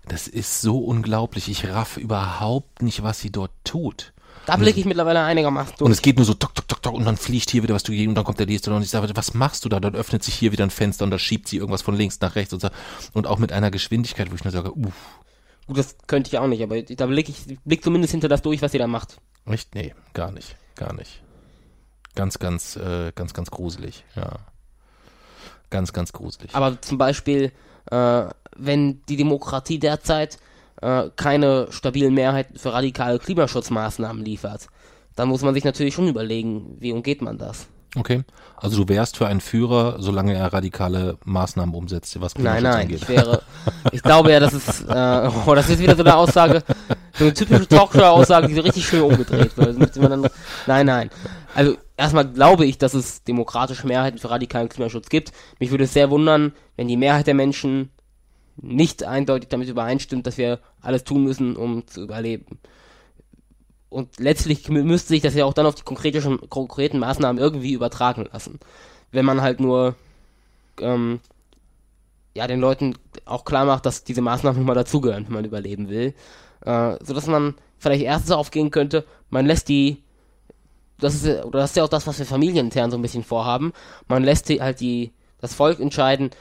Das 0.07 0.27
ist 0.27 0.61
so 0.61 0.79
unglaublich. 0.79 1.49
Ich 1.49 1.67
raff 1.69 1.97
überhaupt 1.97 2.81
nicht, 2.81 3.03
was 3.03 3.19
sie 3.19 3.31
dort 3.31 3.51
tut. 3.63 4.12
Da 4.45 4.57
blicke 4.57 4.79
ich 4.79 4.85
mittlerweile 4.85 5.21
einigermaßen 5.21 5.75
durch. 5.77 5.85
Und 5.85 5.91
es 5.91 6.01
geht 6.01 6.17
nur 6.17 6.25
so 6.25 6.33
tok, 6.33 6.53
tok, 6.53 6.67
tok, 6.67 6.81
tok 6.81 6.93
und 6.93 7.05
dann 7.05 7.17
fliegt 7.17 7.49
hier 7.49 7.63
wieder 7.63 7.73
was 7.73 7.83
dagegen 7.83 8.09
und 8.09 8.15
dann 8.15 8.25
kommt 8.25 8.39
der 8.39 8.45
nächste 8.45 8.73
und 8.73 8.81
ich 8.81 8.89
sage, 8.89 9.09
was 9.13 9.33
machst 9.33 9.63
du 9.63 9.69
da? 9.69 9.79
Dann 9.79 9.95
öffnet 9.95 10.23
sich 10.23 10.35
hier 10.35 10.51
wieder 10.51 10.65
ein 10.65 10.69
Fenster 10.69 11.05
und 11.05 11.11
da 11.11 11.19
schiebt 11.19 11.47
sie 11.47 11.57
irgendwas 11.57 11.81
von 11.81 11.95
links 11.95 12.19
nach 12.19 12.35
rechts 12.35 12.53
und 12.53 12.61
so. 12.61 12.69
Und 13.13 13.27
auch 13.27 13.39
mit 13.39 13.51
einer 13.51 13.71
Geschwindigkeit, 13.71 14.31
wo 14.31 14.35
ich 14.35 14.43
nur 14.43 14.51
sage, 14.51 14.73
uff, 14.73 14.93
Gut, 15.67 15.77
das 15.77 15.95
könnte 16.07 16.27
ich 16.27 16.37
auch 16.37 16.47
nicht, 16.47 16.61
aber 16.61 16.81
da 16.81 17.05
blicke 17.05 17.31
ich, 17.31 17.57
blick 17.63 17.83
zumindest 17.83 18.11
hinter 18.11 18.27
das 18.27 18.41
durch, 18.41 18.61
was 18.61 18.73
ihr 18.73 18.79
da 18.79 18.87
macht. 18.87 19.17
echt? 19.45 19.73
Nee, 19.75 19.95
gar 20.13 20.31
nicht, 20.31 20.57
gar 20.75 20.93
nicht. 20.93 21.21
Ganz, 22.15 22.37
ganz, 22.37 22.75
äh, 22.75 23.11
ganz, 23.15 23.33
ganz 23.33 23.49
gruselig, 23.49 24.03
ja. 24.15 24.39
Ganz, 25.69 25.93
ganz 25.93 26.11
gruselig. 26.11 26.53
Aber 26.53 26.81
zum 26.81 26.97
Beispiel, 26.97 27.51
äh, 27.89 28.25
wenn 28.55 29.01
die 29.07 29.17
Demokratie 29.17 29.79
derzeit 29.79 30.37
äh, 30.83 31.09
keine 31.15 31.67
stabilen 31.71 32.13
Mehrheiten 32.13 32.57
für 32.57 32.73
radikale 32.73 33.19
Klimaschutzmaßnahmen 33.19 34.23
liefert, 34.23 34.67
dann 35.15 35.29
muss 35.29 35.41
man 35.41 35.53
sich 35.53 35.63
natürlich 35.63 35.93
schon 35.93 36.07
überlegen, 36.07 36.77
wie 36.79 36.91
umgeht 36.91 37.21
man 37.21 37.37
das. 37.37 37.67
Okay. 37.95 38.23
Also 38.57 38.83
du 38.83 38.89
wärst 38.89 39.17
für 39.17 39.27
einen 39.27 39.41
Führer, 39.41 39.97
solange 39.99 40.33
er 40.33 40.51
radikale 40.51 41.17
Maßnahmen 41.25 41.75
umsetzt, 41.75 42.19
was 42.19 42.33
Klimaschutz 42.33 42.63
Nein, 42.63 42.71
nein, 42.71 42.81
angeht. 42.81 43.01
ich 43.03 43.09
wäre, 43.09 43.43
ich 43.91 44.01
glaube 44.01 44.31
ja, 44.31 44.39
das 44.39 44.53
ist, 44.53 44.81
äh, 44.89 45.29
oh, 45.45 45.53
das 45.53 45.69
ist 45.69 45.79
wieder 45.79 45.95
so 45.95 46.01
eine 46.01 46.15
Aussage, 46.15 46.63
so 47.13 47.25
eine 47.25 47.33
typische 47.33 47.67
Talkshow-Aussage, 47.67 48.47
die 48.47 48.55
so 48.55 48.61
richtig 48.61 48.85
schön 48.85 49.01
umgedreht 49.01 49.55
wird. 49.57 49.95
Dann, 49.95 50.27
nein, 50.65 50.85
nein. 50.85 51.09
Also 51.53 51.77
erstmal 51.95 52.27
glaube 52.27 52.65
ich, 52.65 52.79
dass 52.79 52.95
es 52.95 53.23
demokratische 53.23 53.85
Mehrheiten 53.85 54.17
für 54.17 54.31
radikalen 54.31 54.69
Klimaschutz 54.69 55.09
gibt. 55.09 55.31
Mich 55.59 55.69
würde 55.69 55.83
es 55.83 55.93
sehr 55.93 56.09
wundern, 56.09 56.53
wenn 56.77 56.87
die 56.87 56.97
Mehrheit 56.97 57.27
der 57.27 57.35
Menschen 57.35 57.91
nicht 58.57 59.03
eindeutig 59.03 59.49
damit 59.49 59.69
übereinstimmt, 59.69 60.27
dass 60.27 60.37
wir 60.37 60.59
alles 60.81 61.03
tun 61.03 61.23
müssen, 61.23 61.55
um 61.55 61.87
zu 61.87 62.01
überleben. 62.01 62.59
Und 63.89 64.19
letztlich 64.19 64.67
müsste 64.69 65.09
sich 65.09 65.21
das 65.21 65.35
ja 65.35 65.45
auch 65.45 65.53
dann 65.53 65.65
auf 65.65 65.75
die 65.75 65.83
konkreten, 65.83 66.49
konkreten 66.49 66.99
Maßnahmen 66.99 67.41
irgendwie 67.41 67.73
übertragen 67.73 68.27
lassen. 68.31 68.59
Wenn 69.11 69.25
man 69.25 69.41
halt 69.41 69.59
nur 69.59 69.95
ähm, 70.79 71.19
ja, 72.33 72.47
den 72.47 72.59
Leuten 72.59 72.95
auch 73.25 73.45
klar 73.45 73.65
macht, 73.65 73.85
dass 73.85 74.03
diese 74.03 74.21
Maßnahmen 74.21 74.57
nun 74.57 74.67
mal 74.67 74.73
dazugehören, 74.73 75.25
wenn 75.27 75.33
man 75.33 75.45
überleben 75.45 75.89
will. 75.89 76.13
Äh, 76.65 76.97
sodass 77.03 77.27
man 77.27 77.55
vielleicht 77.77 78.03
erstens 78.03 78.29
darauf 78.29 78.51
gehen 78.51 78.71
könnte, 78.71 79.05
man 79.29 79.45
lässt 79.45 79.69
die, 79.69 80.01
das 80.99 81.15
ist, 81.15 81.43
oder 81.45 81.59
das 81.59 81.71
ist 81.71 81.77
ja 81.77 81.83
auch 81.83 81.89
das, 81.89 82.07
was 82.07 82.17
wir 82.17 82.25
familienintern 82.25 82.89
so 82.89 82.97
ein 82.97 83.01
bisschen 83.01 83.23
vorhaben, 83.23 83.73
man 84.07 84.23
lässt 84.23 84.49
die, 84.49 84.61
halt 84.61 84.79
die, 84.79 85.11
das 85.39 85.53
Volk 85.53 85.79
entscheiden, 85.79 86.31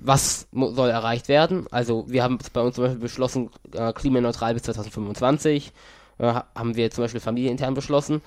was 0.00 0.48
soll 0.52 0.88
erreicht 0.88 1.28
werden. 1.28 1.66
Also 1.70 2.06
wir 2.08 2.22
haben 2.22 2.38
bei 2.52 2.60
uns 2.60 2.74
zum 2.74 2.84
Beispiel 2.84 3.00
beschlossen, 3.00 3.50
äh, 3.72 3.92
klimaneutral 3.92 4.54
bis 4.54 4.64
2025 4.64 5.72
äh, 6.18 6.34
haben 6.54 6.76
wir 6.76 6.90
zum 6.90 7.04
Beispiel 7.04 7.20
familienintern 7.20 7.74
beschlossen. 7.74 8.22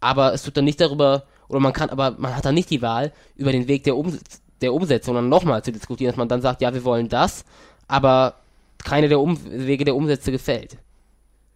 Aber 0.00 0.32
es 0.32 0.46
wird 0.46 0.56
dann 0.56 0.64
nicht 0.64 0.80
darüber, 0.80 1.24
oder 1.48 1.60
man 1.60 1.72
kann, 1.72 1.90
aber 1.90 2.12
man 2.18 2.34
hat 2.34 2.44
dann 2.44 2.54
nicht 2.54 2.70
die 2.70 2.82
Wahl, 2.82 3.12
über 3.36 3.52
den 3.52 3.68
Weg 3.68 3.84
der, 3.84 3.96
um 3.96 4.18
der 4.62 4.72
Umsetzung 4.74 5.14
dann 5.14 5.28
nochmal 5.28 5.62
zu 5.62 5.72
diskutieren, 5.72 6.12
dass 6.12 6.18
man 6.18 6.28
dann 6.28 6.42
sagt, 6.42 6.62
ja, 6.62 6.72
wir 6.72 6.84
wollen 6.84 7.08
das, 7.08 7.44
aber 7.88 8.34
keine 8.82 9.08
der 9.08 9.20
um 9.20 9.38
Wege 9.50 9.84
der 9.84 9.96
Umsätze 9.96 10.32
gefällt. 10.32 10.78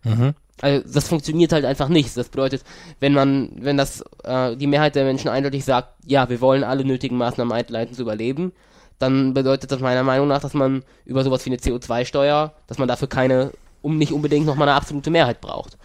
Mhm. 0.03 0.35
Also 0.61 0.87
das 0.93 1.09
funktioniert 1.09 1.53
halt 1.53 1.65
einfach 1.65 1.89
nicht. 1.89 2.17
Das 2.17 2.29
bedeutet, 2.29 2.62
wenn 3.01 3.12
man, 3.12 3.51
wenn 3.57 3.77
das 3.77 4.05
äh, 4.23 4.57
die 4.57 4.67
Mehrheit 4.67 4.95
der 4.95 5.05
Menschen 5.05 5.29
eindeutig 5.29 5.65
sagt, 5.65 5.89
ja, 6.07 6.29
wir 6.29 6.41
wollen 6.41 6.65
alle 6.65 6.85
nötigen 6.85 7.17
Maßnahmen 7.17 7.53
einleiten 7.53 7.95
zu 7.95 8.03
überleben, 8.03 8.53
dann 8.99 9.34
bedeutet 9.34 9.70
das 9.70 9.80
meiner 9.80 10.03
Meinung 10.03 10.28
nach, 10.28 10.40
dass 10.40 10.55
man 10.55 10.84
über 11.05 11.24
sowas 11.24 11.45
wie 11.45 11.51
eine 11.51 11.59
CO2-Steuer, 11.59 12.53
dass 12.66 12.78
man 12.78 12.88
dafür 12.88 13.09
keine 13.09 13.53
um 13.84 13.99
nicht 13.99 14.12
unbedingt 14.12 14.47
nochmal 14.47 14.68
eine 14.68 14.76
absolute 14.76 15.11
Mehrheit 15.11 15.40
braucht. 15.40 15.76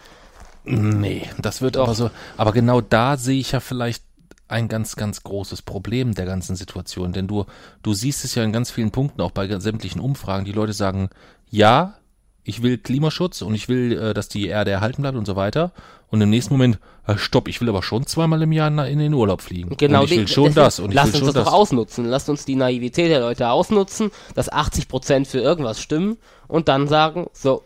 Nee, 0.64 1.28
das 1.38 1.60
wird 1.60 1.76
Doch. 1.76 1.84
aber 1.84 1.94
so. 1.94 2.10
Aber 2.36 2.52
genau 2.52 2.80
da 2.80 3.16
sehe 3.16 3.38
ich 3.38 3.52
ja 3.52 3.60
vielleicht 3.60 4.02
ein 4.48 4.68
ganz, 4.68 4.96
ganz 4.96 5.22
großes 5.22 5.62
Problem 5.62 6.14
der 6.14 6.26
ganzen 6.26 6.56
Situation. 6.56 7.12
Denn 7.12 7.28
du, 7.28 7.44
du 7.82 7.94
siehst 7.94 8.24
es 8.24 8.34
ja 8.34 8.42
in 8.42 8.52
ganz 8.52 8.70
vielen 8.70 8.90
Punkten, 8.90 9.20
auch 9.20 9.30
bei 9.30 9.46
sämtlichen 9.60 10.00
Umfragen. 10.00 10.44
Die 10.44 10.52
Leute 10.52 10.72
sagen, 10.72 11.10
ja, 11.50 11.94
ich 12.44 12.62
will 12.62 12.78
Klimaschutz 12.78 13.42
und 13.42 13.54
ich 13.54 13.68
will, 13.68 13.98
äh, 13.98 14.14
dass 14.14 14.28
die 14.28 14.46
Erde 14.46 14.70
erhalten 14.70 15.02
bleibt 15.02 15.16
und 15.16 15.26
so 15.26 15.36
weiter. 15.36 15.72
Und 16.08 16.20
im 16.20 16.30
nächsten 16.30 16.54
Moment, 16.54 16.78
äh, 17.06 17.16
stopp, 17.16 17.46
ich 17.46 17.60
will 17.60 17.68
aber 17.68 17.82
schon 17.82 18.06
zweimal 18.06 18.42
im 18.42 18.52
Jahr 18.52 18.68
in 18.86 18.98
den 18.98 19.14
Urlaub 19.14 19.42
fliegen. 19.42 19.76
Genau, 19.76 20.00
und 20.00 20.10
ich 20.10 20.18
will 20.18 20.28
schon 20.28 20.54
das 20.54 20.80
und 20.80 20.90
ich 20.90 20.94
lass 20.94 21.06
will 21.06 21.14
uns 21.14 21.18
schon 21.20 21.34
das 21.34 21.44
doch 21.44 21.52
ausnutzen. 21.52 22.04
Lasst 22.06 22.28
uns 22.28 22.44
die 22.44 22.56
Naivität 22.56 23.10
der 23.10 23.20
Leute 23.20 23.48
ausnutzen, 23.50 24.10
dass 24.34 24.50
80 24.50 24.88
Prozent 24.88 25.28
für 25.28 25.38
irgendwas 25.38 25.80
stimmen 25.80 26.16
und 26.48 26.68
dann 26.68 26.88
sagen, 26.88 27.28
so, 27.32 27.62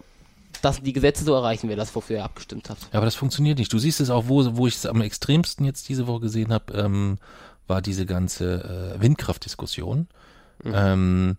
dass 0.61 0.83
die 0.83 0.93
Gesetze 0.93 1.25
so 1.25 1.35
erreichen 1.35 1.68
wir 1.68 1.77
das, 1.77 1.95
wofür 1.95 2.16
ihr 2.16 2.25
abgestimmt 2.25 2.70
habt. 2.70 2.83
Ja, 2.93 2.99
aber 2.99 3.07
das 3.07 3.14
funktioniert 3.14 3.59
nicht. 3.59 3.72
Du 3.72 3.79
siehst 3.79 4.01
es 4.01 4.11
auch, 4.11 4.25
wo, 4.29 4.57
wo 4.57 4.66
ich 4.66 4.77
es 4.77 4.87
am 4.87 5.01
extremsten 5.01 5.64
jetzt 5.64 5.89
diese 5.89 6.07
Woche 6.07 6.20
gesehen 6.20 6.53
habe, 6.53 6.72
ähm, 6.75 7.18
war 7.66 7.81
diese 7.81 8.07
ganze 8.07 8.95
äh, 8.97 9.01
Windkraftdiskussion. 9.01 10.09
Mhm. 10.62 10.72
Ähm, 10.75 11.37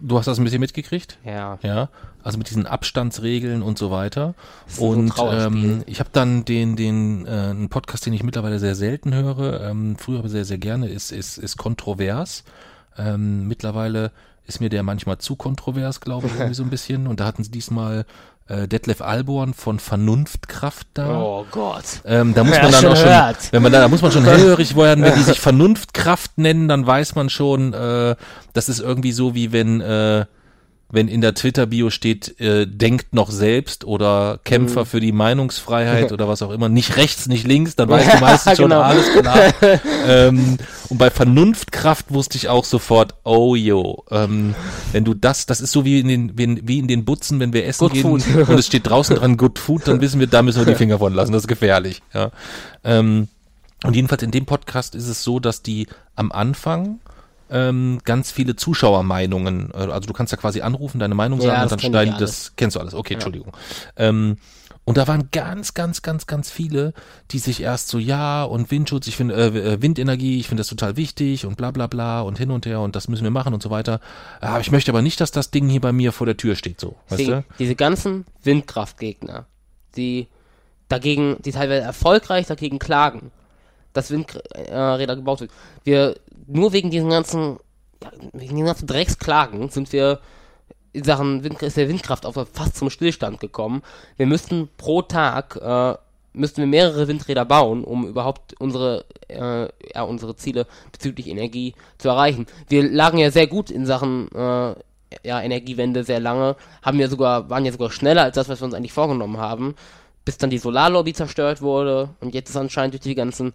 du 0.00 0.18
hast 0.18 0.26
das 0.26 0.38
ein 0.38 0.44
bisschen 0.44 0.60
mitgekriegt? 0.60 1.18
Ja. 1.24 1.58
Ja. 1.62 1.88
Also 2.22 2.38
mit 2.38 2.50
diesen 2.50 2.66
Abstandsregeln 2.66 3.62
und 3.62 3.78
so 3.78 3.90
weiter. 3.90 4.34
Und 4.78 5.14
so 5.14 5.30
ähm, 5.30 5.84
ich 5.86 6.00
habe 6.00 6.10
dann 6.12 6.44
den, 6.44 6.76
den, 6.76 7.26
äh, 7.26 7.30
einen 7.30 7.68
Podcast, 7.68 8.06
den 8.06 8.12
ich 8.12 8.22
mittlerweile 8.22 8.58
sehr 8.58 8.74
selten 8.74 9.14
höre, 9.14 9.60
ähm, 9.62 9.96
früher 9.96 10.18
aber 10.18 10.28
sehr, 10.28 10.44
sehr 10.44 10.58
gerne, 10.58 10.88
ist, 10.88 11.12
ist, 11.12 11.38
ist 11.38 11.56
kontrovers. 11.56 12.44
Ähm, 12.98 13.46
mittlerweile 13.46 14.10
ist 14.46 14.60
mir 14.60 14.68
der 14.68 14.82
manchmal 14.82 15.18
zu 15.18 15.36
kontrovers, 15.36 16.00
glaube 16.00 16.28
ich, 16.28 16.34
irgendwie 16.34 16.54
so 16.54 16.62
ein 16.62 16.70
bisschen. 16.70 17.06
Und 17.06 17.20
da 17.20 17.26
hatten 17.26 17.44
sie 17.44 17.50
diesmal 17.50 18.06
äh, 18.48 18.68
Detlef 18.68 19.00
Alborn 19.00 19.54
von 19.54 19.78
Vernunftkraft 19.78 20.86
da. 20.94 21.20
Oh 21.20 21.46
Gott. 21.50 21.84
Ähm, 22.04 22.34
da 22.34 22.44
muss 22.44 22.60
man 22.60 22.72
dann 22.72 22.86
auch 22.86 22.96
schon, 22.96 23.52
wenn 23.52 23.62
man 23.62 23.72
da, 23.72 23.80
da 23.80 23.88
muss 23.88 24.02
man 24.02 24.12
schon 24.12 24.24
hellhörig 24.24 24.76
werden, 24.76 25.04
wenn 25.04 25.14
die 25.14 25.22
sich 25.24 25.40
Vernunftkraft 25.40 26.38
nennen, 26.38 26.68
dann 26.68 26.86
weiß 26.86 27.14
man 27.14 27.28
schon, 27.28 27.72
äh, 27.72 28.16
das 28.52 28.68
ist 28.68 28.80
irgendwie 28.80 29.12
so 29.12 29.34
wie 29.34 29.52
wenn 29.52 29.80
äh, 29.80 30.26
wenn 30.88 31.08
in 31.08 31.20
der 31.20 31.34
Twitter-Bio 31.34 31.90
steht, 31.90 32.40
äh, 32.40 32.64
denkt 32.66 33.12
noch 33.12 33.30
selbst 33.30 33.84
oder 33.84 34.38
Kämpfer 34.44 34.82
mhm. 34.82 34.86
für 34.86 35.00
die 35.00 35.10
Meinungsfreiheit 35.10 36.12
oder 36.12 36.28
was 36.28 36.42
auch 36.42 36.52
immer, 36.52 36.68
nicht 36.68 36.96
rechts, 36.96 37.26
nicht 37.26 37.46
links, 37.46 37.74
dann 37.74 37.88
weißt 37.88 38.14
du 38.14 38.20
meistens 38.20 38.56
schon 38.56 38.70
genau. 38.70 38.82
alles 38.82 39.10
klar. 39.12 39.52
ähm, 40.06 40.58
und 40.88 40.98
bei 40.98 41.10
Vernunftkraft 41.10 42.12
wusste 42.12 42.36
ich 42.38 42.48
auch 42.48 42.64
sofort, 42.64 43.14
oh 43.24 43.56
yo, 43.56 44.04
ähm, 44.12 44.54
wenn 44.92 45.04
du 45.04 45.14
das, 45.14 45.46
das 45.46 45.60
ist 45.60 45.72
so 45.72 45.84
wie 45.84 45.98
in 45.98 46.08
den, 46.08 46.38
wie 46.38 46.44
in, 46.44 46.68
wie 46.68 46.78
in 46.78 46.86
den 46.86 47.04
Butzen, 47.04 47.40
wenn 47.40 47.52
wir 47.52 47.66
essen 47.66 47.80
good 47.80 47.92
gehen 47.92 48.02
food. 48.02 48.48
und 48.48 48.58
es 48.58 48.66
steht 48.66 48.86
draußen 48.86 49.16
dran 49.16 49.36
Good 49.36 49.58
Food, 49.58 49.88
dann 49.88 50.00
wissen 50.00 50.20
wir, 50.20 50.28
da 50.28 50.42
müssen 50.42 50.64
wir 50.64 50.72
die 50.72 50.78
Finger 50.78 50.98
von 50.98 51.12
lassen, 51.12 51.32
das 51.32 51.42
ist 51.42 51.48
gefährlich. 51.48 52.02
Ja. 52.14 52.30
Ähm, 52.84 53.26
und 53.84 53.94
jedenfalls 53.94 54.22
in 54.22 54.30
dem 54.30 54.46
Podcast 54.46 54.94
ist 54.94 55.08
es 55.08 55.22
so, 55.22 55.40
dass 55.40 55.62
die 55.62 55.88
am 56.14 56.32
Anfang 56.32 57.00
ähm, 57.50 58.00
ganz 58.04 58.30
viele 58.30 58.56
Zuschauermeinungen. 58.56 59.70
Äh, 59.72 59.76
also 59.76 60.06
du 60.06 60.12
kannst 60.12 60.32
ja 60.32 60.38
quasi 60.38 60.60
anrufen, 60.60 60.98
deine 60.98 61.14
Meinung 61.14 61.40
sagen 61.40 61.54
ja, 61.54 61.62
und 61.62 61.72
dann 61.72 61.78
schneiden 61.78 62.14
das. 62.18 62.52
Kennst 62.56 62.76
du 62.76 62.80
alles? 62.80 62.94
Okay, 62.94 63.14
ja. 63.14 63.16
Entschuldigung. 63.16 63.52
Ähm, 63.96 64.38
und 64.84 64.98
da 64.98 65.08
waren 65.08 65.30
ganz, 65.32 65.74
ganz, 65.74 66.00
ganz, 66.02 66.28
ganz 66.28 66.48
viele, 66.48 66.94
die 67.32 67.40
sich 67.40 67.60
erst 67.60 67.88
so, 67.88 67.98
ja, 67.98 68.44
und 68.44 68.70
Windschutz, 68.70 69.08
ich 69.08 69.16
finde, 69.16 69.34
äh, 69.34 69.74
äh, 69.74 69.82
Windenergie, 69.82 70.38
ich 70.38 70.46
finde 70.46 70.60
das 70.60 70.68
total 70.68 70.96
wichtig 70.96 71.44
und 71.44 71.56
bla 71.56 71.72
bla 71.72 71.88
bla 71.88 72.20
und 72.20 72.38
hin 72.38 72.52
und 72.52 72.66
her 72.66 72.80
und 72.80 72.94
das 72.94 73.08
müssen 73.08 73.24
wir 73.24 73.32
machen 73.32 73.52
und 73.52 73.62
so 73.62 73.70
weiter. 73.70 74.00
Aber 74.40 74.60
ich 74.60 74.70
möchte 74.70 74.92
aber 74.92 75.02
nicht, 75.02 75.20
dass 75.20 75.32
das 75.32 75.50
Ding 75.50 75.68
hier 75.68 75.80
bei 75.80 75.90
mir 75.90 76.12
vor 76.12 76.24
der 76.24 76.36
Tür 76.36 76.54
steht, 76.54 76.80
so. 76.80 76.94
Weißt 77.08 77.20
die, 77.20 77.26
du? 77.26 77.44
Diese 77.58 77.74
ganzen 77.74 78.26
Windkraftgegner, 78.44 79.46
die 79.96 80.28
dagegen, 80.88 81.36
die 81.44 81.50
teilweise 81.50 81.82
erfolgreich 81.82 82.46
dagegen 82.46 82.78
klagen, 82.78 83.32
dass 83.92 84.12
Windräder 84.12 85.16
gebaut 85.16 85.40
wird. 85.40 85.50
Wir, 85.82 86.16
nur 86.46 86.72
wegen 86.72 86.90
diesen 86.90 87.10
ganzen, 87.10 87.58
ja, 88.02 88.10
wegen 88.32 88.56
diesen 88.56 88.66
ganzen 88.66 88.86
Drecksklagen 88.86 89.68
sind 89.68 89.92
wir 89.92 90.20
in 90.92 91.04
Sachen 91.04 91.44
Wind, 91.44 91.62
ist 91.62 91.76
der 91.76 91.88
Windkraft 91.88 92.26
fast 92.52 92.76
zum 92.76 92.90
Stillstand 92.90 93.38
gekommen. 93.40 93.82
Wir 94.16 94.26
müssten 94.26 94.68
pro 94.78 95.02
Tag, 95.02 95.56
äh, 95.56 95.94
müssten 96.32 96.58
wir 96.58 96.66
mehrere 96.66 97.08
Windräder 97.08 97.44
bauen, 97.44 97.84
um 97.84 98.06
überhaupt 98.06 98.54
unsere, 98.58 99.04
äh, 99.28 99.68
ja, 99.94 100.02
unsere 100.02 100.36
Ziele 100.36 100.66
bezüglich 100.92 101.28
Energie 101.28 101.74
zu 101.98 102.08
erreichen. 102.08 102.46
Wir 102.68 102.88
lagen 102.88 103.18
ja 103.18 103.30
sehr 103.30 103.46
gut 103.46 103.70
in 103.70 103.84
Sachen, 103.84 104.28
äh, 104.32 104.74
ja, 105.22 105.40
Energiewende 105.40 106.02
sehr 106.02 106.20
lange, 106.20 106.56
haben 106.82 106.98
ja 106.98 107.08
sogar, 107.08 107.50
waren 107.50 107.64
ja 107.64 107.72
sogar 107.72 107.90
schneller 107.90 108.22
als 108.22 108.36
das, 108.36 108.48
was 108.48 108.60
wir 108.60 108.64
uns 108.66 108.74
eigentlich 108.74 108.92
vorgenommen 108.92 109.38
haben, 109.38 109.74
bis 110.24 110.38
dann 110.38 110.50
die 110.50 110.58
Solarlobby 110.58 111.12
zerstört 111.12 111.62
wurde 111.62 112.10
und 112.20 112.34
jetzt 112.34 112.50
ist 112.50 112.56
anscheinend 112.56 112.94
durch 112.94 113.02
die 113.02 113.14
ganzen 113.14 113.52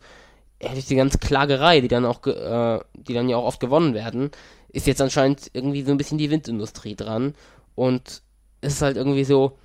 ja, 0.62 0.72
durch 0.72 0.86
die 0.86 0.96
ganze 0.96 1.18
Klagerei, 1.18 1.82
die 1.82 1.88
dann 1.88 2.06
auch, 2.06 2.26
äh, 2.26 2.80
die 2.94 3.14
dann 3.14 3.30
ja 3.30 3.38
auch 3.38 3.46
oft 3.46 3.60
gewonnen 3.60 3.94
werden, 3.94 4.32
ist 4.70 4.88
jetzt 4.88 5.02
anscheinend 5.02 5.50
irgendwie 5.54 5.82
so 5.82 5.92
ein 5.92 5.98
bisschen 5.98 6.18
die 6.18 6.30
Windindustrie 6.30 6.96
dran. 6.96 7.34
Und 7.76 8.22
es 8.62 8.74
ist 8.74 8.82
halt 8.82 8.98
irgendwie 8.98 9.24
so, 9.24 9.58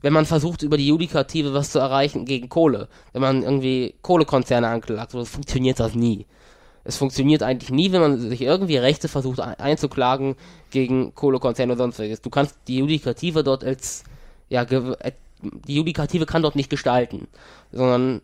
wenn 0.00 0.12
man 0.12 0.26
versucht, 0.26 0.62
über 0.62 0.76
die 0.76 0.86
Judikative 0.86 1.52
was 1.52 1.72
zu 1.72 1.78
erreichen 1.78 2.24
gegen 2.24 2.48
Kohle, 2.48 2.88
wenn 3.12 3.22
man 3.22 3.42
irgendwie 3.42 3.94
Kohlekonzerne 4.02 4.68
anklagt, 4.68 5.12
so 5.12 5.24
funktioniert 5.24 5.80
das 5.80 5.94
nie. 5.94 6.26
Es 6.84 6.96
funktioniert 6.96 7.42
eigentlich 7.42 7.70
nie, 7.70 7.92
wenn 7.92 8.00
man 8.00 8.18
sich 8.18 8.40
irgendwie 8.40 8.78
Rechte 8.78 9.08
versucht 9.08 9.40
einzuklagen 9.40 10.36
gegen 10.70 11.14
Kohlekonzerne 11.14 11.72
oder 11.74 11.82
sonst 11.82 11.98
was. 11.98 12.22
Du 12.22 12.30
kannst 12.30 12.56
die 12.68 12.78
Judikative 12.78 13.44
dort 13.44 13.64
als, 13.64 14.04
ja, 14.48 14.62
äh, 14.62 15.12
die 15.42 15.74
Judikative 15.74 16.24
kann 16.24 16.42
dort 16.42 16.56
nicht 16.56 16.70
gestalten, 16.70 17.28
sondern 17.70 18.22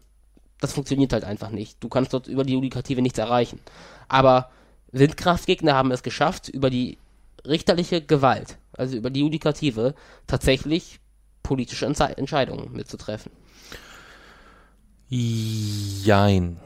das 0.60 0.72
funktioniert 0.72 1.12
halt 1.12 1.24
einfach 1.24 1.50
nicht. 1.50 1.82
Du 1.82 1.88
kannst 1.88 2.12
dort 2.12 2.26
über 2.28 2.44
die 2.44 2.54
Judikative 2.54 3.02
nichts 3.02 3.18
erreichen. 3.18 3.60
Aber 4.08 4.50
Windkraftgegner 4.92 5.74
haben 5.74 5.90
es 5.90 6.02
geschafft, 6.02 6.48
über 6.48 6.70
die 6.70 6.98
richterliche 7.44 8.00
Gewalt, 8.00 8.58
also 8.72 8.96
über 8.96 9.10
die 9.10 9.20
Judikative, 9.20 9.94
tatsächlich 10.26 11.00
politische 11.42 11.86
Entze 11.86 12.16
Entscheidungen 12.16 12.72
mitzutreffen. 12.72 13.32
Jein. 15.08 16.56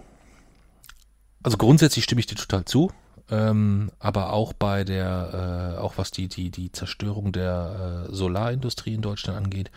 Also 1.42 1.56
grundsätzlich 1.58 2.04
stimme 2.04 2.20
ich 2.20 2.26
dir 2.26 2.36
total 2.36 2.64
zu. 2.64 2.90
ähm, 3.30 3.92
aber 3.98 4.32
auch 4.32 4.52
bei 4.52 4.84
der, 4.84 5.76
äh, 5.76 5.80
auch 5.80 5.98
was 5.98 6.10
die, 6.10 6.28
die, 6.28 6.50
die 6.50 6.72
Zerstörung 6.72 7.32
der 7.32 8.06
äh, 8.08 8.14
Solarindustrie 8.14 8.94
in 8.94 9.02
Deutschland 9.02 9.38
angeht, 9.38 9.70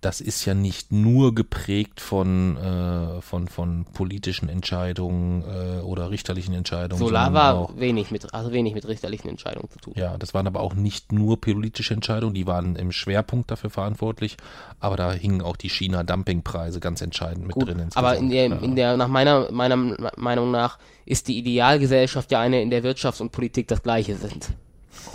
das 0.00 0.20
ist 0.20 0.44
ja 0.44 0.54
nicht 0.54 0.92
nur 0.92 1.34
geprägt 1.34 2.00
von, 2.00 2.56
äh, 2.56 3.20
von, 3.20 3.48
von 3.48 3.84
politischen 3.84 4.48
Entscheidungen 4.48 5.42
äh, 5.42 5.80
oder 5.80 6.10
richterlichen 6.10 6.54
Entscheidungen. 6.54 7.00
Solar 7.00 7.32
war 7.34 7.54
auch, 7.54 7.76
wenig 7.76 8.12
mit, 8.12 8.32
also 8.32 8.52
wenig 8.52 8.74
mit 8.74 8.86
richterlichen 8.86 9.28
Entscheidungen 9.28 9.68
zu 9.70 9.78
tun. 9.80 9.94
ja, 9.96 10.16
das 10.16 10.34
waren 10.34 10.46
aber 10.46 10.60
auch 10.60 10.74
nicht 10.74 11.10
nur 11.10 11.40
politische 11.40 11.94
Entscheidungen, 11.94 12.34
die 12.34 12.46
waren 12.46 12.76
im 12.76 12.92
Schwerpunkt 12.92 13.50
dafür 13.50 13.70
verantwortlich, 13.70 14.36
aber 14.78 14.96
da 14.96 15.12
hingen 15.12 15.42
auch 15.42 15.56
die 15.56 15.68
China-Dumpingpreise 15.68 16.78
ganz 16.78 17.02
entscheidend 17.02 17.46
mit 17.46 17.54
Gut, 17.54 17.66
drin. 17.66 17.88
aber 17.94 18.16
insgesamt. 18.16 18.20
in 18.20 18.30
der, 18.30 18.62
in 18.62 18.76
der, 18.76 18.96
nach 18.96 19.08
meiner, 19.08 19.50
meiner 19.50 19.96
Meinung 20.16 20.52
nach 20.52 20.78
ist 21.06 21.26
die 21.26 21.38
Idealgesellschaft 21.38 22.30
ja 22.30 22.40
eine, 22.40 22.62
in 22.62 22.70
der 22.70 22.84
Wirtschaft 22.84 23.20
und 23.20 23.32
Politik 23.32 23.66
das 23.66 23.82
gleiche 23.82 24.14
sind. 24.14 24.50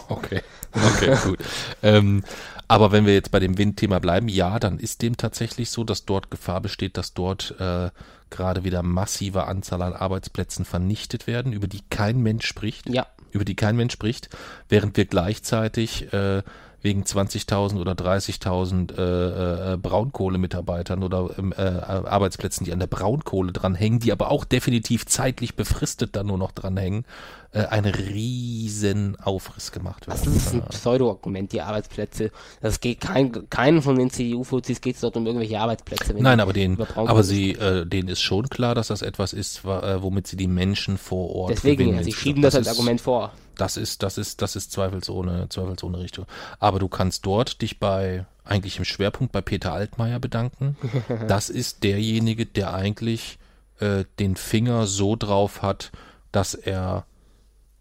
Okay, 0.10 0.42
okay, 0.74 1.16
gut. 1.24 1.40
Ähm, 1.82 2.24
aber 2.68 2.92
wenn 2.92 3.06
wir 3.06 3.14
jetzt 3.14 3.32
bei 3.32 3.40
dem 3.40 3.58
Windthema 3.58 4.00
bleiben, 4.00 4.28
ja, 4.28 4.60
dann 4.60 4.80
ist 4.80 5.02
dem 5.02 5.18
tatsächlich 5.18 5.70
so, 5.70 5.84
dass 5.84 6.06
dort 6.06 6.32
Gefahr 6.32 6.62
besteht, 6.62 6.98
dass 6.98 7.14
dort 7.14 7.56
äh, 7.60 7.90
gerade 8.30 8.64
wieder 8.64 8.84
massive 8.84 9.46
Anzahl 9.46 9.82
an 9.82 9.94
Arbeitsplätzen 9.94 10.66
vernichtet 10.66 11.28
werden, 11.28 11.54
über 11.54 11.68
die 11.68 11.82
kein 11.90 12.22
Mensch 12.22 12.46
spricht. 12.46 12.90
Ja. 12.90 13.08
Über 13.32 13.46
die 13.46 13.56
kein 13.56 13.76
Mensch 13.76 13.94
spricht, 13.94 14.30
während 14.70 14.96
wir 14.96 15.06
gleichzeitig 15.06 16.14
äh, 16.14 16.44
wegen 16.84 17.04
20.000 17.04 17.80
oder 17.80 17.94
30.000 17.94 18.98
äh, 18.98 19.74
äh, 19.74 19.78
Braunkohlemitarbeitern 19.78 21.02
oder 21.02 21.30
ähm, 21.40 21.54
äh, 21.58 21.62
Arbeitsplätzen, 21.62 22.66
die 22.66 22.74
an 22.74 22.80
der 22.80 22.88
Braunkohle 22.88 23.54
dranhängen, 23.54 24.00
die 24.00 24.12
aber 24.12 24.30
auch 24.30 24.44
definitiv 24.44 25.06
zeitlich 25.06 25.56
befristet 25.56 26.16
dann 26.18 26.28
nur 26.28 26.38
noch 26.38 26.52
dranhängen, 26.52 27.06
äh, 27.54 27.66
ein 27.68 27.86
riesen 27.86 29.16
Aufriss 29.16 29.72
gemacht 29.72 30.08
wird. 30.08 30.18
Das 30.18 30.28
ist 30.28 30.54
ein 30.54 30.64
Pseudo-Argument, 30.68 31.54
die 31.54 31.62
Arbeitsplätze. 31.62 32.32
Das 32.62 32.82
geht 32.82 33.00
kein, 33.00 33.50
keinen 33.50 33.82
von 33.82 33.98
den 33.98 34.10
CDU-Fuzis 34.10 34.82
geht 34.82 34.96
es 34.96 35.02
dort 35.02 35.16
um 35.16 35.26
irgendwelche 35.26 35.62
Arbeitsplätze. 35.62 36.14
Nein, 36.18 36.42
aber 36.42 36.52
denen, 36.52 36.82
aber 36.96 37.24
sie, 37.24 37.52
äh, 37.52 37.86
denen 37.86 38.10
ist 38.10 38.22
schon 38.22 38.50
klar, 38.50 38.76
dass 38.76 38.88
das 38.88 39.02
etwas 39.02 39.32
ist, 39.32 39.64
äh, 39.64 40.02
womit 40.02 40.28
sie 40.28 40.36
die 40.36 40.48
Menschen 40.48 40.98
vor 40.98 41.34
Ort 41.34 41.52
Deswegen, 41.52 42.04
sie 42.04 42.12
schieben 42.12 42.42
das 42.42 42.56
als 42.56 42.68
ist, 42.68 42.74
Argument 42.74 43.00
vor. 43.00 43.32
Das 43.56 43.78
ist, 43.78 44.04
das 44.04 44.18
ist, 44.18 44.42
das 44.42 44.56
ist 44.56 44.72
zweifelsohne, 44.72 45.48
zweifelsohne 45.50 46.00
Richtung. 46.00 46.26
Aber 46.60 46.80
du 46.80 46.88
kannst 46.88 47.26
dort 47.26 47.62
dich 47.62 47.80
bei, 47.80 48.26
eigentlich 48.44 48.78
im 48.78 48.86
Schwerpunkt 48.86 49.32
bei 49.32 49.42
Peter 49.42 49.74
Altmaier 49.74 50.20
bedanken. 50.20 50.78
das 51.28 51.50
ist 51.50 51.84
derjenige, 51.84 52.46
der 52.46 52.74
eigentlich 52.74 53.38
äh, 53.80 54.06
den 54.20 54.36
Finger 54.36 54.88
so 54.88 55.16
drauf 55.16 55.62
hat, 55.62 55.92
dass 56.32 56.54
er 56.54 57.06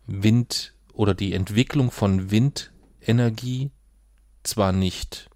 Wind 0.06 0.74
oder 0.92 1.14
die 1.14 1.32
Entwicklung 1.32 1.90
von 1.90 2.30
Windenergie 2.30 3.70
zwar 4.42 4.72
nicht 4.72 5.30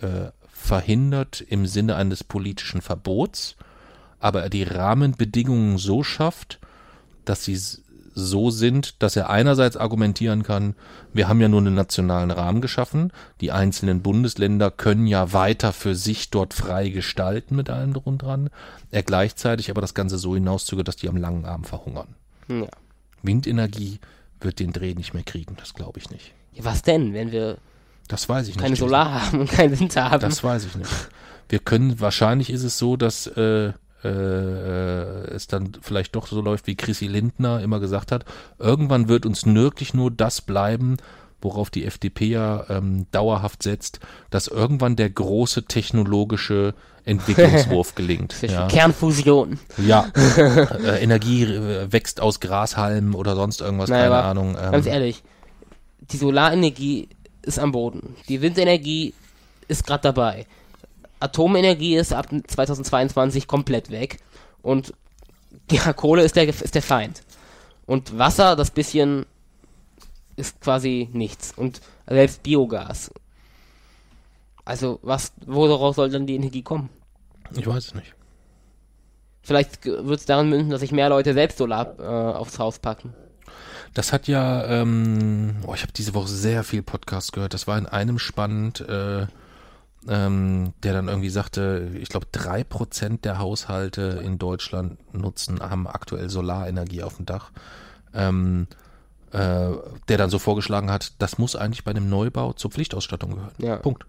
äh, 0.00 0.30
verhindert 0.48 1.40
im 1.42 1.66
Sinne 1.66 1.96
eines 1.96 2.24
politischen 2.24 2.80
Verbots, 2.80 3.56
aber 4.18 4.42
er 4.42 4.50
die 4.50 4.62
Rahmenbedingungen 4.62 5.78
so 5.78 6.02
schafft, 6.02 6.58
dass 7.24 7.44
sie 7.44 7.60
so 8.14 8.50
sind, 8.50 9.02
dass 9.02 9.16
er 9.16 9.30
einerseits 9.30 9.76
argumentieren 9.76 10.42
kann, 10.42 10.74
wir 11.12 11.28
haben 11.28 11.40
ja 11.40 11.48
nur 11.48 11.60
einen 11.60 11.74
nationalen 11.74 12.30
Rahmen 12.30 12.60
geschaffen, 12.60 13.12
die 13.40 13.52
einzelnen 13.52 14.02
Bundesländer 14.02 14.70
können 14.70 15.06
ja 15.06 15.32
weiter 15.32 15.72
für 15.72 15.94
sich 15.94 16.30
dort 16.30 16.54
frei 16.54 16.88
gestalten 16.88 17.56
mit 17.56 17.70
allem 17.70 17.92
drum 17.92 18.14
und 18.14 18.22
dran, 18.22 18.50
er 18.90 19.02
gleichzeitig 19.02 19.70
aber 19.70 19.80
das 19.80 19.94
Ganze 19.94 20.18
so 20.18 20.34
hinauszögert, 20.34 20.88
dass 20.88 20.96
die 20.96 21.08
am 21.08 21.16
langen 21.16 21.44
Arm 21.44 21.64
verhungern. 21.64 22.14
Ja. 22.48 22.68
Windenergie 23.22 23.98
wird 24.40 24.60
den 24.60 24.72
Dreh 24.72 24.94
nicht 24.94 25.14
mehr 25.14 25.24
kriegen, 25.24 25.56
das 25.56 25.74
glaube 25.74 25.98
ich 25.98 26.10
nicht. 26.10 26.32
ja. 26.52 26.64
Was 26.64 26.82
denn, 26.82 27.14
wenn 27.14 27.32
wir 27.32 27.58
Das 28.08 28.28
weiß 28.28 28.48
ich 28.48 28.56
keine 28.56 28.70
nicht. 28.70 28.80
Solar 28.80 29.26
haben 29.26 29.40
und 29.40 29.50
keinen 29.50 29.78
Winter 29.78 30.10
haben? 30.10 30.20
Das 30.20 30.44
weiß 30.44 30.66
ich 30.66 30.76
nicht. 30.76 30.90
Wir 31.48 31.58
können, 31.58 32.00
wahrscheinlich 32.00 32.50
ist 32.50 32.62
es 32.62 32.78
so, 32.78 32.96
dass 32.96 33.26
äh, 33.26 33.72
äh, 34.04 34.08
äh, 34.08 35.34
es 35.34 35.46
dann 35.46 35.72
vielleicht 35.80 36.14
doch 36.14 36.26
so 36.26 36.40
läuft, 36.40 36.66
wie 36.66 36.76
Chrissy 36.76 37.06
Lindner 37.06 37.60
immer 37.60 37.80
gesagt 37.80 38.12
hat. 38.12 38.24
Irgendwann 38.58 39.08
wird 39.08 39.26
uns 39.26 39.46
wirklich 39.46 39.94
nur 39.94 40.10
das 40.10 40.40
bleiben, 40.40 40.96
worauf 41.40 41.70
die 41.70 41.84
FDP 41.84 42.26
ja 42.26 42.64
ähm, 42.68 43.06
dauerhaft 43.12 43.62
setzt, 43.62 44.00
dass 44.30 44.48
irgendwann 44.48 44.96
der 44.96 45.10
große 45.10 45.64
technologische 45.64 46.74
Entwicklungswurf 47.04 47.94
gelingt. 47.96 48.34
Ja, 48.42 48.66
Kernfusion. 48.66 49.58
ja. 49.76 50.06
äh, 50.36 51.02
Energie 51.02 51.44
äh, 51.44 51.92
wächst 51.92 52.20
aus 52.20 52.40
Grashalmen 52.40 53.14
oder 53.14 53.36
sonst 53.36 53.60
irgendwas, 53.60 53.90
Naja, 53.90 54.04
keine 54.08 54.22
Ahnung. 54.22 54.56
Ähm, 54.60 54.72
Ganz 54.72 54.86
ehrlich, 54.86 55.22
die 56.00 56.16
Solarenergie 56.16 57.08
ist 57.42 57.58
am 57.58 57.72
Boden. 57.72 58.16
Die 58.28 58.40
Windenergie 58.40 59.14
ist 59.68 59.86
gerade 59.86 60.02
dabei. 60.02 60.46
Atomenergie 61.24 61.96
ist 61.96 62.12
ab 62.12 62.28
2022 62.28 63.46
komplett 63.46 63.90
weg. 63.90 64.20
Und 64.62 64.92
ja, 65.70 65.92
Kohle 65.94 66.22
ist 66.22 66.36
der, 66.36 66.48
ist 66.48 66.74
der 66.74 66.82
Feind. 66.82 67.22
Und 67.86 68.18
Wasser, 68.18 68.56
das 68.56 68.70
bisschen, 68.70 69.26
ist 70.36 70.60
quasi 70.60 71.08
nichts. 71.12 71.52
Und 71.56 71.80
selbst 72.06 72.42
Biogas. 72.42 73.10
Also, 74.64 74.98
was, 75.02 75.32
woraus 75.44 75.96
soll 75.96 76.10
dann 76.10 76.26
die 76.26 76.36
Energie 76.36 76.62
kommen? 76.62 76.88
ich 77.54 77.66
weiß 77.66 77.88
es 77.88 77.94
nicht. 77.94 78.14
Vielleicht 79.42 79.84
wird 79.84 80.20
es 80.20 80.24
daran 80.24 80.48
münden, 80.48 80.70
dass 80.70 80.80
sich 80.80 80.90
mehr 80.90 81.10
Leute 81.10 81.34
selbst 81.34 81.58
Solar 81.58 81.98
äh, 81.98 82.02
aufs 82.34 82.58
Haus 82.58 82.78
packen. 82.78 83.12
Das 83.92 84.12
hat 84.12 84.26
ja, 84.26 84.64
ähm, 84.66 85.56
oh, 85.66 85.74
ich 85.74 85.82
habe 85.82 85.92
diese 85.92 86.14
Woche 86.14 86.28
sehr 86.28 86.64
viel 86.64 86.82
Podcast 86.82 87.34
gehört. 87.34 87.52
Das 87.52 87.66
war 87.66 87.76
in 87.76 87.86
einem 87.86 88.18
spannend, 88.18 88.80
äh, 88.80 89.26
ähm, 90.08 90.72
der 90.82 90.92
dann 90.92 91.08
irgendwie 91.08 91.30
sagte, 91.30 91.90
ich 91.94 92.08
glaube, 92.08 92.26
drei 92.32 92.64
Prozent 92.64 93.24
der 93.24 93.38
Haushalte 93.38 94.20
in 94.24 94.38
Deutschland 94.38 94.98
nutzen, 95.14 95.60
haben 95.60 95.86
aktuell 95.86 96.28
Solarenergie 96.28 97.02
auf 97.02 97.16
dem 97.16 97.26
Dach. 97.26 97.50
Ähm, 98.12 98.66
äh, 99.32 99.72
der 100.08 100.18
dann 100.18 100.30
so 100.30 100.38
vorgeschlagen 100.38 100.90
hat, 100.90 101.12
das 101.18 101.38
muss 101.38 101.56
eigentlich 101.56 101.84
bei 101.84 101.90
einem 101.90 102.08
Neubau 102.08 102.52
zur 102.52 102.70
Pflichtausstattung 102.70 103.34
gehören. 103.34 103.54
Ja. 103.58 103.76
Punkt. 103.76 104.06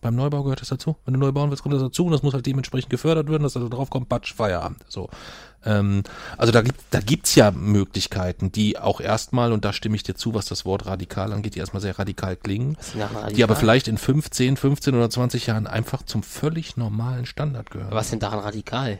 Beim 0.00 0.14
Neubau 0.14 0.42
gehört 0.42 0.60
das 0.60 0.68
dazu. 0.68 0.96
Wenn 1.04 1.14
du 1.14 1.20
neu 1.20 1.32
bauen 1.32 1.50
willst, 1.50 1.62
kommt 1.62 1.74
das 1.74 1.82
dazu 1.82 2.06
und 2.06 2.12
das 2.12 2.22
muss 2.22 2.32
halt 2.32 2.46
dementsprechend 2.46 2.90
gefördert 2.90 3.28
werden, 3.28 3.42
dass 3.42 3.52
da 3.52 3.60
drauf 3.60 3.90
kommt, 3.90 4.08
Batsch, 4.08 4.34
Feierabend. 4.34 4.78
So. 4.88 5.10
Ähm, 5.64 6.04
also 6.38 6.52
da 6.52 6.62
gibt 6.62 6.80
da 6.90 7.00
gibt's 7.00 7.34
ja 7.34 7.50
Möglichkeiten, 7.50 8.50
die 8.50 8.78
auch 8.78 9.00
erstmal, 9.00 9.52
und 9.52 9.64
da 9.64 9.72
stimme 9.72 9.96
ich 9.96 10.02
dir 10.02 10.14
zu, 10.14 10.32
was 10.32 10.46
das 10.46 10.64
Wort 10.64 10.86
radikal 10.86 11.32
angeht, 11.32 11.54
die 11.54 11.58
erstmal 11.58 11.82
sehr 11.82 11.98
radikal 11.98 12.36
klingen, 12.36 12.78
radikal. 12.98 13.32
die 13.32 13.44
aber 13.44 13.56
vielleicht 13.56 13.88
in 13.88 13.98
15, 13.98 14.56
15 14.56 14.94
oder 14.94 15.10
20 15.10 15.46
Jahren 15.46 15.66
einfach 15.66 16.02
zum 16.02 16.22
völlig 16.22 16.76
normalen 16.78 17.26
Standard 17.26 17.70
gehören. 17.70 17.90
Was 17.90 18.10
denn 18.10 18.20
daran 18.20 18.38
radikal? 18.40 18.98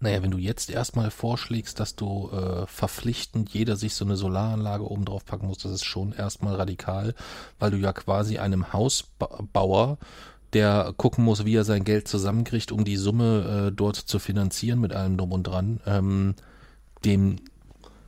Naja, 0.00 0.22
wenn 0.22 0.30
du 0.30 0.38
jetzt 0.38 0.70
erstmal 0.70 1.10
vorschlägst, 1.10 1.80
dass 1.80 1.96
du 1.96 2.30
äh, 2.30 2.66
verpflichtend 2.66 3.50
jeder 3.50 3.76
sich 3.76 3.94
so 3.94 4.04
eine 4.04 4.16
Solaranlage 4.16 4.90
oben 4.90 5.04
drauf 5.04 5.24
packen 5.24 5.46
muss, 5.46 5.58
das 5.58 5.72
ist 5.72 5.84
schon 5.84 6.12
erstmal 6.12 6.54
radikal, 6.56 7.14
weil 7.58 7.70
du 7.70 7.76
ja 7.76 7.92
quasi 7.92 8.38
einem 8.38 8.72
Hausbauer, 8.72 9.98
der 10.52 10.94
gucken 10.96 11.24
muss, 11.24 11.44
wie 11.44 11.54
er 11.54 11.64
sein 11.64 11.84
Geld 11.84 12.08
zusammenkriegt, 12.08 12.72
um 12.72 12.84
die 12.84 12.96
Summe 12.96 13.68
äh, 13.68 13.72
dort 13.72 13.96
zu 13.96 14.18
finanzieren 14.18 14.80
mit 14.80 14.92
allem 14.92 15.16
drum 15.16 15.32
und 15.32 15.44
dran, 15.44 15.80
ähm, 15.86 16.34
dem 17.04 17.36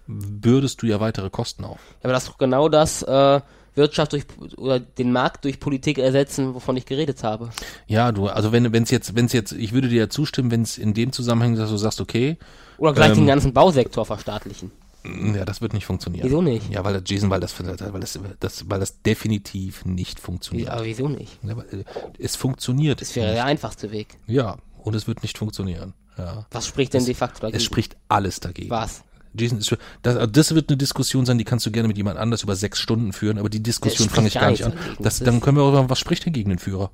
bürdest 0.07 0.83
du 0.83 0.87
ja 0.87 1.01
weitere 1.01 1.31
Kosten 1.31 1.65
auf. 1.65 1.79
Aber 2.03 2.13
das 2.13 2.25
ist 2.25 2.31
doch 2.31 2.39
genau 2.39 2.69
das, 2.69 3.03
äh, 3.03 3.41
Wirtschaft 3.75 4.13
durch 4.13 4.25
oder 4.57 4.81
den 4.81 5.13
Markt 5.13 5.45
durch 5.45 5.59
Politik 5.61 5.99
ersetzen, 5.99 6.55
wovon 6.55 6.77
ich 6.77 6.87
geredet 6.87 7.23
habe. 7.25 7.51
Ja, 7.87 8.13
du, 8.13 8.29
also 8.29 8.53
wenn 8.53 8.65
es 8.75 8.91
jetzt, 8.91 9.15
wenn 9.15 9.27
es 9.27 9.33
jetzt, 9.33 9.53
ich 9.53 9.73
würde 9.73 9.89
dir 9.89 10.01
ja 10.01 10.09
zustimmen, 10.09 10.51
wenn 10.51 10.63
es 10.63 10.79
in 10.79 10.95
dem 10.95 11.13
Zusammenhang, 11.13 11.57
dass 11.57 11.71
du 11.71 11.77
sagst, 11.77 12.01
okay, 12.01 12.37
Oder 12.79 12.93
gleich 12.93 13.11
Ähm, 13.11 13.17
den 13.19 13.27
ganzen 13.27 13.53
Bausektor 13.53 14.05
verstaatlichen. 14.05 14.71
ja, 15.05 15.45
das 15.45 15.61
wird 15.61 15.73
nicht 15.73 15.87
funktionieren. 15.87 16.25
Wieso 16.27 16.43
nicht? 16.43 16.71
Ja, 16.71 16.85
weil 16.85 16.93
das 16.95 17.03
Jason, 17.07 17.31
weil 17.31 17.41
das, 17.41 17.55
weil 17.65 18.01
das, 18.01 18.19
das, 18.41 18.71
weil 18.71 18.81
das 18.81 19.03
definitiv 19.03 19.85
nicht 19.85 20.21
funktioniert. 20.21 20.69
aber 20.71 20.85
wieso 20.85 21.09
nicht? 21.09 21.39
Ja, 21.43 21.53
äh, 21.53 21.85
es 22.19 22.37
funktioniert. 22.37 23.01
Das 23.01 23.17
wäre 23.17 23.33
der 23.33 23.45
einfachste 23.45 23.91
Weg. 23.91 24.19
Ja, 24.27 24.57
und 24.79 24.95
es 24.95 25.07
wird 25.07 25.23
nicht 25.23 25.39
funktionieren. 25.39 25.95
Ja. 26.19 26.45
Was 26.51 26.67
spricht 26.67 26.93
denn 26.93 27.05
de 27.07 27.15
facto 27.15 27.41
dagegen? 27.41 27.57
Es 27.57 27.65
spricht 27.65 27.97
alles 28.09 28.39
dagegen. 28.41 28.69
Was? 28.71 29.03
Jason 29.35 29.59
ist, 29.59 29.77
das, 30.03 30.17
also 30.17 30.27
das 30.31 30.55
wird 30.55 30.69
eine 30.71 30.77
Diskussion 30.77 31.25
sein, 31.27 31.39
die 31.39 31.45
kannst 31.45 31.65
du 31.67 31.71
gerne 31.71 31.89
mit 31.89 31.97
jemand 31.97 32.19
anders 32.19 32.43
über 32.43 32.57
sechs 32.57 32.79
Stunden 32.79 33.13
führen, 33.13 33.39
aber 33.39 33.49
die 33.49 33.63
Diskussion 33.63 34.09
fange 34.09 34.29
ich 34.29 34.35
gar 34.35 34.51
nicht 34.51 34.65
an. 34.65 34.75
Das, 34.99 35.19
dann 35.21 35.41
können 35.41 35.57
wir 35.57 35.65
auch 35.65 35.73
sagen, 35.73 35.91
was 35.91 35.99
spricht 35.99 36.27
denn 36.27 36.33
gegen 36.33 36.51
den 36.51 36.59
Führer? 36.59 36.91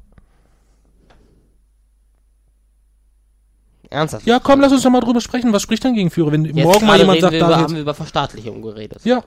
Ernsthaft? 3.90 4.26
Ja, 4.26 4.38
komm, 4.38 4.60
lass 4.60 4.72
uns 4.72 4.82
doch 4.82 4.90
mal 4.90 5.00
drüber 5.00 5.20
sprechen. 5.20 5.52
Was 5.52 5.62
spricht 5.62 5.84
denn 5.84 5.94
gegen 5.94 6.10
Führer? 6.10 6.32
Wenn 6.32 6.44
Jetzt 6.44 6.56
morgen 6.56 6.86
mal 6.86 6.98
jemand 6.98 7.20
sagt, 7.20 7.32
wir 7.32 7.40
da 7.40 7.46
über, 7.46 7.56
haben 7.58 7.74
wir 7.74 7.80
über 7.82 7.94
Verstaatlichung 7.94 8.62
geredet. 8.62 9.00
Ja. 9.04 9.24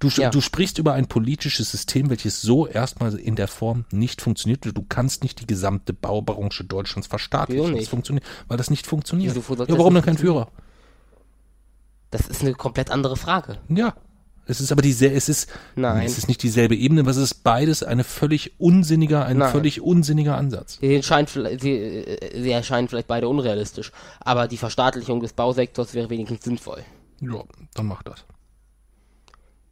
Du, 0.00 0.08
Ja. 0.08 0.30
du 0.30 0.40
sprichst 0.40 0.78
über 0.78 0.94
ein 0.94 1.06
politisches 1.06 1.70
System, 1.70 2.10
welches 2.10 2.42
so 2.42 2.66
erstmal 2.66 3.14
in 3.14 3.36
der 3.36 3.46
Form 3.46 3.84
nicht 3.92 4.20
funktioniert. 4.22 4.64
Du 4.64 4.84
kannst 4.88 5.22
nicht 5.22 5.40
die 5.40 5.46
gesamte 5.46 5.92
Baubranche 5.92 6.64
Deutschlands 6.64 7.06
verstaatlichen. 7.06 7.76
Das 7.76 7.88
funktioniert, 7.88 8.24
weil 8.48 8.56
das 8.56 8.70
nicht 8.70 8.86
funktioniert. 8.86 9.36
Wieso 9.36 9.54
ja, 9.54 9.78
warum 9.78 9.94
denn 9.94 10.02
kein 10.02 10.18
Führer? 10.18 10.48
Das 12.14 12.28
ist 12.28 12.42
eine 12.42 12.54
komplett 12.54 12.90
andere 12.92 13.16
Frage. 13.16 13.58
Ja. 13.68 13.94
Es 14.46 14.60
ist 14.60 14.70
aber 14.70 14.82
dieselbe, 14.82 15.16
es 15.16 15.28
ist, 15.28 15.50
Nein. 15.74 16.04
es 16.06 16.16
ist 16.16 16.28
nicht 16.28 16.42
dieselbe 16.44 16.76
Ebene, 16.76 17.00
aber 17.00 17.10
es 17.10 17.16
ist 17.16 17.42
beides 17.42 17.82
eine 17.82 18.04
völlig 18.04 18.52
unsinniger, 18.60 19.24
ein 19.26 19.38
Nein. 19.38 19.50
völlig 19.50 19.80
unsinniger 19.80 20.36
Ansatz. 20.36 20.78
Sie, 20.80 20.94
erscheint, 20.94 21.28
vielleicht- 21.28 21.62
sie, 21.62 21.72
äh, 21.72 22.40
sie 22.40 22.50
erscheinen 22.52 22.86
vielleicht 22.86 23.08
beide 23.08 23.26
unrealistisch, 23.26 23.90
aber 24.20 24.46
die 24.46 24.58
Verstaatlichung 24.58 25.18
des 25.20 25.32
Bausektors 25.32 25.92
wäre 25.94 26.08
wenigstens 26.08 26.44
sinnvoll. 26.44 26.84
Ja, 27.20 27.42
dann 27.74 27.86
mach 27.86 28.02
das. 28.04 28.24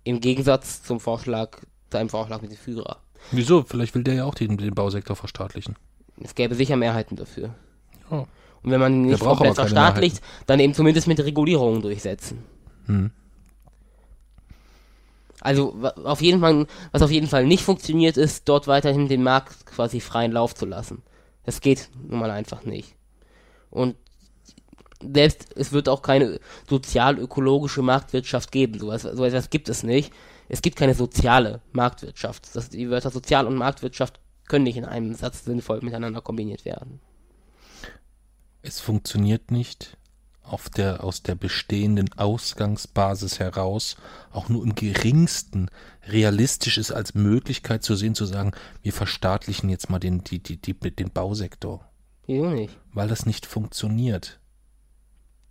Im 0.05 0.19
Gegensatz 0.20 0.82
zum 0.82 0.98
Vorschlag, 0.98 1.59
zu 1.90 1.98
einem 1.98 2.09
Vorschlag 2.09 2.43
mit 2.43 2.51
dem 2.51 2.59
Führer. 2.59 2.97
Wieso? 3.31 3.62
Vielleicht 3.62 3.94
will 3.94 4.02
der 4.02 4.14
ja 4.14 4.24
auch 4.24 4.35
den, 4.35 4.56
den 4.56 4.74
Bausektor 4.74 5.14
verstaatlichen. 5.14 5.77
Es 6.20 6.35
gäbe 6.35 6.55
sicher 6.56 6.77
Mehrheiten 6.77 7.14
dafür. 7.14 7.55
Ja. 8.10 8.27
Und 8.62 8.70
wenn 8.70 8.80
man 8.80 8.93
ihn 8.93 9.02
nicht 9.02 9.20
komplett 9.20 9.30
aber 9.30 9.43
keine 9.43 9.55
verstaatlicht, 9.55 10.20
dann 10.47 10.60
eben 10.60 10.74
zumindest 10.74 11.09
mit 11.09 11.18
Regulierungen 11.20 11.82
durchsetzen. 11.82 12.44
Hm. 12.86 13.10
Also 15.40 15.76
auf 16.05 16.22
jeden 16.22 16.40
Fall, 16.40 16.66
was 16.93 17.02
auf 17.02 17.10
jeden 17.10 17.26
Fall 17.26 17.44
nicht 17.47 17.64
funktioniert, 17.64 18.16
ist, 18.16 18.48
dort 18.48 18.68
weiterhin 18.68 19.09
den 19.09 19.24
Markt 19.24 19.66
quasi 19.66 20.01
freien 20.01 20.30
Lauf 20.30 20.55
zu 20.55 20.66
lassen. 20.66 21.02
Das 21.44 21.60
geht 21.60 21.89
nun 22.09 22.20
mal 22.20 22.30
einfach 22.30 22.64
nicht. 22.64 22.94
Und 23.70 23.97
selbst 25.12 25.48
es 25.56 25.72
wird 25.72 25.89
auch 25.89 26.02
keine 26.02 26.39
sozial-ökologische 26.68 27.82
Marktwirtschaft 27.82 28.52
geben. 28.52 28.78
So, 28.78 28.89
was, 28.89 29.02
so 29.02 29.24
etwas 29.24 29.51
gibt 29.51 29.68
es 29.68 29.82
nicht. 29.82 30.12
Es 30.48 30.62
gibt 30.62 30.76
keine 30.76 30.94
soziale 30.94 31.60
Marktwirtschaft. 31.72 32.55
Das, 32.55 32.68
die 32.68 32.90
Wörter 32.90 33.10
Sozial- 33.10 33.47
und 33.47 33.56
Marktwirtschaft 33.56 34.20
können 34.47 34.64
nicht 34.64 34.76
in 34.76 34.84
einem 34.84 35.14
Satz 35.14 35.44
sinnvoll 35.44 35.80
miteinander 35.82 36.20
kombiniert 36.20 36.64
werden. 36.64 37.01
Es 38.62 38.80
funktioniert 38.80 39.51
nicht 39.51 39.97
auf 40.43 40.68
der, 40.68 41.02
aus 41.02 41.22
der 41.22 41.34
bestehenden 41.34 42.12
Ausgangsbasis 42.16 43.39
heraus, 43.39 43.97
auch 44.30 44.48
nur 44.48 44.62
im 44.64 44.74
geringsten 44.74 45.68
realistisch 46.06 46.78
ist 46.78 46.93
als 46.93 47.14
Möglichkeit 47.14 47.82
zu 47.82 47.94
sehen, 47.97 48.14
zu 48.14 48.24
sagen, 48.24 48.52
wir 48.82 48.93
verstaatlichen 48.93 49.70
jetzt 49.70 49.90
mal 49.90 49.98
den, 49.98 50.22
die, 50.24 50.40
die, 50.40 50.60
die, 50.60 50.74
den 50.74 51.10
Bausektor. 51.10 51.89
Wieso 52.26 52.51
nicht? 52.51 52.78
Weil 52.93 53.09
das 53.09 53.26
nicht 53.26 53.47
funktioniert. 53.47 54.40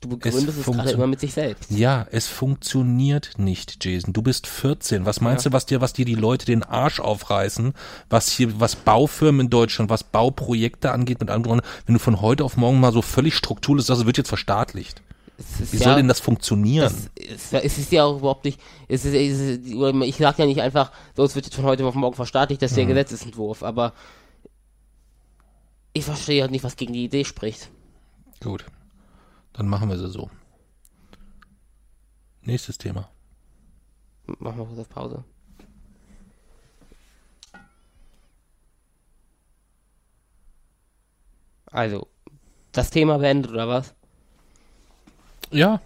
Du 0.02 0.10
begründest 0.10 0.58
es, 0.58 0.66
gerade 0.66 0.80
funktio- 0.90 0.94
immer 0.94 1.06
mit 1.08 1.20
sich 1.20 1.32
selbst. 1.34 1.70
Ja, 1.70 2.08
es 2.12 2.28
funktioniert 2.28 3.34
nicht, 3.38 3.86
Jason. 3.86 4.14
Du 4.14 4.24
bist 4.24 4.48
14. 4.48 5.06
Was 5.06 5.22
meinst 5.22 5.46
du, 5.46 5.52
was 5.54 5.68
dir, 5.68 5.80
was 5.80 5.94
dir 5.94 6.06
die 6.06 6.16
Leute 6.16 6.46
den 6.48 6.64
Arsch 6.64 7.00
aufreißen, 7.00 7.74
was 8.10 8.30
hier, 8.32 8.60
was 8.60 8.76
Baufirmen 8.76 9.42
in 9.46 9.50
Deutschland, 9.52 9.92
was 9.92 10.04
Bauprojekte 10.04 10.92
angeht 10.92 11.20
mit 11.20 11.30
anderen, 11.30 11.62
wenn 11.86 11.94
du 11.94 12.00
von 12.00 12.20
heute 12.20 12.44
auf 12.44 12.58
morgen 12.58 12.80
mal 12.80 12.92
so 12.92 13.04
völlig 13.04 13.36
strukturlos 13.36 13.86
sagst, 13.86 14.02
es 14.02 14.08
wird 14.08 14.18
jetzt 14.18 14.30
verstaatlicht. 14.30 15.04
Es 15.38 15.72
Wie 15.72 15.78
ja- 15.78 15.84
soll 15.86 15.96
denn 15.98 16.08
das 16.08 16.20
funktionieren? 16.20 16.92
Es, 17.16 17.54
es 17.54 17.78
ist 17.78 17.92
ja 17.92 18.04
auch 18.04 18.18
überhaupt 18.18 18.46
nicht, 18.46 18.60
es 18.88 19.06
ist, 19.06 19.14
es 19.14 19.40
ist, 19.40 19.68
ich 20.04 20.16
sag 20.18 20.38
ja 20.40 20.46
nicht 20.48 20.62
einfach, 20.62 20.92
so 21.16 21.24
es 21.24 21.36
wird 21.36 21.46
jetzt 21.46 21.56
von 21.56 21.66
heute 21.66 21.86
auf 21.86 21.94
morgen 21.96 22.16
verstaatlicht, 22.16 22.62
das 22.64 22.72
ist 22.72 22.78
der 22.78 22.86
Gesetzesentwurf, 22.86 23.62
aber 23.64 23.94
ich 25.94 26.06
verstehe 26.06 26.42
halt 26.42 26.52
nicht, 26.52 26.64
was 26.64 26.76
gegen 26.76 26.94
die 26.94 27.04
Idee 27.06 27.26
spricht. 27.26 27.70
Gut. 28.44 28.66
Dann 29.62 29.70
machen 29.70 29.90
wir 29.90 29.98
sie 30.00 30.10
so. 30.10 30.28
Nächstes 32.42 32.80
Thema. 32.80 33.12
Machen 34.40 34.58
wir 34.58 34.66
kurz 34.66 34.80
auf 34.80 34.90
Pause. 34.90 35.24
Also, 41.68 42.08
das 42.72 42.90
Thema 42.90 43.20
beendet 43.20 43.52
oder 43.52 43.68
was? 43.68 43.94
Ja, 45.52 45.80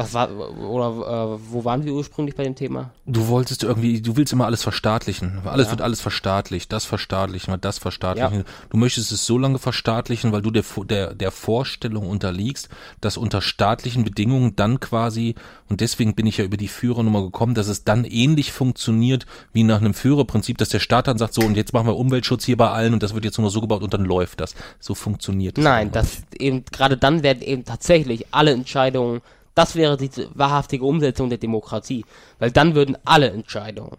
Was 0.00 0.14
war, 0.14 0.30
oder 0.58 1.34
äh, 1.34 1.38
wo 1.50 1.64
waren 1.64 1.84
wir 1.84 1.92
ursprünglich 1.92 2.34
bei 2.34 2.44
dem 2.44 2.54
Thema? 2.54 2.90
Du 3.06 3.28
wolltest 3.28 3.62
irgendwie, 3.62 4.00
du 4.00 4.16
willst 4.16 4.32
immer 4.32 4.46
alles 4.46 4.62
verstaatlichen. 4.62 5.40
Alles 5.44 5.70
wird 5.70 5.82
alles 5.82 6.00
verstaatlicht, 6.00 6.72
das 6.72 6.84
verstaatlichen, 6.84 7.56
das 7.60 7.78
verstaatlichen. 7.78 8.44
Du 8.70 8.76
möchtest 8.76 9.12
es 9.12 9.26
so 9.26 9.36
lange 9.36 9.58
verstaatlichen, 9.58 10.32
weil 10.32 10.42
du 10.42 10.50
der, 10.50 10.64
der, 10.84 11.14
der 11.14 11.30
Vorstellung 11.30 12.08
unterliegst, 12.08 12.68
dass 13.00 13.16
unter 13.16 13.42
staatlichen 13.42 14.04
Bedingungen 14.04 14.56
dann 14.56 14.80
quasi, 14.80 15.34
und 15.68 15.80
deswegen 15.80 16.14
bin 16.14 16.26
ich 16.26 16.38
ja 16.38 16.44
über 16.44 16.56
die 16.56 16.68
Führernummer 16.68 17.22
gekommen, 17.22 17.54
dass 17.54 17.68
es 17.68 17.84
dann 17.84 18.04
ähnlich 18.04 18.52
funktioniert 18.52 19.26
wie 19.52 19.62
nach 19.62 19.80
einem 19.80 19.94
Führerprinzip, 19.94 20.58
dass 20.58 20.70
der 20.70 20.80
Staat 20.80 21.08
dann 21.08 21.18
sagt, 21.18 21.34
so 21.34 21.42
und 21.42 21.56
jetzt 21.56 21.72
machen 21.72 21.86
wir 21.86 21.96
Umweltschutz 21.96 22.44
hier 22.44 22.56
bei 22.56 22.70
allen 22.70 22.94
und 22.94 23.02
das 23.02 23.14
wird 23.14 23.24
jetzt 23.24 23.38
nur 23.38 23.50
so 23.50 23.60
gebaut 23.60 23.82
und 23.82 23.92
dann 23.92 24.04
läuft 24.04 24.40
das. 24.40 24.54
So 24.78 24.94
funktioniert 24.94 25.58
es. 25.58 25.64
Nein, 25.64 25.92
das 25.92 26.22
eben, 26.38 26.64
gerade 26.70 26.96
dann 26.96 27.22
werden 27.22 27.42
eben 27.42 27.64
tatsächlich 27.64 28.26
alle 28.30 28.52
Entscheidungen, 28.52 29.20
das 29.60 29.76
wäre 29.76 29.98
die 29.98 30.10
wahrhaftige 30.32 30.86
Umsetzung 30.86 31.28
der 31.28 31.36
Demokratie, 31.36 32.06
weil 32.38 32.50
dann 32.50 32.74
würden 32.74 32.96
alle 33.04 33.28
Entscheidungen 33.28 33.98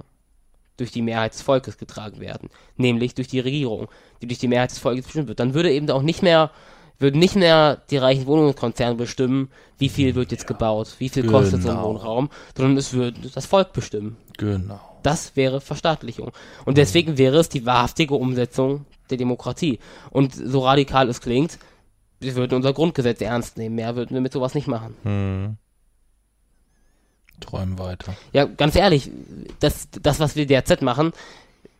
durch 0.78 0.92
die 0.92 1.04
Mehrheit 1.04 1.34
des 1.34 1.44
Volkes 1.44 1.78
getragen 1.78 2.20
werden, 2.20 2.50
nämlich 2.78 3.14
durch 3.14 3.28
die 3.28 3.40
Regierung, 3.40 3.88
die 4.22 4.28
durch 4.28 4.40
die 4.40 4.48
Mehrheit 4.48 4.72
des 4.72 4.80
Volkes 4.80 5.06
bestimmt 5.06 5.28
wird. 5.28 5.40
Dann 5.40 5.54
würde 5.54 5.72
eben 5.72 5.88
auch 5.92 6.02
nicht 6.02 6.24
mehr, 6.24 6.50
würden 6.98 7.20
nicht 7.20 7.36
mehr 7.36 7.80
die 7.92 7.98
reichen 7.98 8.26
Wohnungskonzerne 8.26 8.96
bestimmen, 8.96 9.52
wie 9.78 9.90
viel 9.90 10.16
wird 10.16 10.32
jetzt 10.32 10.48
gebaut, 10.48 10.96
wie 10.98 11.10
viel 11.10 11.28
kostet 11.28 11.62
so 11.62 11.70
ein 11.70 11.76
Genau. 11.76 11.90
Wohnraum, 11.90 12.30
sondern 12.58 12.78
es 12.78 12.94
würde 12.94 13.30
das 13.30 13.46
Volk 13.46 13.72
bestimmen. 13.72 14.18
Genau. 14.38 14.80
Das 15.04 15.36
wäre 15.36 15.62
Verstaatlichung. 15.62 16.32
Und 16.66 16.80
deswegen 16.80 17.20
wäre 17.20 17.38
es 17.38 17.50
die 17.50 17.68
wahrhaftige 17.68 18.16
Umsetzung 18.16 18.86
der 19.12 19.18
Demokratie. 19.20 19.78
Und 20.10 20.34
so 20.34 20.62
radikal 20.62 21.08
es 21.08 21.22
klingt, 21.22 21.60
wir 22.22 22.36
würden 22.36 22.56
unser 22.56 22.74
Grundgesetz 22.74 23.20
ernst 23.22 23.58
nehmen. 23.58 23.76
Mehr 23.76 23.96
würden 23.96 24.14
wir 24.14 24.22
mit 24.22 24.32
sowas 24.32 24.54
nicht 24.54 24.68
machen. 24.68 24.96
Hm. 25.04 25.58
Träumen 27.40 27.80
weiter. 27.80 28.16
Ja, 28.34 28.46
ganz 28.46 28.76
ehrlich, 28.76 29.10
das, 29.60 29.90
das, 30.02 30.20
was 30.20 30.36
wir 30.36 30.46
derzeit 30.46 30.84
machen, 30.84 31.12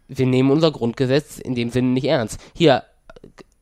wir 0.08 0.26
nehmen 0.26 0.52
unser 0.52 0.72
Grundgesetz 0.72 1.38
in 1.38 1.56
dem 1.56 1.70
Sinne 1.70 1.90
nicht 1.90 2.06
ernst. 2.06 2.40
Hier, 2.56 2.84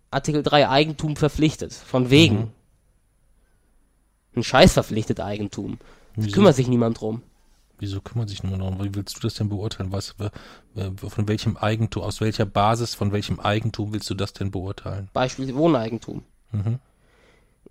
Artikel 0.10 0.42
3 0.42 0.70
Eigentum 0.70 1.16
verpflichtet. 1.16 1.74
Von 1.74 2.10
wegen. 2.10 2.38
Mhm. 2.38 2.52
Ein 4.38 4.44
Scheiß 4.44 4.74
verpflichtet 4.74 5.20
Eigentum. 5.20 5.78
Wieso? 6.16 6.32
kümmert 6.32 6.56
sich 6.56 6.68
niemand 6.68 7.00
drum. 7.02 7.22
Wieso 7.78 8.02
kümmert 8.02 8.30
sich 8.30 8.44
niemand 8.44 8.62
darum? 8.62 8.84
Wie 8.84 8.96
willst 8.96 9.18
du 9.18 9.20
das 9.22 9.36
denn 9.36 9.50
beurteilen? 9.50 9.92
Was, 9.92 10.16
von 10.76 11.28
welchem 11.28 11.58
Eigentum, 11.58 12.04
aus 12.04 12.20
welcher 12.22 12.46
Basis, 12.46 12.96
von 12.96 13.12
welchem 13.12 13.40
Eigentum 13.40 13.94
willst 13.94 14.10
du 14.10 14.16
das 14.16 14.34
denn 14.34 14.52
beurteilen? 14.52 15.10
Beispiel 15.14 15.54
Wohneigentum. 15.56 16.24
Mhm. 16.52 16.80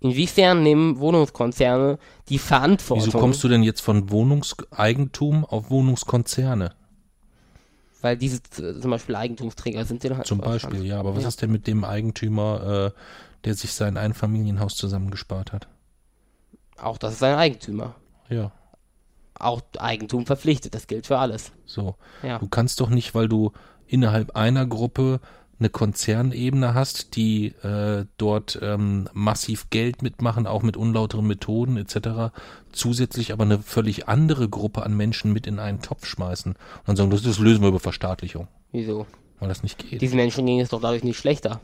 Inwiefern 0.01 0.63
nehmen 0.63 0.99
Wohnungskonzerne 0.99 1.99
die 2.29 2.39
Verantwortung? 2.39 3.05
Wieso 3.07 3.17
kommst 3.19 3.43
du 3.43 3.49
denn 3.49 3.63
jetzt 3.63 3.81
von 3.81 4.09
Wohnungseigentum 4.09 5.43
auf 5.45 5.69
Wohnungskonzerne? 5.69 6.73
Weil 8.01 8.15
diese 8.15 8.41
zum 8.43 8.91
Beispiel 8.91 9.15
Eigentumsträger 9.15 9.83
sind 9.83 10.05
in 10.05 10.11
Zum 10.23 10.39
Deutschland. 10.39 10.73
Beispiel, 10.73 10.85
ja. 10.85 10.99
Aber 10.99 11.15
was 11.17 11.23
Ja. 11.23 11.27
ist 11.29 11.41
denn 11.41 11.51
mit 11.51 11.67
dem 11.67 11.83
Eigentümer, 11.83 12.93
äh, 12.95 12.99
der 13.43 13.55
sich 13.55 13.73
sein 13.73 13.97
Einfamilienhaus 13.97 14.75
zusammengespart 14.77 15.51
hat? 15.51 15.67
Auch 16.77 16.97
das 16.97 17.15
ist 17.15 17.23
ein 17.23 17.35
Eigentümer. 17.35 17.95
Ja, 18.29 18.51
Auch 19.37 19.61
Eigentum 19.77 20.25
verpflichtet, 20.25 20.75
das 20.75 20.87
gilt 20.87 21.07
für 21.07 21.17
alles. 21.17 21.51
so. 21.65 21.95
Ja. 22.23 22.39
Du 22.39 22.47
kannst 22.47 22.79
doch 22.79 22.89
nicht, 22.89 23.15
weil 23.15 23.27
du 23.27 23.51
innerhalb 23.87 24.35
einer 24.35 24.65
Gruppe 24.65 25.19
eine 25.59 25.69
Konzernebene 25.69 26.73
hast, 26.73 27.15
die 27.15 27.47
äh, 27.63 28.05
dort 28.17 28.59
ähm, 28.61 29.09
massiv 29.13 29.69
Geld 29.69 30.01
mitmachen, 30.01 30.47
auch 30.47 30.63
mit 30.63 30.77
unlauteren 30.77 31.27
Methoden 31.27 31.77
etc., 31.77 32.33
zusätzlich 32.71 33.33
aber 33.33 33.43
eine 33.43 33.59
völlig 33.59 34.07
andere 34.07 34.47
Gruppe 34.47 34.83
an 34.83 34.95
Menschen 34.95 35.33
mit 35.33 35.47
in 35.47 35.59
einen 35.59 35.81
Topf 35.81 36.05
schmeißen 36.05 36.53
und 36.53 36.87
dann 36.87 36.95
sagen, 36.95 37.09
das, 37.09 37.23
das 37.23 37.39
lösen 37.39 37.61
wir 37.61 37.69
über 37.69 37.79
Verstaatlichung, 37.79 38.47
Wieso? 38.71 39.05
weil 39.39 39.49
das 39.49 39.63
nicht 39.63 39.77
geht. 39.77 40.01
Diesen 40.01 40.17
Menschen 40.17 40.45
ging 40.45 40.59
es 40.59 40.69
doch 40.69 40.81
dadurch 40.81 41.03
nicht 41.03 41.17
schlechter. 41.17 41.59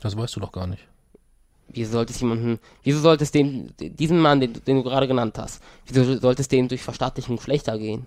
Das 0.00 0.16
weißt 0.16 0.36
du 0.36 0.40
doch 0.40 0.52
gar 0.52 0.66
nicht. 0.66 0.86
Wieso 1.72 1.92
sollte 1.92 2.12
es 2.12 2.20
jemanden, 2.20 2.58
wieso 2.82 2.98
sollte 3.00 3.22
es 3.22 3.30
dem, 3.30 3.68
diesem 3.78 4.18
Mann, 4.18 4.40
den, 4.40 4.52
den 4.52 4.76
du 4.76 4.82
gerade 4.82 5.06
genannt 5.06 5.38
hast, 5.38 5.62
wieso 5.86 6.18
sollte 6.18 6.42
es 6.42 6.48
dem 6.48 6.68
durch 6.68 6.82
Verstaatlichung 6.82 7.40
schlechter 7.40 7.78
gehen? 7.78 8.06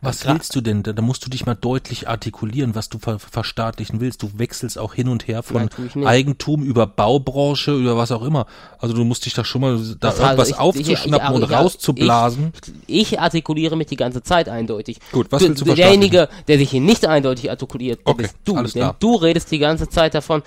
Was 0.00 0.26
willst 0.26 0.54
du 0.54 0.60
denn? 0.60 0.82
Da, 0.82 0.92
da 0.92 1.02
musst 1.02 1.24
du 1.26 1.30
dich 1.30 1.44
mal 1.46 1.54
deutlich 1.54 2.08
artikulieren, 2.08 2.74
was 2.74 2.88
du 2.88 2.98
ver 2.98 3.18
verstaatlichen 3.18 4.00
willst. 4.00 4.22
Du 4.22 4.30
wechselst 4.36 4.78
auch 4.78 4.94
hin 4.94 5.08
und 5.08 5.26
her 5.28 5.42
von 5.42 5.68
Nein. 5.94 6.06
Eigentum 6.06 6.62
über 6.62 6.86
Baubranche, 6.86 7.72
über 7.74 7.96
was 7.96 8.12
auch 8.12 8.22
immer. 8.22 8.46
Also 8.78 8.94
du 8.94 9.04
musst 9.04 9.26
dich 9.26 9.34
da 9.34 9.44
schon 9.44 9.60
mal 9.60 9.78
da 10.00 10.08
also 10.10 10.22
irgendwas 10.22 10.48
ich- 10.50 10.58
aufzuschnappen 10.58 11.28
ich- 11.36 11.42
und 11.42 11.50
ich- 11.50 11.56
rauszublasen. 11.56 12.52
Ich, 12.86 13.18
artikuliere 13.20 13.76
mich 13.76 13.88
die 13.88 13.96
ganze 13.96 14.22
Zeit 14.22 14.48
eindeutig. 14.48 14.98
Gut, 15.12 15.26
was 15.30 15.42
du, 15.42 15.48
willst 15.48 15.62
du 15.62 15.74
Derjenige, 15.74 16.28
der 16.46 16.58
sich 16.58 16.70
hier 16.70 16.80
nicht 16.80 17.06
eindeutig 17.06 17.50
artikuliert, 17.50 18.00
Okay, 18.04 18.22
bist 18.22 18.36
du. 18.44 18.56
alles 18.56 18.72
denn 18.74 18.82
klar. 18.82 18.96
du 19.00 19.14
redest 19.16 19.50
die 19.50 19.58
ganze 19.58 19.88
Zeit 19.88 20.14
davon, 20.14 20.42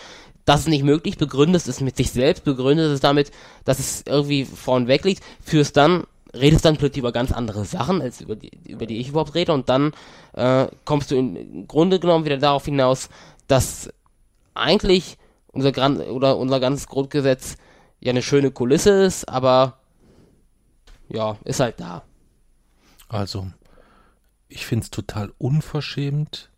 das 0.46 0.62
ist 0.62 0.68
nicht 0.70 0.84
möglich, 0.84 1.18
begründest 1.18 1.68
es 1.68 1.82
mit 1.82 1.96
sich 1.98 2.12
selbst, 2.12 2.44
begründest 2.44 2.92
es 2.94 3.00
damit, 3.00 3.32
dass 3.66 3.80
es 3.80 4.04
irgendwie 4.08 4.46
vornweg 4.46 5.04
liegt, 5.06 5.24
führst 5.44 5.78
dann, 5.78 6.04
redest 6.34 6.66
dann 6.66 6.78
plötzlich 6.78 7.00
über 7.00 7.12
ganz 7.12 7.32
andere 7.32 7.66
Sachen, 7.66 8.02
als 8.02 8.22
über 8.22 8.36
die, 8.36 8.52
über 8.68 8.86
die 8.86 8.98
ich 8.98 9.10
überhaupt 9.10 9.36
rede, 9.36 9.54
und 9.54 9.70
dann 9.70 9.94
äh, 10.34 10.68
kommst 10.86 11.12
du 11.12 11.16
im 11.16 11.68
Grunde 11.68 12.00
genommen 12.00 12.26
wieder 12.26 12.38
darauf 12.38 12.66
hinaus, 12.66 13.10
dass 13.48 13.90
eigentlich 14.54 15.18
unser, 15.48 15.72
Gran 15.72 15.98
oder 15.98 16.38
unser 16.38 16.60
ganzes 16.60 16.88
Grundgesetz 16.88 17.58
ja 18.00 18.12
eine 18.12 18.22
schöne 18.22 18.52
Kulisse 18.52 19.04
ist, 19.04 19.28
aber 19.28 19.80
ja, 21.10 21.38
ist 21.44 21.60
halt 21.60 21.80
da. 21.80 22.04
Also, 23.10 23.52
ich 24.48 24.66
find's 24.66 24.90
total 24.90 25.34
unverschämt, 25.38 26.50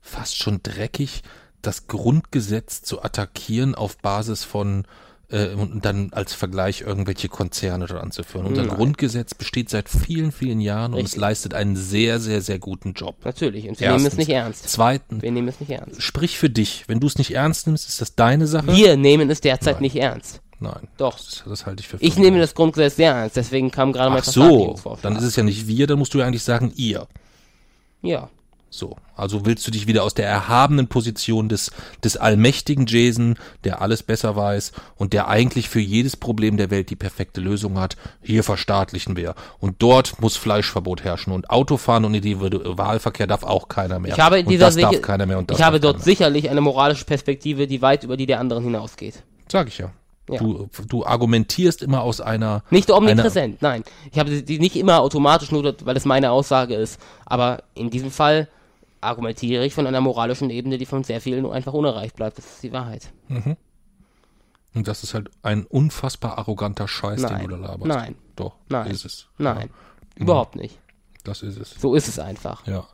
fast 0.00 0.36
schon 0.36 0.62
dreckig, 0.62 1.22
das 1.60 1.86
Grundgesetz 1.86 2.82
zu 2.82 3.02
attackieren 3.02 3.74
auf 3.74 3.98
Basis 3.98 4.44
von 4.44 4.86
äh, 5.30 5.48
und 5.54 5.84
dann 5.84 6.12
als 6.12 6.34
Vergleich 6.34 6.82
irgendwelche 6.82 7.28
Konzerne 7.28 7.86
dran 7.86 7.98
anzuführen. 7.98 8.46
Unser 8.46 8.64
Nein. 8.64 8.76
Grundgesetz 8.76 9.34
besteht 9.34 9.70
seit 9.70 9.88
vielen, 9.88 10.32
vielen 10.32 10.60
Jahren 10.60 10.92
und 10.92 10.98
es 11.00 11.04
Richtig. 11.06 11.20
leistet 11.20 11.54
einen 11.54 11.76
sehr, 11.76 12.20
sehr, 12.20 12.40
sehr 12.42 12.58
guten 12.58 12.92
Job. 12.92 13.16
Natürlich. 13.24 13.68
Und 13.68 13.80
wir 13.80 13.88
nehmen 13.88 13.98
es 13.98 14.04
Erstens. 14.04 14.18
nicht 14.18 14.28
ernst. 14.34 14.68
Zweitens, 14.68 15.22
Wir 15.22 15.32
nehmen 15.32 15.48
es 15.48 15.60
nicht 15.60 15.70
ernst. 15.70 16.02
sprich 16.02 16.38
für 16.38 16.50
dich. 16.50 16.84
Wenn 16.88 17.00
du 17.00 17.06
es 17.06 17.18
nicht 17.18 17.32
ernst 17.34 17.66
nimmst, 17.66 17.88
ist 17.88 18.00
das 18.00 18.14
deine 18.14 18.46
Sache? 18.46 18.68
Wir 18.68 18.96
nehmen 18.96 19.30
es 19.30 19.40
derzeit 19.40 19.80
nicht 19.80 19.96
ernst. 19.96 20.40
Nein. 20.60 20.88
Doch. 20.96 21.16
Das, 21.16 21.42
das 21.46 21.66
halte 21.66 21.80
ich 21.80 21.88
für 21.88 21.96
Ich 22.00 22.16
nehme 22.16 22.38
das 22.38 22.54
Grundgesetz 22.54 22.96
sehr 22.96 23.12
ernst, 23.12 23.36
deswegen 23.36 23.70
kam 23.70 23.92
gerade 23.92 24.10
mein 24.10 24.20
Ach 24.20 24.24
so, 24.24 24.78
dann 25.02 25.16
ist 25.16 25.24
es 25.24 25.36
ja 25.36 25.42
nicht 25.42 25.66
wir, 25.66 25.86
dann 25.86 25.98
musst 25.98 26.14
du 26.14 26.18
ja 26.20 26.26
eigentlich 26.26 26.42
sagen 26.44 26.72
ihr. 26.76 27.06
Ja. 28.02 28.30
So, 28.76 28.96
also 29.14 29.46
willst 29.46 29.64
du 29.68 29.70
dich 29.70 29.86
wieder 29.86 30.02
aus 30.02 30.14
der 30.14 30.26
erhabenen 30.26 30.88
Position 30.88 31.48
des, 31.48 31.70
des 32.02 32.16
allmächtigen 32.16 32.86
Jason, 32.86 33.36
der 33.62 33.80
alles 33.80 34.02
besser 34.02 34.34
weiß 34.34 34.72
und 34.96 35.12
der 35.12 35.28
eigentlich 35.28 35.68
für 35.68 35.78
jedes 35.78 36.16
Problem 36.16 36.56
der 36.56 36.72
Welt 36.72 36.90
die 36.90 36.96
perfekte 36.96 37.40
Lösung 37.40 37.78
hat, 37.78 37.96
hier 38.20 38.42
verstaatlichen 38.42 39.14
wir. 39.14 39.36
Und 39.60 39.76
dort 39.80 40.20
muss 40.20 40.36
Fleischverbot 40.36 41.04
herrschen 41.04 41.32
und 41.32 41.50
Autofahren 41.50 42.04
und 42.04 42.14
Individualverkehr 42.14 43.28
darf 43.28 43.44
auch 43.44 43.68
keiner 43.68 44.00
mehr. 44.00 44.14
Ich 44.14 44.20
habe 44.20 44.40
in 44.40 44.46
und 44.46 44.50
dieser 44.50 44.66
das 44.66 44.76
darf 44.76 45.00
keiner 45.02 45.26
mehr 45.26 45.38
und 45.38 45.52
das 45.52 45.58
ich 45.60 45.64
habe 45.64 45.78
dort 45.78 46.02
sicherlich 46.02 46.50
eine 46.50 46.60
moralische 46.60 47.04
Perspektive, 47.04 47.68
die 47.68 47.80
weit 47.80 48.02
über 48.02 48.16
die 48.16 48.26
der 48.26 48.40
anderen 48.40 48.64
hinausgeht. 48.64 49.22
Sag 49.46 49.68
ich 49.68 49.78
ja. 49.78 49.92
Ja. 50.28 50.38
Du, 50.38 50.68
du 50.88 51.04
argumentierst 51.04 51.80
immer 51.82 52.00
aus 52.00 52.20
einer 52.20 52.64
Nicht 52.70 52.90
omnipräsent, 52.90 53.60
nein. 53.60 53.84
Ich 54.10 54.18
habe 54.18 54.42
die 54.42 54.58
nicht 54.58 54.74
immer 54.74 55.00
automatisch, 55.00 55.52
nur 55.52 55.76
weil 55.84 55.96
es 55.96 56.06
meine 56.06 56.32
Aussage 56.32 56.74
ist. 56.74 56.98
Aber 57.26 57.62
in 57.74 57.90
diesem 57.90 58.10
Fall 58.10 58.48
argumentiere 59.04 59.64
ich 59.64 59.74
von 59.74 59.86
einer 59.86 60.00
moralischen 60.00 60.50
Ebene, 60.50 60.78
die 60.78 60.86
von 60.86 61.04
sehr 61.04 61.20
vielen 61.20 61.46
einfach 61.46 61.72
unerreicht 61.72 62.16
bleibt. 62.16 62.38
Das 62.38 62.46
ist 62.46 62.62
die 62.62 62.72
Wahrheit. 62.72 63.12
Und 64.74 64.88
das 64.88 65.04
ist 65.04 65.14
halt 65.14 65.30
ein 65.42 65.64
unfassbar 65.64 66.38
arroganter 66.38 66.88
Scheiß, 66.88 67.22
Nein. 67.22 67.40
den 67.40 67.50
du 67.50 67.56
da 67.56 67.62
laberst. 67.68 67.86
Nein. 67.86 68.14
Doch, 68.36 68.56
Nein. 68.68 68.90
ist 68.90 69.04
es. 69.04 69.28
Nein. 69.38 69.70
Mhm. 70.16 70.22
Überhaupt 70.22 70.56
nicht. 70.56 70.78
Das 71.22 71.42
ist 71.42 71.58
es. 71.58 71.70
So 71.70 71.94
ist 71.94 72.08
es 72.08 72.18
einfach. 72.18 72.66
Ja. 72.66 72.86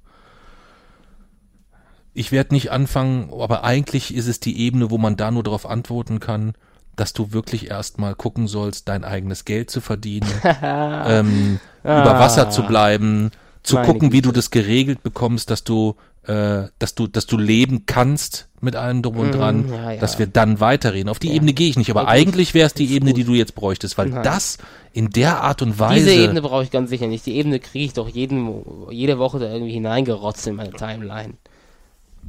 Ich 2.12 2.32
werde 2.32 2.54
nicht 2.54 2.70
anfangen, 2.70 3.30
aber 3.32 3.64
eigentlich 3.64 4.14
ist 4.14 4.26
es 4.26 4.40
die 4.40 4.60
Ebene, 4.60 4.90
wo 4.90 4.98
man 4.98 5.16
da 5.16 5.30
nur 5.30 5.42
darauf 5.42 5.64
antworten 5.64 6.20
kann, 6.20 6.54
dass 6.96 7.12
du 7.12 7.32
wirklich 7.32 7.70
erstmal 7.70 8.14
gucken 8.14 8.46
sollst, 8.46 8.88
dein 8.88 9.04
eigenes 9.04 9.44
Geld 9.44 9.70
zu 9.70 9.80
verdienen, 9.80 10.28
ähm, 10.62 11.60
über 11.82 12.18
Wasser 12.18 12.50
zu 12.50 12.64
bleiben, 12.64 13.30
zu. 13.62 13.76
Meine 13.76 13.86
gucken, 13.86 14.12
wie 14.12 14.18
Güte. 14.18 14.28
du 14.28 14.32
das 14.32 14.50
geregelt 14.50 15.02
bekommst, 15.02 15.50
dass 15.50 15.64
du, 15.64 15.96
äh, 16.24 16.64
dass 16.78 16.94
du, 16.94 17.06
dass 17.06 17.26
du 17.26 17.36
leben 17.38 17.86
kannst 17.86 18.48
mit 18.60 18.76
allem 18.76 19.02
drum 19.02 19.16
und 19.16 19.32
dran, 19.32 19.66
Mhm, 19.66 19.72
ja, 19.72 19.92
ja. 19.92 20.00
dass 20.00 20.18
wir 20.18 20.26
dann 20.26 20.60
weiterreden. 20.60 21.08
Auf 21.08 21.18
die 21.18 21.28
Ja. 21.28 21.34
Ebene 21.34 21.52
gehe 21.54 21.68
ich 21.70 21.78
nicht, 21.78 21.90
aber 21.90 22.02
Okay. 22.02 22.10
eigentlich 22.10 22.52
wäre 22.54 22.66
es 22.66 22.74
die 22.74 22.92
Ebene, 22.92 23.12
gut. 23.12 23.18
die 23.20 23.24
du 23.24 23.32
jetzt 23.34 23.54
bräuchtest, 23.54 23.96
weil 23.96 24.10
Nein. 24.10 24.22
das 24.22 24.58
in 24.92 25.10
der 25.10 25.40
Art 25.42 25.62
und 25.62 25.78
Weise. 25.78 26.04
Diese 26.06 26.14
Ebene 26.22 26.42
brauche 26.42 26.62
ich 26.62 26.70
ganz 26.70 26.90
sicher 26.90 27.06
nicht. 27.06 27.24
Die 27.26 27.36
Ebene 27.36 27.58
kriege 27.58 27.84
ich 27.86 27.92
doch 27.94 28.08
jeden, 28.08 28.90
jede 28.90 29.18
Woche 29.18 29.38
da 29.38 29.50
irgendwie 29.50 29.72
hineingerotzt 29.72 30.46
in 30.46 30.56
meine 30.56 30.72
Timeline. 30.72 31.34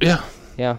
ja, 0.02 0.22
Ja. 0.56 0.78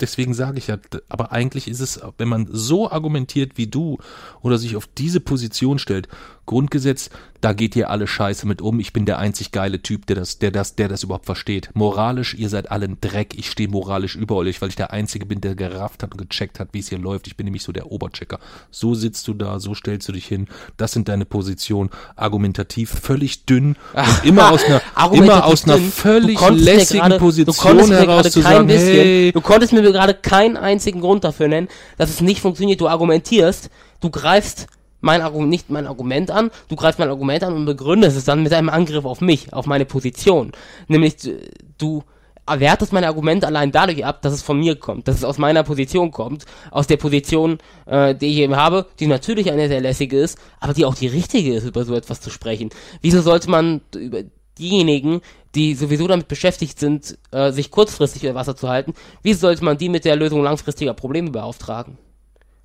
Deswegen 0.00 0.32
sage 0.32 0.58
ich 0.58 0.68
ja, 0.68 0.78
aber 1.08 1.32
eigentlich 1.32 1.66
ist 1.68 1.80
es, 1.80 2.00
wenn 2.18 2.28
man 2.28 2.46
so 2.50 2.88
argumentiert 2.90 3.52
wie 3.56 3.66
du 3.66 3.98
oder 4.40 4.58
sich 4.58 4.76
auf 4.76 4.86
diese 4.86 5.18
Position 5.20 5.78
stellt, 5.80 6.06
Grundgesetz, 6.46 7.10
da 7.40 7.52
geht 7.52 7.76
ihr 7.76 7.90
alle 7.90 8.06
scheiße 8.06 8.46
mit 8.46 8.62
um. 8.62 8.80
Ich 8.80 8.92
bin 8.92 9.04
der 9.04 9.18
einzig 9.18 9.52
geile 9.52 9.82
Typ, 9.82 10.06
der 10.06 10.16
das, 10.16 10.38
der 10.38 10.50
das, 10.50 10.74
der 10.74 10.88
das 10.88 11.02
überhaupt 11.02 11.26
versteht. 11.26 11.70
Moralisch, 11.74 12.34
ihr 12.34 12.48
seid 12.48 12.70
alle 12.70 12.86
ein 12.86 12.98
Dreck. 13.00 13.34
Ich 13.36 13.50
stehe 13.50 13.68
moralisch 13.68 14.16
über 14.16 14.36
euch, 14.36 14.62
weil 14.62 14.68
ich 14.68 14.76
der 14.76 14.92
Einzige 14.92 15.26
bin, 15.26 15.40
der 15.40 15.54
gerafft 15.54 16.02
hat 16.02 16.12
und 16.12 16.18
gecheckt 16.18 16.58
hat, 16.58 16.68
wie 16.72 16.78
es 16.78 16.88
hier 16.88 16.98
läuft. 16.98 17.26
Ich 17.26 17.36
bin 17.36 17.44
nämlich 17.44 17.62
so 17.62 17.72
der 17.72 17.90
Oberchecker. 17.90 18.38
So 18.70 18.94
sitzt 18.94 19.28
du 19.28 19.34
da, 19.34 19.60
so 19.60 19.74
stellst 19.74 20.08
du 20.08 20.12
dich 20.12 20.26
hin. 20.26 20.46
Das 20.76 20.92
sind 20.92 21.08
deine 21.08 21.24
Positionen. 21.24 21.90
Argumentativ 22.14 22.90
völlig 22.90 23.44
dünn 23.44 23.76
und 23.92 24.24
immer 24.24 24.50
aus 24.50 24.64
einer, 24.64 24.80
immer 25.12 25.44
aus 25.44 25.64
einer 25.64 25.78
völlig 25.78 26.40
lässigen 26.50 27.10
du 27.10 27.18
Position 27.18 27.90
heraus 27.90 28.30
zu 28.30 28.40
sagen, 28.40 28.66
bisschen, 28.66 28.86
hey, 28.86 29.32
Du 29.32 29.40
konntest 29.40 29.72
mir 29.72 29.82
gerade 29.82 30.14
keinen 30.14 30.56
einzigen 30.56 31.00
Grund 31.00 31.24
dafür 31.24 31.48
nennen, 31.48 31.68
dass 31.98 32.10
es 32.10 32.20
nicht 32.20 32.40
funktioniert. 32.40 32.80
Du 32.80 32.88
argumentierst, 32.88 33.70
du 34.00 34.10
greifst 34.10 34.68
mein 35.06 35.22
Argument, 35.22 35.48
nicht 35.48 35.70
mein 35.70 35.86
Argument 35.86 36.30
an, 36.30 36.50
du 36.68 36.76
greifst 36.76 36.98
mein 36.98 37.08
Argument 37.08 37.42
an 37.42 37.54
und 37.54 37.64
begründest 37.64 38.18
es 38.18 38.24
dann 38.24 38.42
mit 38.42 38.52
einem 38.52 38.68
Angriff 38.68 39.06
auf 39.06 39.22
mich, 39.22 39.54
auf 39.54 39.64
meine 39.64 39.86
Position. 39.86 40.52
Nämlich, 40.88 41.24
äh, 41.26 41.48
du 41.78 42.02
wertest 42.46 42.92
mein 42.92 43.04
Argument 43.04 43.44
allein 43.44 43.72
dadurch 43.72 44.04
ab, 44.04 44.22
dass 44.22 44.32
es 44.32 44.42
von 44.42 44.58
mir 44.58 44.76
kommt, 44.76 45.08
dass 45.08 45.16
es 45.16 45.24
aus 45.24 45.38
meiner 45.38 45.64
Position 45.64 46.10
kommt, 46.10 46.44
aus 46.70 46.86
der 46.86 46.96
Position, 46.96 47.58
äh, 47.86 48.14
die 48.14 48.26
ich 48.26 48.38
eben 48.38 48.56
habe, 48.56 48.86
die 49.00 49.06
natürlich 49.06 49.50
eine 49.50 49.68
sehr 49.68 49.80
lässige 49.80 50.18
ist, 50.18 50.38
aber 50.60 50.74
die 50.74 50.84
auch 50.84 50.94
die 50.94 51.08
richtige 51.08 51.54
ist, 51.54 51.64
über 51.64 51.84
so 51.84 51.94
etwas 51.94 52.20
zu 52.20 52.30
sprechen. 52.30 52.70
Wieso 53.00 53.20
sollte 53.20 53.50
man 53.50 53.80
über 53.94 54.22
diejenigen, 54.58 55.20
die 55.54 55.74
sowieso 55.74 56.06
damit 56.06 56.28
beschäftigt 56.28 56.78
sind, 56.78 57.18
äh, 57.30 57.50
sich 57.50 57.70
kurzfristig 57.70 58.24
über 58.24 58.34
Wasser 58.34 58.56
zu 58.56 58.68
halten, 58.68 58.94
wie 59.22 59.34
sollte 59.34 59.64
man 59.64 59.78
die 59.78 59.88
mit 59.88 60.04
der 60.04 60.16
Lösung 60.16 60.42
langfristiger 60.42 60.94
Probleme 60.94 61.30
beauftragen? 61.30 61.98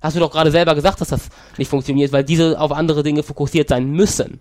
Hast 0.02 0.16
du 0.16 0.20
doch 0.20 0.30
gerade 0.32 0.50
selber 0.50 0.74
gesagt, 0.74 1.00
dass 1.00 1.08
das 1.08 1.28
nicht 1.58 1.68
funktioniert, 1.68 2.12
weil 2.12 2.24
diese 2.24 2.60
auf 2.60 2.72
andere 2.72 3.02
Dinge 3.02 3.22
fokussiert 3.22 3.68
sein 3.68 3.90
müssen. 3.90 4.40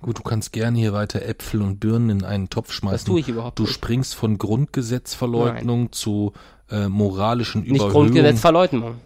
Gut, 0.00 0.18
du 0.18 0.22
kannst 0.22 0.52
gerne 0.52 0.76
hier 0.76 0.92
weiter 0.92 1.22
Äpfel 1.22 1.62
und 1.62 1.78
Birnen 1.78 2.10
in 2.10 2.24
einen 2.24 2.50
Topf 2.50 2.72
schmeißen. 2.72 2.96
Das 2.96 3.04
tue 3.04 3.20
ich 3.20 3.28
überhaupt 3.28 3.56
Du 3.58 3.62
nicht. 3.62 3.72
springst 3.72 4.16
von 4.16 4.36
Grundgesetzverleugnung 4.36 5.92
zu 5.92 6.32
äh, 6.70 6.88
moralischen 6.88 7.60
Nicht 7.62 7.76
Überhöhung, 7.76 7.92
Grundgesetz 7.92 8.40
Verleugnung. 8.40 8.96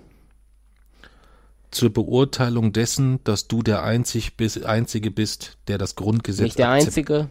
zur 1.71 1.91
Beurteilung 1.93 2.73
dessen, 2.73 3.23
dass 3.25 3.47
du 3.47 3.63
der 3.63 3.83
einzig 3.83 4.39
bis, 4.39 4.63
Einzige 4.63 5.11
bist, 5.11 5.59
der 5.69 5.77
das 5.77 5.97
Grundgesetz 5.97 6.45
Nicht 6.45 6.59
der 6.59 6.71
einzige. 6.71 7.29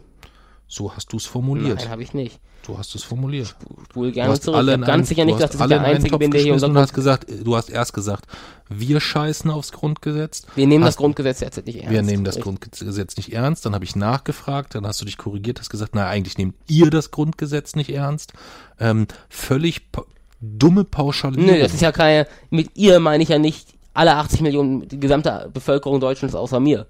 So 0.68 0.94
hast 0.94 1.12
du 1.12 1.16
es 1.16 1.26
formuliert. 1.26 1.80
Nein, 1.80 1.88
habe 1.90 2.02
ich 2.04 2.14
nicht. 2.14 2.38
Du 2.66 2.76
hast 2.76 2.94
es 2.96 3.04
formuliert. 3.04 3.54
Spul 3.90 4.08
Du 4.08 4.12
gerne 4.12 4.32
hast 4.32 4.42
zurück. 4.42 4.58
alle 4.58 4.72
Ich 4.72 4.78
habe 4.78 4.86
ganz 4.86 5.08
sicher 5.08 5.24
nicht 5.24 5.38
dass 5.40 5.54
ich 5.54 5.60
der 5.66 5.80
Einzige 5.82 6.18
bin, 6.18 6.32
der 6.32 6.40
hier 6.40 6.52
unser 6.52 6.72
hast 6.74 6.94
gesagt, 6.94 7.26
du 7.44 7.54
hast 7.54 7.70
erst 7.70 7.92
gesagt, 7.92 8.26
wir 8.68 8.98
scheißen 8.98 9.50
aufs 9.50 9.70
Grundgesetz. 9.70 10.42
Wir 10.56 10.66
nehmen 10.66 10.82
das 10.82 10.94
hast- 10.94 10.96
Grundgesetz 10.96 11.40
jetzt 11.40 11.64
nicht 11.64 11.76
ernst. 11.76 11.90
Wir 11.92 12.02
nehmen 12.02 12.24
das 12.24 12.36
Richtig. 12.36 12.44
Grundgesetz 12.44 13.16
nicht 13.16 13.32
ernst. 13.32 13.64
Dann 13.66 13.74
habe 13.74 13.84
ich 13.84 13.94
nachgefragt, 13.94 14.74
dann 14.74 14.84
hast 14.86 15.00
du 15.00 15.04
dich 15.04 15.16
korrigiert, 15.16 15.60
hast 15.60 15.70
gesagt, 15.70 15.94
na 15.94 16.08
eigentlich 16.08 16.38
nehmt 16.38 16.56
ihr 16.66 16.90
das 16.90 17.12
Grundgesetz 17.12 17.76
nicht 17.76 17.90
ernst. 17.90 18.32
Ähm, 18.80 19.06
völlig 19.28 19.92
pa 19.92 20.02
dumme 20.40 20.84
Pauschalierung. 20.84 21.46
Nö, 21.46 21.58
das 21.60 21.72
ist 21.72 21.80
ja 21.82 21.92
keine... 21.92 22.26
Mit 22.50 22.70
ihr 22.74 22.98
meine 23.00 23.22
ich 23.22 23.28
ja 23.30 23.38
nicht 23.38 23.68
alle 23.94 24.14
80 24.16 24.40
Millionen, 24.42 24.86
die 24.88 25.00
gesamte 25.00 25.48
Bevölkerung 25.52 25.98
Deutschlands 26.00 26.34
außer 26.34 26.60
mir. 26.60 26.86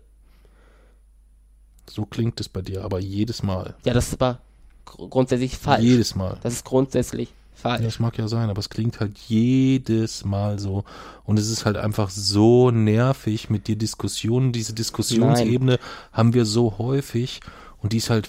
so 1.89 2.05
klingt 2.07 2.41
es 2.41 2.49
bei 2.49 2.63
dir, 2.63 2.83
aber 2.85 2.99
jedes 2.99 3.43
Mal. 3.43 3.75
Ja, 3.85 3.95
das 3.95 4.17
gr- 4.19 4.39
grundsätzlich 4.87 5.57
falsch. 5.59 5.83
Jedes 5.83 6.15
Mal. 6.15 6.39
Das 6.43 6.55
ist 6.55 6.65
grundsätzlich 6.65 7.33
falsch. 7.55 7.81
Ja, 7.81 7.87
das 7.87 7.99
mag 7.99 8.17
ja 8.19 8.29
sein, 8.29 8.51
aber 8.51 8.61
es 8.61 8.71
klingt 8.71 9.01
halt 9.01 9.19
jedes 9.19 10.25
Mal 10.25 10.59
so. 10.59 10.85
Und 11.25 11.39
es 11.39 11.51
ist 11.51 11.65
halt 11.65 11.77
einfach 11.77 12.11
so 12.11 12.71
nervig 12.71 13.51
mit 13.51 13.67
dir 13.67 13.77
Diskussionen. 13.77 14.53
Diese 14.53 14.73
Diskussionsebene 14.73 15.79
haben 16.13 16.35
wir 16.35 16.45
so 16.45 16.79
häufig 16.79 17.41
und 17.83 17.93
die 17.93 17.99
ist 17.99 18.11
halt, 18.11 18.29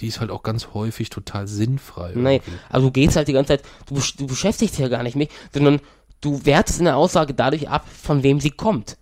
die 0.00 0.08
ist 0.08 0.20
halt 0.20 0.30
auch 0.30 0.42
ganz 0.42 0.68
häufig 0.74 1.10
total 1.10 1.46
sinnfrei. 1.46 2.12
Nein, 2.14 2.34
irgendwie. 2.36 2.60
also 2.70 2.86
du 2.86 2.92
gehst 2.92 3.16
halt 3.16 3.28
die 3.28 3.32
ganze 3.32 3.48
Zeit, 3.48 3.62
du, 3.86 4.00
du 4.18 4.26
beschäftigst 4.26 4.74
dich 4.74 4.82
ja 4.82 4.88
gar 4.88 5.02
nicht 5.02 5.16
mit, 5.16 5.30
sondern 5.52 5.80
du 6.20 6.44
wertest 6.44 6.78
in 6.78 6.86
der 6.86 6.96
Aussage 6.96 7.34
dadurch 7.34 7.68
ab, 7.68 7.86
von 7.88 8.22
wem 8.22 8.40
sie 8.40 8.50
kommt. 8.50 8.96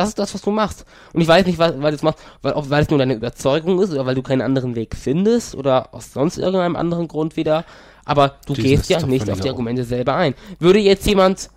Das 0.00 0.08
ist 0.08 0.18
das, 0.18 0.32
was 0.32 0.40
du 0.40 0.50
machst. 0.50 0.86
Und 1.12 1.20
ich 1.20 1.28
weiß 1.28 1.44
nicht, 1.44 1.58
weil, 1.58 1.82
weil 1.82 1.90
du 1.90 1.96
es 1.96 2.02
machst, 2.02 2.18
weil, 2.40 2.54
ob, 2.54 2.70
weil 2.70 2.82
es 2.82 2.88
nur 2.88 2.98
deine 2.98 3.14
Überzeugung 3.14 3.80
ist 3.80 3.92
oder 3.92 4.06
weil 4.06 4.14
du 4.14 4.22
keinen 4.22 4.40
anderen 4.40 4.74
Weg 4.74 4.96
findest 4.96 5.54
oder 5.54 5.94
aus 5.94 6.14
sonst 6.14 6.38
irgendeinem 6.38 6.74
anderen 6.74 7.06
Grund 7.06 7.36
wieder. 7.36 7.66
Aber 8.06 8.36
du 8.46 8.54
das 8.54 8.64
gehst 8.64 8.88
ja 8.88 9.04
nicht 9.06 9.28
auf 9.28 9.40
die 9.40 9.50
Argumente 9.50 9.84
selber 9.84 10.16
ein. 10.16 10.34
Würde 10.58 10.78
jetzt 10.78 11.06
jemand, 11.06 11.50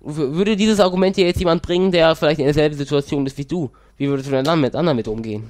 würde 0.00 0.56
dieses 0.56 0.78
Argument 0.78 1.16
dir 1.16 1.26
jetzt 1.26 1.40
jemand 1.40 1.62
bringen, 1.62 1.90
der 1.90 2.14
vielleicht 2.16 2.38
in 2.38 2.44
derselben 2.44 2.76
Situation 2.76 3.26
ist 3.26 3.38
wie 3.38 3.46
du, 3.46 3.70
wie 3.96 4.08
würdest 4.08 4.28
du 4.28 4.32
denn 4.32 4.44
dann 4.44 4.60
mit 4.60 4.74
anderen 4.74 4.96
mit 4.96 5.08
umgehen? 5.08 5.44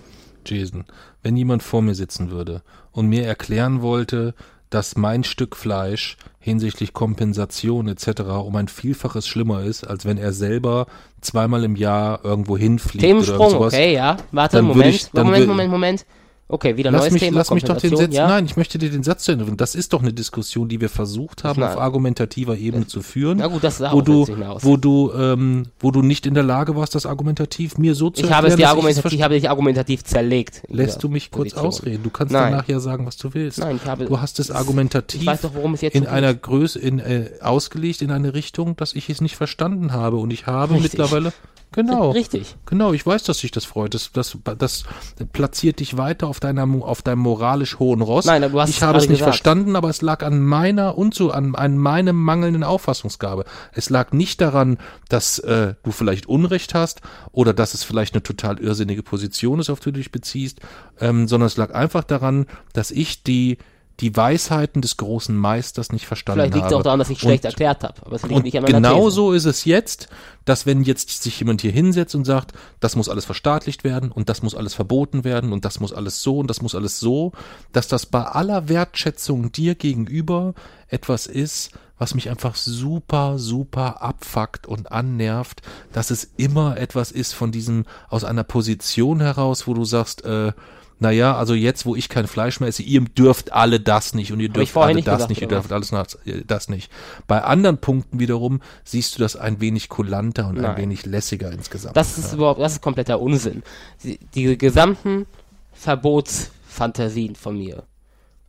Jason, 0.47 0.85
wenn 1.23 1.37
jemand 1.37 1.63
vor 1.65 1.83
mir 1.83 1.95
sitzen 1.95 2.31
würde 2.31 2.63
und 2.93 3.09
mir 3.09 3.27
erklären 3.27 3.83
wollte, 3.83 4.35
dass 4.71 4.97
mein 4.97 5.25
Stück 5.25 5.57
Fleisch 5.57 6.17
hinsichtlich 6.39 6.93
Kompensation 6.93 7.89
etc. 7.89 8.23
um 8.45 8.57
ein 8.57 8.69
Vielfaches 8.69 9.27
schlimmer 9.29 9.63
ist, 9.63 9.85
als 9.85 10.05
wenn 10.07 10.17
er 10.17 10.33
selber 10.33 10.87
zweimal 11.21 11.65
im 11.65 11.77
Jahr 11.77 12.25
irgendwo 12.25 12.57
hinfliegt 12.57 13.05
oder 13.05 13.09
Themensprung, 13.13 13.51
sowas. 13.51 13.75
okay, 13.75 13.95
ja. 13.95 14.17
Warte, 14.33 14.63
Moment, 14.63 14.95
ich- 14.95 15.13
Moment, 15.13 15.45
wür- 15.45 15.47
Moment, 15.49 15.71
Moment. 15.71 16.07
Okay, 16.53 16.77
wieder 16.77 16.91
Lass 16.91 17.03
neues 17.03 17.13
mich, 17.13 17.23
Thema. 17.23 17.39
lass 17.39 17.51
mich 17.51 17.63
doch 17.63 17.77
den 17.77 17.97
Satz, 17.97 18.13
ja? 18.13 18.27
nein, 18.27 18.45
ich 18.45 18.57
möchte 18.57 18.79
dir 18.79 18.91
den 18.91 19.05
Satz 19.05 19.25
zu 19.25 19.33
Ende. 19.33 19.45
Das 19.57 19.77
ist 19.77 19.93
doch 19.93 20.03
eine 20.03 20.13
Diskussion, 20.13 20.69
die 20.69 20.81
wir 20.81 20.89
versucht 20.89 21.45
haben, 21.45 21.63
auf 21.63 21.79
argumentativer 21.79 22.57
Ebene 22.57 22.89
zu 22.89 23.03
führen. 23.03 23.39
Na 23.39 23.47
gut, 23.47 23.63
das 23.63 23.81
ist 23.81 23.93
wo 23.93 24.01
du, 24.01 24.27
wo 24.61 24.77
du, 24.77 25.13
ähm, 25.13 25.67
wo 25.79 25.93
du 25.93 26.03
nicht 26.03 26.27
in 26.27 26.35
der 26.35 26.43
Lage 26.43 26.75
warst, 26.75 26.97
das 26.97 27.07
argumentativ 27.07 27.79
mir 27.79 27.95
so 27.95 28.11
zu 28.11 28.25
Ich 28.25 28.33
habe 28.33 28.49
es 28.49 28.55
erklären, 28.55 28.69
dir 28.69 28.71
argumentativ, 28.71 29.13
ich 29.13 29.23
habe 29.23 29.35
dich 29.35 29.49
argumentativ 29.49 30.05
zerlegt. 30.05 30.63
Lässt 30.69 31.03
du 31.03 31.09
mich 31.09 31.31
kurz 31.31 31.55
ausreden? 31.55 32.03
Du 32.03 32.11
kannst 32.11 32.33
Nein. 32.33 32.51
danach 32.53 32.69
ja 32.69 32.81
sagen, 32.81 33.07
was 33.07 33.17
du 33.17 33.33
willst. 33.33 33.59
Nein, 33.59 33.77
ich 33.77 33.89
habe. 33.89 34.07
Du 34.07 34.21
hast 34.21 34.41
es 34.41 34.51
argumentativ 34.51 35.25
doch, 35.41 35.55
in 35.55 35.91
geht. 35.91 36.07
einer 36.07 36.35
Größe, 36.35 36.79
in, 36.81 36.99
äh, 36.99 37.31
ausgelegt 37.41 38.03
in 38.03 38.11
eine 38.11 38.35
Richtung, 38.35 38.77
dass 38.77 38.95
ich 38.95 39.09
es 39.09 39.21
nicht 39.21 39.37
verstanden 39.37 39.93
habe. 39.93 40.17
Und 40.17 40.33
ich 40.33 40.47
habe 40.47 40.75
Richtig. 40.75 40.99
mittlerweile, 40.99 41.33
genau, 41.73 42.11
Richtig. 42.11 42.57
genau, 42.67 42.93
ich 42.93 43.07
weiß, 43.07 43.25
dass 43.25 43.39
sich 43.39 43.51
das 43.51 43.65
freut. 43.65 43.95
Das, 43.95 44.13
das, 44.13 44.37
das 44.59 44.85
platziert 45.33 45.81
dich 45.81 45.97
weiter 45.97 46.27
auf 46.27 46.41
deiner, 46.41 46.65
auf 46.85 47.03
deinem 47.03 47.21
moralisch 47.21 47.79
hohen 47.79 48.01
Ross. 48.01 48.25
Nein, 48.25 48.43
du 48.43 48.61
hast 48.61 48.71
ich 48.71 48.83
habe 48.83 48.99
es 48.99 49.09
nicht 49.09 49.19
gesagt. 49.19 49.37
verstanden, 49.37 49.77
aber 49.77 49.89
es 49.89 50.03
lag 50.03 50.23
an 50.23 50.41
meiner 50.41 50.99
und 50.99 51.15
so 51.15 51.31
an, 51.31 51.55
an 51.55 51.79
meinem 51.79 52.17
mangelnden 52.17 52.65
Auffassungsgabe. 52.65 53.45
Es 53.73 53.91
lag 53.91 54.13
nicht 54.13 54.41
daran, 54.41 54.79
dass 55.09 55.39
äh, 55.41 55.75
du 55.83 55.93
vielleicht 55.93 56.27
Unrecht 56.27 56.75
hast 56.75 57.01
oder 57.33 57.53
dass 57.53 57.75
es 57.75 57.85
vielleicht 57.85 58.15
eine 58.15 58.23
total 58.23 58.59
irrsinnige 58.59 59.03
Position 59.03 59.61
ist, 59.61 59.71
auf 59.71 59.81
die 59.81 59.93
du 59.93 59.99
dich 59.99 60.13
beziehst, 60.13 60.61
ähm, 61.01 61.29
sondern 61.29 61.47
es 61.47 61.57
lag 61.57 61.75
einfach 61.75 62.05
daran, 62.05 62.47
dass 62.73 62.91
ich 62.91 63.23
die 63.23 63.59
die 64.01 64.17
Weisheiten 64.17 64.83
des 64.83 64.97
großen 64.97 65.37
Meisters 65.37 65.93
nicht 65.93 66.07
verstanden 66.07 66.41
Vielleicht 66.41 66.55
liegt 66.55 66.67
es 66.67 66.73
habe. 66.73 66.77
auch 66.81 66.83
daran, 66.83 66.99
dass 66.99 67.11
ich 67.11 67.21
schlecht 67.21 67.45
Und- 67.45 67.51
erklärt 67.51 67.83
habe. 67.85 67.95
Aber 68.05 68.17
es 68.17 68.23
liegt 68.23 68.35
und 68.35 68.45
nicht 68.45 68.57
an 68.57 68.63
meiner 68.63 68.77
genau 68.79 69.05
These. 69.05 69.11
so 69.15 69.33
ist 69.33 69.45
es 69.45 69.65
jetzt, 69.65 70.09
dass 70.45 70.67
wenn 70.67 70.83
jetzt 70.83 71.23
sich 71.23 71.39
jemand 71.39 71.61
hier 71.61 71.71
hinsetzt 71.73 72.15
und 72.15 72.25
sagt, 72.25 72.53
das 72.81 72.97
muss 72.97 73.09
alles 73.09 73.25
verstaatlicht 73.25 73.85
werden 73.85 74.11
und 74.11 74.29
das 74.29 74.43
muss 74.43 74.55
alles 74.55 74.75
verboten 74.75 75.23
werden 75.25 75.53
und 75.53 75.65
das 75.65 75.81
muss 75.81 75.93
alles 75.93 76.23
so 76.23 76.39
und 76.39 76.49
das 76.49 76.63
muss 76.63 76.75
alles 76.75 76.99
so, 76.99 77.33
dass 77.73 77.89
das 77.89 78.07
bei 78.07 78.23
aller 78.25 78.69
Wertschätzung 78.69 79.53
dir 79.53 79.75
gegenüber 79.75 80.55
etwas 80.89 81.27
ist, 81.27 81.71
was 81.99 82.15
mich 82.15 82.31
einfach 82.31 82.55
super, 82.55 83.39
super 83.39 84.01
abfuckt 84.03 84.67
und 84.67 84.91
annervt, 84.91 85.61
dass 85.93 86.11
es 86.11 86.25
immer 86.39 86.79
etwas 86.79 87.13
ist 87.13 87.35
von 87.35 87.53
diesem, 87.53 87.85
aus 88.09 88.25
einer 88.25 88.45
Position 88.45 89.21
heraus, 89.21 89.67
wo 89.67 89.75
du 89.75 89.85
sagst, 89.85 90.25
äh, 90.25 90.53
naja, 91.01 91.35
also 91.35 91.55
jetzt, 91.55 91.87
wo 91.87 91.97
ich 91.97 92.11
kein 92.11 92.27
Fleisch 92.27 92.61
mehr 92.61 92.69
esse, 92.69 92.83
ihr 92.83 93.01
dürft 93.01 93.53
alle 93.53 93.81
das 93.81 94.15
nicht 94.15 94.33
und 94.33 94.41
ihr 94.41 94.51
dürft 94.51 94.77
alle 94.77 94.95
nicht 94.95 95.09
das 95.09 95.15
gesagt, 95.15 95.31
nicht, 95.31 95.41
ihr 95.41 95.49
dürft 95.49 95.73
alles 95.73 95.93
nach, 95.93 96.07
äh, 96.27 96.43
das 96.47 96.69
nicht. 96.69 96.93
Bei 97.27 97.43
anderen 97.43 97.79
Punkten 97.79 98.21
wiederum 98.21 98.61
siehst 98.85 99.17
du 99.17 99.23
das 99.23 99.35
ein 99.35 99.61
wenig 99.63 99.89
kulanter 99.89 100.47
und 100.47 100.59
ein 100.59 100.63
Nein. 100.63 100.77
wenig 100.77 101.07
lässiger 101.07 101.51
insgesamt. 101.53 101.97
Das 101.97 102.19
ist 102.19 102.35
überhaupt, 102.35 102.61
das 102.61 102.73
ist 102.73 102.83
kompletter 102.83 103.19
Unsinn. 103.19 103.63
Die, 104.05 104.19
die 104.35 104.59
gesamten 104.59 105.27
Verbotsfantasien 105.73 107.35
von 107.35 107.57
mir 107.57 107.85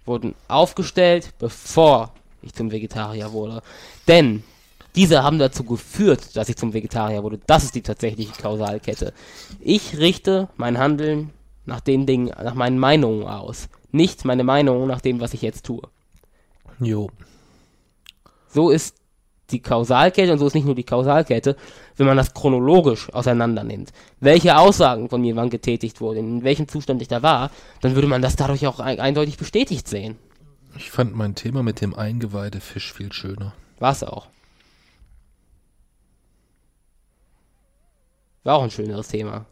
wurden 0.05 0.35
aufgestellt, 0.49 1.31
bevor 1.39 2.13
ich 2.41 2.53
zum 2.53 2.71
Vegetarier 2.71 3.31
wurde. 3.31 3.61
Denn 4.09 4.43
diese 4.95 5.23
haben 5.23 5.39
dazu 5.39 5.63
geführt, 5.63 6.35
dass 6.35 6.49
ich 6.49 6.57
zum 6.57 6.73
Vegetarier 6.73 7.23
wurde. 7.23 7.39
Das 7.47 7.63
ist 7.63 7.75
die 7.75 7.81
tatsächliche 7.81 8.33
Kausalkette. 8.33 9.13
Ich 9.61 9.97
richte 9.97 10.49
mein 10.57 10.77
Handeln 10.77 11.29
nach 11.65 11.81
den 11.81 12.05
Dingen, 12.05 12.27
nach 12.43 12.55
meinen 12.55 12.79
Meinungen 12.79 13.27
aus. 13.27 13.69
Nicht 13.91 14.25
meine 14.25 14.43
Meinung 14.43 14.87
nach 14.87 15.01
dem, 15.01 15.19
was 15.19 15.33
ich 15.33 15.41
jetzt 15.41 15.65
tue. 15.65 15.81
jo. 16.79 17.09
So 18.47 18.69
ist 18.69 18.97
die 19.51 19.61
Kausalkette 19.61 20.31
und 20.31 20.39
so 20.39 20.47
ist 20.47 20.55
nicht 20.55 20.65
nur 20.65 20.75
die 20.75 20.83
Kausalkette, 20.83 21.55
wenn 21.97 22.07
man 22.07 22.17
das 22.17 22.33
chronologisch 22.33 23.13
auseinander 23.13 23.63
nimmt. 23.63 23.91
Welche 24.19 24.57
Aussagen 24.57 25.09
von 25.09 25.21
mir 25.21 25.35
wann 25.35 25.49
getätigt 25.49 26.01
wurden, 26.01 26.37
in 26.37 26.43
welchem 26.43 26.67
Zustand 26.67 27.01
ich 27.01 27.07
da 27.07 27.21
war, 27.21 27.51
dann 27.81 27.95
würde 27.95 28.07
man 28.07 28.21
das 28.21 28.35
dadurch 28.35 28.67
auch 28.67 28.79
ein, 28.79 28.99
eindeutig 28.99 29.37
bestätigt 29.37 29.87
sehen. 29.87 30.17
Ich 30.75 30.89
fand 30.89 31.15
mein 31.15 31.35
Thema 31.35 31.63
mit 31.63 31.81
dem 31.81 31.93
Eingeweidefisch 31.93 32.93
viel 32.93 33.11
schöner. 33.11 33.53
War's 33.79 34.03
auch. 34.03 34.27
War 38.43 38.55
auch 38.55 38.63
ein 38.63 38.71
schöneres 38.71 39.09
Thema. 39.09 39.45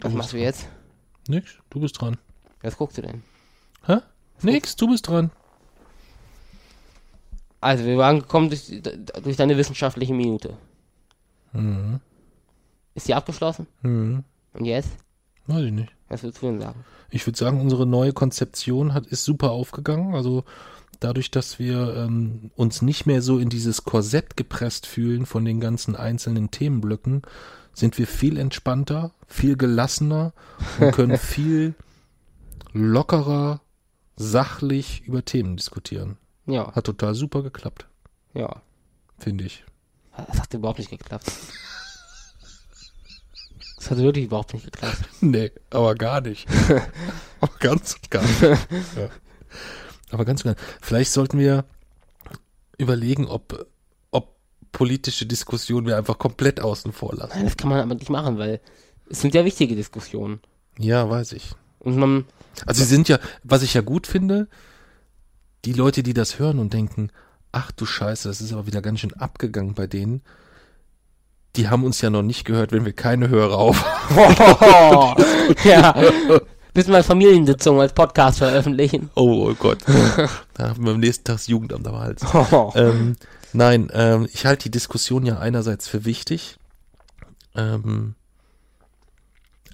Was 0.00 0.12
machst 0.12 0.32
du 0.32 0.38
jetzt? 0.38 0.68
Nix, 1.28 1.58
du 1.70 1.80
bist 1.80 2.00
dran. 2.00 2.16
Was 2.62 2.76
guckst 2.76 2.98
du 2.98 3.02
denn? 3.02 3.22
Hä? 3.84 3.98
Nix, 4.42 4.76
du 4.76 4.88
bist 4.88 5.08
dran. 5.08 5.30
Also, 7.60 7.84
wir 7.84 7.98
waren 7.98 8.16
angekommen 8.16 8.50
durch, 8.50 8.70
durch 9.22 9.36
deine 9.36 9.56
wissenschaftliche 9.56 10.14
Minute. 10.14 10.56
Mhm. 11.52 12.00
Ist 12.94 13.08
die 13.08 13.14
abgeschlossen? 13.14 13.66
Mhm. 13.82 14.24
Und 14.52 14.64
jetzt? 14.64 14.90
Weiß 15.46 15.64
ich 15.64 15.72
nicht. 15.72 15.92
Was 16.08 16.22
würdest 16.22 16.42
du 16.42 16.46
denn 16.46 16.60
sagen? 16.60 16.84
Ich 17.10 17.26
würde 17.26 17.38
sagen, 17.38 17.60
unsere 17.60 17.86
neue 17.86 18.12
Konzeption 18.12 18.94
hat, 18.94 19.06
ist 19.06 19.24
super 19.24 19.50
aufgegangen. 19.50 20.14
Also 20.14 20.44
dadurch, 21.00 21.30
dass 21.30 21.58
wir 21.58 21.96
ähm, 21.96 22.50
uns 22.56 22.82
nicht 22.82 23.06
mehr 23.06 23.22
so 23.22 23.38
in 23.38 23.48
dieses 23.48 23.84
Korsett 23.84 24.36
gepresst 24.36 24.86
fühlen 24.86 25.26
von 25.26 25.44
den 25.44 25.60
ganzen 25.60 25.96
einzelnen 25.96 26.50
Themenblöcken, 26.50 27.22
sind 27.78 27.96
wir 27.96 28.06
viel 28.06 28.38
entspannter, 28.38 29.12
viel 29.28 29.56
gelassener 29.56 30.32
und 30.80 30.92
können 30.92 31.16
viel 31.18 31.74
lockerer, 32.72 33.60
sachlich 34.16 35.02
über 35.06 35.24
Themen 35.24 35.56
diskutieren. 35.56 36.16
Ja, 36.46 36.72
Hat 36.74 36.84
total 36.84 37.14
super 37.14 37.42
geklappt, 37.42 37.86
ja. 38.34 38.62
finde 39.18 39.44
ich. 39.44 39.64
Das 40.26 40.40
hat 40.40 40.52
überhaupt 40.54 40.80
nicht 40.80 40.90
geklappt. 40.90 41.30
Das 43.76 43.90
hat 43.92 43.98
wirklich 43.98 44.24
überhaupt 44.24 44.54
nicht 44.54 44.64
geklappt. 44.64 44.98
Nee, 45.20 45.52
aber 45.70 45.94
gar 45.94 46.20
nicht. 46.20 46.48
aber 47.40 47.52
ganz 47.60 47.94
und 47.94 48.10
gar 48.10 48.22
nicht. 48.22 48.40
Ja. 48.42 49.10
Aber 50.10 50.24
ganz 50.24 50.44
und 50.44 50.54
gar 50.56 50.60
nicht. 50.60 50.76
Vielleicht 50.80 51.12
sollten 51.12 51.38
wir 51.38 51.64
überlegen, 52.76 53.26
ob, 53.28 53.52
ob 53.52 53.68
politische 54.72 55.26
Diskussionen 55.26 55.86
wir 55.86 55.96
einfach 55.96 56.18
komplett 56.18 56.60
außen 56.60 56.92
vor 56.92 57.14
lassen. 57.14 57.32
Nein, 57.34 57.44
das 57.44 57.56
kann 57.56 57.70
man 57.70 57.80
aber 57.80 57.94
nicht 57.94 58.10
machen, 58.10 58.38
weil 58.38 58.60
es 59.10 59.20
sind 59.20 59.34
ja 59.34 59.44
wichtige 59.44 59.74
Diskussionen. 59.74 60.40
Ja, 60.78 61.08
weiß 61.08 61.32
ich. 61.32 61.50
Und 61.78 61.96
man, 61.96 62.24
Also 62.66 62.82
sie 62.82 62.88
sind 62.88 63.08
ja, 63.08 63.18
was 63.42 63.62
ich 63.62 63.74
ja 63.74 63.80
gut 63.80 64.06
finde, 64.06 64.48
die 65.64 65.72
Leute, 65.72 66.02
die 66.02 66.14
das 66.14 66.38
hören 66.38 66.58
und 66.58 66.72
denken, 66.72 67.10
ach 67.52 67.72
du 67.72 67.86
Scheiße, 67.86 68.28
das 68.28 68.40
ist 68.40 68.52
aber 68.52 68.66
wieder 68.66 68.82
ganz 68.82 69.00
schön 69.00 69.14
abgegangen 69.14 69.74
bei 69.74 69.86
denen, 69.86 70.22
die 71.56 71.68
haben 71.68 71.84
uns 71.84 72.00
ja 72.00 72.10
noch 72.10 72.22
nicht 72.22 72.44
gehört, 72.44 72.72
wenn 72.72 72.84
wir 72.84 72.92
keine 72.92 73.28
Hörer 73.28 73.56
auf. 73.56 73.84
ja, 75.64 75.94
müssen 76.74 76.92
wir 76.92 77.02
Familiensitzungen 77.02 77.80
als 77.80 77.92
Podcast 77.92 78.38
veröffentlichen. 78.38 79.10
Oh, 79.16 79.48
oh 79.48 79.54
Gott. 79.54 79.78
Da 80.54 80.68
haben 80.68 80.84
wir 80.84 80.92
am 80.92 81.00
nächsten 81.00 81.24
Tag 81.24 81.36
das 81.36 81.46
Jugendamt 81.48 81.86
am 81.86 81.98
Hals. 81.98 82.22
ähm, 82.76 83.16
nein, 83.52 83.90
ähm, 83.92 84.28
ich 84.32 84.46
halte 84.46 84.64
die 84.64 84.70
Diskussion 84.70 85.24
ja 85.26 85.38
einerseits 85.38 85.88
für 85.88 86.04
wichtig, 86.04 86.58
ähm, 87.54 88.14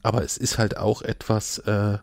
aber 0.03 0.23
es 0.23 0.37
ist 0.37 0.59
halt 0.59 0.77
auch 0.77 1.03
etwas, 1.03 1.59
äh, 1.59 1.99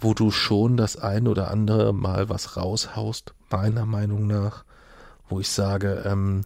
wo 0.00 0.14
du 0.14 0.30
schon 0.30 0.76
das 0.76 0.96
ein 0.96 1.28
oder 1.28 1.50
andere 1.50 1.92
Mal 1.92 2.28
was 2.28 2.56
raushaust, 2.56 3.34
meiner 3.50 3.86
Meinung 3.86 4.26
nach, 4.26 4.64
wo 5.28 5.40
ich 5.40 5.48
sage, 5.48 6.02
ähm, 6.04 6.44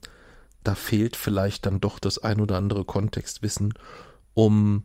da 0.62 0.74
fehlt 0.74 1.16
vielleicht 1.16 1.66
dann 1.66 1.81
doch 1.81 1.98
das 1.98 2.19
ein 2.19 2.40
oder 2.40 2.57
andere 2.57 2.85
Kontextwissen, 2.85 3.74
um 4.35 4.85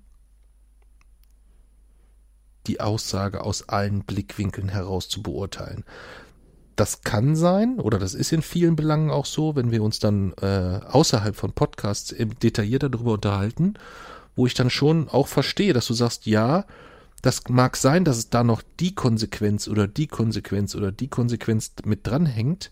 die 2.67 2.81
Aussage 2.81 3.41
aus 3.41 3.69
allen 3.69 4.03
Blickwinkeln 4.03 4.69
heraus 4.69 5.09
zu 5.09 5.21
beurteilen. 5.21 5.83
Das 6.75 7.01
kann 7.01 7.35
sein, 7.35 7.79
oder 7.79 7.99
das 7.99 8.13
ist 8.13 8.33
in 8.33 8.41
vielen 8.41 8.75
Belangen 8.75 9.09
auch 9.09 9.25
so, 9.25 9.55
wenn 9.55 9.71
wir 9.71 9.81
uns 9.81 9.99
dann 9.99 10.33
äh, 10.41 10.81
außerhalb 10.85 11.35
von 11.35 11.53
Podcasts 11.53 12.13
detaillierter 12.43 12.89
darüber 12.89 13.13
unterhalten, 13.13 13.75
wo 14.35 14.45
ich 14.45 14.53
dann 14.53 14.69
schon 14.69 15.07
auch 15.07 15.27
verstehe, 15.27 15.71
dass 15.71 15.87
du 15.87 15.93
sagst, 15.93 16.25
ja, 16.25 16.65
das 17.21 17.41
mag 17.47 17.77
sein, 17.77 18.03
dass 18.03 18.17
es 18.17 18.29
da 18.29 18.43
noch 18.43 18.61
die 18.79 18.93
Konsequenz 18.93 19.67
oder 19.67 19.87
die 19.87 20.07
Konsequenz 20.07 20.75
oder 20.75 20.91
die 20.91 21.07
Konsequenz 21.07 21.71
mit 21.85 22.05
dranhängt. 22.05 22.71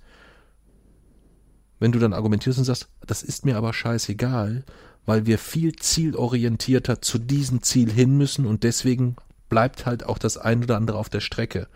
Wenn 1.79 1.91
du 1.91 1.99
dann 1.99 2.13
argumentierst 2.13 2.59
und 2.59 2.65
sagst, 2.65 2.89
das 3.07 3.23
ist 3.23 3.45
mir 3.45 3.57
aber 3.57 3.73
scheißegal, 3.73 4.63
weil 5.05 5.25
wir 5.25 5.37
viel 5.37 5.75
zielorientierter 5.75 7.01
zu 7.01 7.17
diesem 7.17 7.63
Ziel 7.63 7.91
hin 7.91 8.17
müssen 8.17 8.45
und 8.45 8.63
deswegen 8.63 9.15
bleibt 9.49 9.85
halt 9.85 10.05
auch 10.05 10.17
das 10.17 10.37
ein 10.37 10.63
oder 10.63 10.77
andere 10.77 10.97
auf 10.97 11.09
der 11.09 11.21
Strecke. 11.21 11.67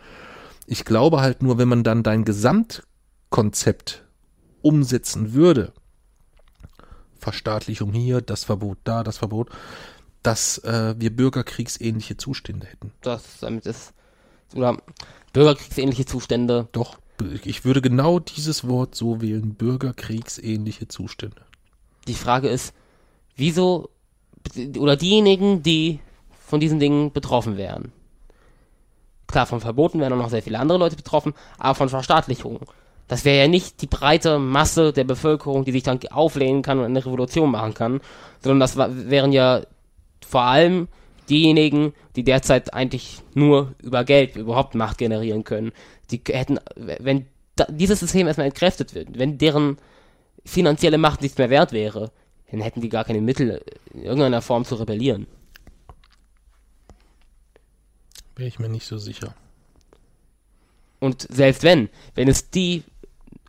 Ich 0.68 0.86
glaube 0.86 1.22
halt 1.22 1.42
nur, 1.42 1.58
wenn 1.58 1.70
man 1.70 1.84
dann 1.84 2.04
dein 2.04 2.26
Gesamtkonzept 2.26 4.04
umsetzen 4.62 5.34
würde, 5.34 5.74
Verstaatlichung 7.18 7.94
hier, 7.94 8.22
das 8.22 8.44
Verbot 8.44 8.78
da, 8.84 9.04
das 9.04 9.18
Verbot, 9.18 9.50
dass 10.24 10.58
äh, 10.60 10.96
wir 10.98 11.16
bürgerkriegsähnliche 11.16 12.18
Zustände 12.18 12.68
hätten. 12.68 12.92
Das, 13.02 13.40
damit 13.40 13.66
ist, 13.66 13.94
oder 14.54 14.78
bürgerkriegsähnliche 15.32 16.06
Zustände. 16.06 16.68
Doch, 16.74 16.98
ich 17.44 17.64
würde 17.64 17.82
genau 17.82 18.20
dieses 18.20 18.68
Wort 18.68 18.94
so 18.94 19.22
wählen, 19.22 19.56
bürgerkriegsähnliche 19.56 20.90
Zustände. 20.90 21.42
Die 22.08 22.14
Frage 22.14 22.50
ist, 22.50 22.74
wieso, 23.36 23.90
oder 24.78 24.98
diejenigen, 24.98 25.64
die 25.64 26.00
von 26.46 26.60
diesen 26.60 26.80
Dingen 26.80 27.12
betroffen 27.12 27.58
wären. 27.58 27.92
Klar, 29.28 29.46
von 29.46 29.60
Verboten 29.60 30.00
wären 30.00 30.14
auch 30.14 30.18
noch 30.18 30.30
sehr 30.30 30.42
viele 30.42 30.60
andere 30.60 30.78
Leute 30.78 30.96
betroffen, 30.96 31.34
aber 31.58 31.76
von 31.76 31.90
Verstaatlichungen. 31.90 32.62
Das 33.08 33.24
wäre 33.24 33.40
ja 33.40 33.48
nicht 33.48 33.82
die 33.82 33.88
breite 33.88 34.40
Masse 34.40 34.92
der 34.92 35.04
Bevölkerung, 35.04 35.64
die 35.64 35.72
sich 35.72 35.84
dann 35.84 36.00
auflehnen 36.12 36.62
kann 36.62 36.80
und 36.80 36.86
eine 36.86 37.06
Revolution 37.06 37.52
machen 37.52 37.74
kann, 37.74 38.02
sondern 38.42 38.60
das 38.60 38.78
wären 38.78 39.32
ja 39.32 39.62
vor 40.28 40.42
allem 40.42 40.88
diejenigen, 41.30 41.94
die 42.16 42.24
derzeit 42.24 42.74
eigentlich 42.74 43.22
nur 43.34 43.74
über 43.82 44.04
Geld 44.04 44.36
überhaupt 44.36 44.76
Macht 44.76 44.98
generieren 44.98 45.44
können. 45.44 45.72
Die 46.12 46.22
hätten, 46.28 46.60
wenn 46.76 47.28
dieses 47.70 48.00
System 48.00 48.28
erstmal 48.28 48.48
entkräftet 48.48 48.94
wird, 48.94 49.18
wenn 49.18 49.38
deren 49.38 49.78
finanzielle 50.46 50.98
Macht 50.98 51.22
nichts 51.22 51.38
mehr 51.38 51.50
wert 51.50 51.74
wäre, 51.74 52.12
dann 52.52 52.62
hätten 52.62 52.82
die 52.82 52.90
gar 52.90 53.04
keine 53.04 53.22
Mittel, 53.22 53.62
in 53.94 54.04
irgendeiner 54.04 54.42
Form 54.42 54.64
zu 54.64 54.76
rebellieren. 54.76 55.28
Wäre 58.38 58.48
ich 58.48 58.60
mir 58.60 58.70
nicht 58.70 58.86
so 58.86 58.98
sicher. 58.98 59.34
Und 61.00 61.28
selbst 61.30 61.64
wenn, 61.64 61.90
wenn 62.16 62.28
es 62.28 62.50
die, 62.50 62.84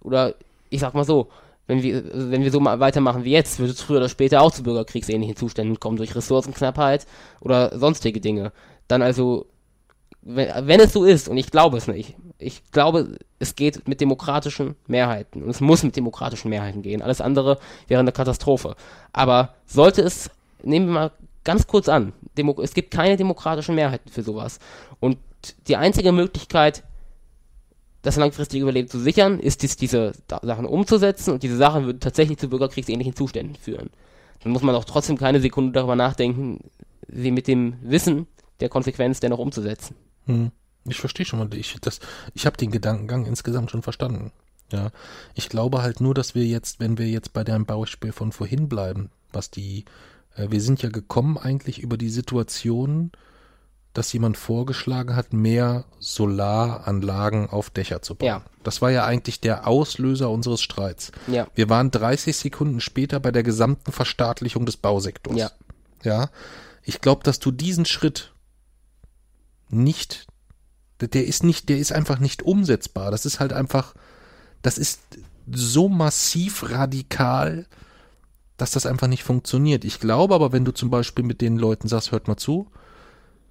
oder 0.02 0.34
ich 0.70 0.80
sag 0.80 0.94
mal 0.94 1.04
so, 1.04 1.28
wenn 1.66 1.82
wir, 1.82 2.02
wenn 2.30 2.42
wir 2.42 2.50
so 2.50 2.60
mal 2.60 2.80
weitermachen 2.80 3.24
wie 3.24 3.32
jetzt, 3.32 3.58
wird 3.58 3.70
es 3.70 3.82
früher 3.82 3.98
oder 3.98 4.08
später 4.08 4.40
auch 4.40 4.50
zu 4.50 4.62
bürgerkriegsähnlichen 4.62 5.36
Zuständen 5.36 5.78
kommen 5.78 5.98
durch 5.98 6.14
Ressourcenknappheit 6.14 7.06
oder 7.40 7.78
sonstige 7.78 8.20
Dinge. 8.20 8.52
Dann 8.88 9.02
also, 9.02 9.46
wenn, 10.22 10.66
wenn 10.66 10.80
es 10.80 10.94
so 10.94 11.04
ist, 11.04 11.28
und 11.28 11.36
ich 11.36 11.50
glaube 11.50 11.76
es 11.76 11.86
nicht, 11.86 12.16
ich 12.38 12.70
glaube, 12.72 13.18
es 13.38 13.54
geht 13.56 13.86
mit 13.86 14.00
demokratischen 14.00 14.76
Mehrheiten 14.86 15.42
und 15.42 15.50
es 15.50 15.60
muss 15.60 15.82
mit 15.82 15.96
demokratischen 15.96 16.48
Mehrheiten 16.48 16.80
gehen. 16.80 17.02
Alles 17.02 17.20
andere 17.20 17.58
wäre 17.88 18.00
eine 18.00 18.12
Katastrophe. 18.12 18.74
Aber 19.12 19.54
sollte 19.66 20.00
es, 20.00 20.30
nehmen 20.62 20.86
wir 20.86 20.94
mal 20.94 21.10
ganz 21.48 21.66
kurz 21.66 21.88
an, 21.88 22.12
Demo 22.36 22.60
es 22.60 22.74
gibt 22.74 22.90
keine 22.90 23.16
demokratischen 23.16 23.74
Mehrheiten 23.74 24.10
für 24.10 24.22
sowas. 24.22 24.58
Und 25.00 25.16
die 25.66 25.76
einzige 25.76 26.12
Möglichkeit, 26.12 26.84
das 28.02 28.16
langfristige 28.16 28.64
Überleben 28.64 28.88
zu 28.88 28.98
sichern, 28.98 29.40
ist 29.40 29.64
es, 29.64 29.78
diese 29.78 30.12
Sachen 30.42 30.66
umzusetzen 30.66 31.32
und 31.32 31.42
diese 31.42 31.56
Sachen 31.56 31.86
würden 31.86 32.00
tatsächlich 32.00 32.36
zu 32.36 32.50
bürgerkriegsähnlichen 32.50 33.16
Zuständen 33.16 33.56
führen. 33.56 33.88
Dann 34.42 34.52
muss 34.52 34.60
man 34.60 34.74
auch 34.74 34.84
trotzdem 34.84 35.16
keine 35.16 35.40
Sekunde 35.40 35.72
darüber 35.72 35.96
nachdenken, 35.96 36.70
sie 37.08 37.30
mit 37.30 37.48
dem 37.48 37.78
Wissen 37.80 38.26
der 38.60 38.68
Konsequenz 38.68 39.20
dennoch 39.20 39.38
umzusetzen. 39.38 39.96
Hm. 40.26 40.52
Ich 40.84 40.98
verstehe 40.98 41.24
schon 41.24 41.38
mal, 41.38 41.48
ich, 41.54 41.76
ich 42.34 42.44
habe 42.44 42.58
den 42.58 42.70
Gedankengang 42.70 43.24
insgesamt 43.24 43.70
schon 43.70 43.82
verstanden. 43.82 44.32
Ja, 44.70 44.90
ich 45.34 45.48
glaube 45.48 45.80
halt 45.80 46.02
nur, 46.02 46.12
dass 46.12 46.34
wir 46.34 46.44
jetzt, 46.44 46.78
wenn 46.78 46.98
wir 46.98 47.06
jetzt 47.06 47.32
bei 47.32 47.42
deinem 47.42 47.64
Beispiel 47.64 48.12
von 48.12 48.32
vorhin 48.32 48.68
bleiben, 48.68 49.10
was 49.32 49.50
die, 49.50 49.86
wir 50.48 50.60
sind 50.60 50.82
ja 50.82 50.88
gekommen 50.88 51.36
eigentlich 51.36 51.80
über 51.80 51.96
die 51.96 52.10
Situation, 52.10 53.12
dass 53.92 54.12
jemand 54.12 54.36
vorgeschlagen 54.36 55.16
hat, 55.16 55.32
mehr 55.32 55.84
Solaranlagen 55.98 57.50
auf 57.50 57.70
Dächer 57.70 58.02
zu 58.02 58.14
bauen. 58.14 58.28
Ja. 58.28 58.42
Das 58.62 58.80
war 58.80 58.90
ja 58.90 59.04
eigentlich 59.04 59.40
der 59.40 59.66
Auslöser 59.66 60.30
unseres 60.30 60.60
Streits. 60.60 61.10
Ja. 61.26 61.48
Wir 61.54 61.68
waren 61.68 61.90
30 61.90 62.36
Sekunden 62.36 62.80
später 62.80 63.18
bei 63.18 63.32
der 63.32 63.42
gesamten 63.42 63.90
Verstaatlichung 63.90 64.66
des 64.66 64.76
Bausektors. 64.76 65.36
Ja. 65.36 65.50
Ja. 66.04 66.30
Ich 66.84 67.00
glaube, 67.00 67.24
dass 67.24 67.38
du 67.38 67.50
diesen 67.50 67.86
Schritt 67.86 68.32
nicht, 69.68 70.26
der 71.00 71.26
ist 71.26 71.42
nicht, 71.42 71.68
der 71.68 71.78
ist 71.78 71.92
einfach 71.92 72.18
nicht 72.18 72.42
umsetzbar. 72.42 73.10
Das 73.10 73.26
ist 73.26 73.40
halt 73.40 73.52
einfach, 73.52 73.94
das 74.62 74.78
ist 74.78 75.00
so 75.50 75.88
massiv 75.88 76.70
radikal, 76.70 77.66
dass 78.58 78.72
das 78.72 78.84
einfach 78.84 79.06
nicht 79.06 79.22
funktioniert. 79.22 79.84
Ich 79.84 80.00
glaube 80.00 80.34
aber, 80.34 80.52
wenn 80.52 80.66
du 80.66 80.72
zum 80.72 80.90
Beispiel 80.90 81.24
mit 81.24 81.40
den 81.40 81.56
Leuten 81.56 81.88
sagst, 81.88 82.12
hört 82.12 82.28
mal 82.28 82.36
zu, 82.36 82.70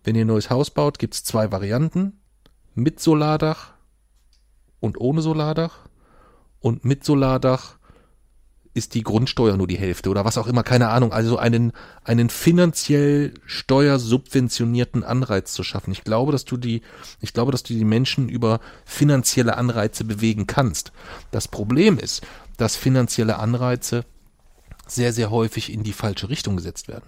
wenn 0.04 0.16
ihr 0.16 0.26
ein 0.26 0.28
neues 0.28 0.50
Haus 0.50 0.70
baut, 0.70 1.00
gibt 1.00 1.16
es 1.16 1.24
zwei 1.24 1.52
Varianten. 1.52 2.20
Mit 2.76 3.00
Solardach 3.00 3.74
und 4.80 5.00
ohne 5.02 5.22
Solardach. 5.22 5.88
Und 6.60 6.86
mit 6.86 7.04
Solardach 7.04 7.78
ist 8.74 8.94
die 8.94 9.02
Grundsteuer 9.02 9.58
nur 9.58 9.66
die 9.66 9.78
Hälfte 9.78 10.10
oder 10.10 10.24
was 10.24 10.38
auch 10.38 10.46
immer, 10.46 10.64
keine 10.64 10.90
Ahnung. 10.90 11.12
Also 11.12 11.38
einen, 11.38 11.72
einen 12.04 12.30
finanziell 12.30 13.34
steuersubventionierten 13.46 15.04
Anreiz 15.04 15.54
zu 15.54 15.64
schaffen. 15.64 15.92
Ich 15.92 16.04
glaube, 16.04 16.32
dass 16.32 16.46
du 16.46 16.58
die, 16.58 16.82
ich 17.20 17.34
glaube, 17.34 17.52
dass 17.52 17.64
du 17.64 17.74
die 17.74 17.86
Menschen 17.86 18.30
über 18.30 18.60
finanzielle 18.86 19.58
Anreize 19.58 20.04
bewegen 20.04 20.48
kannst. 20.48 20.92
Das 21.32 21.48
Problem 21.48 21.98
ist, 21.98 22.22
dass 22.58 22.76
finanzielle 22.76 23.40
Anreize 23.40 24.06
sehr, 24.88 25.14
sehr 25.14 25.30
häufig 25.32 25.72
in 25.72 25.84
die 25.84 25.94
falsche 25.94 26.30
Richtung 26.30 26.56
gesetzt 26.56 26.88
werden. 26.88 27.06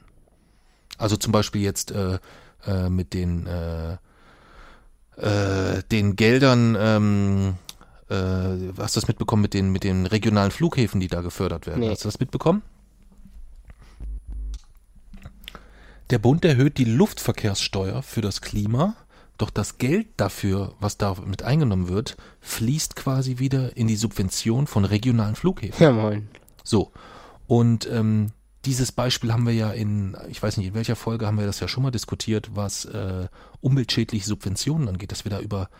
Also 0.98 1.18
zum 1.18 1.32
Beispiel 1.32 1.62
jetzt 1.62 1.92
äh, 1.92 2.20
äh, 2.66 2.90
mit 2.90 3.14
den 3.14 3.48
äh, 3.48 3.98
äh, 5.18 5.84
den 5.92 6.16
Geldern, 6.16 6.78
ähm, 6.80 7.56
äh, 8.10 8.74
hast 8.78 8.96
du 8.96 9.00
das 9.00 9.08
mitbekommen 9.08 9.42
mit 9.42 9.54
den 9.54 9.72
mit 9.72 9.84
den 9.84 10.06
regionalen 10.06 10.52
Flughäfen, 10.52 11.00
die 11.00 11.08
da 11.08 11.22
gefördert 11.22 11.68
werden? 11.68 11.82
Nee. 11.82 11.90
Hast 11.90 12.04
du 12.04 12.08
das 12.08 12.20
mitbekommen? 12.20 12.62
Der 16.10 16.18
Bund 16.18 16.44
erhöht 16.44 16.78
die 16.78 16.86
Luftverkehrssteuer 16.86 18.02
für 18.02 18.22
das 18.22 18.42
Klima, 18.42 18.96
doch 19.38 19.52
das 19.52 19.78
Geld 19.78 20.08
dafür, 20.18 20.74
was 20.80 20.98
damit 20.98 21.44
eingenommen 21.44 21.88
wird, 21.88 22.18
fließt 22.42 22.96
quasi 22.96 23.38
wieder 23.38 23.78
in 23.78 23.88
die 23.88 23.96
Subvention 23.96 24.66
von 24.66 24.86
regionalen 24.86 25.36
Flughäfen. 25.36 25.82
Ja, 25.84 25.92
moin. 25.92 26.28
So. 26.64 26.92
Und 27.50 27.90
ähm, 27.92 28.28
dieses 28.66 28.92
Beispiel 28.92 29.34
haben 29.34 29.48
wir 29.48 29.56
ja 29.56 29.72
in, 29.72 30.16
ich 30.30 30.44
weiß 30.44 30.58
nicht, 30.58 30.68
in 30.68 30.74
welcher 30.76 30.96
Folge 30.96 31.26
haben 31.26 31.40
wir 31.40 31.48
das 31.48 31.60
ja 31.60 31.68
schon 31.68 31.82
mal 31.82 31.90
diskutiert, 31.90 32.52
was 32.54 32.86
äh, 32.86 33.28
umweltschädliche 33.60 34.28
Subventionen 34.28 34.88
angeht, 34.88 35.12
dass 35.12 35.26
wir 35.26 35.32
da 35.32 35.40
über 35.40 35.72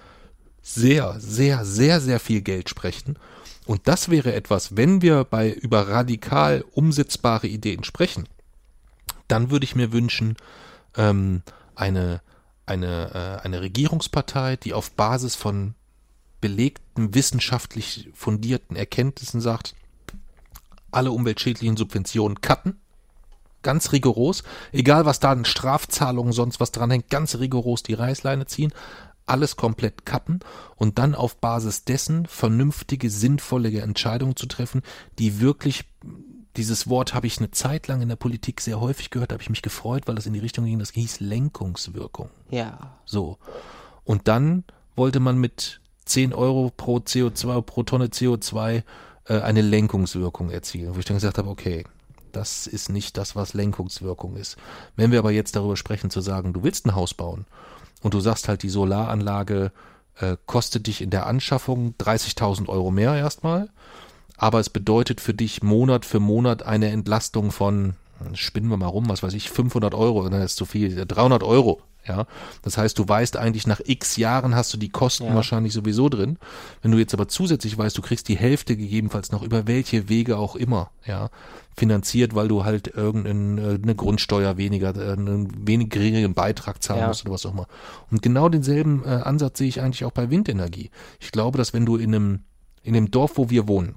sehr, 0.64 1.20
sehr, 1.20 1.64
sehr, 1.66 2.02
sehr 2.02 2.20
viel 2.20 2.42
Geld 2.42 2.70
sprechen. 2.70 3.20
Und 3.68 3.88
das 3.88 4.10
wäre 4.10 4.34
etwas, 4.34 4.78
wenn 4.78 5.04
wir 5.04 5.26
bei 5.26 5.52
über 5.52 5.88
radikal 5.88 6.66
umsetzbare 6.72 7.46
Ideen 7.46 7.84
sprechen, 7.84 8.28
dann 9.28 9.52
würde 9.52 9.66
ich 9.66 9.76
mir 9.76 9.92
wünschen, 9.92 10.38
ähm, 10.98 11.44
eine, 11.76 12.20
eine, 12.66 13.12
äh, 13.14 13.46
eine 13.46 13.62
Regierungspartei, 13.62 14.56
die 14.56 14.74
auf 14.74 14.90
Basis 14.90 15.36
von 15.36 15.76
belegten, 16.42 17.14
wissenschaftlich 17.14 18.10
fundierten 18.16 18.76
Erkenntnissen 18.76 19.40
sagt, 19.40 19.76
alle 20.92 21.12
umweltschädlichen 21.12 21.78
Subventionen 21.78 22.42
cutten. 22.42 22.80
Ganz 23.62 23.92
rigoros. 23.92 24.44
Egal 24.72 25.06
was 25.06 25.20
da 25.20 25.32
an 25.32 25.46
Strafzahlungen 25.46 26.32
sonst 26.32 26.60
was 26.60 26.72
dranhängt, 26.72 27.10
ganz 27.10 27.36
rigoros 27.36 27.84
die 27.84 27.94
Reißleine 27.94 28.46
ziehen. 28.46 28.74
Alles 29.26 29.58
komplett 29.58 30.06
kappen 30.06 30.40
und 30.76 30.98
dann 30.98 31.14
auf 31.14 31.38
Basis 31.38 31.84
dessen 31.84 32.26
vernünftige, 32.26 33.10
sinnvolle 33.10 33.70
Entscheidungen 33.82 34.36
zu 34.36 34.48
treffen, 34.48 34.82
die 35.20 35.40
wirklich 35.40 35.86
dieses 36.58 36.90
Wort 36.90 37.14
habe 37.14 37.28
ich 37.28 37.38
eine 37.38 37.52
Zeit 37.52 37.88
lang 37.88 38.02
in 38.02 38.10
der 38.10 38.16
Politik 38.16 38.60
sehr 38.60 38.82
häufig 38.82 39.12
gehört, 39.12 39.32
habe 39.32 39.42
ich 39.42 39.50
mich 39.50 39.62
gefreut, 39.62 40.08
weil 40.08 40.16
das 40.16 40.26
in 40.26 40.34
die 40.34 40.40
Richtung 40.40 40.66
ging, 40.66 40.80
das 40.80 40.92
hieß 40.92 41.20
Lenkungswirkung. 41.20 42.30
Ja. 42.50 42.98
So. 43.06 43.38
Und 44.04 44.28
dann 44.28 44.64
wollte 44.96 45.20
man 45.20 45.38
mit 45.38 45.80
10 46.06 46.34
Euro 46.34 46.72
pro 46.76 46.98
CO2, 46.98 47.62
pro 47.62 47.84
Tonne 47.84 48.08
CO2 48.08 48.84
äh, 49.30 49.40
eine 49.40 49.62
Lenkungswirkung 49.62 50.50
erzielen, 50.50 50.96
wo 50.96 51.00
ich 51.00 51.06
dann 51.06 51.18
gesagt 51.18 51.38
habe, 51.38 51.50
okay, 51.50 51.86
das 52.32 52.68
ist 52.68 52.90
nicht 52.90 53.18
das, 53.18 53.36
was 53.36 53.54
Lenkungswirkung 53.54 54.36
ist. 54.36 54.58
Wenn 54.96 55.12
wir 55.12 55.20
aber 55.20 55.32
jetzt 55.32 55.56
darüber 55.56 55.78
sprechen, 55.78 56.10
zu 56.10 56.22
sagen, 56.22 56.54
du 56.54 56.64
willst 56.64 56.86
ein 56.86 56.96
Haus 56.96 57.14
bauen 57.14 57.46
und 58.02 58.14
du 58.14 58.20
sagst 58.20 58.48
halt, 58.48 58.64
die 58.64 58.70
Solaranlage 58.70 59.72
äh, 60.16 60.36
kostet 60.46 60.88
dich 60.88 61.02
in 61.02 61.10
der 61.10 61.26
Anschaffung 61.26 61.96
30.000 62.00 62.68
Euro 62.68 62.92
mehr 62.92 63.16
erstmal, 63.16 63.70
aber 64.38 64.60
es 64.60 64.70
bedeutet 64.70 65.22
für 65.22 65.34
dich 65.34 65.64
Monat 65.64 66.06
für 66.06 66.20
Monat 66.20 66.64
eine 66.64 66.90
Entlastung 66.90 67.52
von, 67.52 67.96
spinnen 68.34 68.70
wir 68.70 68.78
mal 68.78 68.88
rum, 68.88 69.10
was 69.10 69.24
weiß 69.24 69.34
ich, 69.34 69.50
500 69.50 69.94
Euro, 69.94 70.28
dann 70.30 70.42
ist 70.42 70.56
zu 70.56 70.66
viel, 70.66 71.06
300 71.06 71.44
Euro 71.44 71.82
ja, 72.10 72.26
das 72.64 72.78
heißt, 72.78 72.98
du 72.98 73.08
weißt 73.08 73.38
eigentlich, 73.38 73.68
nach 73.68 73.82
x 73.86 74.18
Jahren 74.18 74.56
hast 74.56 74.74
du 74.74 74.78
die 74.78 74.90
Kosten 74.90 75.26
ja. 75.26 75.36
wahrscheinlich 75.36 75.74
sowieso 75.74 76.10
drin. 76.10 76.40
Wenn 76.82 76.92
du 76.92 76.98
jetzt 76.98 77.14
aber 77.14 77.28
zusätzlich 77.28 77.78
weißt, 77.78 77.96
du 77.96 78.02
kriegst 78.02 78.28
die 78.28 78.38
Hälfte 78.38 78.76
gegebenenfalls 78.76 79.32
noch 79.32 79.44
über 79.44 79.68
welche 79.68 80.10
Wege 80.10 80.38
auch 80.38 80.56
immer, 80.56 80.90
ja, 81.06 81.30
finanziert, 81.78 82.34
weil 82.34 82.48
du 82.48 82.66
halt 82.66 82.88
irgendeine 82.88 83.92
äh, 83.92 83.96
Grundsteuer 83.96 84.58
weniger, 84.58 84.96
äh, 84.96 85.14
einen 85.14 85.68
wenig 85.68 85.90
geringeren 85.90 86.34
Beitrag 86.34 86.82
zahlen 86.82 87.02
ja. 87.02 87.08
musst 87.08 87.24
oder 87.26 87.34
was 87.34 87.46
auch 87.46 87.54
immer. 87.54 87.68
Und 88.10 88.24
genau 88.24 88.50
denselben 88.50 89.04
äh, 89.06 89.10
Ansatz 89.10 89.60
sehe 89.60 89.68
ich 89.68 89.80
eigentlich 89.80 90.04
auch 90.04 90.12
bei 90.12 90.32
Windenergie. 90.32 90.90
Ich 91.20 91.32
glaube, 91.32 91.60
dass 91.60 91.74
wenn 91.74 91.86
du 91.86 91.96
in 91.96 92.16
einem, 92.16 92.40
in 92.82 92.96
dem 92.96 93.12
Dorf, 93.12 93.38
wo 93.38 93.52
wir 93.52 93.68
wohnen, 93.68 93.96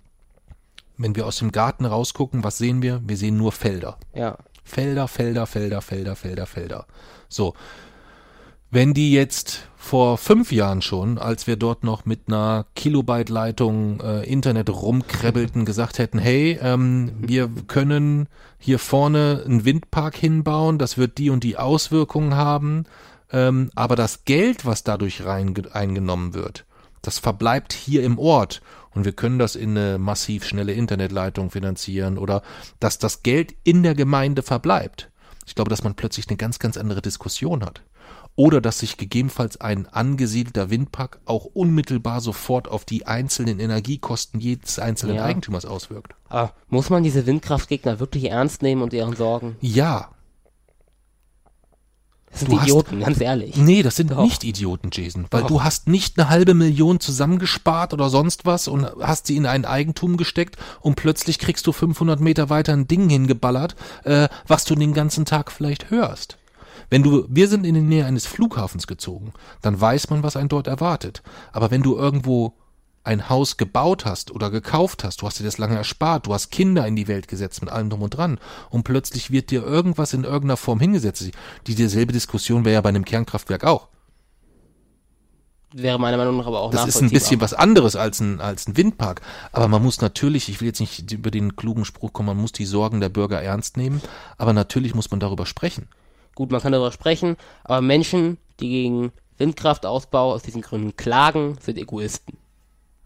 wenn 0.99 1.17
wir 1.17 1.27
aus 1.27 1.39
dem 1.39 1.51
Garten 1.51 1.87
rausgucken, 1.87 2.45
was 2.45 2.59
sehen 2.59 2.83
wir? 2.83 3.01
Wir 3.07 3.17
sehen 3.17 3.39
nur 3.39 3.53
Felder. 3.53 3.99
Ja. 4.15 4.37
Felder, 4.63 5.09
Felder, 5.09 5.47
Felder, 5.47 5.81
Felder, 5.81 6.15
Felder, 6.15 6.47
Felder. 6.47 6.87
So 7.29 7.55
wenn 8.73 8.95
die 8.95 9.13
jetzt 9.13 9.69
vor 9.77 10.17
fünf 10.17 10.51
Jahren 10.51 10.81
schon, 10.81 11.19
als 11.19 11.47
wir 11.47 11.57
dort 11.57 11.85
noch 11.85 12.07
mit 12.07 12.23
einer 12.27 12.65
Kilobyte-Leitung 12.75 14.01
äh, 14.01 14.23
Internet 14.23 14.71
rumkrebbelten, 14.71 15.67
gesagt 15.67 15.99
hätten, 15.99 16.19
hey, 16.19 16.59
ähm, 16.63 17.13
wir 17.19 17.51
können 17.67 18.31
hier 18.59 18.79
vorne 18.79 19.43
einen 19.45 19.67
Windpark 19.67 20.17
hinbauen, 20.17 20.79
das 20.79 20.97
wird 20.97 21.19
die 21.19 21.29
und 21.29 21.45
die 21.45 21.59
Auswirkungen 21.59 22.35
haben, 22.35 22.85
ähm, 23.31 23.71
aber 23.75 23.95
das 23.95 24.25
Geld, 24.25 24.65
was 24.65 24.85
dadurch 24.85 25.27
rein, 25.27 25.55
eingenommen 25.73 26.33
wird, 26.33 26.65
das 27.03 27.19
verbleibt 27.19 27.75
hier 27.75 28.03
im 28.05 28.19
Ort 28.19 28.63
und 28.95 29.05
wir 29.05 29.13
können 29.13 29.39
das 29.39 29.55
in 29.55 29.77
eine 29.77 29.99
massiv 29.99 30.47
schnelle 30.47 30.73
Internetleitung 30.73 31.51
finanzieren 31.51 32.17
oder 32.17 32.43
dass 32.81 32.99
das 32.99 33.23
Geld 33.23 33.55
in 33.65 33.83
der 33.83 33.95
Gemeinde 33.95 34.43
verbleibt. 34.43 35.11
Ich 35.45 35.55
glaube, 35.55 35.69
dass 35.69 35.85
man 35.85 35.95
plötzlich 35.95 36.29
eine 36.29 36.39
ganz, 36.39 36.59
ganz 36.59 36.79
andere 36.79 37.03
Diskussion 37.03 37.65
hat. 37.65 37.83
Oder 38.35 38.61
dass 38.63 38.79
sich 38.79 38.97
gegebenenfalls 38.97 39.61
ein 39.61 39.87
angesiedelter 39.89 40.71
Windpark 40.71 41.21
auch 41.27 41.45
unmittelbar 41.45 42.21
sofort 42.23 42.67
auf 42.67 42.85
die 42.87 43.07
einzelnen 43.07 43.61
Energiekosten 43.61 44.41
jedes 44.41 44.79
einzelnen 44.79 45.17
Ja. 45.17 45.25
Eigentümers 45.25 45.67
auswirkt. 45.67 46.15
Aber 46.31 46.55
muss 46.69 46.89
man 46.89 47.03
diese 47.03 47.27
Windkraftgegner 47.27 48.01
wirklich 48.01 48.31
ernst 48.31 48.63
nehmen 48.63 48.81
und 48.83 48.93
deren 48.95 49.15
Sorgen? 49.17 49.57
Ja, 49.61 50.11
Das 52.31 52.41
sind 52.41 52.51
Du 52.53 52.57
hast- 52.59 52.63
Idioten, 52.69 53.01
ganz 53.01 53.21
ehrlich. 53.21 53.57
Nee, 53.59 53.83
das 53.83 53.97
sind 53.97 54.11
Doch. 54.11 54.23
nicht 54.25 54.43
Idioten, 54.43 54.89
Jason. 54.91 55.27
Weil 55.31 55.43
Doch. 55.43 55.49
du 55.49 55.63
hast 55.65 55.87
nicht 55.89 56.19
eine 56.19 56.31
halbe 56.31 56.55
Million 56.55 56.99
zusammengespart 56.99 57.93
oder 57.93 58.09
sonst 58.09 58.47
was 58.47 58.69
und 58.69 58.87
hast 59.03 59.27
sie 59.27 59.37
in 59.37 59.45
ein 59.45 59.67
Eigentum 59.67 60.17
gesteckt 60.17 60.57
und 60.81 60.95
plötzlich 60.97 61.39
kriegst 61.39 61.67
du 61.67 61.73
500 61.73 62.21
Meter 62.21 62.49
weiter 62.49 62.73
ein 62.73 62.89
Ding 62.89 63.11
hingeballert, 63.11 63.77
äh, 64.05 64.29
was 64.47 64.65
du 64.65 64.75
den 64.75 64.95
ganzen 64.95 65.27
Tag 65.27 65.53
vielleicht 65.53 65.91
hörst. 65.91 66.39
Wenn 66.93 67.03
du, 67.03 67.25
wir 67.27 67.49
sind 67.49 67.65
in 67.65 67.75
die 67.75 67.81
Nähe 67.81 68.05
eines 68.05 68.27
Flughafens 68.27 68.87
gezogen, 68.87 69.33
dann 69.63 69.81
weiß 69.81 70.11
man, 70.11 70.23
was 70.23 70.37
einen 70.37 70.51
dort 70.51 70.67
erwartet. 70.67 71.23
Aber 71.51 71.71
wenn 71.71 71.83
du 71.83 71.97
irgendwo 71.97 72.53
ein 73.03 73.31
Haus 73.31 73.57
gebaut 73.57 74.05
hast 74.05 74.31
oder 74.31 74.51
gekauft 74.51 75.03
hast, 75.03 75.23
du 75.23 75.27
hast 75.27 75.41
dir 75.41 75.45
das 75.45 75.57
lange 75.57 75.75
erspart, 75.75 76.27
du 76.27 76.35
hast 76.35 76.51
Kinder 76.51 76.87
in 76.87 76.95
die 76.95 77.09
Welt 77.09 77.29
gesetzt 77.29 77.63
mit 77.63 77.73
allem 77.73 77.89
drum 77.89 78.03
und 78.03 78.11
dran 78.11 78.39
und 78.69 78.83
plötzlich 78.83 79.31
wird 79.31 79.51
dir 79.51 79.63
irgendwas 79.63 80.13
in 80.13 80.25
irgendeiner 80.25 80.59
Form 80.59 80.81
hingesetzt. 80.81 81.31
Die 81.67 81.75
dieselbe 81.75 82.13
Diskussion 82.13 82.67
wäre 82.67 82.75
ja 82.75 82.81
bei 82.83 82.91
einem 82.91 83.07
Kernkraftwerk 83.07 83.65
auch. 83.65 83.89
Wäre 85.73 85.99
meiner 85.99 86.19
Meinung 86.19 86.37
nach 86.37 86.47
aber 86.47 86.61
auch 86.61 86.73
Das 86.73 86.87
ist 86.87 87.01
ein 87.01 87.09
bisschen 87.09 87.41
was 87.41 87.55
anderes 87.55 87.97
als 87.97 88.21
ein, 88.21 88.39
als 88.43 88.69
ein 88.69 88.77
Windpark. 88.77 89.23
Aber 89.53 89.67
man 89.67 89.83
muss 89.83 90.03
natürlich, 90.03 90.51
ich 90.51 90.61
will 90.61 90.69
jetzt 90.69 90.81
nicht 90.81 91.11
über 91.11 91.31
den 91.31 91.57
klugen 91.57 91.87
Spruch 91.87 92.13
kommen, 92.13 92.27
man 92.27 92.37
muss 92.37 92.53
die 92.53 92.67
Sorgen 92.67 93.01
der 93.01 93.09
Bürger 93.09 93.41
ernst 93.41 93.79
nehmen, 93.79 94.03
aber 94.37 94.53
natürlich 94.53 94.95
muss 94.95 95.11
man 95.11 95.21
darüber 95.21 95.47
sprechen. 95.47 95.89
Gut, 96.35 96.51
man 96.51 96.61
kann 96.61 96.73
darüber 96.73 96.93
sprechen, 96.93 97.37
aber 97.65 97.81
Menschen, 97.81 98.39
die 98.61 98.69
gegen 98.69 99.13
Windkraftausbau 99.39 100.33
aus 100.33 100.43
diesen 100.43 100.63
Gründen 100.63 100.97
klagen, 100.97 101.59
sind 101.61 101.79
Egoisten. 101.79 102.39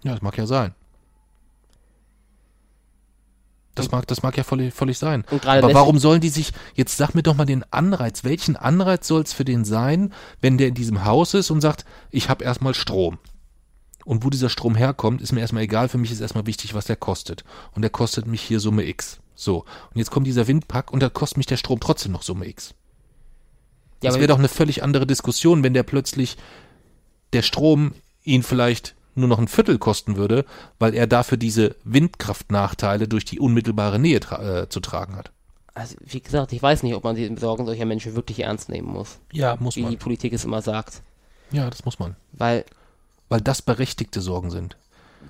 Ja, 0.02 0.12
das 0.12 0.22
mag 0.22 0.36
ja 0.38 0.46
sein. 0.46 0.74
Das 3.74 3.90
mag, 3.90 4.06
das 4.06 4.22
mag 4.22 4.36
ja 4.38 4.42
völlig, 4.42 4.72
völlig 4.72 4.98
sein. 4.98 5.24
Aber 5.44 5.74
warum 5.74 5.98
sollen 5.98 6.22
die 6.22 6.30
sich, 6.30 6.52
jetzt 6.74 6.96
sag 6.96 7.14
mir 7.14 7.22
doch 7.22 7.34
mal 7.34 7.44
den 7.44 7.62
Anreiz, 7.72 8.24
welchen 8.24 8.56
Anreiz 8.56 9.06
soll 9.06 9.22
es 9.22 9.34
für 9.34 9.44
den 9.44 9.66
sein, 9.66 10.14
wenn 10.40 10.56
der 10.56 10.68
in 10.68 10.74
diesem 10.74 11.04
Haus 11.04 11.34
ist 11.34 11.50
und 11.50 11.60
sagt, 11.60 11.84
ich 12.10 12.30
habe 12.30 12.42
erstmal 12.42 12.72
Strom. 12.72 13.18
Und 14.06 14.24
wo 14.24 14.30
dieser 14.30 14.48
Strom 14.48 14.76
herkommt, 14.76 15.20
ist 15.20 15.32
mir 15.32 15.40
erstmal 15.40 15.64
egal, 15.64 15.88
für 15.90 15.98
mich 15.98 16.10
ist 16.10 16.20
erstmal 16.20 16.46
wichtig, 16.46 16.72
was 16.72 16.86
der 16.86 16.96
kostet. 16.96 17.44
Und 17.72 17.82
der 17.82 17.90
kostet 17.90 18.26
mich 18.26 18.40
hier 18.40 18.60
Summe 18.60 18.86
X. 18.86 19.18
So. 19.34 19.66
Und 19.90 19.96
jetzt 19.96 20.10
kommt 20.10 20.26
dieser 20.26 20.46
Windpack 20.46 20.90
und 20.90 21.02
da 21.02 21.10
kostet 21.10 21.36
mich 21.36 21.46
der 21.46 21.58
Strom 21.58 21.80
trotzdem 21.80 22.12
noch 22.12 22.22
Summe 22.22 22.46
X. 22.46 22.74
Ja, 24.02 24.10
Das 24.10 24.16
wäre 24.18 24.28
doch 24.28 24.38
eine 24.38 24.48
völlig 24.48 24.82
andere 24.82 25.06
Diskussion, 25.06 25.62
wenn 25.62 25.74
der 25.74 25.82
plötzlich 25.82 26.36
der 27.32 27.42
Strom 27.42 27.92
ihn 28.24 28.42
vielleicht 28.42 28.94
nur 29.14 29.28
noch 29.28 29.38
ein 29.38 29.48
Viertel 29.48 29.78
kosten 29.78 30.16
würde, 30.16 30.44
weil 30.78 30.94
er 30.94 31.06
dafür 31.06 31.38
diese 31.38 31.74
Windkraftnachteile 31.84 33.08
durch 33.08 33.24
die 33.24 33.40
unmittelbare 33.40 33.98
Nähe 33.98 34.20
tra 34.20 34.62
äh, 34.62 34.68
zu 34.68 34.80
tragen 34.80 35.16
hat. 35.16 35.30
also, 35.74 35.96
wie 36.04 36.20
gesagt, 36.20 36.52
ich 36.52 36.62
weiß 36.62 36.82
nicht, 36.82 36.94
ob 36.94 37.04
man 37.04 37.16
die 37.16 37.34
Sorgen 37.36 37.64
solcher 37.66 37.86
Menschen 37.86 38.14
wirklich 38.14 38.40
ernst 38.40 38.68
nehmen 38.68 38.88
muss, 38.88 39.18
Ja, 39.32 39.56
muss 39.58 39.76
wie 39.76 39.80
die 39.80 39.86
man. 39.86 39.98
Politik 39.98 40.32
es 40.34 40.44
immer 40.44 40.60
sagt. 40.62 41.02
Ja, 41.50 41.70
das 41.70 41.84
muss 41.84 41.98
man. 41.98 42.16
Weil 42.32 42.64
Weil 43.28 43.40
das 43.40 43.62
berechtigte 43.62 44.20
Sorgen 44.20 44.50
sind. 44.50 44.76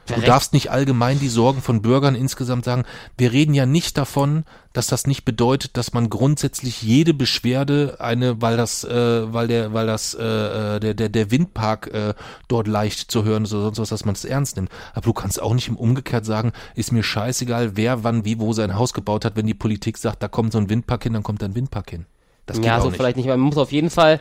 Du 0.06 0.20
darfst 0.20 0.52
nicht 0.52 0.70
allgemein 0.70 1.18
die 1.18 1.28
Sorgen 1.28 1.62
von 1.62 1.82
Bürgern 1.82 2.14
insgesamt 2.14 2.64
sagen. 2.64 2.84
Wir 3.16 3.32
reden 3.32 3.54
ja 3.54 3.66
nicht 3.66 3.98
davon, 3.98 4.44
dass 4.72 4.86
das 4.86 5.06
nicht 5.06 5.24
bedeutet, 5.24 5.76
dass 5.76 5.94
man 5.94 6.10
grundsätzlich 6.10 6.82
jede 6.82 7.14
Beschwerde 7.14 7.96
eine, 7.98 8.40
weil 8.42 8.56
das, 8.56 8.84
äh, 8.84 9.32
weil 9.32 9.48
der, 9.48 9.72
weil 9.72 9.86
das, 9.86 10.14
äh, 10.14 10.76
äh, 10.76 10.80
der, 10.80 10.94
der, 10.94 11.08
der 11.08 11.30
Windpark 11.30 11.88
äh, 11.92 12.14
dort 12.48 12.68
leicht 12.68 13.10
zu 13.10 13.24
hören 13.24 13.44
ist 13.44 13.54
oder 13.54 13.64
sonst 13.64 13.78
was, 13.78 13.88
dass 13.88 14.04
man 14.04 14.14
es 14.14 14.24
ernst 14.24 14.56
nimmt. 14.56 14.70
Aber 14.92 15.02
du 15.02 15.12
kannst 15.12 15.40
auch 15.40 15.54
nicht 15.54 15.68
im 15.68 15.76
Umgekehrt 15.76 16.24
sagen, 16.24 16.52
ist 16.74 16.92
mir 16.92 17.02
scheißegal, 17.02 17.76
wer 17.76 18.04
wann 18.04 18.24
wie 18.24 18.38
wo 18.38 18.52
sein 18.52 18.76
Haus 18.76 18.92
gebaut 18.94 19.24
hat, 19.24 19.36
wenn 19.36 19.46
die 19.46 19.54
Politik 19.54 19.98
sagt, 19.98 20.22
da 20.22 20.28
kommt 20.28 20.52
so 20.52 20.58
ein 20.58 20.68
Windpark 20.68 21.04
hin, 21.04 21.14
dann 21.14 21.22
kommt 21.22 21.42
da 21.42 21.46
ein 21.46 21.54
Windpark 21.54 21.90
hin. 21.90 22.06
Das 22.44 22.58
geht 22.58 22.66
ja, 22.66 22.78
auch 22.78 22.82
so 22.82 22.88
nicht. 22.88 22.96
vielleicht 22.96 23.16
nicht, 23.16 23.26
man 23.26 23.40
muss 23.40 23.56
auf 23.56 23.72
jeden 23.72 23.90
Fall, 23.90 24.20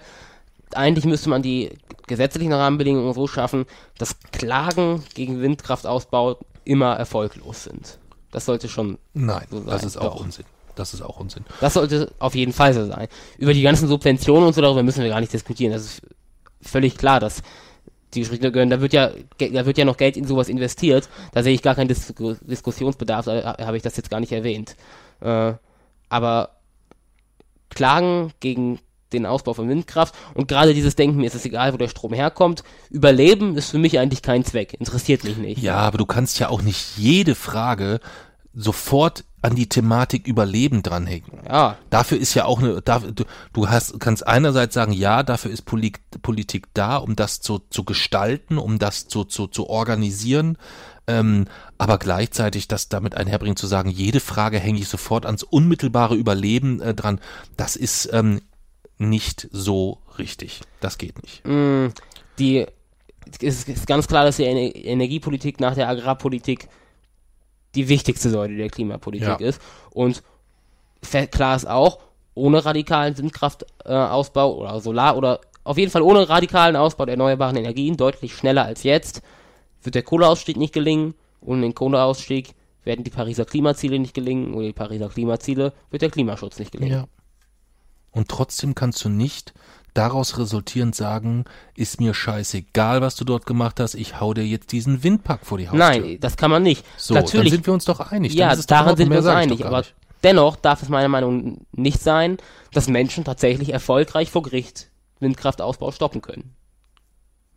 eigentlich 0.74 1.06
müsste 1.06 1.30
man 1.30 1.42
die 1.42 1.70
gesetzlichen 2.08 2.54
Rahmenbedingungen 2.54 3.14
so 3.14 3.28
schaffen, 3.28 3.66
dass 3.98 4.20
Klagen 4.32 5.04
gegen 5.14 5.42
Windkraftausbau 5.42 6.38
immer 6.64 6.96
erfolglos 6.96 7.64
sind. 7.64 8.00
Das 8.32 8.46
sollte 8.46 8.68
schon, 8.68 8.98
Nein, 9.14 9.46
so 9.50 9.60
das 9.62 9.82
sein, 9.82 9.88
ist 9.88 9.98
auch 9.98 10.16
doch. 10.16 10.22
Unsinn. 10.24 10.46
Das 10.76 10.94
ist 10.94 11.02
auch 11.02 11.20
Unsinn. 11.20 11.46
das 11.62 11.76
sollte 11.76 12.12
auf 12.20 12.36
jeden 12.36 12.52
Fall 12.52 12.74
so 12.74 12.86
sein. 12.86 13.08
Über 13.38 13.54
die 13.54 13.62
ganzen 13.62 13.88
Subventionen 13.88 14.48
und 14.48 14.54
so 14.54 14.62
darüber 14.62 14.84
müssen 14.84 15.04
wir 15.04 15.10
gar 15.10 15.22
nicht 15.22 15.32
diskutieren. 15.32 15.72
Das 15.72 15.84
ist 15.84 16.02
völlig 16.62 16.98
klar, 16.98 17.22
dass 17.22 17.42
die 18.14 18.26
Schritte 18.26 18.52
gehören, 18.52 18.70
da 18.70 18.82
wird 18.82 18.94
ja, 18.94 19.12
da 19.38 19.66
wird 19.66 19.78
ja 19.78 19.86
noch 19.86 19.98
Geld 19.98 20.18
in 20.18 20.26
sowas 20.26 20.50
investiert. 20.50 21.10
Da 21.34 21.44
sehe 21.44 21.54
ich 21.54 21.62
gar 21.62 21.76
keinen 21.76 21.88
Dis 21.88 22.14
Diskussionsbedarf, 22.42 23.26
da 23.26 23.58
habe 23.60 23.78
ich 23.78 23.84
das 23.84 23.98
jetzt 23.98 24.10
gar 24.10 24.20
nicht 24.20 24.32
erwähnt. 24.32 24.76
Äh, 25.22 25.54
aber 26.10 26.50
Klagen 27.70 28.32
gegen 28.40 28.80
den 29.14 29.26
Ausbau 29.26 29.54
von 29.54 29.70
Windkraft. 29.70 30.16
Und 30.34 30.48
gerade 30.48 30.74
dieses 30.74 30.96
Denken, 30.96 31.18
mir 31.18 31.28
ist 31.28 31.36
es 31.36 31.46
egal, 31.46 31.74
wo 31.74 31.78
der 31.78 31.88
Strom 31.88 32.14
herkommt, 32.14 32.64
Überleben 32.90 33.58
ist 33.58 33.72
für 33.72 33.78
mich 33.78 34.00
eigentlich 34.00 34.22
kein 34.22 34.44
Zweck, 34.44 34.74
interessiert 34.74 35.24
mich 35.24 35.38
nicht. 35.38 35.62
Ja, 35.62 35.78
aber 35.78 35.98
du 35.98 36.06
kannst 36.06 36.40
ja 36.40 36.50
auch 36.50 36.62
nicht 36.62 36.98
jede 36.98 37.36
Frage 37.36 38.00
sofort 38.54 39.26
an 39.42 39.56
die 39.56 39.70
Thematik 39.70 40.26
Überleben 40.26 40.82
dranhängen. 40.82 41.32
Ja, 41.48 41.78
Dafür 41.92 42.18
ist 42.18 42.34
ja 42.34 42.46
auch 42.46 42.60
eine, 42.60 42.82
da, 42.82 43.00
du, 43.00 43.26
du 43.54 43.70
hast, 43.70 44.00
kannst 44.00 44.26
einerseits 44.26 44.74
sagen, 44.74 44.92
ja, 44.92 45.22
dafür 45.22 45.52
ist 45.52 45.64
Poli 45.64 45.92
Politik 46.24 46.68
da, 46.74 46.98
um 46.98 47.16
das 47.16 47.42
zu, 47.42 47.60
zu 47.70 47.84
gestalten, 47.84 48.58
um 48.58 48.80
das 48.80 49.08
zu, 49.08 49.24
zu, 49.24 49.46
zu 49.46 49.68
organisieren, 49.68 50.58
ähm, 51.06 51.46
aber 51.78 52.00
gleichzeitig 52.00 52.68
das 52.68 52.90
damit 52.90 53.16
einherbringen 53.16 53.58
zu 53.58 53.68
sagen, 53.68 53.92
jede 53.92 54.20
Frage 54.20 54.58
hänge 54.58 54.80
ich 54.80 54.88
sofort 54.88 55.28
ans 55.28 55.44
unmittelbare 55.44 56.16
Überleben 56.16 56.82
äh, 56.82 56.96
dran, 56.96 57.20
das 57.56 57.76
ist 57.76 58.10
ähm, 58.14 58.42
nicht 58.98 59.48
so 59.52 60.00
richtig. 60.18 60.62
Das 60.80 60.98
geht 60.98 61.22
nicht. 61.22 61.46
mh, 61.46 61.92
die, 62.40 62.66
es 63.42 63.68
ist 63.68 63.88
ganz 63.88 64.08
klar, 64.08 64.26
dass 64.26 64.38
die 64.38 64.44
Ener 64.46 64.76
Energiepolitik 64.76 65.60
nach 65.60 65.76
der 65.76 65.90
Agrarpolitik 65.90 66.68
die 67.76 67.90
wichtigste 67.90 68.30
Säule 68.30 68.56
der 68.56 68.70
Klimapolitik 68.70 69.28
Ja. 69.28 69.36
ist. 69.48 69.62
Und 69.92 70.24
klar 71.32 71.56
ist 71.56 71.68
auch, 71.68 72.00
ohne 72.34 72.64
radikalen 72.66 73.18
Windkraftausbau 73.18 74.52
äh, 74.54 74.58
oder 74.60 74.80
Solar 74.82 75.18
oder 75.18 75.40
auf 75.64 75.78
jeden 75.78 75.92
Fall 75.92 76.02
ohne 76.02 76.28
radikalen 76.30 76.76
Ausbau 76.76 77.06
der 77.06 77.14
erneuerbaren 77.14 77.56
Energien, 77.56 77.98
deutlich 77.98 78.36
schneller 78.36 78.66
als 78.66 78.84
jetzt, 78.84 79.22
wird 79.82 79.96
der 79.96 80.04
Kohleausstieg 80.04 80.58
nicht 80.58 80.74
gelingen. 80.74 81.16
Ohne 81.42 81.62
den 81.62 81.74
Kohleausstieg 81.76 82.54
werden 82.84 83.04
die 83.04 83.10
Pariser 83.12 83.46
Klimaziele 83.46 83.98
nicht 84.00 84.14
gelingen. 84.14 84.54
Ohne 84.54 84.68
die 84.68 84.74
Pariser 84.74 85.10
Klimaziele 85.10 85.74
wird 85.90 86.02
der 86.02 86.10
Klimaschutz 86.12 86.60
nicht 86.60 86.72
gelingen. 86.72 86.94
Ja. 86.94 87.08
Und 88.16 88.30
trotzdem 88.30 88.76
kannst 88.76 89.04
du 89.04 89.10
nicht 89.10 89.54
daraus 89.94 90.38
resultierend 90.38 90.96
sagen, 90.96 91.44
ist 91.76 92.00
mir 92.00 92.14
scheißegal, 92.14 93.02
was 93.02 93.18
du 93.18 93.26
dort 93.26 93.46
gemacht 93.46 93.80
hast, 93.82 93.94
ich 93.94 94.22
hau 94.22 94.34
dir 94.34 94.46
jetzt 94.46 94.72
diesen 94.72 95.04
Windpark 95.04 95.46
vor 95.46 95.58
die 95.58 95.68
Haustür. 95.68 95.80
Nein, 95.80 96.18
das 96.22 96.38
kann 96.38 96.50
man 96.50 96.64
nicht. 96.64 96.86
so, 96.98 97.14
dann 97.14 97.24
Natürlich 97.24 97.52
sind 97.52 97.66
wir 97.66 97.74
uns 97.74 97.84
doch 97.84 98.00
einig. 98.00 98.34
Ja, 98.34 98.56
dann 98.56 98.66
daran 98.68 98.96
sind 98.96 99.10
wir 99.10 99.18
uns 99.18 99.28
einig. 99.28 99.66
Aber 99.66 99.80
nicht. 99.80 99.94
dennoch 100.24 100.56
darf 100.56 100.82
es 100.82 100.88
meiner 100.88 101.10
Meinung 101.10 101.44
nach 101.44 101.56
nicht 101.74 102.02
sein, 102.02 102.38
dass 102.72 102.88
Menschen 102.88 103.26
tatsächlich 103.26 103.74
erfolgreich 103.74 104.32
vor 104.32 104.44
Gericht 104.44 104.90
Windkraftausbau 105.20 105.92
stoppen 105.92 106.22
können. 106.22 106.56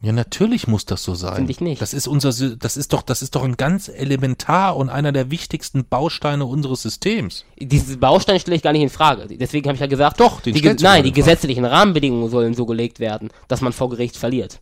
Ja, 0.01 0.12
natürlich 0.12 0.69
muss 0.69 0.85
das 0.87 1.03
so 1.03 1.16
sein. 1.16 1.35
Finde 1.35 1.51
ich 1.51 1.61
nicht. 1.61 1.83
Das 1.83 1.93
ist 1.93 2.07
unser, 2.07 2.31
das 2.57 2.77
ist 2.77 2.93
doch, 2.93 3.03
das 3.03 3.20
ist 3.20 3.35
doch 3.35 3.43
ein 3.43 3.57
ganz 3.57 3.89
elementar 3.89 4.77
und 4.77 4.91
einer 4.91 5.11
der 5.11 5.33
wichtigsten 5.33 5.85
Bausteine 5.85 6.45
unseres 6.45 6.83
Systems. 6.83 7.45
Diesen 7.59 7.99
Baustein 7.99 8.39
stelle 8.39 8.57
ich 8.57 8.62
gar 8.62 8.73
nicht 8.73 8.83
in 8.83 8.91
Frage. 8.91 9.27
Deswegen 9.27 9.66
habe 9.66 9.75
ich 9.75 9.81
ja 9.81 9.89
gesagt, 9.89 10.20
Doch, 10.20 10.41
die, 10.41 10.53
Ge- 10.53 10.77
du 10.77 10.85
nein, 10.85 11.03
die 11.03 11.11
gesetzlichen 11.11 11.65
Rahmenbedingungen 11.65 12.31
sollen 12.31 12.55
so 12.55 12.65
gelegt 12.65 13.01
werden, 13.01 13.31
dass 13.49 13.61
man 13.61 13.73
vor 13.73 13.91
Gericht 13.91 14.16
verliert. 14.16 14.61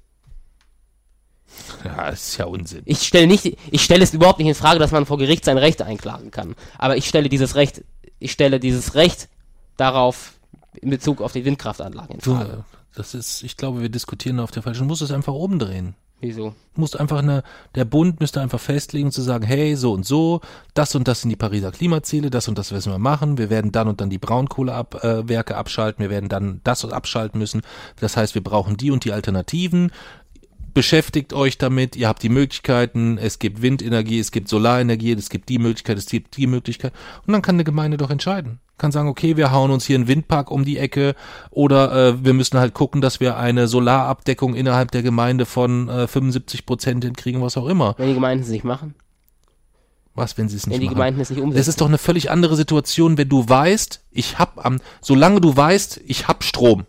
Ja, 1.85 2.11
das 2.11 2.29
ist 2.29 2.37
ja 2.39 2.47
Unsinn. 2.47 2.83
Ich 2.87 3.03
stelle 3.03 3.27
nicht, 3.27 3.57
ich 3.71 3.83
stelle 3.83 4.03
es 4.05 4.13
überhaupt 4.15 4.39
nicht 4.39 4.49
in 4.49 4.55
Frage, 4.55 4.79
dass 4.79 4.91
man 4.91 5.07
vor 5.07 5.19
Gericht 5.19 5.45
sein 5.45 5.59
Recht 5.59 5.81
einklagen 5.83 6.31
kann. 6.31 6.55
Aber 6.79 6.97
ich 6.97 7.07
stelle 7.07 7.29
dieses 7.29 7.55
Recht, 7.55 7.83
ich 8.19 8.33
stelle 8.33 8.59
dieses 8.61 8.95
Recht 8.95 9.29
darauf 9.77 10.33
in 10.81 10.91
Bezug 10.91 11.21
auf 11.21 11.33
die 11.33 11.45
Windkraftanlagen 11.45 12.17
in 12.17 12.21
Du, 12.21 12.35
Frage. 12.35 12.53
äh, 12.53 12.77
Das 12.97 13.13
ist, 13.13 13.43
ich 13.43 13.59
glaube, 13.59 13.83
wir 13.83 13.91
diskutieren 13.91 14.41
auf 14.41 14.51
der 14.51 14.63
falschen. 14.63 14.81
Du 14.81 14.87
musst 14.87 15.03
es 15.03 15.13
einfach 15.13 15.35
umdrehen. 15.35 15.95
Wieso? 16.21 16.55
Du 16.75 16.81
musst 16.81 16.99
einfach 16.99 17.19
eine, 17.19 17.43
der 17.75 17.85
Bund 17.85 18.21
müsste 18.21 18.41
einfach 18.41 18.59
festlegen 18.59 19.13
zu 19.13 19.21
sagen, 19.21 19.45
hey, 19.45 19.77
so 19.77 19.93
und 19.93 20.07
so, 20.07 20.41
das 20.73 20.95
und 20.95 21.07
das 21.07 21.21
sind 21.21 21.29
die 21.29 21.37
Pariser 21.37 21.73
Klimaziele, 21.73 22.31
das 22.31 22.49
und 22.49 22.57
das 22.57 22.71
müssen 22.71 22.91
wir 22.91 22.99
machen, 22.99 23.37
wir 23.37 23.51
werden 23.51 23.71
dann 23.71 23.87
und 23.87 24.01
dann 24.01 24.09
die 24.09 24.17
Braunkohlewerke 24.17 25.53
äh, 25.53 25.57
abschalten, 25.57 26.03
wir 26.03 26.09
werden 26.09 26.31
dann 26.31 26.63
das 26.65 26.87
abschalten 26.87 27.39
müssen. 27.39 27.61
Das 28.01 28.17
heißt, 28.17 28.35
wir 28.35 28.43
brauchen 28.43 28.79
die 28.79 28.91
und 28.91 29.05
die 29.05 29.13
Alternativen. 29.13 29.93
Beschäftigt 30.73 31.35
euch 31.35 31.59
damit, 31.59 31.97
ihr 31.97 32.09
habt 32.09 32.23
die 32.23 32.31
Möglichkeiten, 32.31 33.19
es 33.19 33.39
gibt 33.39 33.61
Windenergie, 33.61 34.19
es 34.19 34.31
gibt 34.31 34.49
Solarenergie, 34.49 35.13
es 35.13 35.29
gibt 35.29 35.51
die 35.51 35.59
Möglichkeit, 35.59 35.99
es 35.99 36.07
gibt 36.07 36.39
die 36.39 36.47
Möglichkeit. 36.47 36.95
Und 37.27 37.35
dann 37.35 37.43
kann 37.43 37.57
eine 37.57 37.65
Gemeinde 37.65 37.99
doch 37.99 38.11
entscheiden 38.11 38.61
kann 38.79 38.93
sagen, 38.93 39.09
okay, 39.09 39.37
wir 39.37 39.53
hauen 39.53 39.71
uns 39.71 39.87
hier 39.87 39.97
einen 39.97 40.09
Windpark 40.09 40.51
um 40.51 40.65
die 40.65 40.79
Ecke 40.79 41.15
oder 41.51 41.93
äh, 41.93 42.25
wir 42.25 42.35
müssen 42.35 42.59
halt 42.59 42.75
gucken, 42.75 43.01
dass 43.01 43.21
wir 43.21 43.37
eine 43.37 43.69
Solarabdeckung 43.69 44.55
innerhalb 44.55 44.91
der 44.91 45.03
Gemeinde 45.03 45.47
von 45.47 45.89
äh, 45.89 46.07
75 46.07 46.67
Prozent 46.67 47.05
hinkriegen, 47.05 47.41
was 47.41 47.57
auch 47.57 47.67
immer. 47.67 47.95
Wenn 47.99 48.09
die 48.09 48.15
Gemeinden 48.15 48.45
es 48.45 48.51
nicht 48.51 48.65
machen? 48.65 48.95
Was, 50.15 50.39
wenn 50.39 50.49
sie 50.49 50.57
es 50.57 50.67
nicht 50.67 50.75
Wenn 50.75 50.81
die 50.81 50.87
machen? 50.87 50.95
Gemeinden 50.95 51.21
es 51.21 51.31
nicht 51.31 51.41
umsetzen? 51.41 51.59
Das 51.59 51.69
ist 51.69 51.81
doch 51.81 51.89
eine 51.89 51.99
völlig 51.99 52.31
andere 52.31 52.57
Situation, 52.57 53.19
wenn 53.19 53.29
du 53.29 53.49
weißt, 53.49 54.03
ich 54.11 54.39
hab 54.39 54.65
am, 54.65 54.81
solange 55.01 55.41
du 55.41 55.57
weißt, 55.57 56.01
ich 56.07 56.29
hab 56.29 56.45
Strom 56.45 56.85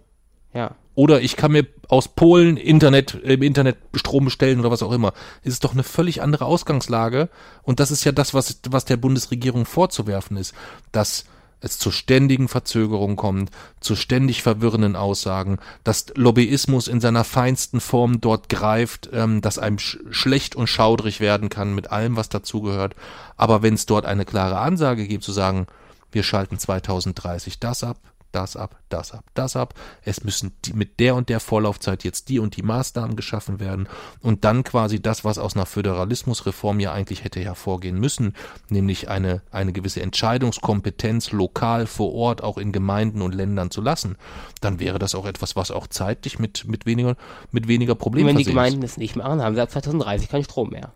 ja. 0.54 0.72
oder 0.96 1.22
ich 1.22 1.36
kann 1.36 1.52
mir 1.52 1.68
aus 1.90 2.10
Polen 2.10 2.58
Internet 2.58 3.16
im 3.16 3.44
Internet 3.44 3.78
Strom 3.94 4.26
bestellen 4.26 4.60
oder 4.60 4.72
was 4.72 4.84
auch 4.84 4.92
immer. 4.92 5.14
Es 5.44 5.54
ist 5.54 5.64
doch 5.64 5.74
eine 5.74 5.84
völlig 5.84 6.22
andere 6.22 6.46
Ausgangslage 6.46 7.30
und 7.64 7.80
das 7.80 7.92
ist 7.92 8.04
ja 8.04 8.12
das, 8.12 8.34
was 8.34 8.60
was 8.70 8.86
der 8.86 8.98
Bundesregierung 8.98 9.66
vorzuwerfen 9.66 10.36
ist, 10.36 10.54
dass 10.92 11.26
es 11.60 11.80
zu 11.80 11.92
ständigen 11.92 12.48
Verzögerungen 12.48 13.16
kommt, 13.16 13.52
zu 13.80 13.96
ständig 13.96 14.44
verwirrenden 14.44 14.96
Aussagen, 14.96 15.58
dass 15.84 16.08
Lobbyismus 16.16 16.88
in 16.88 17.02
seiner 17.02 17.24
feinsten 17.24 17.80
Form 17.80 18.22
dort 18.22 18.50
greift, 18.50 19.10
ähm, 19.14 19.42
dass 19.42 19.60
einem 19.60 19.80
sch 19.80 19.98
schlecht 20.12 20.56
und 20.56 20.68
schaudrig 20.68 21.20
werden 21.20 21.50
kann 21.50 21.74
mit 21.74 21.92
allem, 21.92 22.16
was 22.16 22.30
dazugehört. 22.30 22.96
Aber 23.36 23.62
wenn 23.62 23.74
es 23.74 23.86
dort 23.86 24.06
eine 24.06 24.26
klare 24.26 24.60
Ansage 24.60 25.08
gibt, 25.08 25.24
zu 25.24 25.32
sagen, 25.32 25.68
wir 26.12 26.24
schalten 26.24 26.58
2030 26.58 27.60
das 27.60 27.84
ab, 27.84 27.98
das 28.38 28.56
ab, 28.56 28.80
das 28.90 29.14
ab, 29.14 29.26
das 29.34 29.56
ab. 29.56 29.74
Es 30.04 30.24
müssen 30.24 30.52
die, 30.64 30.74
mit 30.74 31.00
der 31.00 31.16
und 31.16 31.28
der 31.30 31.40
Vorlaufzeit 31.40 32.04
jetzt 32.04 32.30
die 32.30 32.38
und 32.38 32.56
die 32.56 32.62
Maßnahmen 32.62 33.16
geschaffen 33.16 33.60
werden 33.60 33.90
und 34.22 34.46
dann 34.46 34.64
quasi 34.64 35.02
das, 35.02 35.26
was 35.26 35.40
aus 35.40 35.56
einer 35.56 35.66
Föderalismusreform 35.66 36.80
ja 36.80 36.94
eigentlich 36.94 37.24
hätte 37.24 37.40
hervorgehen 37.40 38.00
müssen, 38.00 38.36
nämlich 38.70 39.10
eine, 39.10 39.42
eine 39.50 39.74
gewisse 39.74 40.04
Entscheidungskompetenz 40.04 41.32
lokal 41.32 41.88
vor 41.88 42.14
Ort 42.14 42.44
auch 42.44 42.60
in 42.60 42.72
Gemeinden 42.72 43.24
und 43.24 43.34
Ländern 43.34 43.72
zu 43.72 43.82
lassen, 43.82 44.18
dann 44.62 44.80
wäre 44.80 45.00
das 45.00 45.16
auch 45.16 45.26
etwas, 45.26 45.56
was 45.56 45.72
auch 45.72 45.88
zeitlich 45.88 46.38
mit, 46.38 46.68
mit 46.68 46.86
weniger, 46.86 47.16
mit 47.52 47.68
weniger 47.68 47.96
Problemen 47.96 48.30
Und 48.30 48.36
wenn 48.36 48.44
die. 48.44 48.52
Gemeinden 48.52 48.82
das 48.82 48.98
nicht 48.98 49.16
machen, 49.16 49.42
haben 49.42 49.56
sie 49.56 49.62
ab 49.62 49.72
2030 49.72 50.30
keinen 50.30 50.44
Strom 50.44 50.70
mehr. 50.70 50.94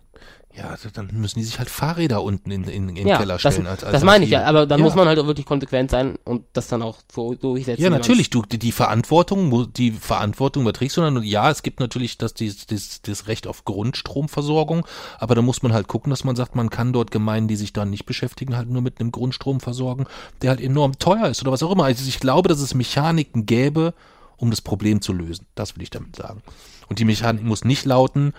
Ja, 0.54 0.68
also 0.68 0.90
dann 0.92 1.10
müssen 1.14 1.40
die 1.40 1.46
sich 1.46 1.60
halt 1.60 1.70
Fahrräder 1.70 2.22
unten 2.24 2.52
in, 2.52 2.64
in, 2.66 2.90
in 2.90 2.96
den 2.96 3.08
ja, 3.08 3.18
Keller 3.20 3.38
das, 3.38 3.54
stellen. 3.54 3.68
als 3.68 3.82
das 3.82 4.04
meine 4.04 4.26
ich 4.26 4.32
ja, 4.32 4.44
aber 4.44 4.66
dann 4.66 4.80
Ja. 4.80 4.86
muss 4.86 4.96
man 4.96 5.08
halt 5.08 5.18
auch 5.18 5.26
wirklich 5.26 5.46
konsequent 5.46 5.92
sein 5.92 6.18
und 6.26 6.44
das 6.54 6.68
dann 6.68 6.82
auch 6.82 6.98
so 7.14 7.36
durchsetzen. 7.36 7.82
Ja, 7.82 7.90
natürlich, 7.90 8.30
du, 8.30 8.42
die 8.42 8.72
Verantwortung, 8.74 9.72
die 9.74 9.92
Verantwortung 9.92 10.64
überträgst 10.64 10.98
du 10.98 11.02
dann, 11.02 11.24
ja, 11.24 11.50
es 11.50 11.64
gibt 11.64 11.80
natürlich 11.80 12.18
das, 12.18 12.34
das, 12.34 12.66
das, 12.66 13.02
das 13.02 13.28
Recht 13.28 13.48
auf 13.48 13.64
Grundstromversorgung, 13.64 14.86
aber 15.20 15.36
da 15.36 15.42
muss 15.42 15.64
man 15.64 15.74
halt 15.74 15.88
gucken, 15.88 16.10
dass 16.10 16.24
man 16.24 16.36
sagt, 16.36 16.56
man 16.56 16.70
kann 16.70 16.92
dort 16.92 17.12
Gemeinden, 17.12 17.48
die 17.48 17.56
sich 17.56 17.72
da 17.72 17.86
nicht 17.86 18.06
beschäftigen, 18.06 18.58
halt 18.58 18.70
nur 18.70 18.82
mit 18.82 19.00
einem 19.00 19.12
Grundstrom 19.12 19.62
versorgen, 19.62 20.06
der 20.42 20.50
halt 20.50 20.62
enorm 20.62 21.00
teuer 21.00 21.28
ist 21.30 21.42
oder 21.42 21.52
was 21.52 21.64
auch 21.64 21.72
immer. 21.72 21.86
Also 21.86 22.06
ich 22.08 22.20
glaube, 22.20 22.50
dass 22.50 22.60
es 22.60 22.74
Mechaniken 22.74 23.46
gäbe, 23.46 23.94
um 24.38 24.50
das 24.50 24.62
Problem 24.62 25.02
zu 25.02 25.14
lösen. 25.14 25.46
Das 25.56 25.76
will 25.76 25.84
ich 25.84 25.92
damit 25.92 26.16
sagen. 26.16 26.42
Und 26.90 27.00
die 27.00 27.06
Mechanik 27.06 27.44
muss 27.44 27.64
nicht 27.64 27.86
lauten, 27.86 28.34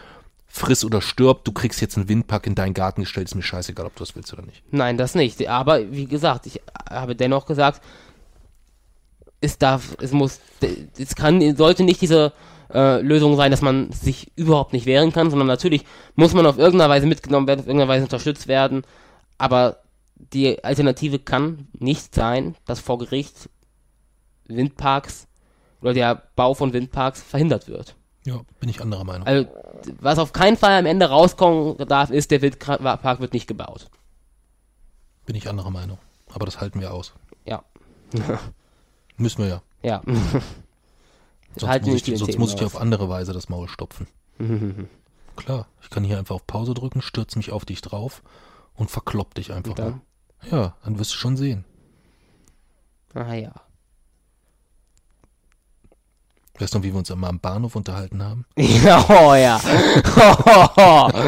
friss 0.55 0.85
oder 0.85 1.01
stirb, 1.01 1.45
du 1.45 1.53
kriegst 1.53 1.81
jetzt 1.81 1.97
einen 1.97 2.11
Windpark 2.11 2.47
in 2.47 2.55
deinen 2.55 2.75
Garten 2.75 3.01
gestellt, 3.01 3.27
ist 3.27 3.35
mir 3.35 3.43
scheißegal, 3.43 3.87
ob 3.87 3.97
du 3.97 4.01
das 4.01 4.15
willst 4.15 4.35
oder 4.35 4.43
nicht. 4.43 4.63
Nein, 4.71 4.99
das 4.99 5.15
nicht. 5.15 5.49
Aber 5.49 5.91
wie 5.91 6.05
gesagt, 6.05 6.47
ich 6.47 6.61
habe 6.91 7.17
dennoch 7.17 7.47
gesagt, 7.47 7.81
es 9.41 9.57
darf, 9.57 9.97
es 10.03 10.13
muss, 10.13 10.41
es 10.99 11.15
kann, 11.17 11.57
sollte 11.57 11.85
nicht 11.85 12.03
diese 12.03 12.35
äh, 12.73 13.01
Lösung 13.01 13.35
sein, 13.37 13.51
dass 13.51 13.63
man 13.63 13.93
sich 13.93 14.31
überhaupt 14.37 14.75
nicht 14.75 14.85
wehren 14.85 15.11
kann, 15.11 15.31
sondern 15.31 15.49
natürlich 15.49 15.87
muss 16.17 16.35
man 16.35 16.45
auf 16.45 16.59
irgendeine 16.59 16.93
Weise 16.93 17.07
mitgenommen 17.07 17.47
werden, 17.47 17.61
auf 17.61 17.67
irgendeine 17.67 17.91
Weise 17.91 18.05
unterstützt 18.05 18.47
werden. 18.47 18.83
Aber 19.39 19.79
die 20.17 20.63
Alternative 20.63 21.19
kann 21.19 21.67
nicht 21.79 22.15
sein, 22.15 22.57
dass 22.67 22.79
vor 22.79 22.99
Gericht 22.99 23.49
Windparks 24.49 25.29
oder 25.81 25.95
der 25.95 26.23
Bau 26.37 26.53
von 26.53 26.75
Windparks 26.75 27.23
verhindert 27.23 27.69
wird. 27.69 27.97
Ja, 28.25 28.41
bin 28.61 28.69
ich 28.69 28.81
anderer 28.81 29.05
Meinung. 29.05 29.27
Also, 29.27 29.49
was 30.01 30.19
auf 30.19 30.33
keinen 30.33 30.57
Fall 30.57 30.79
am 30.79 30.87
Ende 30.87 31.07
rauskommen 31.07 31.77
darf, 31.89 32.11
ist, 32.11 32.31
der 32.31 32.41
Windpark 32.41 33.21
wird 33.21 33.33
nicht 33.33 33.47
gebaut. 33.47 33.91
Bin 35.27 35.35
ich 35.35 35.49
anderer 35.49 35.71
Meinung. 35.71 35.99
Aber 36.33 36.47
das 36.47 36.61
halten 36.61 36.81
wir 36.81 36.93
aus. 36.93 37.15
Ja. 37.45 37.65
Müssen 39.17 39.43
wir 39.43 39.49
ja. 39.49 39.63
Ja. 39.83 40.03
Sonst, 41.57 41.71
Halten 41.71 41.91
muss 41.91 42.09
ich, 42.09 42.19
sonst 42.19 42.39
muss 42.39 42.55
ich 42.55 42.65
auf 42.65 42.81
andere 42.81 43.11
Weise 43.11 43.35
das 43.35 43.51
Maul 43.51 43.69
stopfen. 43.69 44.07
Klar, 45.37 45.67
ich 45.83 45.91
kann 45.91 46.03
hier 46.03 46.19
einfach 46.19 46.37
auf 46.37 46.47
Pause 46.47 46.73
drücken, 46.73 47.03
stürze 47.03 47.39
mich 47.39 47.53
auf 47.53 47.67
dich 47.67 47.83
drauf 47.83 48.23
und 48.75 48.91
verklopp 48.91 49.35
dich 49.35 49.53
einfach. 49.53 49.73
Und 49.73 49.79
dann? 49.79 50.01
mal. 50.41 50.51
Ja, 50.51 50.77
dann 50.83 50.99
wirst 50.99 51.13
du 51.13 51.17
schon 51.17 51.37
sehen. 51.37 51.65
Ah 53.13 53.35
ja. 53.35 53.53
Weißt 56.59 56.75
du 56.75 56.79
noch, 56.79 56.85
wie 56.85 56.93
wir 56.93 56.99
uns 56.99 57.11
einmal 57.11 57.31
am 57.31 57.41
Bahnhof 57.41 57.75
unterhalten 57.77 58.23
haben? 58.23 58.45
Ja, 58.57 59.05
oh 59.09 59.35
ja. 59.35 59.59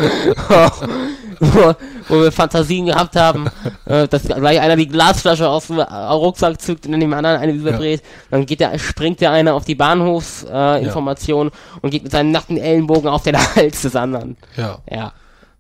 wo, 1.41 1.75
wo 2.09 2.21
wir 2.23 2.33
Fantasien 2.33 2.87
gehabt 2.87 3.17
haben, 3.17 3.49
äh, 3.87 4.07
dass 4.09 4.23
gleich 4.25 4.61
einer 4.61 4.77
die 4.77 4.87
Glasflasche 4.89 5.49
aus 5.49 5.67
dem 5.69 5.79
äh, 5.79 5.83
Rucksack 5.83 6.61
zückt 6.61 6.87
und 6.87 6.93
dann 6.93 7.01
dem 7.01 7.13
anderen 7.13 7.39
eine 7.39 7.53
überdreht. 7.53 8.03
Dann 8.31 8.47
geht 8.47 8.61
der, 8.61 8.79
springt 8.79 9.21
der 9.21 9.33
eine 9.33 9.55
auf 9.55 9.65
die 9.65 9.75
Bahnhofsinformation 9.75 10.83
äh, 10.83 10.85
Information 10.85 11.51
und 11.83 11.91
geht 11.91 12.03
mit 12.05 12.13
seinen 12.13 12.31
nackten 12.31 12.57
Ellenbogen 12.59 13.09
auf 13.09 13.23
den 13.23 13.37
Hals 13.57 13.83
des 13.83 13.97
anderen. 13.97 14.37
Ja, 14.57 14.79
Ja. 14.91 15.13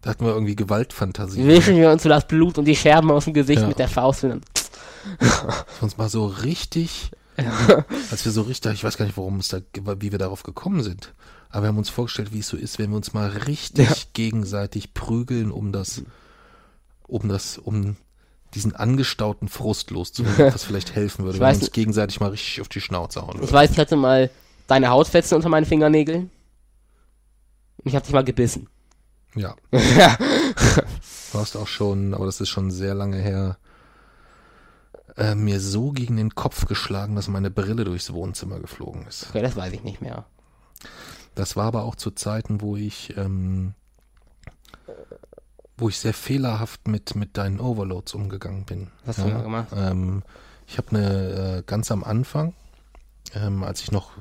da 0.02 0.10
hatten 0.10 0.24
wir 0.24 0.32
irgendwie 0.32 0.56
Gewaltfantasie. 0.56 1.44
Wischen 1.46 1.76
wir 1.76 1.90
uns 1.90 2.02
so 2.02 2.08
das 2.08 2.26
Blut 2.28 2.58
und 2.58 2.66
die 2.66 2.76
Scherben 2.76 3.10
aus 3.10 3.24
dem 3.24 3.34
Gesicht 3.34 3.62
Ja. 3.62 3.68
mit 3.68 3.78
der 3.78 3.88
Faust. 3.88 4.24
Und 4.24 4.30
dann, 4.30 4.40
Uns 5.80 5.96
mal 5.98 6.08
so 6.08 6.26
richtig, 6.26 7.10
als 8.10 8.24
wir 8.24 8.32
so 8.32 8.42
richtig, 8.42 8.72
ich 8.74 8.84
weiß 8.84 8.96
gar 8.96 9.04
nicht, 9.06 9.16
warum 9.16 9.38
es 9.38 9.48
da, 9.48 9.58
wie 9.98 10.12
wir 10.12 10.18
darauf 10.18 10.42
gekommen 10.42 10.82
sind. 10.82 11.12
Aber 11.50 11.62
wir 11.64 11.68
haben 11.68 11.78
uns 11.78 11.88
vorgestellt, 11.90 12.32
wie 12.32 12.40
es 12.40 12.48
so 12.48 12.56
ist, 12.56 12.78
wenn 12.78 12.90
wir 12.90 12.96
uns 12.96 13.12
mal 13.12 13.28
richtig 13.28 13.88
Ja. 13.88 13.94
gegenseitig 14.12 14.94
prügeln, 14.94 15.50
um 15.50 15.72
das, 15.72 16.02
um 17.06 17.28
das, 17.28 17.58
um 17.58 17.96
diesen 18.54 18.74
angestauten 18.76 19.48
Frust 19.48 19.90
loszuwerden, 19.90 20.54
was 20.54 20.64
vielleicht 20.64 20.94
helfen 20.94 21.24
würde, 21.24 21.36
Ich 21.36 21.40
wenn 21.40 21.54
wir 21.56 21.60
uns 21.60 21.72
gegenseitig 21.72 22.20
mal 22.20 22.30
richtig 22.30 22.60
auf 22.60 22.68
die 22.68 22.80
Schnauze 22.80 23.22
hauen 23.22 23.34
ich 23.36 23.40
würden. 23.42 23.52
weiß, 23.52 23.70
ich 23.72 23.78
hatte 23.78 23.96
mal 23.96 24.30
deine 24.68 24.88
Hautfetzen 24.88 25.34
unter 25.36 25.48
meinen 25.48 25.66
Fingernägeln. 25.66 26.30
Und 27.78 27.86
ich 27.86 27.96
hab 27.96 28.04
dich 28.04 28.12
mal 28.12 28.24
gebissen. 28.24 28.68
Ja. 29.34 29.56
Du 31.32 31.40
hast 31.40 31.56
auch 31.56 31.66
schon, 31.66 32.14
aber 32.14 32.26
das 32.26 32.40
ist 32.40 32.48
schon 32.48 32.70
sehr 32.70 32.94
lange 32.94 33.16
her, 33.16 33.58
äh, 35.16 35.34
mir 35.34 35.60
so 35.60 35.92
gegen 35.92 36.16
den 36.16 36.34
Kopf 36.34 36.66
geschlagen, 36.66 37.14
dass 37.16 37.28
meine 37.28 37.50
Brille 37.50 37.84
durchs 37.84 38.12
Wohnzimmer 38.12 38.58
geflogen 38.60 39.06
ist. 39.06 39.26
Okay, 39.30 39.42
das 39.42 39.56
weiß 39.56 39.72
ich 39.72 39.82
nicht 39.84 40.00
mehr. 40.00 40.24
Das 41.34 41.56
war 41.56 41.66
aber 41.66 41.84
auch 41.84 41.94
zu 41.96 42.10
Zeiten, 42.10 42.60
wo 42.60 42.76
ich, 42.76 43.16
ähm, 43.16 43.74
wo 45.76 45.88
ich 45.88 45.98
sehr 45.98 46.14
fehlerhaft 46.14 46.86
mit, 46.88 47.16
mit 47.16 47.36
deinen 47.36 47.60
Overloads 47.60 48.14
umgegangen 48.14 48.64
bin. 48.64 48.88
Was 49.04 49.18
hast 49.18 49.26
du 49.26 49.30
da 49.30 49.42
gemacht? 49.42 49.68
Ähm, 49.74 50.22
ich 50.66 50.78
habe 50.78 50.90
eine, 50.90 51.58
äh, 51.58 51.62
ganz 51.66 51.90
am 51.90 52.04
Anfang, 52.04 52.54
ähm, 53.34 53.64
als 53.64 53.80
ich 53.82 53.90
noch, 53.90 54.12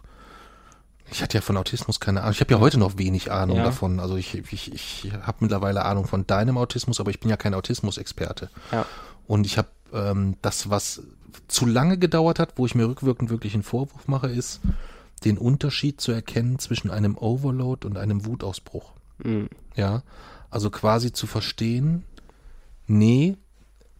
ich 1.11 1.21
hatte 1.21 1.37
ja 1.37 1.41
von 1.41 1.57
Autismus 1.57 1.99
keine 1.99 2.21
Ahnung, 2.21 2.33
ich 2.33 2.39
habe 2.41 2.51
ja 2.53 2.59
heute 2.59 2.79
noch 2.79 2.97
wenig 2.97 3.31
Ahnung 3.31 3.57
Ja. 3.57 3.63
davon. 3.65 3.99
Also 3.99 4.15
ich, 4.15 4.33
ich, 4.51 4.73
ich 4.73 5.11
habe 5.21 5.37
mittlerweile 5.41 5.85
Ahnung 5.85 6.07
von 6.07 6.25
deinem 6.25 6.57
Autismus, 6.57 6.99
aber 6.99 7.11
ich 7.11 7.19
bin 7.19 7.29
ja 7.29 7.37
kein 7.37 7.53
Autismus-Experte. 7.53 8.49
Ja. 8.71 8.85
Und 9.27 9.45
ich 9.45 9.57
habe 9.59 9.67
ähm, 9.93 10.35
das, 10.41 10.69
was 10.69 11.03
zu 11.47 11.65
lange 11.65 11.97
gedauert 11.97 12.39
hat, 12.39 12.53
wo 12.57 12.65
ich 12.65 12.75
mir 12.75 12.87
rückwirkend 12.87 13.29
wirklich 13.29 13.53
einen 13.53 13.63
Vorwurf 13.63 14.07
mache, 14.07 14.27
ist, 14.27 14.61
den 15.25 15.37
Unterschied 15.37 16.01
zu 16.01 16.11
erkennen 16.11 16.59
zwischen 16.59 16.91
einem 16.91 17.17
Overload 17.17 17.87
und 17.87 17.97
einem 17.97 18.25
Wutausbruch. 18.25 18.91
Mhm. 19.23 19.49
Ja, 19.75 20.03
also 20.49 20.69
quasi 20.69 21.11
zu 21.11 21.27
verstehen, 21.27 22.03
nee, 22.87 23.37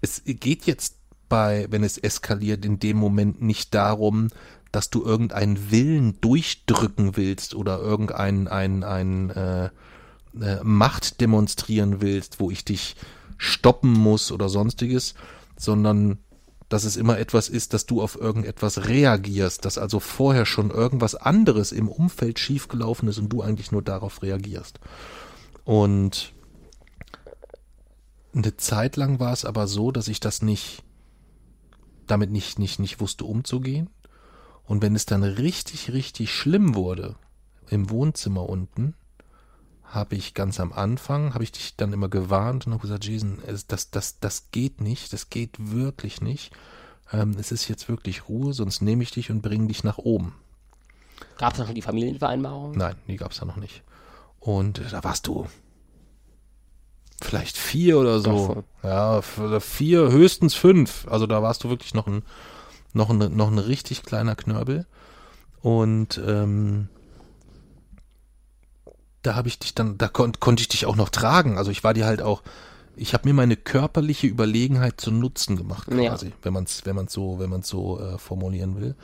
es 0.01 0.21
geht 0.25 0.65
jetzt 0.65 0.97
bei, 1.29 1.67
wenn 1.69 1.83
es 1.83 1.97
eskaliert, 1.97 2.65
in 2.65 2.79
dem 2.79 2.97
Moment 2.97 3.41
nicht 3.41 3.73
darum, 3.73 4.29
dass 4.71 4.89
du 4.89 5.03
irgendeinen 5.03 5.71
Willen 5.71 6.19
durchdrücken 6.19 7.15
willst 7.15 7.55
oder 7.55 7.79
irgendein 7.79 8.47
ein, 8.47 8.83
ein, 8.83 9.29
äh, 9.29 9.65
äh, 10.39 10.63
Macht 10.63 11.21
demonstrieren 11.21 12.01
willst, 12.01 12.39
wo 12.39 12.51
ich 12.51 12.65
dich 12.65 12.95
stoppen 13.37 13.93
muss 13.93 14.31
oder 14.31 14.49
sonstiges, 14.49 15.13
sondern 15.57 16.19
dass 16.69 16.85
es 16.85 16.95
immer 16.95 17.19
etwas 17.19 17.49
ist, 17.49 17.73
dass 17.73 17.85
du 17.85 18.01
auf 18.01 18.19
irgendetwas 18.19 18.87
reagierst, 18.87 19.63
dass 19.65 19.77
also 19.77 19.99
vorher 19.99 20.45
schon 20.45 20.71
irgendwas 20.71 21.13
anderes 21.13 21.71
im 21.71 21.87
Umfeld 21.87 22.39
schiefgelaufen 22.39 23.07
ist 23.07 23.19
und 23.19 23.29
du 23.29 23.41
eigentlich 23.41 23.71
nur 23.71 23.83
darauf 23.83 24.23
reagierst. 24.23 24.79
Und 25.65 26.33
eine 28.33 28.57
Zeit 28.57 28.95
lang 28.95 29.19
war 29.19 29.33
es 29.33 29.45
aber 29.45 29.67
so, 29.67 29.91
dass 29.91 30.07
ich 30.07 30.19
das 30.19 30.41
nicht, 30.41 30.83
damit 32.07 32.31
nicht, 32.31 32.57
nicht, 32.57 32.79
nicht 32.79 32.99
wusste 32.99 33.25
umzugehen. 33.25 33.89
Und 34.65 34.81
wenn 34.81 34.95
es 34.95 35.05
dann 35.05 35.23
richtig, 35.23 35.93
richtig 35.93 36.33
schlimm 36.33 36.73
wurde, 36.73 37.15
im 37.69 37.89
Wohnzimmer 37.89 38.49
unten, 38.49 38.95
habe 39.93 40.15
ich 40.15 40.33
ganz 40.33 40.59
am 40.59 40.73
Anfang, 40.73 41.33
habe 41.33 41.43
ich 41.43 41.51
dich 41.51 41.75
dann 41.75 41.93
immer 41.93 42.09
gewarnt 42.09 42.65
und 42.65 42.73
habe 42.73 42.81
gesagt, 42.81 43.05
Jason, 43.05 43.39
das, 43.67 43.91
das, 43.91 44.19
das 44.19 44.49
geht 44.51 44.81
nicht, 44.81 45.13
das 45.13 45.29
geht 45.29 45.55
wirklich 45.59 46.21
nicht. 46.21 46.51
Ähm, 47.11 47.35
es 47.39 47.51
ist 47.51 47.67
jetzt 47.67 47.87
wirklich 47.89 48.27
Ruhe, 48.27 48.53
sonst 48.53 48.81
nehme 48.81 49.03
ich 49.03 49.11
dich 49.11 49.29
und 49.29 49.41
bringe 49.41 49.67
dich 49.67 49.83
nach 49.83 49.99
oben. 49.99 50.35
Gab 51.37 51.53
es 51.53 51.59
noch 51.59 51.71
die 51.71 51.81
Familienvereinbarung? 51.81 52.75
Nein, 52.75 52.95
die 53.07 53.17
gab 53.17 53.31
es 53.31 53.39
da 53.39 53.45
noch 53.45 53.57
nicht. 53.57 53.83
Und 54.39 54.81
da 54.91 55.03
warst 55.03 55.27
du 55.27 55.47
vielleicht 57.21 57.57
vier 57.57 57.99
oder 57.99 58.19
so. 58.19 58.63
Ja, 58.81 59.21
vier, 59.21 60.11
höchstens 60.11 60.55
fünf. 60.55 61.07
Also 61.07 61.27
da 61.27 61.41
warst 61.41 61.63
du 61.63 61.69
wirklich 61.69 61.93
noch 61.93 62.07
ein, 62.07 62.23
noch 62.93 63.09
ein, 63.09 63.35
noch 63.35 63.49
ein 63.49 63.59
richtig 63.59 64.03
kleiner 64.03 64.35
Knörbel. 64.35 64.85
Und 65.61 66.19
ähm, 66.25 66.89
da 69.23 69.35
habe 69.35 69.47
ich 69.47 69.57
dich 69.57 69.73
dann, 69.73 69.97
da 69.97 70.07
kon 70.07 70.33
konnte 70.39 70.61
ich 70.61 70.67
dich 70.67 70.85
auch 70.85 70.95
noch 70.95 71.09
tragen. 71.09 71.57
Also 71.57 71.71
ich 71.71 71.83
war 71.83 71.93
dir 71.93 72.05
halt 72.05 72.21
auch, 72.21 72.43
ich 72.95 73.13
habe 73.13 73.27
mir 73.27 73.33
meine 73.33 73.55
körperliche 73.55 74.27
Überlegenheit 74.27 75.01
zu 75.01 75.11
Nutzen 75.11 75.55
gemacht, 75.55 75.87
quasi, 75.87 76.27
ja. 76.27 76.33
wenn 76.43 76.53
man 76.53 76.65
es, 76.65 76.85
wenn 76.85 76.95
man 76.95 77.07
so, 77.07 77.39
wenn 77.39 77.49
man 77.49 77.63
so 77.63 77.99
äh, 77.99 78.17
formulieren 78.17 78.79
will. 78.79 78.95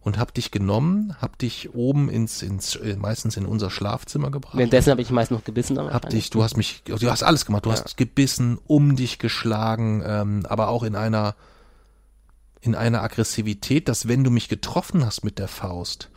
Und 0.00 0.16
hab 0.16 0.32
dich 0.32 0.50
genommen, 0.50 1.16
hab 1.20 1.38
dich 1.38 1.74
oben 1.74 2.08
ins, 2.08 2.40
ins, 2.40 2.76
äh, 2.76 2.96
meistens 2.96 3.36
in 3.36 3.44
unser 3.44 3.68
Schlafzimmer 3.68 4.30
gebracht. 4.30 4.56
Währenddessen 4.56 4.90
habe 4.90 5.02
ich 5.02 5.10
meist 5.10 5.30
noch 5.30 5.44
gebissen. 5.44 5.78
Hab 5.78 6.08
dich, 6.08 6.30
du 6.30 6.42
hast 6.42 6.56
mich, 6.56 6.82
du 6.84 7.10
hast 7.10 7.22
alles 7.22 7.44
gemacht. 7.44 7.66
Du 7.66 7.70
ja. 7.70 7.76
hast 7.76 7.96
gebissen, 7.96 8.58
um 8.66 8.96
dich 8.96 9.18
geschlagen, 9.18 10.02
ähm, 10.06 10.46
aber 10.48 10.68
auch 10.68 10.82
in 10.82 10.96
einer, 10.96 11.34
in 12.60 12.74
einer 12.74 13.02
Aggressivität, 13.02 13.88
dass 13.88 14.08
wenn 14.08 14.24
du 14.24 14.30
mich 14.30 14.48
getroffen 14.48 15.04
hast 15.04 15.24
mit 15.24 15.38
der 15.38 15.48
Faust 15.48 16.10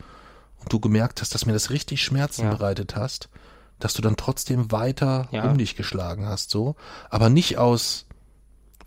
und 0.62 0.72
du 0.72 0.80
gemerkt 0.80 1.20
hast, 1.20 1.34
dass 1.34 1.46
mir 1.46 1.52
das 1.52 1.70
richtig 1.70 2.02
Schmerzen 2.02 2.44
ja. 2.44 2.50
bereitet 2.50 2.96
hast, 2.96 3.28
dass 3.78 3.94
du 3.94 4.02
dann 4.02 4.16
trotzdem 4.16 4.70
weiter 4.70 5.28
ja. 5.32 5.50
um 5.50 5.58
dich 5.58 5.76
geschlagen 5.76 6.26
hast, 6.26 6.50
so. 6.50 6.76
Aber 7.10 7.28
nicht 7.28 7.58
aus 7.58 8.06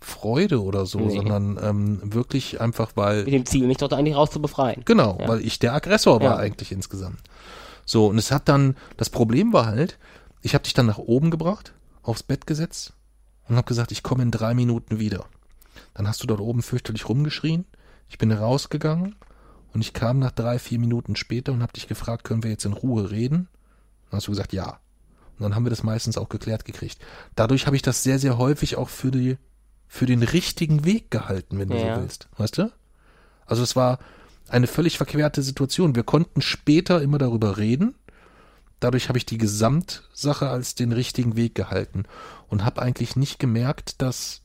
Freude 0.00 0.62
oder 0.62 0.86
so, 0.86 1.00
nee. 1.00 1.16
sondern 1.16 1.58
ähm, 1.62 2.14
wirklich 2.14 2.60
einfach, 2.60 2.92
weil. 2.94 3.24
Mit 3.24 3.34
dem 3.34 3.46
Ziel, 3.46 3.66
mich 3.66 3.78
dort 3.78 3.92
eigentlich 3.92 4.16
raus 4.16 4.30
zu 4.30 4.40
befreien. 4.40 4.82
Genau, 4.84 5.18
ja. 5.20 5.28
weil 5.28 5.44
ich 5.44 5.58
der 5.58 5.74
Aggressor 5.74 6.20
war 6.20 6.38
eigentlich 6.38 6.72
insgesamt. 6.72 7.18
So, 7.84 8.06
und 8.08 8.18
es 8.18 8.32
hat 8.32 8.48
dann, 8.48 8.76
das 8.96 9.10
Problem 9.10 9.52
war 9.52 9.66
halt, 9.66 9.98
ich 10.42 10.54
habe 10.54 10.64
dich 10.64 10.74
dann 10.74 10.86
nach 10.86 10.98
oben 10.98 11.30
gebracht, 11.30 11.72
aufs 12.02 12.22
Bett 12.22 12.46
gesetzt 12.46 12.92
und 13.48 13.56
habe 13.56 13.66
gesagt, 13.66 13.92
ich 13.92 14.02
komme 14.02 14.22
in 14.22 14.30
drei 14.30 14.54
Minuten 14.54 14.98
wieder. 14.98 15.24
Dann 15.94 16.08
hast 16.08 16.22
du 16.22 16.26
dort 16.26 16.40
oben 16.40 16.62
fürchterlich 16.62 17.08
rumgeschrien. 17.08 17.64
Ich 18.08 18.18
bin 18.18 18.32
rausgegangen 18.32 19.16
und 19.76 19.82
ich 19.82 19.92
kam 19.92 20.18
nach 20.18 20.30
drei, 20.30 20.58
vier 20.58 20.78
Minuten 20.78 21.16
später 21.16 21.52
und 21.52 21.60
habe 21.60 21.74
dich 21.74 21.86
gefragt, 21.86 22.24
können 22.24 22.42
wir 22.42 22.48
jetzt 22.48 22.64
in 22.64 22.72
Ruhe 22.72 23.10
reden? 23.10 23.46
Dann 24.08 24.16
hast 24.16 24.26
du 24.26 24.30
gesagt, 24.30 24.54
ja. 24.54 24.80
Und 25.36 25.42
dann 25.42 25.54
haben 25.54 25.66
wir 25.66 25.70
das 25.70 25.82
meistens 25.82 26.16
auch 26.16 26.30
geklärt 26.30 26.64
gekriegt. 26.64 26.98
Dadurch 27.34 27.66
habe 27.66 27.76
ich 27.76 27.82
das 27.82 28.02
sehr, 28.02 28.18
sehr 28.18 28.38
häufig 28.38 28.76
auch 28.76 28.88
für 28.88 29.10
die, 29.10 29.36
für 29.86 30.06
den 30.06 30.22
richtigen 30.22 30.86
Weg 30.86 31.10
gehalten, 31.10 31.58
wenn 31.58 31.68
du 31.68 31.76
ja. 31.76 31.94
so 31.94 32.00
willst. 32.00 32.26
Weißt 32.38 32.56
du? 32.56 32.72
Also 33.44 33.62
es 33.62 33.76
war 33.76 33.98
eine 34.48 34.66
völlig 34.66 34.96
verquerte 34.96 35.42
Situation. 35.42 35.94
Wir 35.94 36.04
konnten 36.04 36.40
später 36.40 37.02
immer 37.02 37.18
darüber 37.18 37.58
reden. 37.58 37.96
Dadurch 38.80 39.10
habe 39.10 39.18
ich 39.18 39.26
die 39.26 39.36
Gesamtsache 39.36 40.48
als 40.48 40.74
den 40.74 40.92
richtigen 40.92 41.36
Weg 41.36 41.54
gehalten 41.54 42.04
und 42.48 42.64
habe 42.64 42.80
eigentlich 42.80 43.14
nicht 43.14 43.38
gemerkt, 43.38 44.00
dass 44.00 44.40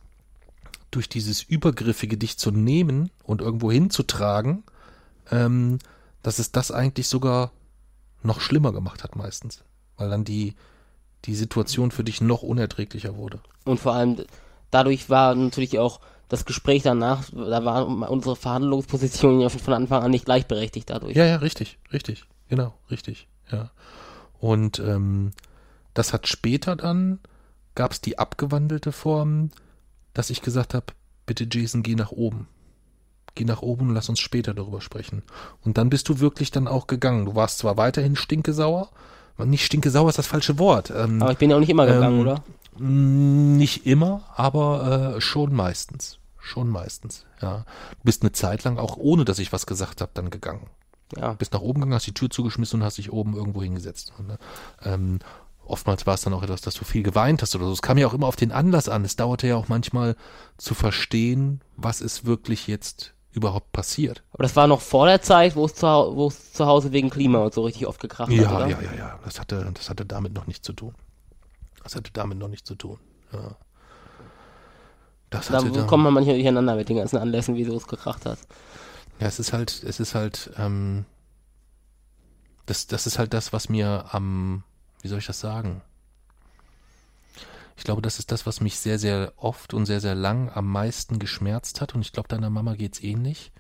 durch 0.92 1.08
dieses 1.08 1.42
Übergriffige 1.42 2.18
dich 2.18 2.38
zu 2.38 2.52
nehmen 2.52 3.12
und 3.24 3.40
irgendwo 3.40 3.72
hinzutragen, 3.72 4.66
ähm, 5.32 5.80
dass 6.22 6.40
es 6.40 6.52
das 6.52 6.72
eigentlich 6.72 7.08
sogar 7.08 7.52
noch 8.24 8.40
schlimmer 8.40 8.72
gemacht 8.72 9.04
hat 9.04 9.16
meistens. 9.16 9.64
Weil 9.98 10.10
dann 10.10 10.24
die, 10.24 10.56
die 11.26 11.36
Situation 11.36 11.92
für 11.92 12.04
dich 12.04 12.22
noch 12.22 12.44
unerträglicher 12.44 13.16
wurde. 13.16 13.40
Und 13.66 13.80
vor 13.80 13.94
allem, 13.94 14.18
dadurch 14.70 15.10
war 15.10 15.36
natürlich 15.36 15.80
auch 15.80 16.00
das 16.30 16.46
Gespräch 16.46 16.84
danach, 16.84 17.26
da 17.32 17.66
war 17.66 18.10
unsere 18.10 18.38
Verhandlungsposition 18.38 19.42
ja 19.42 19.50
von 19.50 19.74
Anfang 19.74 20.02
an 20.02 20.12
nicht 20.12 20.26
gleichberechtigt 20.26 20.90
dadurch. 20.90 21.16
Ja, 21.16 21.26
ja, 21.26 21.36
richtig, 21.38 21.78
richtig, 21.92 22.24
genau, 22.48 22.74
richtig, 22.90 23.28
ja. 23.52 23.72
Und 24.40 24.80
ähm, 24.80 25.32
das 25.94 26.14
hat 26.14 26.28
später 26.28 26.78
dann, 26.78 27.20
gab 27.76 27.92
es 27.92 28.00
die 28.00 28.18
abgewandelte 28.18 28.94
Form, 28.94 29.52
dass 30.14 30.30
ich 30.30 30.42
gesagt 30.42 30.74
habe, 30.74 30.88
bitte 31.26 31.48
Jason, 31.52 31.84
geh 31.84 31.96
nach 31.96 32.12
oben. 32.12 32.48
Geh 33.36 33.46
nach 33.46 33.62
oben 33.62 33.90
und 33.90 33.96
lass 33.96 34.10
uns 34.10 34.20
später 34.20 34.54
darüber 34.54 34.82
sprechen. 34.82 35.24
Und 35.64 35.78
dann 35.78 35.90
bist 35.90 36.10
du 36.10 36.20
wirklich 36.20 36.52
dann 36.52 36.68
auch 36.68 36.88
gegangen. 36.88 37.26
Du 37.26 37.36
warst 37.36 37.60
zwar 37.60 37.78
weiterhin 37.78 38.16
stinkesauer, 38.16 38.90
nicht 39.46 39.66
stinkesauer 39.66 40.10
ist 40.10 40.18
das 40.18 40.28
falsche 40.28 40.60
Wort. 40.60 40.92
Ähm, 40.96 41.22
aber 41.22 41.32
ich 41.32 41.38
bin 41.38 41.50
ja 41.50 41.56
auch 41.56 41.60
nicht 41.60 41.70
immer 41.70 41.86
gegangen, 41.86 42.20
ähm, 42.20 42.22
oder? 42.22 42.44
Nicht 42.78 43.86
immer, 43.86 44.24
aber 44.36 45.16
äh, 45.16 45.22
schon 45.22 45.54
meistens. 45.54 46.20
Schon 46.40 46.70
meistens, 46.70 47.26
ja. 47.42 47.66
Du 47.92 48.04
bist 48.04 48.24
eine 48.24 48.32
Zeit 48.32 48.64
lang 48.64 48.78
auch 48.78 48.98
ohne, 48.98 49.26
dass 49.26 49.40
ich 49.40 49.54
was 49.54 49.66
gesagt 49.66 50.02
habe, 50.02 50.12
dann 50.14 50.30
gegangen. 50.32 50.68
Ja. 51.16 51.34
Bist 51.34 51.54
nach 51.54 51.62
oben 51.62 51.82
gegangen, 51.82 51.94
hast 51.94 52.08
die 52.08 52.14
Tür 52.14 52.30
zugeschmissen 52.30 52.80
und 52.80 52.86
hast 52.86 52.98
dich 52.98 53.12
oben 53.12 53.36
irgendwo 53.36 53.62
hingesetzt. 53.62 54.14
Ne? 54.26 54.38
ähm, 54.84 55.20
oftmals 55.66 56.08
war 56.08 56.16
es 56.16 56.22
dann 56.22 56.34
auch 56.34 56.44
etwas, 56.44 56.62
dass 56.62 56.74
du 56.74 56.84
viel 56.84 57.04
geweint 57.04 57.42
hast 57.42 57.56
oder 57.56 57.66
so. 57.66 57.74
Es 57.74 57.82
kam 57.82 57.98
ja 57.98 58.08
auch 58.08 58.14
immer 58.14 58.28
auf 58.28 58.36
den 58.36 58.52
Anlass 58.52 58.90
an. 58.90 59.06
Es 59.06 59.16
dauerte 59.16 59.48
ja 59.48 59.56
auch 59.56 59.68
manchmal 59.68 60.16
zu 60.58 60.74
verstehen, 60.74 61.62
was 61.78 62.02
ist 62.02 62.26
wirklich 62.26 62.68
jetzt 62.68 63.14
überhaupt 63.32 63.72
passiert. 63.72 64.24
Aber 64.34 64.44
das 64.44 64.56
war 64.56 64.68
noch 64.68 64.82
vor 64.82 65.06
der 65.06 65.22
Zeit, 65.22 65.56
wo 65.56 65.66
es 65.66 65.76
zu, 65.76 65.86
wo 65.86 66.28
es 66.28 66.54
zu 66.54 66.66
Hause 66.66 66.92
wegen 66.92 67.10
Klima 67.10 67.40
und 67.40 67.54
so 67.54 67.64
richtig 67.64 67.88
oft 67.88 68.00
gekracht 68.00 68.32
ja, 68.32 68.50
hat, 68.50 68.56
oder? 68.56 68.68
Ja, 68.68 68.82
ja, 68.82 68.94
ja. 68.94 69.20
Das 69.24 69.40
hatte, 69.40 69.72
das 69.74 69.90
hatte 69.90 70.06
damit 70.06 70.34
noch 70.34 70.48
nichts 70.48 70.66
zu 70.66 70.74
tun. 70.74 70.94
Das 71.84 71.96
hatte 71.96 72.12
damit 72.12 72.38
noch 72.38 72.50
nichts 72.50 72.68
zu 72.68 72.76
tun. 72.76 73.00
Ja. 73.32 73.56
Das 75.30 75.48
da 75.48 75.64
hatte 75.64 75.86
kommt 75.86 76.04
man 76.04 76.14
manchmal 76.14 76.36
durcheinander 76.36 76.76
mit 76.76 76.90
den 76.90 76.98
ganzen 76.98 77.18
Anlässen, 77.18 77.56
wie 77.56 77.64
so 77.64 77.76
es 77.76 77.88
gekracht 77.88 78.26
hat. 78.26 78.38
Ja, 79.20 79.28
es 79.28 79.40
ist 79.40 79.54
halt, 79.54 79.82
es 79.84 80.00
ist 80.00 80.14
halt, 80.14 80.52
ähm, 80.58 81.06
das, 82.66 82.88
das 82.88 83.08
ist 83.08 83.18
halt 83.18 83.34
das, 83.34 83.54
was 83.54 83.70
mir 83.70 84.06
am, 84.12 84.64
wie 85.02 85.08
soll 85.08 85.20
ich 85.20 85.28
das 85.28 85.40
sagen? 85.40 85.82
Ich 87.82 87.86
glaube, 87.86 88.04
das 88.04 88.20
ist 88.20 88.32
das, 88.32 88.46
was 88.46 88.62
mich 88.62 88.78
sehr, 88.78 89.00
sehr 89.00 89.34
oft 89.38 89.74
und 89.74 89.88
sehr, 89.88 90.00
sehr 90.00 90.14
lang 90.14 90.52
am 90.52 90.72
meisten 90.72 91.18
geschmerzt 91.18 91.82
hat. 91.82 91.96
Und 91.96 92.02
ich 92.02 92.12
glaube, 92.12 92.30
deiner 92.30 92.52
Mama 92.52 92.76
geht's 92.76 93.02
ähnlich, 93.02 93.52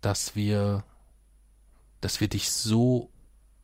dass 0.00 0.34
wir, 0.34 0.82
dass 2.00 2.20
wir 2.20 2.26
dich 2.26 2.50
so 2.50 3.12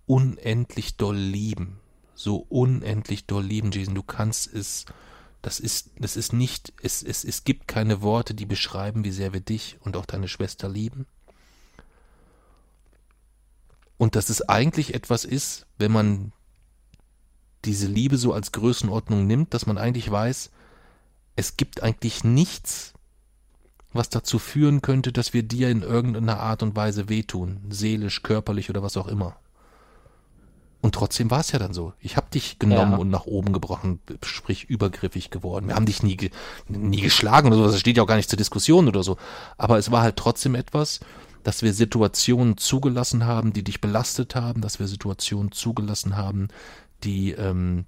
unendlich 0.06 0.96
doll 0.96 1.16
lieben. 1.16 1.80
So 2.14 2.36
unendlich 2.36 3.26
doll 3.26 3.42
lieben, 3.42 3.72
Jason. 3.72 3.96
Du 3.96 4.04
kannst 4.04 4.46
es, 4.46 4.86
das 5.42 5.58
ist, 5.58 5.90
das 5.98 6.16
ist 6.16 6.32
nicht, 6.32 6.72
es, 6.80 7.02
es, 7.02 7.24
es 7.24 7.42
gibt 7.42 7.66
keine 7.66 8.00
Worte, 8.00 8.34
die 8.34 8.46
beschreiben, 8.46 9.02
wie 9.02 9.10
sehr 9.10 9.32
wir 9.32 9.40
dich 9.40 9.76
und 9.80 9.96
auch 9.96 10.06
deine 10.06 10.28
Schwester 10.28 10.68
lieben. 10.68 11.08
Und 13.98 14.14
dass 14.14 14.28
es 14.28 14.48
eigentlich 14.48 14.94
etwas 14.94 15.24
ist, 15.24 15.66
wenn 15.78 15.90
man 15.90 16.32
diese 17.64 17.86
Liebe 17.86 18.16
so 18.16 18.32
als 18.32 18.52
Größenordnung 18.52 19.26
nimmt, 19.26 19.54
dass 19.54 19.66
man 19.66 19.78
eigentlich 19.78 20.10
weiß, 20.10 20.50
es 21.36 21.56
gibt 21.56 21.82
eigentlich 21.82 22.24
nichts, 22.24 22.92
was 23.92 24.08
dazu 24.08 24.38
führen 24.38 24.82
könnte, 24.82 25.12
dass 25.12 25.32
wir 25.32 25.42
dir 25.42 25.70
in 25.70 25.82
irgendeiner 25.82 26.40
Art 26.40 26.62
und 26.62 26.76
Weise 26.76 27.08
wehtun, 27.08 27.60
seelisch, 27.70 28.22
körperlich 28.22 28.70
oder 28.70 28.82
was 28.82 28.96
auch 28.96 29.06
immer. 29.06 29.36
Und 30.80 30.96
trotzdem 30.96 31.30
war 31.30 31.40
es 31.40 31.52
ja 31.52 31.60
dann 31.60 31.72
so. 31.72 31.92
Ich 32.00 32.16
habe 32.16 32.26
dich 32.34 32.58
genommen 32.58 32.92
ja. 32.92 32.98
und 32.98 33.08
nach 33.08 33.26
oben 33.26 33.52
gebrochen, 33.52 34.00
sprich 34.24 34.64
übergriffig 34.64 35.30
geworden. 35.30 35.68
Wir 35.68 35.76
haben 35.76 35.86
dich 35.86 36.02
nie, 36.02 36.18
nie 36.66 37.00
geschlagen 37.00 37.48
oder 37.48 37.56
so, 37.56 37.66
das 37.66 37.78
steht 37.78 37.96
ja 37.96 38.02
auch 38.02 38.08
gar 38.08 38.16
nicht 38.16 38.28
zur 38.28 38.36
Diskussion 38.36 38.88
oder 38.88 39.04
so. 39.04 39.16
Aber 39.56 39.78
es 39.78 39.92
war 39.92 40.02
halt 40.02 40.16
trotzdem 40.16 40.56
etwas, 40.56 40.98
dass 41.44 41.62
wir 41.62 41.72
Situationen 41.72 42.56
zugelassen 42.56 43.26
haben, 43.26 43.52
die 43.52 43.62
dich 43.62 43.80
belastet 43.80 44.34
haben, 44.34 44.60
dass 44.60 44.80
wir 44.80 44.88
Situationen 44.88 45.52
zugelassen 45.52 46.16
haben, 46.16 46.48
die 47.04 47.32
ähm, 47.32 47.84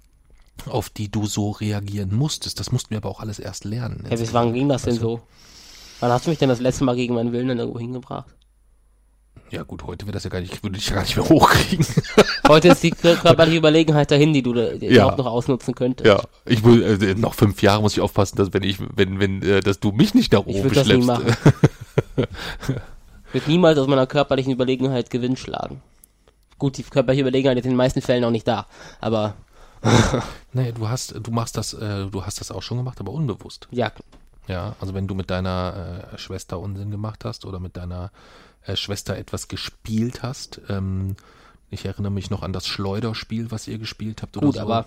auf 0.67 0.89
die 0.89 1.09
du 1.09 1.25
so 1.25 1.51
reagieren 1.51 2.15
musstest. 2.15 2.59
Das 2.59 2.71
mussten 2.71 2.91
wir 2.91 2.97
aber 2.97 3.09
auch 3.09 3.19
alles 3.19 3.39
erst 3.39 3.65
lernen. 3.65 4.05
Ja, 4.09 4.15
bis 4.15 4.33
wann 4.33 4.53
ging 4.53 4.69
das 4.69 4.83
denn 4.83 4.93
also, 4.93 5.17
so? 5.17 5.21
Wann 5.99 6.11
hast 6.11 6.25
du 6.25 6.29
mich 6.29 6.39
denn 6.39 6.49
das 6.49 6.59
letzte 6.61 6.83
Mal 6.83 6.95
gegen 6.95 7.13
meinen 7.15 7.31
Willen 7.31 7.47
dann 7.49 7.59
irgendwo 7.59 7.79
hingebracht? 7.79 8.27
Ja 9.51 9.63
gut, 9.63 9.83
heute 9.83 10.05
wird 10.07 10.15
das 10.15 10.23
ja 10.23 10.29
gar 10.29 10.39
nicht, 10.41 10.63
würde 10.63 10.77
ich 10.77 10.87
ja 10.89 10.95
gar 10.95 11.03
nicht 11.03 11.15
mehr 11.17 11.29
hochkriegen. 11.29 11.85
Heute 12.47 12.69
ist 12.69 12.81
die 12.83 12.93
kör- 12.93 13.15
körperliche 13.15 13.57
Überlegenheit 13.57 14.09
dahin, 14.09 14.33
die 14.33 14.41
du 14.41 14.53
da- 14.53 14.73
die 14.73 14.87
Ja. 14.87 15.03
überhaupt 15.03 15.17
noch 15.19 15.27
ausnutzen 15.27 15.75
könntest. 15.75 16.07
Ja, 16.07 16.21
ich 16.45 16.63
will 16.63 16.81
äh, 17.01 17.13
noch 17.15 17.33
fünf 17.35 17.61
Jahre 17.61 17.81
muss 17.81 17.93
ich 17.93 18.01
aufpassen, 18.01 18.37
dass 18.37 18.53
wenn 18.53 18.63
ich, 18.63 18.77
wenn, 18.95 19.19
wenn, 19.19 19.41
äh, 19.43 19.59
dass 19.59 19.79
du 19.79 19.91
mich 19.91 20.13
nicht 20.15 20.31
nach 20.33 20.41
Ich 20.47 20.55
oben 20.55 20.63
würde 20.63 20.75
das 20.75 20.87
nie 20.87 21.03
machen. 21.03 21.25
Ich 23.29 23.41
würde 23.41 23.51
niemals 23.51 23.77
aus 23.77 23.87
meiner 23.87 24.07
körperlichen 24.07 24.53
Überlegenheit 24.53 25.09
Gewinn 25.09 25.35
schlagen. 25.35 25.81
Gut, 26.57 26.77
die 26.77 26.83
körperliche 26.83 27.21
Überlegenheit 27.21 27.57
ist 27.57 27.65
in 27.65 27.71
den 27.71 27.77
meisten 27.77 28.01
Fällen 28.01 28.23
auch 28.23 28.31
nicht 28.31 28.47
da, 28.47 28.65
aber 29.01 29.35
Nee, 30.53 30.71
du 30.71 30.87
hast, 30.89 31.13
du 31.21 31.31
machst 31.31 31.57
das, 31.57 31.73
äh, 31.73 32.05
du 32.07 32.25
hast 32.25 32.39
das 32.39 32.51
auch 32.51 32.63
schon 32.63 32.77
gemacht, 32.77 32.99
aber 32.99 33.11
unbewusst. 33.11 33.67
ja, 33.71 33.91
Ja, 34.47 34.75
also 34.79 34.93
wenn 34.93 35.07
du 35.07 35.15
mit 35.15 35.29
deiner 35.29 36.09
äh, 36.13 36.17
Schwester 36.17 36.59
Unsinn 36.59 36.91
gemacht 36.91 37.25
hast 37.25 37.45
oder 37.45 37.59
mit 37.59 37.77
deiner 37.77 38.11
äh, 38.65 38.75
Schwester 38.75 39.15
etwas 39.17 39.47
gespielt 39.47 40.23
hast, 40.23 40.61
ähm, 40.69 41.15
ich 41.69 41.85
erinnere 41.85 42.11
mich 42.11 42.29
noch 42.29 42.41
an 42.41 42.53
das 42.53 42.67
Schleuderspiel, 42.67 43.51
was 43.51 43.67
ihr 43.67 43.77
gespielt 43.77 44.21
habt 44.21 44.37
oder 44.37 44.47
gut, 44.47 44.55
so. 44.55 44.61
aber 44.61 44.85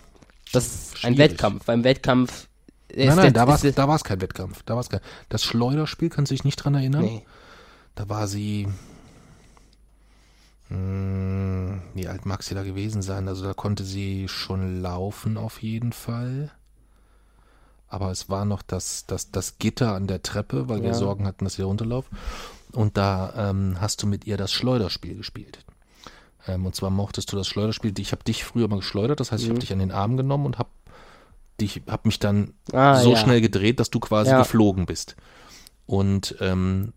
das 0.52 0.64
ist 0.66 0.92
ein 1.04 1.14
Schwierig. 1.14 1.18
Wettkampf. 1.32 1.64
Beim 1.66 1.84
Wettkampf 1.84 2.48
Nein, 2.94 3.14
nein, 3.16 3.32
da 3.34 3.46
war 3.46 3.56
ist 3.56 3.64
der- 3.64 3.70
es 3.70 3.76
da 3.76 3.86
war's 3.86 4.02
kein 4.02 4.20
Wettkampf. 4.22 4.62
Da 4.64 4.74
war's 4.74 4.88
kein. 4.88 5.00
Das 5.28 5.44
Schleuderspiel, 5.44 6.08
kannst 6.08 6.30
du 6.30 6.34
dich 6.34 6.44
nicht 6.44 6.56
dran 6.56 6.74
erinnern? 6.74 7.02
Nee. 7.02 7.22
Da 7.94 8.08
war 8.08 8.26
sie. 8.26 8.66
Hm, 10.68 11.80
wie 11.94 12.08
alt 12.08 12.26
mag 12.26 12.42
sie 12.42 12.54
da 12.54 12.62
gewesen 12.62 13.02
sein? 13.02 13.26
Also 13.28 13.44
da 13.44 13.54
konnte 13.54 13.84
sie 13.84 14.28
schon 14.28 14.80
laufen 14.82 15.36
auf 15.36 15.62
jeden 15.62 15.92
Fall. 15.92 16.50
Aber 17.88 18.10
es 18.10 18.28
war 18.28 18.44
noch 18.44 18.60
das, 18.62 19.06
das, 19.06 19.30
das 19.30 19.58
Gitter 19.58 19.94
an 19.94 20.06
der 20.06 20.22
Treppe, 20.22 20.68
weil 20.68 20.82
wir 20.82 20.88
Ja. 20.90 20.94
Sorgen 20.94 21.26
hatten, 21.26 21.44
dass 21.44 21.54
sie 21.54 21.62
runterläuft. 21.62 22.10
Und 22.72 22.98
da 22.98 23.50
ähm, 23.50 23.76
hast 23.80 24.02
du 24.02 24.06
mit 24.06 24.26
ihr 24.26 24.36
das 24.36 24.52
Schleuderspiel 24.52 25.16
gespielt. 25.16 25.64
Ähm, 26.46 26.66
und 26.66 26.74
zwar 26.74 26.90
mochtest 26.90 27.32
du 27.32 27.36
das 27.36 27.48
Schleuderspiel. 27.48 27.98
Ich 27.98 28.12
habe 28.12 28.22
dich 28.24 28.44
früher 28.44 28.68
mal 28.68 28.76
geschleudert, 28.80 29.20
das 29.20 29.32
heißt, 29.32 29.42
ich 29.42 29.48
habe 29.48 29.56
Mhm. 29.56 29.60
dich 29.60 29.72
an 29.72 29.78
den 29.78 29.90
Arm 29.90 30.18
genommen 30.18 30.44
und 30.44 30.58
habe 30.58 30.68
dich, 31.62 31.80
habe 31.88 32.02
mich 32.08 32.18
dann 32.18 32.52
Ah, 32.72 33.00
so 33.00 33.12
ja. 33.12 33.16
schnell 33.16 33.40
gedreht, 33.40 33.80
dass 33.80 33.88
du 33.88 34.00
quasi 34.00 34.32
Ja. 34.32 34.38
geflogen 34.38 34.84
bist. 34.84 35.16
Und 35.86 36.36
ähm, 36.40 36.92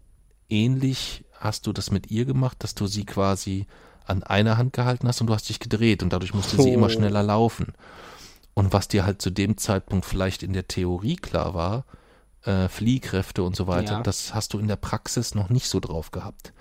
ähnlich 0.50 1.24
hast 1.42 1.68
du 1.68 1.74
das 1.74 1.92
mit 1.92 2.10
ihr 2.12 2.26
gemacht, 2.26 2.58
dass 2.64 2.76
du 2.76 2.88
sie 2.88 3.04
quasi 3.06 3.68
an 4.06 4.24
einer 4.24 4.58
Hand 4.58 4.74
gehalten 4.74 5.08
hast 5.08 5.22
und 5.22 5.28
du 5.28 5.34
hast 5.34 5.50
dich 5.50 5.60
gedreht 5.60 6.02
und 6.04 6.12
dadurch 6.14 6.34
musste 6.34 6.56
sie 6.62 6.70
Oh. 6.72 6.74
immer 6.74 6.90
schneller 6.90 7.24
laufen. 7.24 7.74
Und 8.54 8.74
was 8.74 8.88
dir 8.88 9.06
halt 9.06 9.22
zu 9.22 9.30
dem 9.30 9.58
Zeitpunkt 9.58 10.06
vielleicht 10.06 10.44
in 10.44 10.54
der 10.54 10.68
Theorie 10.68 11.16
klar 11.16 11.54
war, 11.54 11.86
äh, 12.44 12.68
Fliehkräfte 12.68 13.44
und 13.44 13.56
so 13.56 13.68
weiter, 13.68 13.94
Ja. 13.94 14.02
das 14.04 14.34
hast 14.34 14.54
du 14.54 14.60
in 14.60 14.68
der 14.68 14.76
Praxis 14.76 15.36
noch 15.36 15.50
nicht 15.50 15.68
so 15.70 15.80
drauf 15.80 16.12
gehabt. 16.12 16.54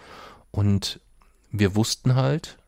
Und 0.51 1.01
wir 1.51 1.74
wussten 1.74 2.15
halt, 2.15 2.59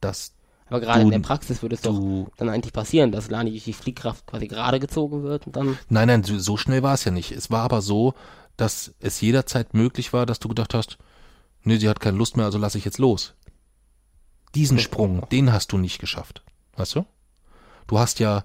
dass 0.00 0.32
Aber 0.70 0.80
gerade 0.80 1.00
Du- 1.00 1.06
in 1.06 1.12
der 1.12 1.18
Praxis 1.26 1.62
würde 1.62 1.74
es 1.76 1.80
doch 1.80 1.94
du 1.98 2.28
dann 2.36 2.50
eigentlich 2.50 2.74
passieren, 2.74 3.10
dass 3.10 3.30
Lani 3.30 3.50
durch 3.50 3.64
die 3.64 3.72
Fliehkraft 3.72 4.26
quasi 4.26 4.48
gerade 4.48 4.78
gezogen 4.80 5.22
wird 5.22 5.46
und 5.46 5.56
dann. 5.56 5.78
Nein, 5.88 6.08
nein, 6.08 6.24
so, 6.24 6.38
so 6.38 6.56
schnell 6.58 6.82
war 6.82 6.92
es 6.94 7.04
ja 7.04 7.10
nicht. 7.10 7.32
Es 7.32 7.50
war 7.50 7.62
aber 7.62 7.80
so, 7.80 8.12
dass 8.58 8.92
es 8.98 9.20
jederzeit 9.22 9.72
möglich 9.72 10.12
war, 10.12 10.26
dass 10.26 10.40
du 10.40 10.48
gedacht 10.48 10.74
hast, 10.74 10.98
nee, 11.62 11.78
sie 11.78 11.88
hat 11.88 12.00
keine 12.00 12.18
Lust 12.18 12.36
mehr, 12.36 12.44
also 12.44 12.58
lasse 12.58 12.76
ich 12.76 12.84
jetzt 12.84 12.98
los. 12.98 13.34
Diesen 14.54 14.78
Sprung, 14.78 15.26
den 15.30 15.52
hast 15.52 15.72
du 15.72 15.78
nicht 15.78 16.00
geschafft. 16.00 16.42
Weißt 16.76 16.96
du? 16.96 17.06
Du 17.86 17.98
hast 17.98 18.18
ja, 18.18 18.44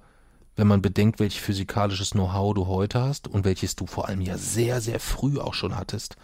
wenn 0.56 0.68
man 0.68 0.82
bedenkt, 0.82 1.20
welch 1.20 1.42
physikalisches 1.42 2.12
Know-how 2.12 2.54
du 2.54 2.68
heute 2.68 3.02
hast 3.02 3.28
und 3.28 3.44
welches 3.44 3.76
du 3.76 3.88
vor 3.88 4.08
allem 4.08 4.22
ja 4.22 4.38
sehr, 4.38 4.82
sehr 4.82 5.00
früh 5.00 5.40
auch 5.40 5.56
schon 5.56 5.76
hattest, 5.76 6.16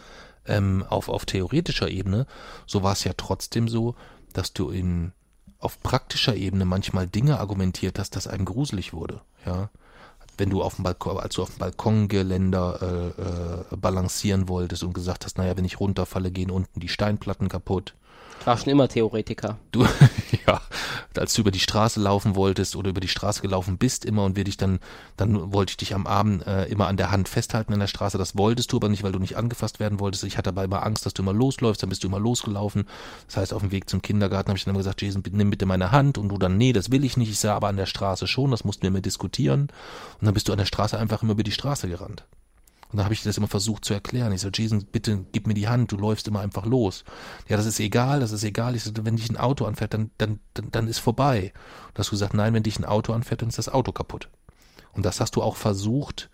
ähm, 0.45 0.85
auf, 0.87 1.09
auf 1.09 1.25
theoretischer 1.25 1.89
Ebene, 1.89 2.27
so 2.67 2.83
war 2.83 2.93
es 2.93 3.03
ja 3.03 3.13
trotzdem 3.17 3.67
so, 3.67 3.95
dass 4.33 4.53
du 4.53 4.69
in 4.69 5.13
auf 5.57 5.81
praktischer 5.81 6.35
Ebene 6.35 6.63
manchmal 6.63 7.07
Dinge 7.07 7.39
argumentiert 7.39 7.99
hast, 7.99 8.15
dass 8.15 8.27
einem 8.27 8.45
gruselig 8.45 8.93
wurde, 8.93 9.21
ja. 9.45 9.69
Wenn 10.39 10.49
du 10.49 10.63
auf 10.63 10.75
dem 10.75 10.83
Balkon, 10.83 11.17
als 11.17 11.35
du 11.35 11.41
auf 11.41 11.49
dem 11.49 11.59
Balkongeländer 11.59 12.79
äh, 12.81 13.73
äh, 13.73 13.77
balancieren 13.77 14.47
wolltest 14.47 14.83
und 14.83 14.93
gesagt 14.93 15.25
hast, 15.25 15.37
naja, 15.37 15.57
wenn 15.57 15.65
ich 15.65 15.79
runterfalle, 15.79 16.31
gehen 16.31 16.49
unten 16.49 16.79
die 16.79 16.87
Steinplatten 16.87 17.49
kaputt. 17.49 17.93
War 18.49 18.57
schon 18.57 18.69
immer 18.69 18.87
Theoretiker. 18.87 19.59
Du, 19.71 19.85
ja, 20.47 20.59
als 21.15 21.35
du 21.35 21.41
über 21.41 21.51
die 21.51 21.59
Straße 21.59 21.99
laufen 21.99 22.33
wolltest 22.33 22.75
oder 22.75 22.89
über 22.89 22.99
die 22.99 23.07
Straße 23.07 23.43
gelaufen 23.43 23.77
bist 23.77 24.05
immer 24.05 24.25
und 24.25 24.35
wir 24.35 24.43
dich 24.43 24.57
dann, 24.57 24.79
dann 25.17 25.53
wollte 25.53 25.69
ich 25.69 25.77
dich 25.77 25.93
am 25.93 26.07
Abend 26.07 26.47
äh, 26.47 26.65
immer 26.65 26.87
an 26.87 26.97
der 26.97 27.11
Hand 27.11 27.29
festhalten 27.29 27.73
an 27.73 27.79
der 27.79 27.85
Straße. 27.85 28.17
Das 28.17 28.35
wolltest 28.35 28.71
du 28.71 28.77
aber 28.77 28.89
nicht, 28.89 29.03
weil 29.03 29.11
du 29.11 29.19
nicht 29.19 29.37
angefasst 29.37 29.79
werden 29.79 29.99
wolltest. 29.99 30.23
Ich 30.23 30.39
hatte 30.39 30.49
aber 30.49 30.63
immer 30.63 30.83
Angst, 30.83 31.05
dass 31.05 31.13
du 31.13 31.21
immer 31.21 31.31
losläufst, 31.31 31.83
dann 31.83 31.91
bist 31.91 32.03
du 32.03 32.07
immer 32.07 32.17
losgelaufen. 32.17 32.87
Das 33.27 33.37
heißt, 33.37 33.53
auf 33.53 33.61
dem 33.61 33.69
Weg 33.69 33.87
zum 33.87 34.01
Kindergarten 34.01 34.49
habe 34.49 34.57
ich 34.57 34.63
dann 34.63 34.73
immer 34.73 34.79
gesagt, 34.79 35.03
Jason, 35.03 35.21
nimm 35.29 35.51
bitte 35.51 35.67
meine 35.67 35.91
Hand 35.91 36.17
und 36.17 36.29
du 36.29 36.39
dann, 36.39 36.57
nee, 36.57 36.73
das 36.73 36.89
will 36.89 37.03
ich 37.03 37.17
nicht. 37.17 37.29
Ich 37.29 37.37
sah 37.37 37.55
aber 37.55 37.67
an 37.67 37.77
der 37.77 37.85
Straße 37.85 38.25
schon, 38.25 38.49
das 38.49 38.63
mussten 38.63 38.81
wir 38.81 38.89
mir 38.89 39.03
diskutieren. 39.03 39.67
Und 40.19 40.25
dann 40.25 40.33
bist 40.33 40.47
du 40.47 40.53
an 40.53 40.57
der 40.57 40.65
Straße 40.65 40.97
einfach 40.97 41.21
immer 41.21 41.33
über 41.33 41.43
die 41.43 41.51
Straße 41.51 41.87
gerannt. 41.87 42.25
Und 42.91 42.97
dann 42.97 43.03
habe 43.05 43.13
ich 43.13 43.21
das 43.21 43.37
immer 43.37 43.47
versucht 43.47 43.85
zu 43.85 43.93
erklären. 43.93 44.31
Ich 44.31 44.41
so, 44.41 44.49
Jason, 44.51 44.83
bitte 44.85 45.23
gib 45.31 45.45
mir 45.45 45.53
die 45.53 45.67
Hand, 45.67 45.91
du 45.91 45.97
läufst 45.97 46.27
immer 46.27 46.39
einfach 46.39 46.65
los. 46.65 47.03
Ja, 47.47 47.55
das 47.55 47.67
ist 47.67 47.79
egal, 47.79 48.19
das 48.19 48.31
ist 48.31 48.43
egal. 48.43 48.75
Ich 48.75 48.83
so, 48.83 48.91
wenn 49.03 49.15
dich 49.15 49.29
ein 49.29 49.37
Auto 49.37 49.65
anfährt, 49.65 49.93
dann, 49.93 50.09
dann, 50.17 50.39
dann, 50.55 50.71
dann 50.71 50.87
ist 50.87 50.97
vorbei. 50.97 51.53
Und 51.89 51.99
hast 51.99 52.07
du 52.07 52.11
gesagt, 52.11 52.33
nein, 52.33 52.53
wenn 52.55 52.63
dich 52.63 52.79
ein 52.79 52.85
Auto 52.85 53.13
anfährt, 53.13 53.43
dann 53.43 53.49
ist 53.49 53.59
das 53.59 53.69
Auto 53.69 53.91
kaputt. 53.91 54.29
Und 54.93 55.05
das 55.05 55.19
hast 55.19 55.35
du 55.35 55.43
auch 55.43 55.55
versucht, 55.55 56.31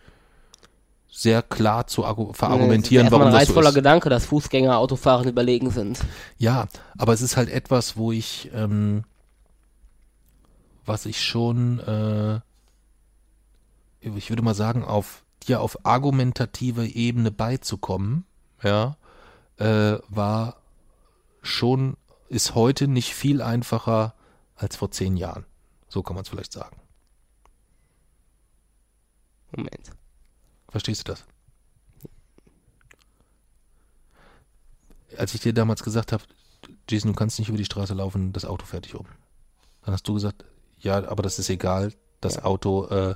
sehr 1.11 1.41
klar 1.41 1.87
zu 1.87 2.05
argu- 2.05 2.33
verargumentieren, 2.33 3.05
Das 3.05 3.11
ist 3.11 3.11
erstmal 3.13 3.19
warum 3.19 3.27
ein 3.27 3.33
das 3.33 3.33
so 3.33 3.51
reizvoller 3.53 3.69
ist. 3.69 3.75
Gedanke, 3.75 4.09
dass 4.09 4.25
Fußgänger 4.25 4.77
Autofahren 4.77 5.27
überlegen 5.27 5.71
sind. 5.71 5.99
Ja, 6.37 6.67
aber 6.97 7.11
es 7.13 7.21
ist 7.21 7.35
halt 7.35 7.49
etwas, 7.49 7.97
wo 7.97 8.13
ich, 8.13 8.49
ähm, 8.53 9.03
was 10.85 11.05
ich 11.05 11.21
schon, 11.21 11.79
äh, 11.79 12.39
ich 13.99 14.29
würde 14.29 14.41
mal 14.41 14.55
sagen, 14.55 14.83
auf 14.85 15.23
dir 15.45 15.61
auf 15.61 15.85
argumentative 15.85 16.85
Ebene 16.87 17.31
beizukommen, 17.31 18.25
ja, 18.61 18.97
äh, 19.57 19.97
war 20.09 20.57
schon, 21.41 21.97
ist 22.29 22.55
heute 22.55 22.87
nicht 22.87 23.13
viel 23.13 23.41
einfacher 23.41 24.13
als 24.55 24.75
vor 24.75 24.91
zehn 24.91 25.17
Jahren. 25.17 25.45
So 25.87 26.03
kann 26.03 26.15
man 26.15 26.23
es 26.23 26.29
vielleicht 26.29 26.53
sagen. 26.53 26.77
Moment. 29.51 29.91
Verstehst 30.69 31.07
du 31.07 31.13
das? 31.13 31.23
Als 35.17 35.33
ich 35.33 35.41
dir 35.41 35.53
damals 35.53 35.83
gesagt 35.83 36.11
habe, 36.11 36.23
Jason, 36.89 37.13
du 37.13 37.15
kannst 37.17 37.39
nicht 37.39 37.47
über 37.47 37.57
die 37.57 37.65
Straße 37.65 37.93
laufen, 37.93 38.33
das 38.33 38.43
Auto 38.43 38.65
dich 38.79 38.95
um. 38.95 39.05
Dann 39.83 39.93
hast 39.93 40.07
du 40.07 40.15
gesagt, 40.15 40.43
ja, 40.79 41.07
aber 41.07 41.23
das 41.23 41.39
ist 41.39 41.49
egal, 41.49 41.93
das 42.19 42.43
Auto, 42.43 42.87
äh, 42.87 43.15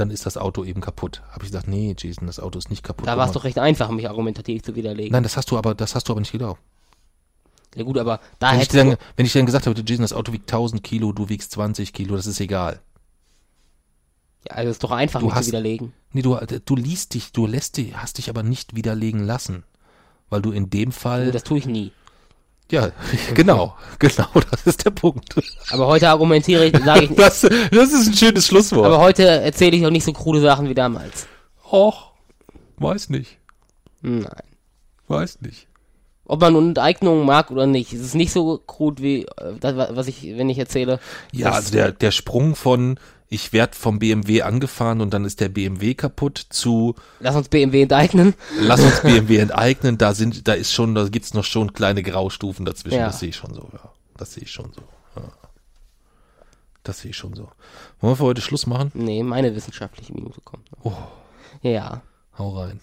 dann 0.00 0.10
ist 0.10 0.26
das 0.26 0.36
Auto 0.36 0.64
eben 0.64 0.80
kaputt. 0.80 1.22
Habe 1.30 1.44
ich 1.44 1.50
gesagt, 1.50 1.68
nee, 1.68 1.94
Jason, 1.98 2.26
das 2.26 2.40
Auto 2.40 2.58
ist 2.58 2.70
nicht 2.70 2.82
kaputt. 2.82 3.06
Da 3.06 3.16
war 3.16 3.26
es 3.26 3.32
doch 3.32 3.44
recht 3.44 3.58
einfach, 3.58 3.90
mich 3.90 4.08
argumentativ 4.08 4.62
zu 4.62 4.74
widerlegen. 4.74 5.12
Nein, 5.12 5.22
das 5.22 5.36
hast 5.36 5.50
du 5.50 5.58
aber, 5.58 5.74
das 5.74 5.94
hast 5.94 6.08
du 6.08 6.12
aber 6.12 6.20
nicht 6.20 6.32
geglaubt. 6.32 6.60
Ja 7.76 7.84
gut, 7.84 7.98
aber 7.98 8.18
da 8.40 8.52
Wenn 8.52 8.60
ich, 8.60 8.68
dann, 8.68 8.96
wenn 9.16 9.26
ich 9.26 9.32
dir 9.32 9.38
dann 9.38 9.46
gesagt 9.46 9.66
habe, 9.66 9.80
Jason, 9.86 10.02
das 10.02 10.12
Auto 10.12 10.32
wiegt 10.32 10.52
1000 10.52 10.82
Kilo, 10.82 11.12
du 11.12 11.28
wiegst 11.28 11.52
20 11.52 11.92
Kilo, 11.92 12.16
das 12.16 12.26
ist 12.26 12.40
egal. 12.40 12.80
ja, 14.48 14.56
also 14.56 14.70
es 14.70 14.76
ist 14.76 14.82
doch 14.84 14.90
einfach, 14.90 15.20
Du 15.20 15.26
mich 15.26 15.34
hast- 15.34 15.44
zu 15.46 15.52
widerlegen. 15.52 15.92
Nee, 16.12 16.22
du, 16.22 16.36
du 16.64 16.74
liest 16.76 17.14
dich, 17.14 17.30
du 17.32 17.46
lässt 17.46 17.76
dich, 17.76 17.96
hast 17.96 18.18
dich 18.18 18.28
aber 18.28 18.42
nicht 18.42 18.74
widerlegen 18.74 19.24
lassen. 19.24 19.62
Weil 20.28 20.42
du 20.42 20.50
in 20.52 20.70
dem 20.70 20.90
Fall. 20.92 21.20
Also 21.20 21.32
das 21.32 21.44
tue 21.44 21.58
ich 21.58 21.66
nie. 21.66 21.92
Ja, 22.70 22.90
genau, 23.34 23.74
genau, 23.98 24.28
das 24.50 24.66
ist 24.66 24.84
der 24.84 24.90
Punkt. 24.90 25.34
Aber 25.70 25.86
heute 25.88 26.08
argumentiere 26.08 26.66
ich, 26.66 26.84
sage 26.84 27.04
ich, 27.04 27.10
Das, 27.16 27.40
das 27.40 27.92
ist 27.92 28.08
ein 28.08 28.14
schönes 28.14 28.46
Schlusswort. 28.46 28.86
aber 28.86 28.98
heute 29.00 29.26
erzähle 29.26 29.76
ich 29.76 29.84
auch 29.86 29.90
nicht 29.90 30.04
so 30.04 30.12
krude 30.12 30.40
Sachen 30.40 30.68
wie 30.68 30.74
damals. 30.74 31.26
Och, 31.70 32.12
weiß 32.78 33.10
nicht, 33.10 33.38
Nein. 34.02 34.24
weiß 35.08 35.40
nicht. 35.42 35.66
Ob 36.24 36.40
man 36.40 36.54
Enteignungen 36.54 37.26
mag 37.26 37.50
oder 37.50 37.66
nicht, 37.66 37.92
es 37.92 38.00
ist 38.00 38.14
nicht 38.14 38.32
so 38.32 38.58
krud 38.58 39.02
wie 39.02 39.24
äh, 39.24 39.54
das, 39.58 39.74
was 39.96 40.06
ich, 40.06 40.22
wenn 40.36 40.48
ich 40.48 40.58
erzähle. 40.58 41.00
Ja, 41.32 41.50
also 41.50 41.72
der, 41.72 41.90
der 41.90 42.12
Sprung 42.12 42.54
von, 42.54 43.00
ich 43.32 43.52
werd 43.52 43.74
vom 43.76 43.98
BMW 44.00 44.42
angefahren 44.42 45.00
und 45.00 45.14
dann 45.14 45.24
ist 45.24 45.40
der 45.40 45.48
BMW 45.48 45.94
kaputt 45.94 46.44
zu, 46.50 46.94
Lass 47.20 47.36
uns 47.36 47.48
BMW 47.48 47.82
enteignen. 47.82 48.34
lass 48.60 48.80
uns 48.80 49.00
BMW 49.02 49.38
enteignen, 49.38 49.96
da 49.98 50.12
sind, 50.14 50.46
da 50.48 50.52
ist 50.54 50.72
schon, 50.72 50.94
da 50.94 51.08
gibt's 51.08 51.32
noch 51.32 51.44
schon 51.44 51.72
kleine 51.72 52.02
Graustufen 52.02 52.66
dazwischen, 52.66 52.98
Ja. 52.98 53.06
das 53.06 53.20
sehe 53.20 53.28
ich 53.30 53.36
schon 53.36 53.54
so, 53.54 53.68
ja. 53.72 53.90
Das 54.16 54.34
sehe 54.34 54.42
ich 54.42 54.50
schon 54.50 54.70
so. 54.74 54.82
Ja. 55.16 55.28
Das 56.82 57.00
sehe 57.00 57.10
ich 57.12 57.16
schon 57.16 57.34
so. 57.34 57.48
Wollen 58.00 58.12
wir 58.12 58.16
für 58.16 58.24
heute 58.24 58.40
Schluss 58.40 58.66
machen? 58.66 58.90
Nee, 58.94 59.22
meine 59.22 59.54
wissenschaftliche 59.54 60.12
Minute 60.12 60.40
kommt. 60.42 60.66
Oh. 60.82 60.92
Ja. 61.62 62.02
Hau 62.36 62.58
rein. 62.58 62.80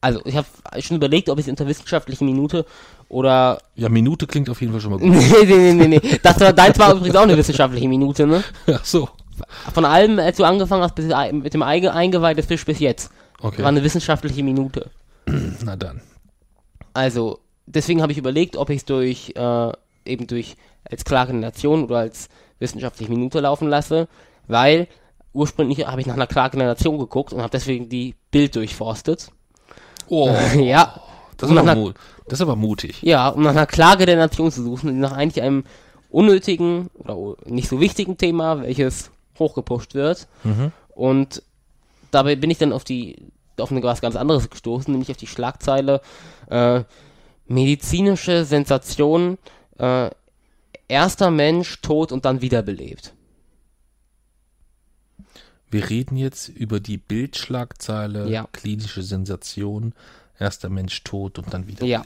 Also, 0.00 0.20
ich 0.24 0.36
habe 0.36 0.46
schon 0.80 0.96
überlegt, 0.96 1.28
ob 1.28 1.38
ich 1.38 1.46
es 1.46 1.50
unter 1.50 1.66
wissenschaftliche 1.66 2.24
Minute 2.24 2.64
oder. 3.08 3.58
Ja, 3.74 3.88
Minute 3.88 4.26
klingt 4.26 4.48
auf 4.48 4.60
jeden 4.60 4.72
Fall 4.72 4.80
schon 4.80 4.90
mal 4.92 4.98
gut. 5.00 5.08
nee, 5.10 5.18
nee, 5.44 5.72
nee, 5.72 5.86
nee, 5.88 6.00
nee. 6.02 6.18
Das 6.22 6.38
war, 6.40 6.52
deins 6.52 6.78
war 6.78 6.94
übrigens 6.94 7.16
auch 7.16 7.22
eine 7.22 7.36
wissenschaftliche 7.36 7.88
Minute, 7.88 8.26
ne? 8.26 8.42
Ach 8.72 8.84
so. 8.84 9.08
Von 9.72 9.84
allem, 9.84 10.18
als 10.18 10.36
du 10.36 10.44
angefangen 10.44 10.82
hast, 10.82 10.94
bis, 10.94 11.06
mit 11.32 11.54
dem 11.54 11.62
Eige, 11.62 11.92
Eingeweih 11.92 12.34
des 12.34 12.46
Fisch 12.46 12.64
bis 12.64 12.78
jetzt, 12.78 13.10
Okay. 13.40 13.62
war 13.62 13.68
eine 13.68 13.84
wissenschaftliche 13.84 14.42
Minute. 14.42 14.90
Na 15.64 15.76
dann. 15.76 16.00
Also, 16.94 17.40
deswegen 17.66 18.00
habe 18.02 18.12
ich 18.12 18.18
überlegt, 18.18 18.56
ob 18.56 18.70
ich 18.70 18.78
es 18.78 18.84
durch, 18.84 19.34
äh, 19.36 19.72
eben 20.04 20.26
durch 20.26 20.56
als 20.84 21.04
Klage 21.04 21.32
der 21.32 21.40
Nation 21.40 21.84
oder 21.84 21.98
als 21.98 22.28
wissenschaftliche 22.58 23.10
Minute 23.10 23.40
laufen 23.40 23.68
lasse, 23.68 24.08
weil 24.46 24.88
ursprünglich 25.32 25.86
habe 25.86 26.00
ich 26.00 26.06
nach 26.06 26.14
einer 26.14 26.26
Klage 26.26 26.56
der 26.56 26.66
Nation 26.66 26.98
geguckt 26.98 27.32
und 27.32 27.40
habe 27.40 27.50
deswegen 27.50 27.88
die 27.88 28.14
Bild 28.30 28.56
durchforstet. 28.56 29.30
Oh, 30.08 30.34
ja. 30.58 31.00
das 31.36 31.50
ist, 31.50 31.56
aber 31.56 31.74
mu 31.74 31.92
das 32.26 32.38
ist 32.38 32.42
aber 32.42 32.56
mutig. 32.56 33.02
Ja, 33.02 33.28
um 33.28 33.42
nach 33.42 33.50
einer 33.50 33.66
Klage 33.66 34.06
der 34.06 34.16
Nation 34.16 34.50
zu 34.50 34.62
suchen, 34.62 34.98
nach 34.98 35.12
eigentlich 35.12 35.42
einem 35.44 35.64
unnötigen 36.08 36.88
oder 36.94 37.36
nicht 37.44 37.68
so 37.68 37.80
wichtigen 37.80 38.16
Thema, 38.16 38.62
welches 38.62 39.10
hochgepusht 39.38 39.94
wird. 39.94 40.26
Mhm. 40.44 40.72
Und 40.88 41.42
dabei 42.10 42.36
bin 42.36 42.50
ich 42.50 42.58
dann 42.58 42.72
auf 42.72 42.84
die 42.84 43.16
auf 43.58 43.70
eine 43.70 43.82
was 43.82 44.02
ganz 44.02 44.16
anderes 44.16 44.50
gestoßen, 44.50 44.92
nämlich 44.92 45.10
auf 45.10 45.16
die 45.16 45.26
Schlagzeile 45.26 46.02
äh, 46.50 46.82
medizinische 47.46 48.44
Sensation, 48.44 49.38
äh, 49.78 50.10
erster 50.88 51.30
Mensch 51.30 51.80
tot 51.80 52.12
und 52.12 52.24
dann 52.26 52.42
wiederbelebt. 52.42 53.14
Wir 55.70 55.88
reden 55.90 56.16
jetzt 56.16 56.48
über 56.48 56.80
die 56.80 56.98
Bildschlagzeile 56.98 58.28
Ja. 58.28 58.46
klinische 58.52 59.02
Sensation, 59.02 59.94
erster 60.38 60.68
Mensch 60.68 61.02
tot 61.02 61.38
und 61.38 61.52
dann 61.52 61.66
wieder 61.66 61.84
Ja. 61.84 62.04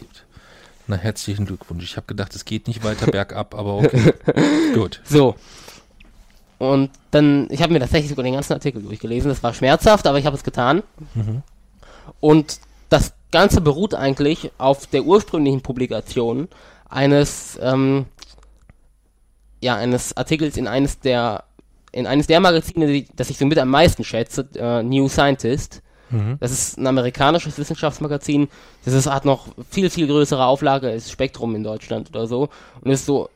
Na, 0.86 0.96
herzlichen 0.96 1.46
Glückwunsch. 1.46 1.84
Ich 1.84 1.96
habe 1.96 2.06
gedacht, 2.06 2.34
es 2.34 2.44
geht 2.44 2.66
nicht 2.68 2.82
weiter 2.82 3.06
bergab, 3.10 3.54
aber 3.54 3.74
okay. 3.74 4.12
Gut. 4.74 5.00
So. 5.04 5.36
Und 6.60 6.90
dann, 7.10 7.48
ich 7.50 7.62
habe 7.62 7.72
mir 7.72 7.80
tatsächlich 7.80 8.10
sogar 8.10 8.22
den 8.22 8.34
ganzen 8.34 8.52
Artikel 8.52 8.82
durchgelesen. 8.82 9.30
Das 9.30 9.42
war 9.42 9.54
schmerzhaft, 9.54 10.06
aber 10.06 10.18
ich 10.18 10.26
habe 10.26 10.36
es 10.36 10.44
getan. 10.44 10.82
Und 12.20 12.60
das 12.90 13.14
Ganze 13.30 13.62
beruht 13.62 13.94
eigentlich 13.94 14.52
auf 14.58 14.86
der 14.86 15.04
ursprünglichen 15.04 15.62
Publikation 15.62 16.48
eines, 16.86 17.58
ähm, 17.62 18.04
ja, 19.62 19.76
eines 19.76 20.14
Artikels 20.18 20.58
in 20.58 20.68
eines 20.68 21.00
der, 21.00 21.44
in 21.92 22.06
eines 22.06 22.26
der 22.26 22.40
Magazine, 22.40 22.86
die, 22.88 23.06
das 23.16 23.30
ich 23.30 23.38
so 23.38 23.46
mit 23.46 23.58
am 23.58 23.70
meisten 23.70 24.04
schätze, 24.04 24.46
äh, 24.54 24.82
New 24.82 25.08
Scientist. 25.08 25.80
Das 26.40 26.50
ist 26.50 26.76
ein 26.76 26.86
amerikanisches 26.86 27.56
Wissenschaftsmagazin. 27.56 28.48
Das 28.84 28.92
ist, 28.92 29.06
hat 29.06 29.24
noch 29.24 29.46
viel, 29.70 29.88
viel 29.88 30.08
größere 30.08 30.44
Auflage 30.44 30.88
als 30.88 31.10
Spektrum 31.10 31.54
in 31.54 31.62
Deutschland 31.62 32.10
oder 32.10 32.26
so. 32.26 32.50
Und 32.82 32.90
ist 32.90 33.06
so, 33.06 33.30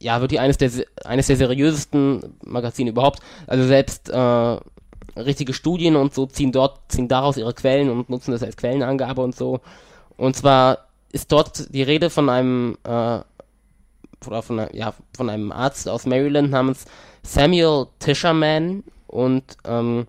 ja, 0.00 0.20
wirklich 0.20 0.40
eines 0.40 0.58
der, 0.58 0.70
eines 1.04 1.26
der 1.26 1.36
seriösesten 1.36 2.34
Magazine 2.44 2.90
überhaupt. 2.90 3.20
Also 3.46 3.64
selbst 3.66 4.08
äh, 4.08 4.56
richtige 5.16 5.52
Studien 5.52 5.96
und 5.96 6.14
so 6.14 6.26
ziehen 6.26 6.52
dort, 6.52 6.80
ziehen 6.88 7.08
daraus 7.08 7.36
ihre 7.36 7.54
Quellen 7.54 7.90
und 7.90 8.08
nutzen 8.08 8.32
das 8.32 8.42
als 8.42 8.56
Quellenangabe 8.56 9.20
und 9.20 9.36
so. 9.36 9.60
Und 10.16 10.36
zwar 10.36 10.86
ist 11.12 11.30
dort 11.32 11.72
die 11.74 11.82
Rede 11.82 12.10
von 12.10 12.28
einem, 12.28 12.78
äh, 12.84 13.20
oder 14.26 14.42
von, 14.42 14.66
ja, 14.72 14.94
von 15.16 15.30
einem 15.30 15.52
Arzt 15.52 15.88
aus 15.88 16.06
Maryland 16.06 16.50
namens 16.50 16.86
Samuel 17.22 17.86
Tisherman 17.98 18.82
und 19.06 19.44
ähm, 19.64 20.06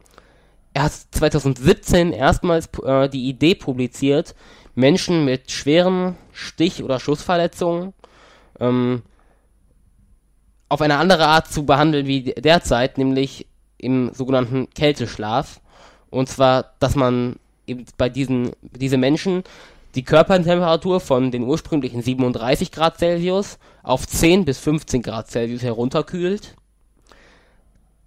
er 0.74 0.84
hat 0.84 0.94
2017 1.12 2.14
erstmals 2.14 2.70
äh, 2.84 3.10
die 3.10 3.28
Idee 3.28 3.56
publiziert, 3.56 4.36
Menschen 4.76 5.26
mit 5.26 5.52
schweren 5.52 6.16
Stich- 6.32 6.84
oder 6.84 7.00
Schussverletzungen 7.00 7.94
ähm, 8.60 9.02
auf 10.72 10.80
eine 10.81 10.95
andere 10.98 11.27
Art 11.27 11.52
zu 11.52 11.65
behandeln 11.65 12.07
wie 12.07 12.23
de- 12.23 12.39
derzeit, 12.39 12.98
nämlich 12.98 13.45
im 13.77 14.14
sogenannten 14.14 14.69
Kälteschlaf. 14.69 15.60
Und 16.10 16.30
zwar, 16.30 16.72
dass 16.80 16.95
man 16.95 17.35
eben 17.68 17.85
bei 17.98 18.07
diesen 18.07 18.52
diese 18.61 18.98
Menschen 18.98 19.43
die 19.95 20.03
Körpertemperatur 20.03 21.02
von 21.02 21.30
den 21.30 21.43
ursprünglichen 21.43 22.02
37 22.02 22.72
Grad 22.72 22.98
Celsius 22.99 23.60
auf 23.84 24.07
10 24.07 24.45
bis 24.45 24.60
15 24.60 25.02
Grad 25.02 25.30
Celsius 25.30 25.61
herunterkühlt. 25.61 26.56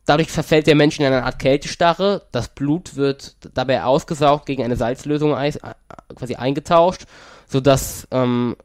Dadurch 0.06 0.30
verfällt 0.30 0.66
der 0.66 0.74
Mensch 0.74 0.98
in 0.98 1.04
eine 1.04 1.24
Art 1.24 1.38
Kältestarre. 1.38 2.22
Das 2.32 2.48
Blut 2.48 2.96
wird 2.96 3.36
dabei 3.52 3.84
ausgesaugt 3.84 4.46
gegen 4.46 4.62
eine 4.64 4.76
Salzlösung 4.76 5.36
äh, 5.36 5.52
quasi 6.14 6.36
eingetauscht, 6.36 7.02
sodass 7.46 8.08
ähm, 8.10 8.56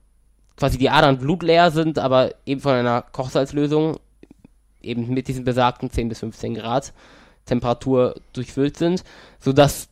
quasi 0.60 0.78
die 0.78 0.90
Adern 0.90 1.18
blutleer 1.18 1.72
sind, 1.72 1.98
aber 1.98 2.36
eben 2.46 2.60
von 2.60 2.74
einer 2.74 3.02
Kochsalzlösung 3.02 3.98
eben 4.82 5.10
mit 5.14 5.30
diesen 5.30 5.46
besagten 5.46 5.90
10 5.90 6.10
bis 6.10 6.20
15 6.20 6.56
Grad 6.56 6.94
Temperatur 7.46 8.16
durchfüllt 8.34 8.78
sind, 8.78 9.04
sodass 9.40 9.88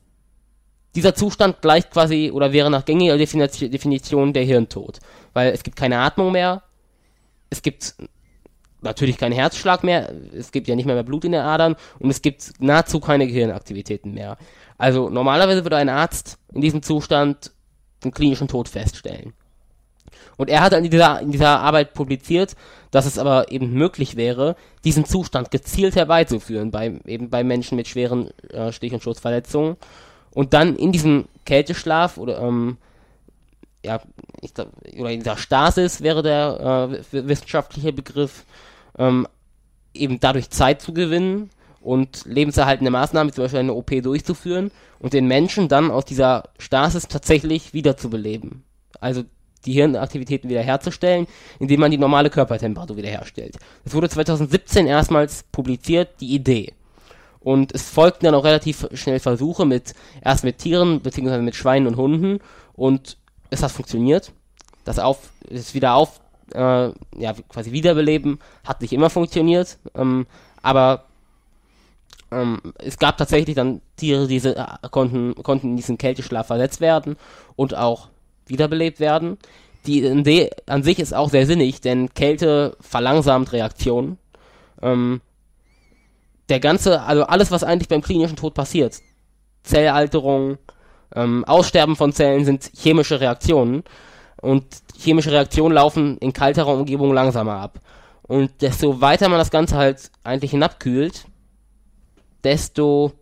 dieser 0.93 1.15
Zustand 1.15 1.61
gleicht 1.61 1.91
quasi 1.91 2.31
oder 2.31 2.51
wäre 2.51 2.69
nach 2.69 2.85
gängiger 2.85 3.17
Definition, 3.17 4.33
der 4.33 4.43
Hirntod, 4.43 4.99
weil 5.33 5.53
es 5.53 5.63
gibt 5.63 5.77
keine 5.77 5.99
Atmung 5.99 6.33
mehr, 6.33 6.63
es 7.49 7.61
gibt 7.61 7.95
natürlich 8.81 9.17
keinen 9.17 9.31
Herzschlag 9.33 9.83
mehr, 9.83 10.13
es 10.33 10.51
gibt 10.51 10.67
ja 10.67 10.75
nicht 10.75 10.85
mehr, 10.85 10.95
mehr 10.95 11.03
Blut 11.03 11.23
in 11.23 11.31
den 11.31 11.41
Adern 11.41 11.75
und 11.99 12.09
es 12.09 12.21
gibt 12.21 12.51
nahezu 12.59 12.99
keine 12.99 13.25
Gehirnaktivitäten 13.25 14.13
mehr. 14.13 14.37
Also 14.77 15.09
normalerweise 15.09 15.63
würde 15.63 15.77
ein 15.77 15.89
Arzt 15.89 16.37
in 16.53 16.61
diesem 16.61 16.83
Zustand 16.83 17.51
den 18.03 18.11
klinischen 18.11 18.47
Tod 18.47 18.67
feststellen. 18.67 19.33
Und 20.37 20.49
er 20.49 20.61
hat 20.61 20.73
in 20.73 20.89
dieser, 20.89 21.19
in 21.19 21.31
dieser 21.31 21.59
Arbeit 21.59 21.93
publiziert, 21.93 22.55
dass 22.91 23.05
es 23.05 23.17
aber 23.17 23.51
eben 23.51 23.73
möglich 23.73 24.15
wäre, 24.15 24.55
diesen 24.83 25.03
Zustand 25.03 25.51
gezielt 25.51 25.95
herbeizuführen 25.95 26.71
bei, 26.71 26.99
eben 27.05 27.29
bei 27.29 27.43
Menschen 27.43 27.75
mit 27.75 27.87
schweren 27.87 28.29
äh, 28.51 28.71
Stich- 28.71 28.93
und 28.93 29.03
Schussverletzungen. 29.03 29.77
Und 30.31 30.53
dann 30.53 30.75
in 30.75 30.91
diesem 30.91 31.25
Kälteschlaf 31.45 32.17
oder, 32.17 32.39
ähm, 32.39 32.77
ja, 33.83 33.99
ich 34.41 34.51
oder 34.99 35.11
in 35.11 35.19
dieser 35.19 35.37
Stasis 35.37 36.01
wäre 36.01 36.21
der 36.21 36.99
äh, 37.11 37.27
wissenschaftliche 37.27 37.91
Begriff, 37.91 38.45
ähm, 38.97 39.27
eben 39.93 40.19
dadurch 40.19 40.51
Zeit 40.51 40.81
zu 40.81 40.93
gewinnen 40.93 41.49
und 41.81 42.25
lebenserhaltende 42.25 42.91
Maßnahmen, 42.91 43.31
wie 43.31 43.35
zum 43.35 43.45
Beispiel 43.45 43.59
eine 43.59 43.73
OP 43.73 43.91
durchzuführen 44.03 44.71
und 44.99 45.13
den 45.13 45.27
Menschen 45.27 45.67
dann 45.67 45.89
aus 45.89 46.05
dieser 46.05 46.43
Stasis 46.59 47.07
tatsächlich 47.07 47.73
wiederzubeleben. 47.73 48.63
Also 48.99 49.23
die 49.67 49.73
Hirnaktivitäten 49.73 50.49
wiederherzustellen, 50.49 51.27
indem 51.59 51.81
man 51.81 51.91
die 51.91 51.97
normale 51.97 52.29
Körpertemperatur 52.29 52.97
wiederherstellt. 52.97 53.57
Das 53.83 53.93
wurde 53.93 54.09
2017 54.09 54.87
erstmals 54.87 55.43
publiziert, 55.51 56.09
die 56.21 56.33
Idee. 56.33 56.73
Und 57.39 57.73
es 57.73 57.89
folgten 57.89 58.25
dann 58.25 58.35
auch 58.35 58.43
relativ 58.43 58.87
schnell 58.93 59.19
Versuche 59.19 59.65
mit, 59.65 59.93
erst 60.23 60.43
mit 60.43 60.57
Tieren, 60.57 61.01
beziehungsweise 61.01 61.41
mit 61.41 61.55
Schweinen 61.55 61.87
und 61.87 61.97
Hunden. 61.97 62.39
Und 62.73 63.17
es 63.49 63.63
hat 63.63 63.71
funktioniert. 63.71 64.31
Das 64.83 64.99
auf, 64.99 65.29
das 65.49 65.73
wieder 65.73 65.95
auf, 65.95 66.19
äh, 66.53 66.59
ja, 67.17 67.33
quasi 67.49 67.71
Wiederbeleben 67.71 68.39
hat 68.65 68.81
nicht 68.81 68.93
immer 68.93 69.09
funktioniert. 69.09 69.77
Ähm, 69.95 70.27
aber 70.61 71.05
ähm, 72.31 72.61
es 72.79 72.97
gab 72.97 73.17
tatsächlich 73.17 73.55
dann 73.55 73.81
Tiere, 73.95 74.27
die 74.27 74.37
äh, 74.37 74.65
konnten, 74.91 75.35
konnten 75.43 75.69
in 75.69 75.77
diesen 75.77 75.97
Kälteschlaf 75.97 76.47
versetzt 76.47 76.81
werden 76.81 77.15
und 77.55 77.75
auch 77.75 78.09
wiederbelebt 78.49 78.99
werden. 78.99 79.37
Die 79.85 80.03
Idee 80.03 80.49
an 80.65 80.83
sich 80.83 80.99
ist 80.99 81.13
auch 81.13 81.29
sehr 81.29 81.45
sinnig, 81.45 81.81
denn 81.81 82.13
Kälte 82.13 82.75
verlangsamt 82.81 83.53
Reaktionen. 83.53 84.17
Ähm, 84.81 85.21
der 86.49 86.59
ganze, 86.59 87.01
also 87.01 87.23
alles, 87.23 87.51
was 87.51 87.63
eigentlich 87.63 87.87
beim 87.87 88.01
klinischen 88.01 88.35
Tod 88.35 88.53
passiert, 88.53 88.99
Zellalterung, 89.63 90.57
ähm, 91.15 91.45
Aussterben 91.45 91.95
von 91.95 92.13
Zellen 92.13 92.45
sind 92.45 92.69
chemische 92.75 93.19
Reaktionen 93.19 93.83
und 94.41 94.65
chemische 94.97 95.31
Reaktionen 95.31 95.73
laufen 95.73 96.17
in 96.17 96.33
kalterer 96.33 96.73
Umgebung 96.73 97.13
langsamer 97.13 97.55
ab. 97.55 97.79
Und 98.23 98.61
desto 98.61 98.99
weiter 98.99 99.29
man 99.29 99.39
das 99.39 99.51
Ganze 99.51 99.77
halt 99.77 100.11
eigentlich 100.23 100.51
hinabkühlt, 100.51 101.25
desto 102.43 103.13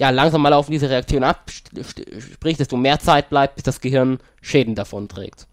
ja, 0.00 0.08
langsamer 0.08 0.48
laufen 0.48 0.72
diese 0.72 0.88
Reaktionen 0.88 1.24
ab, 1.24 1.50
sprich, 1.50 2.56
desto 2.56 2.78
mehr 2.78 2.98
Zeit 3.00 3.28
bleibt, 3.28 3.56
bis 3.56 3.64
das 3.64 3.82
Gehirn 3.82 4.18
Schäden 4.40 4.74
davon 4.74 5.08
trägt. 5.08 5.46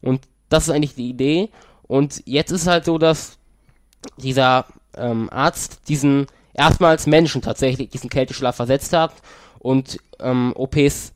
Und 0.00 0.28
das 0.48 0.68
ist 0.68 0.70
eigentlich 0.70 0.94
die 0.94 1.10
Idee. 1.10 1.50
Und 1.82 2.22
jetzt 2.24 2.52
ist 2.52 2.62
es 2.62 2.66
halt 2.68 2.84
so, 2.84 2.98
dass 2.98 3.36
dieser 4.16 4.66
ähm, 4.96 5.28
Arzt 5.28 5.88
diesen 5.88 6.26
erstmals 6.52 7.08
Menschen 7.08 7.42
tatsächlich 7.42 7.90
diesen 7.90 8.10
Kälteschlaf 8.10 8.54
versetzt 8.54 8.92
hat 8.92 9.12
und 9.58 9.98
ähm, 10.20 10.52
OPs 10.54 11.12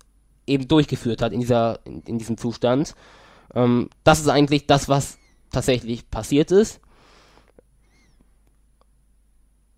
eben 0.49 0.67
durchgeführt 0.67 1.23
hat 1.23 1.33
in 1.33 1.39
dieser 1.39 1.79
in, 1.87 2.03
in 2.09 2.19
diesem 2.19 2.39
Zustand. 2.39 2.97
Ähm, 3.55 3.89
das 4.03 4.19
ist 4.19 4.29
eigentlich 4.29 4.67
das, 4.67 4.89
was 4.89 5.19
tatsächlich 5.53 6.11
passiert 6.11 6.51
ist. 6.51 6.81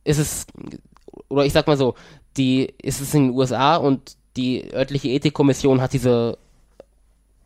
Ist 0.02 0.18
es 0.18 0.46
oder 1.28 1.44
ich 1.44 1.52
sag 1.52 1.66
mal 1.66 1.76
so, 1.76 1.94
die 2.36 2.72
ist 2.82 3.00
es 3.00 3.14
in 3.14 3.28
den 3.28 3.36
USA 3.36 3.76
und 3.76 4.16
die 4.36 4.72
örtliche 4.72 5.08
Ethikkommission 5.08 5.80
hat 5.80 5.92
diese 5.92 6.38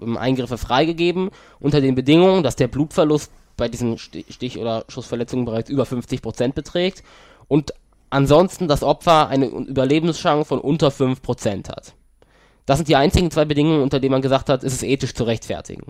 ähm, 0.01 0.17
Eingriffe 0.17 0.59
freigegeben 0.59 1.31
unter 1.61 1.81
den 1.81 1.95
Bedingungen, 1.95 2.43
dass 2.43 2.57
der 2.57 2.69
Blutverlust 2.69 3.31
bei 3.57 3.69
diesen 3.69 3.97
Sti- 3.99 4.25
Stich- 4.31 4.59
oder 4.59 4.85
Schussverletzungen 4.89 5.45
bereits 5.45 5.71
über 5.71 5.85
50% 5.85 6.53
beträgt 6.53 7.03
und 7.49 7.73
ansonsten 8.11 8.69
das 8.69 8.83
Opfer 8.83 9.29
eine 9.29 9.47
Überlebenschance 9.47 10.45
von 10.47 10.61
unter 10.61 10.89
5% 10.89 11.69
hat. 11.69 11.95
Das 12.67 12.79
sind 12.79 12.89
die 12.89 12.97
einzigen 12.97 13.31
zwei 13.31 13.45
Bedingungen, 13.45 13.83
unter 13.83 14.01
denen 14.01 14.13
man 14.13 14.23
gesagt 14.23 14.49
hat, 14.49 14.65
ist 14.65 14.73
es 14.73 14.83
ethisch 14.83 15.15
zu 15.15 15.25
rechtfertigen. 15.25 15.85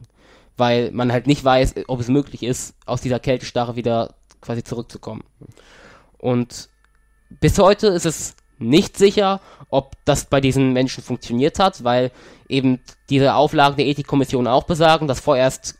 weil 0.56 0.92
man 0.92 1.10
halt 1.10 1.26
nicht 1.26 1.42
weiß, 1.44 1.74
ob 1.88 1.98
es 2.00 2.08
möglich 2.08 2.42
ist, 2.44 2.74
aus 2.86 3.00
dieser 3.00 3.18
Kältestarre 3.18 3.74
wieder 3.74 4.14
quasi 4.40 4.62
zurückzukommen. 4.62 5.24
Und 6.18 6.68
bis 7.40 7.58
heute 7.58 7.88
ist 7.88 8.06
es 8.06 8.36
nicht 8.58 8.96
sicher, 8.96 9.40
ob 9.68 9.96
das 10.04 10.26
bei 10.26 10.40
diesen 10.40 10.72
Menschen 10.72 11.02
funktioniert 11.02 11.58
hat, 11.58 11.84
weil 11.84 12.10
eben 12.48 12.80
diese 13.10 13.34
Auflagen 13.34 13.76
der 13.76 13.86
Ethikkommission 13.86 14.46
auch 14.46 14.64
besagen, 14.64 15.08
dass 15.08 15.20
vorerst 15.20 15.76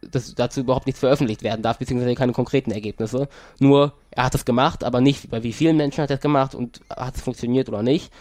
dass 0.00 0.34
dazu 0.34 0.60
überhaupt 0.60 0.86
nichts 0.86 1.00
veröffentlicht 1.00 1.42
werden 1.42 1.62
darf, 1.62 1.78
beziehungsweise 1.78 2.14
keine 2.14 2.32
konkreten 2.32 2.70
Ergebnisse. 2.70 3.28
Nur, 3.58 3.94
er 4.10 4.24
hat 4.24 4.34
es 4.34 4.44
gemacht, 4.44 4.84
aber 4.84 5.00
nicht 5.00 5.28
bei 5.30 5.42
wie 5.42 5.52
vielen 5.52 5.76
Menschen 5.76 6.02
hat 6.02 6.10
er 6.10 6.16
es 6.16 6.22
gemacht 6.22 6.54
und 6.54 6.80
hat 6.88 7.16
es 7.16 7.22
funktioniert 7.22 7.68
oder 7.68 7.82
nicht. 7.82 8.12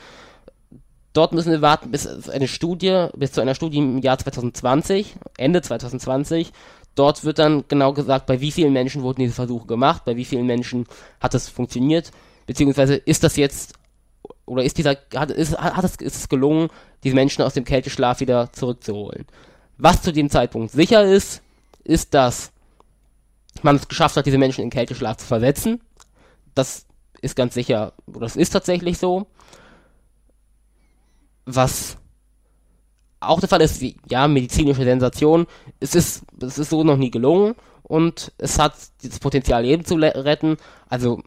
Dort 1.13 1.33
müssen 1.33 1.51
wir 1.51 1.61
warten 1.61 1.91
bis 1.91 2.29
eine 2.29 2.47
Studie, 2.47 3.07
bis 3.15 3.31
zu 3.31 3.41
einer 3.41 3.55
Studie 3.55 3.79
im 3.79 3.99
Jahr 3.99 4.17
2020, 4.17 5.15
Ende 5.37 5.61
2020. 5.61 6.51
Dort 6.95 7.23
wird 7.23 7.39
dann 7.39 7.63
genau 7.67 7.93
gesagt, 7.93 8.25
bei 8.25 8.41
wie 8.41 8.51
vielen 8.51 8.73
Menschen 8.73 9.03
wurden 9.03 9.21
diese 9.21 9.33
Versuche 9.33 9.67
gemacht, 9.67 10.03
bei 10.05 10.15
wie 10.15 10.25
vielen 10.25 10.45
Menschen 10.45 10.85
hat 11.19 11.33
es 11.33 11.49
funktioniert, 11.49 12.11
beziehungsweise 12.45 12.95
ist 12.95 13.23
das 13.23 13.35
jetzt 13.35 13.76
oder 14.47 14.63
ist 14.63 14.77
dieser 14.77 14.97
hat, 15.15 15.29
ist, 15.29 15.57
hat 15.57 15.83
es, 15.83 15.97
ist 15.97 16.15
es 16.15 16.29
gelungen, 16.29 16.69
diese 17.03 17.15
Menschen 17.15 17.43
aus 17.43 17.53
dem 17.53 17.65
Kälteschlaf 17.65 18.21
wieder 18.21 18.51
zurückzuholen. 18.53 19.27
Was 19.77 20.01
zu 20.01 20.11
dem 20.11 20.29
Zeitpunkt 20.29 20.71
sicher 20.71 21.03
ist, 21.03 21.43
ist, 21.83 22.13
dass 22.13 22.51
man 23.61 23.75
es 23.75 23.87
geschafft 23.87 24.17
hat, 24.17 24.25
diese 24.25 24.37
Menschen 24.37 24.63
in 24.63 24.69
Kälteschlaf 24.69 25.17
zu 25.17 25.25
versetzen. 25.25 25.81
Das 26.55 26.85
ist 27.21 27.35
ganz 27.35 27.53
sicher, 27.53 27.93
oder 28.07 28.21
das 28.21 28.35
ist 28.35 28.49
tatsächlich 28.51 28.97
so. 28.97 29.27
Was 31.45 31.97
auch 33.19 33.39
der 33.39 33.49
Fall 33.49 33.61
ist, 33.61 33.81
wie, 33.81 33.97
ja, 34.09 34.27
medizinische 34.27 34.83
Sensation, 34.83 35.47
es 35.79 35.95
ist, 35.95 36.23
es 36.41 36.57
ist 36.57 36.69
so 36.69 36.83
noch 36.83 36.97
nie 36.97 37.11
gelungen 37.11 37.55
und 37.83 38.31
es 38.37 38.59
hat 38.59 38.75
das 39.01 39.19
Potenzial, 39.19 39.63
Leben 39.63 39.85
zu 39.85 39.95
retten. 39.95 40.57
Also, 40.87 41.21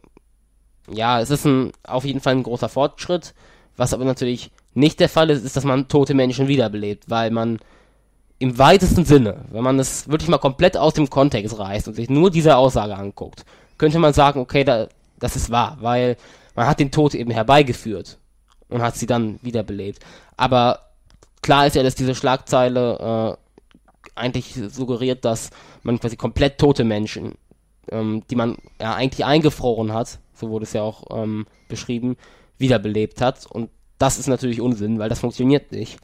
ja, 0.93 1.19
es 1.19 1.29
ist 1.29 1.45
ein, 1.45 1.71
auf 1.83 2.05
jeden 2.05 2.19
Fall 2.19 2.35
ein 2.35 2.43
großer 2.43 2.69
Fortschritt. 2.69 3.33
Was 3.77 3.93
aber 3.93 4.05
natürlich 4.05 4.51
nicht 4.73 4.99
der 4.99 5.09
Fall 5.09 5.29
ist, 5.29 5.43
ist, 5.43 5.55
dass 5.55 5.63
man 5.63 5.87
tote 5.87 6.13
Menschen 6.13 6.47
wiederbelebt, 6.47 7.09
weil 7.09 7.31
man 7.31 7.59
im 8.39 8.57
weitesten 8.57 9.05
Sinne, 9.05 9.45
wenn 9.51 9.63
man 9.63 9.79
es 9.79 10.09
wirklich 10.09 10.29
mal 10.29 10.37
komplett 10.37 10.75
aus 10.75 10.93
dem 10.93 11.09
Kontext 11.09 11.57
reißt 11.57 11.87
und 11.87 11.93
sich 11.93 12.09
nur 12.09 12.31
diese 12.31 12.57
Aussage 12.57 12.95
anguckt, 12.95 13.45
könnte 13.77 13.99
man 13.99 14.13
sagen, 14.13 14.39
okay, 14.39 14.63
da, 14.63 14.87
das 15.19 15.35
ist 15.35 15.51
wahr, 15.51 15.77
weil 15.81 16.17
man 16.55 16.67
hat 16.67 16.79
den 16.79 16.91
Tod 16.91 17.13
eben 17.13 17.31
herbeigeführt 17.31 18.17
und 18.69 18.81
hat 18.81 18.95
sie 18.95 19.05
dann 19.05 19.39
wiederbelebt. 19.41 19.99
Aber 20.37 20.79
klar 21.41 21.67
ist 21.67 21.75
ja, 21.75 21.83
dass 21.83 21.95
diese 21.95 22.15
Schlagzeile 22.15 23.37
äh, 23.37 24.19
eigentlich 24.19 24.59
suggeriert, 24.69 25.23
dass 25.25 25.51
man 25.83 25.99
quasi 25.99 26.15
komplett 26.15 26.57
tote 26.57 26.83
Menschen, 26.83 27.35
ähm, 27.91 28.23
die 28.29 28.35
man 28.35 28.57
ja 28.81 28.95
eigentlich 28.95 29.25
eingefroren 29.25 29.93
hat, 29.93 30.19
so 30.41 30.49
wurde 30.49 30.63
es 30.63 30.73
ja 30.73 30.81
auch 30.81 31.03
ähm, 31.11 31.45
beschrieben, 31.69 32.17
wiederbelebt 32.57 33.21
hat. 33.21 33.45
Und 33.45 33.69
das 33.97 34.19
ist 34.19 34.27
natürlich 34.27 34.59
Unsinn, 34.59 34.99
weil 34.99 35.09
das 35.09 35.19
funktioniert 35.19 35.71
nicht. 35.71 35.97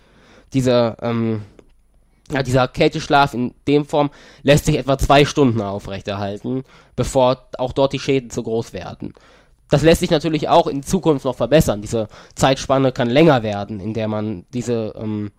Diese 0.53 0.95
ähm, 1.01 1.41
ja, 2.31 2.43
dieser 2.43 2.68
Kälteschlaf 2.68 3.34
in 3.34 3.53
dem 3.68 3.85
Form 3.85 4.09
lässt 4.43 4.65
sich 4.65 4.77
etwa 4.77 4.97
zwei 4.97 5.26
Stunden 5.26 5.61
aufrechterhalten, 5.61 6.64
bevor 6.95 7.47
auch 7.57 7.73
dort 7.73 7.93
die 7.93 7.99
Schäden 7.99 8.30
zu 8.30 8.43
groß 8.43 8.73
werden. 8.73 9.14
Das 9.69 9.81
lässt 9.81 9.99
sich 10.01 10.11
natürlich 10.11 10.49
auch 10.49 10.68
in 10.68 10.84
Zukunft 10.84 11.26
noch 11.26 11.35
verbessern. 11.35 11.81
Diese 11.81 12.07
Zeitspanne 12.35 12.91
kann 12.91 13.09
länger 13.09 13.43
werden, 13.43 13.80
in 13.80 13.93
der 13.93 14.07
man 14.07 14.45
diese, 14.53 14.93
ähm, 14.97 15.31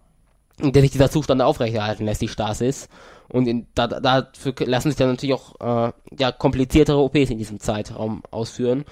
in 0.60 0.72
der 0.72 0.82
sich 0.82 0.90
dieser 0.90 1.10
Zustand 1.10 1.42
aufrechterhalten 1.42 2.04
lässt, 2.04 2.22
die 2.22 2.28
Stasis. 2.28 2.88
Und 3.28 3.46
in, 3.46 3.66
da, 3.74 3.86
dafür 3.86 4.54
lassen 4.66 4.90
sich 4.90 4.96
dann 4.96 5.10
natürlich 5.10 5.34
auch 5.34 5.88
äh, 5.88 5.92
ja, 6.18 6.32
kompliziertere 6.32 6.98
OPs 6.98 7.30
in 7.30 7.38
diesem 7.38 7.60
Zeitraum 7.60 8.22
ausführen, 8.30 8.84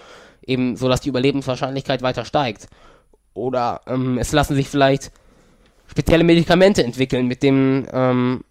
eben 0.46 0.76
so 0.76 0.88
dass 0.88 1.00
die 1.00 1.08
Überlebenswahrscheinlichkeit 1.08 2.02
weiter 2.02 2.24
steigt. 2.24 2.68
Oder 3.34 3.80
ähm, 3.86 4.18
es 4.18 4.32
lassen 4.32 4.54
sich 4.54 4.68
vielleicht 4.68 5.10
spezielle 5.86 6.24
Medikamente 6.24 6.84
entwickeln, 6.84 7.26
mit 7.26 7.42
denen 7.42 7.86
ähm, 7.92 8.44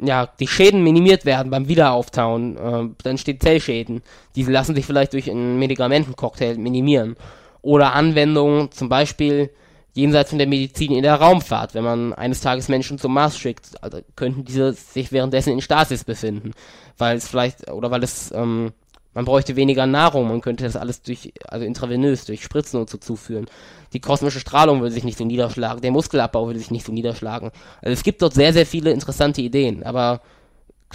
ja, 0.00 0.26
die 0.26 0.46
Schäden 0.46 0.82
minimiert 0.82 1.24
werden 1.24 1.50
beim 1.50 1.68
Wiederauftauen. 1.68 2.56
Äh, 2.56 2.88
dann 3.02 3.18
steht 3.18 3.42
Zellschäden. 3.42 4.02
Diese 4.36 4.50
lassen 4.50 4.74
sich 4.74 4.86
vielleicht 4.86 5.12
durch 5.12 5.30
einen 5.30 5.58
Medikamentencocktail 5.58 6.56
minimieren. 6.56 7.16
Oder 7.62 7.94
Anwendungen, 7.94 8.72
zum 8.72 8.88
Beispiel 8.88 9.50
jenseits 9.92 10.30
von 10.30 10.38
der 10.38 10.48
Medizin 10.48 10.92
in 10.92 11.02
der 11.02 11.16
Raumfahrt. 11.16 11.74
Wenn 11.74 11.84
man 11.84 12.12
eines 12.12 12.40
Tages 12.40 12.68
Menschen 12.68 12.98
zum 12.98 13.14
Mars 13.14 13.38
schickt, 13.38 13.82
also 13.82 14.00
könnten 14.16 14.44
diese 14.44 14.72
sich 14.72 15.12
währenddessen 15.12 15.52
in 15.52 15.60
Stasis 15.60 16.04
befinden. 16.04 16.52
Weil 16.98 17.16
es 17.16 17.28
vielleicht, 17.28 17.70
oder 17.70 17.90
weil 17.90 18.02
es, 18.02 18.30
ähm, 18.32 18.72
man 19.14 19.24
bräuchte 19.24 19.56
weniger 19.56 19.86
Nahrung, 19.86 20.28
man 20.28 20.40
könnte 20.40 20.64
das 20.64 20.76
alles 20.76 21.02
durch, 21.02 21.32
also 21.48 21.64
intravenös, 21.64 22.24
durch 22.24 22.44
Spritzen 22.44 22.78
und 22.78 22.88
so 22.88 22.98
zuführen 22.98 23.46
die 23.92 24.00
kosmische 24.00 24.40
Strahlung 24.40 24.80
würde 24.80 24.94
sich 24.94 25.04
nicht 25.04 25.18
so 25.18 25.24
niederschlagen, 25.24 25.80
der 25.80 25.90
Muskelabbau 25.90 26.46
würde 26.46 26.58
sich 26.58 26.70
nicht 26.70 26.86
so 26.86 26.92
niederschlagen. 26.92 27.50
Also 27.82 27.92
es 27.92 28.02
gibt 28.02 28.22
dort 28.22 28.34
sehr, 28.34 28.52
sehr 28.52 28.66
viele 28.66 28.92
interessante 28.92 29.42
Ideen, 29.42 29.82
aber 29.82 30.20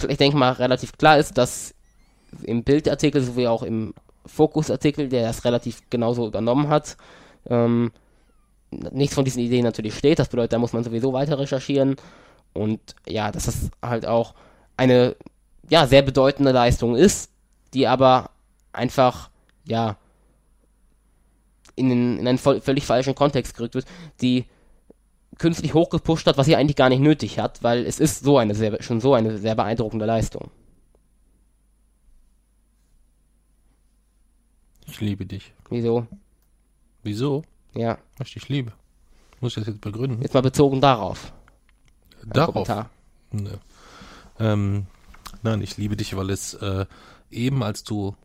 ich 0.08 0.16
denke 0.16 0.36
mal 0.36 0.52
relativ 0.52 0.96
klar 0.96 1.18
ist, 1.18 1.36
dass 1.38 1.74
im 2.42 2.64
Bildartikel 2.64 3.22
sowie 3.22 3.46
auch 3.46 3.62
im 3.62 3.94
Fokusartikel, 4.26 5.08
der 5.08 5.26
das 5.26 5.44
relativ 5.44 5.82
genauso 5.90 6.26
übernommen 6.26 6.68
hat, 6.68 6.96
ähm, 7.48 7.92
nichts 8.70 9.14
von 9.14 9.24
diesen 9.24 9.40
Ideen 9.40 9.64
natürlich 9.64 9.96
steht. 9.96 10.18
Das 10.18 10.28
bedeutet, 10.28 10.52
da 10.52 10.58
muss 10.58 10.72
man 10.72 10.84
sowieso 10.84 11.12
weiter 11.12 11.38
recherchieren. 11.38 11.96
Und 12.52 12.80
ja, 13.06 13.30
dass 13.30 13.46
das 13.46 13.70
halt 13.82 14.06
auch 14.06 14.34
eine 14.76 15.16
ja, 15.68 15.86
sehr 15.86 16.02
bedeutende 16.02 16.52
Leistung 16.52 16.96
ist, 16.96 17.30
die 17.74 17.86
aber 17.86 18.30
einfach, 18.72 19.30
ja, 19.64 19.96
in, 21.74 21.90
den, 21.90 22.18
in 22.18 22.28
einen 22.28 22.38
völlig 22.38 22.84
falschen 22.84 23.14
Kontext 23.14 23.56
gerückt 23.56 23.74
wird, 23.74 23.86
die 24.20 24.46
künstlich 25.38 25.74
hochgepusht 25.74 26.26
hat, 26.26 26.38
was 26.38 26.46
sie 26.46 26.56
eigentlich 26.56 26.76
gar 26.76 26.88
nicht 26.88 27.00
nötig 27.00 27.38
hat, 27.38 27.62
weil 27.62 27.84
es 27.84 28.00
ist 28.00 28.24
so 28.24 28.38
eine 28.38 28.54
sehr, 28.54 28.82
schon 28.82 29.00
so 29.00 29.12
eine 29.12 29.36
sehr 29.36 29.54
beeindruckende 29.54 30.06
Leistung. 30.06 30.50
Ich 34.86 35.00
liebe 35.00 35.26
dich. 35.26 35.52
Wieso? 35.68 36.06
Wieso? 37.02 37.42
Ja. 37.76 37.98
Dich 38.18 38.48
liebe. 38.48 38.72
Muss 39.40 39.52
ich 39.52 39.64
das 39.64 39.74
jetzt 39.74 39.80
begründen? 39.80 40.22
Jetzt 40.22 40.34
mal 40.34 40.40
bezogen 40.40 40.80
darauf. 40.80 41.32
Darauf? 42.24 42.68
Ne. 43.30 43.58
Ähm, 44.38 44.86
nein, 45.42 45.60
ich 45.60 45.76
liebe 45.76 45.96
dich, 45.96 46.16
weil 46.16 46.30
es 46.30 46.54
äh, 46.54 46.86
eben 47.30 47.62
als 47.62 47.84
du 47.84 48.16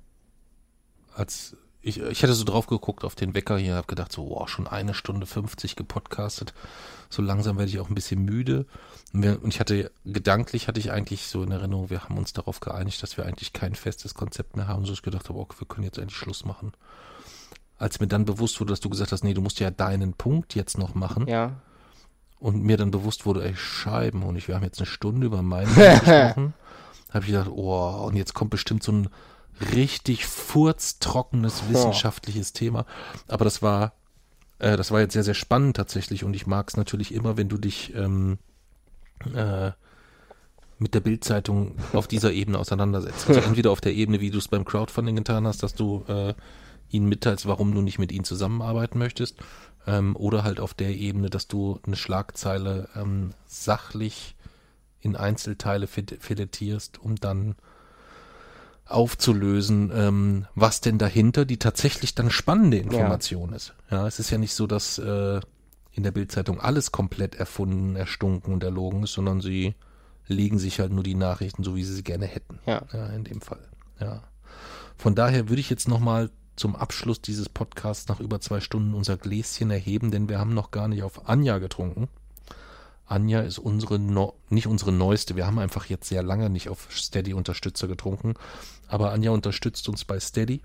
als 1.13 1.55
ich, 1.83 1.99
ich 1.99 2.21
hatte 2.21 2.33
so 2.33 2.43
drauf 2.43 2.67
geguckt 2.67 3.03
auf 3.03 3.15
den 3.15 3.33
Wecker 3.33 3.57
hier, 3.57 3.75
habe 3.75 3.87
gedacht 3.87 4.11
so, 4.11 4.29
wow, 4.29 4.47
schon 4.47 4.67
eine 4.67 4.93
Stunde 4.93 5.25
50 5.25 5.75
gepodcastet. 5.75 6.53
So 7.09 7.23
langsam 7.23 7.57
werde 7.57 7.71
ich 7.71 7.79
auch 7.79 7.89
ein 7.89 7.95
bisschen 7.95 8.23
müde. 8.23 8.67
Und, 9.13 9.23
wir, 9.23 9.41
und 9.41 9.51
ich 9.53 9.59
hatte, 9.59 9.91
gedanklich 10.05 10.67
hatte 10.67 10.79
ich 10.79 10.91
eigentlich 10.91 11.27
so 11.27 11.41
in 11.41 11.51
Erinnerung, 11.51 11.89
wir 11.89 12.03
haben 12.03 12.19
uns 12.19 12.33
darauf 12.33 12.59
geeinigt, 12.59 13.01
dass 13.01 13.17
wir 13.17 13.25
eigentlich 13.25 13.51
kein 13.51 13.73
festes 13.73 14.13
Konzept 14.13 14.55
mehr 14.55 14.67
haben. 14.67 14.85
So 14.85 14.93
ich 14.93 15.01
gedacht 15.01 15.27
habe, 15.29 15.39
okay, 15.39 15.55
wir 15.59 15.67
können 15.67 15.83
jetzt 15.83 15.97
eigentlich 15.97 16.15
Schluss 16.15 16.45
machen. 16.45 16.73
Als 17.81 17.99
mir 17.99 18.07
dann 18.07 18.25
bewusst 18.25 18.59
wurde, 18.59 18.71
dass 18.71 18.79
du 18.79 18.89
gesagt 18.89 19.11
hast, 19.11 19.23
nee, 19.23 19.33
du 19.33 19.41
musst 19.41 19.59
ja 19.59 19.71
deinen 19.71 20.13
Punkt 20.13 20.53
jetzt 20.53 20.77
noch 20.77 20.93
machen. 20.93 21.27
Ja. 21.27 21.61
Und 22.39 22.63
mir 22.63 22.77
dann 22.77 22.91
bewusst 22.91 23.25
wurde, 23.25 23.43
ey, 23.43 23.55
Scheiben, 23.55 24.21
und 24.21 24.35
ich, 24.35 24.47
wir 24.47 24.53
haben 24.53 24.63
jetzt 24.63 24.77
eine 24.77 24.85
Stunde 24.85 25.25
über 25.25 25.41
meinen 25.41 25.73
gesprochen. 25.75 26.53
habe 27.09 27.25
ich 27.25 27.31
gedacht, 27.31 27.49
oh, 27.51 28.05
und 28.05 28.15
jetzt 28.15 28.35
kommt 28.35 28.51
bestimmt 28.51 28.83
so 28.83 28.91
ein 28.91 29.09
richtig 29.73 30.27
furztrockenes 30.27 31.69
wissenschaftliches 31.69 32.53
Thema. 32.53 32.85
Aber 33.27 33.45
das 33.45 33.63
war, 33.63 33.93
äh, 34.59 34.77
das 34.77 34.91
war 34.91 34.99
jetzt 34.99 35.13
sehr, 35.13 35.23
sehr 35.23 35.33
spannend 35.33 35.75
tatsächlich 35.75 36.23
und 36.23 36.35
ich 36.35 36.45
mag 36.45 36.69
es 36.69 36.77
natürlich 36.77 37.11
immer, 37.13 37.35
wenn 37.35 37.49
du 37.49 37.57
dich 37.57 37.95
ähm, 37.95 38.37
äh, 39.33 39.71
mit 40.77 40.93
der 40.93 40.99
Bildzeitung 40.99 41.75
auf 41.93 42.07
dieser 42.07 42.31
Ebene 42.31 42.59
auseinandersetzt. 42.59 43.27
Also 43.27 43.41
entweder 43.47 43.71
auf 43.71 43.81
der 43.81 43.93
Ebene, 43.93 44.19
wie 44.19 44.29
du 44.29 44.37
es 44.37 44.47
beim 44.47 44.65
Crowdfunding 44.65 45.15
getan 45.15 45.47
hast, 45.47 45.63
dass 45.63 45.73
du 45.73 46.03
äh, 46.07 46.33
ihnen 46.93 47.07
mitteilst, 47.07 47.45
warum 47.45 47.73
du 47.73 47.81
nicht 47.81 47.99
mit 47.99 48.11
ihnen 48.11 48.25
zusammenarbeiten 48.25 48.97
möchtest, 48.99 49.37
ähm, 49.87 50.15
oder 50.15 50.43
halt 50.43 50.59
auf 50.59 50.73
der 50.73 50.95
Ebene, 50.95 51.29
dass 51.29 51.47
du 51.47 51.79
eine 51.85 51.95
Schlagzeile 51.95 52.89
ähm, 52.95 53.31
sachlich 53.45 54.35
in 54.99 55.15
Einzelteile 55.15 55.87
filettierst, 55.87 56.99
um 56.99 57.15
dann 57.15 57.55
aufzulösen, 58.85 59.91
ähm, 59.93 60.45
was 60.53 60.81
denn 60.81 60.97
dahinter 60.97 61.45
die 61.45 61.57
tatsächlich 61.57 62.13
dann 62.13 62.29
spannende 62.29 62.77
Information 62.77 63.49
ja. 63.51 63.55
ist. 63.55 63.73
Ja, 63.89 64.07
es 64.07 64.19
ist 64.19 64.29
ja 64.29 64.37
nicht 64.37 64.53
so, 64.53 64.67
dass 64.67 64.99
äh, 64.99 65.39
in 65.91 66.03
der 66.03 66.11
Bildzeitung 66.11 66.59
alles 66.59 66.91
komplett 66.91 67.35
erfunden, 67.35 67.95
erstunken 67.95 68.53
und 68.53 68.63
erlogen 68.63 69.03
ist, 69.03 69.13
sondern 69.13 69.41
sie 69.41 69.75
legen 70.27 70.59
sich 70.59 70.79
halt 70.79 70.91
nur 70.91 71.03
die 71.03 71.15
Nachrichten 71.15 71.63
so, 71.63 71.75
wie 71.75 71.83
sie 71.83 71.93
sie 71.93 72.03
gerne 72.03 72.25
hätten. 72.25 72.59
Ja. 72.65 72.83
ja 72.93 73.07
in 73.07 73.23
dem 73.23 73.41
Fall. 73.41 73.67
Ja. 73.99 74.23
Von 74.97 75.15
daher 75.15 75.49
würde 75.49 75.61
ich 75.61 75.69
jetzt 75.69 75.87
nochmal 75.87 76.29
zum 76.55 76.75
Abschluss 76.75 77.21
dieses 77.21 77.49
Podcasts 77.49 78.07
nach 78.07 78.19
über 78.19 78.39
zwei 78.41 78.59
Stunden 78.59 78.93
unser 78.93 79.17
Gläschen 79.17 79.71
erheben, 79.71 80.11
denn 80.11 80.29
wir 80.29 80.39
haben 80.39 80.53
noch 80.53 80.71
gar 80.71 80.87
nicht 80.87 81.03
auf 81.03 81.27
Anja 81.29 81.57
getrunken. 81.59 82.07
Anja 83.11 83.41
ist 83.41 83.59
unsere, 83.59 83.99
no 83.99 84.35
nicht 84.49 84.67
unsere 84.67 84.91
neueste. 84.91 85.35
Wir 85.35 85.45
haben 85.45 85.59
einfach 85.59 85.85
jetzt 85.87 86.07
sehr 86.07 86.23
lange 86.23 86.49
nicht 86.49 86.69
auf 86.69 86.87
Steady 86.91 87.33
Unterstützer 87.33 87.87
getrunken. 87.87 88.35
Aber 88.87 89.11
Anja 89.11 89.31
unterstützt 89.31 89.89
uns 89.89 90.05
bei 90.05 90.19
Steady 90.19 90.61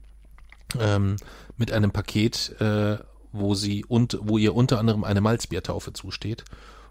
ähm, 0.79 1.17
mit 1.57 1.73
einem 1.73 1.91
Paket, 1.91 2.61
äh, 2.61 2.99
wo 3.33 3.55
sie 3.55 3.85
und 3.85 4.19
wo 4.23 4.39
ihr 4.39 4.55
unter 4.55 4.79
anderem 4.79 5.03
eine 5.03 5.21
Malzbiertaufe 5.21 5.93
zusteht. 5.93 6.45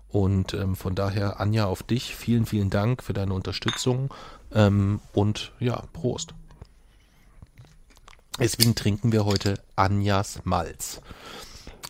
Und 0.09 0.53
ähm, 0.53 0.75
von 0.75 0.95
daher, 0.95 1.39
Anja, 1.39 1.65
auf 1.65 1.83
dich. 1.83 2.15
Vielen, 2.15 2.45
vielen 2.45 2.69
Dank 2.69 3.01
für 3.01 3.13
deine 3.13 3.33
Unterstützung. 3.33 4.13
Ähm, 4.53 4.99
und 5.13 5.51
ja, 5.59 5.83
Prost. 5.93 6.33
Deswegen 8.39 8.75
trinken 8.75 9.11
wir 9.11 9.25
heute 9.25 9.55
Anjas 9.75 10.39
Malz. 10.43 11.01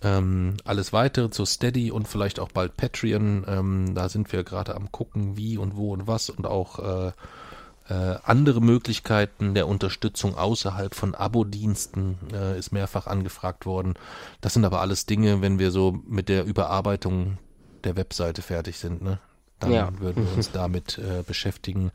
Ähm, 0.03 0.57
alles 0.65 0.93
weitere 0.93 1.30
zu 1.31 1.45
Steady 1.45 1.89
und 1.91 2.07
vielleicht 2.07 2.39
auch 2.39 2.51
bald 2.51 2.77
Patreon. 2.77 3.45
Ähm, 3.47 3.95
da 3.95 4.09
sind 4.09 4.31
wir 4.31 4.43
gerade 4.43 4.76
am 4.76 4.91
gucken, 4.91 5.38
wie 5.38 5.57
und 5.57 5.76
wo 5.76 5.93
und 5.93 6.05
was 6.05 6.30
und 6.30 6.45
auch 6.45 6.80
äh, 6.80 7.11
äh, 7.88 8.17
andere 8.23 8.61
Möglichkeiten 8.61 9.53
der 9.55 9.67
Unterstützung 9.67 10.35
außerhalb 10.35 10.93
von 10.93 11.15
Abo-Diensten 11.15 12.17
äh, 12.34 12.57
ist 12.59 12.72
mehrfach 12.72 13.07
angefragt 13.07 13.65
worden. 13.65 13.95
Das 14.41 14.53
sind 14.53 14.65
aber 14.65 14.81
alles 14.81 15.05
Dinge, 15.05 15.41
wenn 15.41 15.59
wir 15.59 15.72
so 15.72 15.97
mit 16.07 16.30
der 16.30 16.45
Überarbeitung 16.45 17.38
der 17.84 17.95
Webseite 17.95 18.41
fertig 18.41 18.77
sind, 18.77 19.01
ne? 19.01 19.19
Dann 19.59 19.72
Ja. 19.72 19.89
würden 19.99 20.26
wir 20.27 20.35
uns 20.35 20.51
damit 20.53 20.97
äh, 20.97 21.23
beschäftigen. 21.26 21.91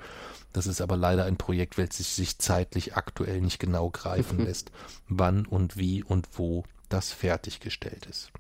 Das 0.53 0.67
ist 0.67 0.81
aber 0.81 0.97
leider 0.97 1.25
ein 1.25 1.37
Projekt, 1.37 1.79
welches 1.79 2.17
sich 2.17 2.39
zeitlich 2.39 2.97
aktuell 2.97 3.41
nicht 3.41 3.59
genau 3.59 3.91
greifen 3.91 4.39
lässt, 4.45 4.73
wann 5.09 5.47
und 5.47 5.77
wie 5.77 6.03
und 6.03 6.29
wo 6.39 6.65
das 6.89 7.13
fertiggestellt 7.13 8.07
ist. 8.07 8.33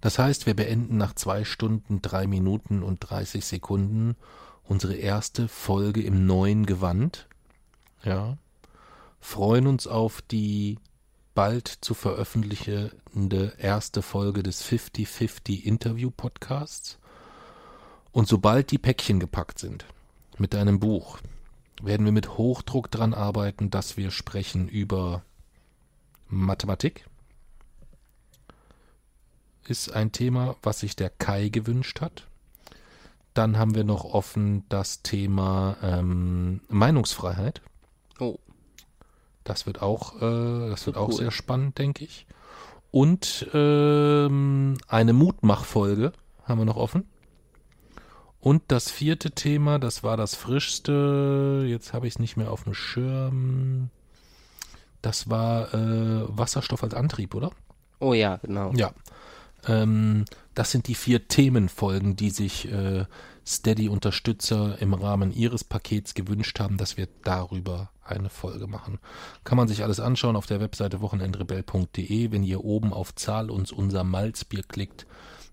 Das 0.00 0.18
heißt, 0.18 0.46
wir 0.46 0.54
beenden 0.54 0.96
nach 0.96 1.14
zwei 1.14 1.44
Stunden, 1.44 2.00
drei 2.00 2.26
Minuten 2.26 2.82
und 2.82 3.00
30 3.00 3.44
Sekunden 3.44 4.16
unsere 4.62 4.94
erste 4.94 5.48
Folge 5.48 6.02
im 6.02 6.26
neuen 6.26 6.66
Gewand. 6.66 7.26
Ja. 8.04 8.38
Freuen 9.20 9.66
uns 9.66 9.86
auf 9.86 10.22
die 10.22 10.78
bald 11.34 11.68
zu 11.68 11.94
veröffentlichende 11.94 13.54
erste 13.58 14.02
Folge 14.02 14.42
des 14.42 14.64
50-50 14.64 15.64
Interview 15.64 16.10
Podcasts. 16.10 16.98
Und 18.12 18.28
sobald 18.28 18.70
die 18.70 18.78
Päckchen 18.78 19.20
gepackt 19.20 19.58
sind 19.58 19.84
mit 20.40 20.54
deinem 20.54 20.78
Buch, 20.80 21.18
werden 21.82 22.04
wir 22.04 22.12
mit 22.12 22.36
Hochdruck 22.36 22.90
dran 22.90 23.14
arbeiten, 23.14 23.70
dass 23.70 23.96
wir 23.96 24.10
sprechen 24.10 24.68
über 24.68 25.22
Mathematik. 26.28 27.06
Ist 29.66 29.92
ein 29.92 30.12
Thema, 30.12 30.56
was 30.62 30.80
sich 30.80 30.96
der 30.96 31.10
Kai 31.10 31.48
gewünscht 31.50 32.00
hat. 32.00 32.26
Dann 33.34 33.58
haben 33.58 33.74
wir 33.74 33.84
noch 33.84 34.04
offen 34.04 34.64
das 34.68 35.02
Thema 35.02 35.76
ähm, 35.82 36.60
Meinungsfreiheit. 36.68 37.60
Oh, 38.18 38.38
Das 39.44 39.66
wird 39.66 39.80
auch, 39.82 40.16
äh, 40.20 40.70
das 40.70 40.86
wird 40.86 40.96
auch 40.96 41.08
Cool. 41.08 41.14
sehr 41.14 41.30
spannend, 41.30 41.78
denke 41.78 42.04
ich. 42.04 42.26
Und 42.90 43.46
ähm, 43.52 44.78
eine 44.88 45.12
Mutmachfolge 45.12 46.12
haben 46.44 46.58
wir 46.58 46.64
noch 46.64 46.76
offen. 46.76 47.06
Und 48.40 48.62
das 48.68 48.90
vierte 48.90 49.32
Thema, 49.32 49.78
das 49.78 50.02
war 50.02 50.16
das 50.16 50.34
frischste, 50.34 51.64
jetzt 51.66 51.92
habe 51.92 52.06
ich 52.06 52.14
es 52.14 52.18
nicht 52.18 52.36
mehr 52.36 52.52
auf 52.52 52.64
dem 52.64 52.74
Schirm. 52.74 53.90
Das 55.02 55.28
war 55.28 55.74
äh, 55.74 56.24
Wasserstoff 56.28 56.82
als 56.82 56.94
Antrieb, 56.94 57.34
oder? 57.34 57.50
oh 58.00 58.14
ja, 58.14 58.36
genau. 58.36 58.72
Ja. 58.74 58.92
Ähm, 59.66 60.24
das 60.54 60.70
sind 60.70 60.86
die 60.88 60.94
vier 60.94 61.28
Themenfolgen, 61.28 62.16
die 62.16 62.30
sich 62.30 62.70
äh, 62.70 63.06
Steady-Unterstützer 63.46 64.80
im 64.80 64.94
Rahmen 64.94 65.32
ihres 65.32 65.64
Pakets 65.64 66.14
gewünscht 66.14 66.60
haben, 66.60 66.76
dass 66.76 66.96
wir 66.96 67.08
darüber 67.24 67.90
eine 68.04 68.30
Folge 68.30 68.66
machen. 68.66 68.98
Kann 69.44 69.56
man 69.56 69.68
sich 69.68 69.82
alles 69.82 70.00
anschauen 70.00 70.36
auf 70.36 70.46
der 70.46 70.60
Webseite 70.60 71.00
wochenendrebell.de. 71.00 72.30
Wenn 72.30 72.42
ihr 72.42 72.64
oben 72.64 72.92
auf 72.92 73.14
Zahl 73.14 73.50
uns 73.50 73.72
unser 73.72 74.04
Malzbier 74.04 74.62
klickt, 74.62 75.06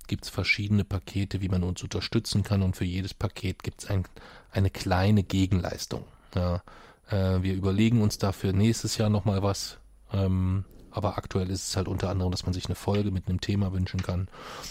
gibt 0.08 0.26
es 0.26 0.30
verschiedene 0.30 0.84
Pakete, 0.84 1.42
wie 1.42 1.50
man 1.50 1.64
uns 1.64 1.84
unterstützen 1.84 2.44
kann 2.44 2.62
und 2.62 2.76
für 2.76 2.86
jedes 2.86 3.14
Paket 3.14 3.64
gibt 3.64 3.84
es 3.84 3.90
ein, 3.90 4.06
eine 4.52 4.70
kleine 4.70 5.24
Gegenleistung. 5.24 6.06
Ja, 6.34 6.62
äh, 7.10 7.42
wir 7.42 7.54
überlegen 7.54 8.02
uns 8.02 8.18
dafür 8.18 8.54
nächstes 8.54 8.98
Jahr 8.98 9.10
nochmal 9.10 9.44
was. 9.44 9.78
Ähm, 10.12 10.66
aber 10.92 11.18
aktuell 11.18 11.50
ist 11.50 11.68
es 11.68 11.76
halt 11.76 11.88
unter 11.88 12.10
anderem, 12.10 12.32
dass 12.32 12.46
man 12.46 12.54
sich 12.54 12.68
eine 12.68 12.76
Folge 12.76 13.12
mit 13.12 13.28
einem 13.28 13.42
Thema 13.42 13.74
wünschen 13.74 14.02
kann. 14.02 14.30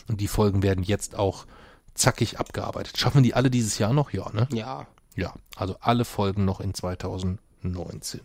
Und 0.09 0.20
die 0.20 0.28
Folgen 0.28 0.62
werden 0.62 0.82
jetzt 0.82 1.16
auch 1.16 1.44
zackig 1.93 2.40
abgearbeitet. 2.40 2.97
Schaffen 2.97 3.23
die 3.23 3.35
alle 3.35 3.51
dieses 3.51 3.78
Jahr 3.78 3.93
noch? 3.93 4.11
Ja, 4.12 4.31
ne? 4.32 4.48
Ja. 4.52 4.86
Ja, 5.16 5.35
also 5.55 5.77
alle 5.81 6.05
Folgen 6.05 6.44
noch 6.44 6.61
in 6.61 6.74
2019. 6.74 8.20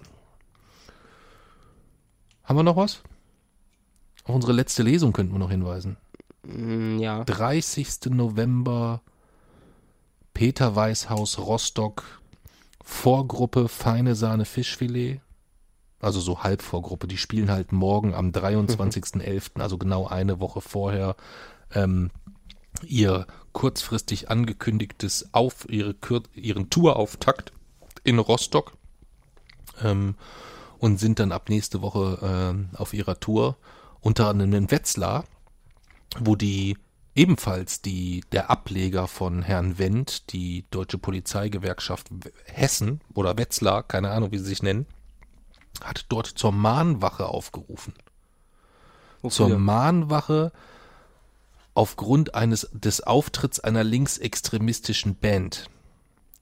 Haben 2.44 2.58
wir 2.58 2.64
noch 2.64 2.78
was? 2.78 3.02
Auf 4.24 4.34
unsere 4.34 4.54
letzte 4.54 4.82
Lesung 4.82 5.14
könnten 5.14 5.34
wir 5.34 5.40
noch 5.40 5.52
hinweisen. 5.52 5.98
Mm, 6.44 7.00
ja. 7.00 7.24
30. 7.24 8.12
November, 8.12 9.02
Peter 10.34 10.76
Weißhaus, 10.76 11.40
Rostock, 11.40 12.04
Vorgruppe 12.84 13.68
Feine 13.68 14.16
Sahne 14.16 14.46
Fischfilet. 14.46 15.22
Also 16.00 16.20
so 16.22 16.44
Halbvorgruppe. 16.44 17.08
Die 17.08 17.18
spielen 17.18 17.52
halt 17.52 17.72
morgen 17.72 18.14
am 18.14 18.30
23.11., 18.30 19.60
also 19.60 19.78
genau 19.78 20.08
eine 20.08 20.40
Woche 20.40 20.62
vorher, 20.62 21.16
ähm, 21.76 22.10
ihr 22.84 23.28
kurzfristig 23.52 24.30
angekündigtes 24.30 25.34
auf 25.34 25.68
ihre 25.70 25.96
ihren 26.34 26.70
Tourauftakt 26.70 27.52
in 28.04 28.20
Rostock 28.20 28.74
ähm, 29.84 30.16
und 30.78 31.00
sind 31.00 31.20
dann 31.20 31.32
ab 31.32 31.50
nächste 31.50 31.82
Woche 31.82 32.20
ähm, 32.22 32.70
auf 32.76 32.94
ihrer 32.94 33.20
Tour 33.20 33.58
unter 34.02 34.30
anderem 34.30 34.54
in 34.54 34.72
Wetzlar, 34.72 35.26
wo 36.18 36.36
die 36.36 36.78
ebenfalls 37.16 37.82
die 37.82 38.24
der 38.32 38.50
Ableger 38.50 39.08
von 39.08 39.42
Herrn 39.42 39.78
Wendt, 39.78 40.32
die 40.32 40.66
Deutsche 40.72 40.98
Polizeigewerkschaft 40.98 42.08
Hessen 42.46 43.02
oder 43.14 43.38
Wetzlar, 43.38 43.84
keine 43.84 44.12
Ahnung, 44.12 44.32
wie 44.32 44.38
sie 44.38 44.46
sich 44.46 44.64
nennen, 44.64 44.86
hat 45.84 46.06
dort 46.10 46.28
zur 46.28 46.52
Mahnwache 46.52 47.26
aufgerufen. 47.26 47.94
Zur 49.28 49.48
Wofür? 49.48 49.60
Mahnwache 49.60 50.52
aufgrund 51.74 52.36
eines 52.36 52.70
des 52.74 53.02
Auftritts 53.02 53.60
einer 53.60 53.84
linksextremistischen 53.84 55.16
Band 55.16 55.70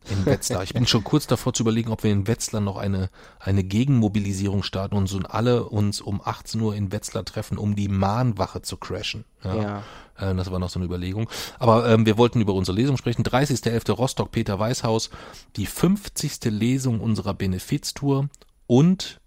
in 0.09 0.25
Wetzlar. 0.25 0.63
Ich 0.63 0.73
bin 0.73 0.87
schon 0.87 1.03
kurz 1.03 1.27
davor 1.27 1.53
zu 1.53 1.63
überlegen, 1.63 1.91
ob 1.91 2.03
wir 2.03 2.11
in 2.11 2.27
Wetzlar 2.27 2.61
noch 2.61 2.77
eine, 2.77 3.09
eine 3.39 3.63
Gegenmobilisierung 3.63 4.63
starten 4.63 4.95
und 4.95 5.07
so 5.07 5.19
alle 5.19 5.65
uns 5.65 5.99
um 6.01 6.21
18 6.23 6.61
Uhr 6.61 6.75
in 6.75 6.91
Wetzlar 6.91 7.25
treffen, 7.25 7.57
um 7.57 7.75
die 7.75 7.89
Mahnwache 7.89 8.61
zu 8.61 8.77
crashen. 8.77 9.25
Ja. 9.43 9.83
Äh, 10.17 10.33
Das 10.35 10.49
war 10.51 10.59
noch 10.59 10.69
so 10.69 10.79
eine 10.79 10.85
Überlegung. 10.85 11.29
Aber 11.59 11.89
ähm, 11.89 12.05
wir 12.05 12.17
wollten 12.17 12.39
über 12.41 12.53
unsere 12.53 12.77
Lesung 12.77 12.97
sprechen. 12.97 13.23
30.11. 13.23 13.91
Rostock, 13.91 14.31
Peter 14.31 14.57
Weißhaus. 14.57 15.09
Die 15.57 15.65
50. 15.65 16.45
Lesung 16.45 17.01
unserer 17.01 17.33
Benefiztour 17.33 18.29
und 18.65 19.19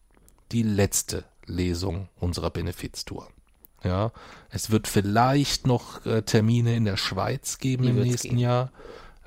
die 0.53 0.63
letzte 0.63 1.25
Lesung 1.47 2.09
unserer 2.19 2.51
Benefiztour. 2.51 3.29
Ja, 3.83 4.13
es 4.51 4.71
wird 4.71 4.89
vielleicht 4.89 5.67
noch 5.67 6.05
äh, 6.05 6.23
Termine 6.23 6.75
in 6.77 6.85
der 6.85 6.97
Schweiz 6.99 7.59
geben 7.59 7.85
Die 7.85 7.89
im 7.91 8.01
nächsten 8.01 8.29
geben. 8.31 8.39
Jahr. 8.41 8.73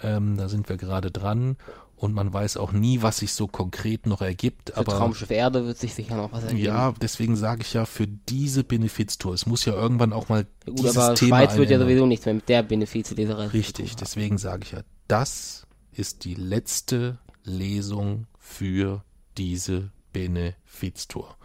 Ähm, 0.03 0.37
da 0.37 0.49
sind 0.49 0.69
wir 0.69 0.77
gerade 0.77 1.11
dran. 1.11 1.57
Und 1.95 2.13
man 2.13 2.33
weiß 2.33 2.57
auch 2.57 2.73
nie, 2.73 3.01
was 3.01 3.19
sich 3.19 3.33
so 3.33 3.47
konkret 3.47 4.07
noch 4.07 4.21
ergibt. 4.21 4.71
Für 4.71 4.77
aber 4.77 4.97
Traumschiff 4.97 5.31
Erde 5.31 5.65
wird 5.65 5.77
sich 5.77 5.93
sicher 5.93 6.17
noch 6.17 6.33
was 6.33 6.43
ergeben. 6.43 6.61
ja, 6.61 6.93
deswegen 7.01 7.37
sage 7.37 7.61
ich 7.61 7.73
ja, 7.73 7.85
für 7.85 8.07
diese 8.07 8.65
Benefiztour, 8.65 9.33
es 9.33 9.45
muss 9.45 9.63
ja 9.63 9.73
irgendwann 9.73 10.11
auch 10.11 10.27
mal 10.27 10.45
Gut, 10.65 10.79
dieses 10.79 10.97
aber 10.97 11.15
Thema 11.15 11.37
Schweiz 11.37 11.55
wird 11.55 11.69
ja 11.69 11.79
sowieso 11.79 12.05
nichts 12.05 12.25
mehr 12.25 12.35
mit 12.35 12.49
der 12.49 12.61
Benefizleserei. 12.63 13.47
Richtig, 13.47 13.95
deswegen 13.95 14.37
sage 14.37 14.63
ich 14.63 14.71
ja, 14.71 14.81
das 15.07 15.65
ist 15.93 16.25
die 16.25 16.35
letzte 16.35 17.19
Lesung 17.45 18.27
für 18.37 19.03
diese 19.37 19.91
Benefiztour. 20.11 21.37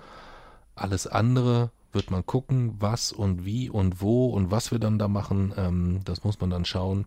Alles 0.74 1.06
andere 1.06 1.70
wird 1.92 2.10
man 2.10 2.26
gucken, 2.26 2.76
was 2.78 3.12
und 3.12 3.44
wie 3.44 3.70
und 3.70 4.00
wo 4.00 4.26
und 4.26 4.50
was 4.50 4.72
wir 4.72 4.78
dann 4.78 4.98
da 4.98 5.08
machen. 5.08 5.52
Ähm, 5.56 6.00
das 6.04 6.24
muss 6.24 6.40
man 6.40 6.50
dann 6.50 6.64
schauen. 6.64 7.06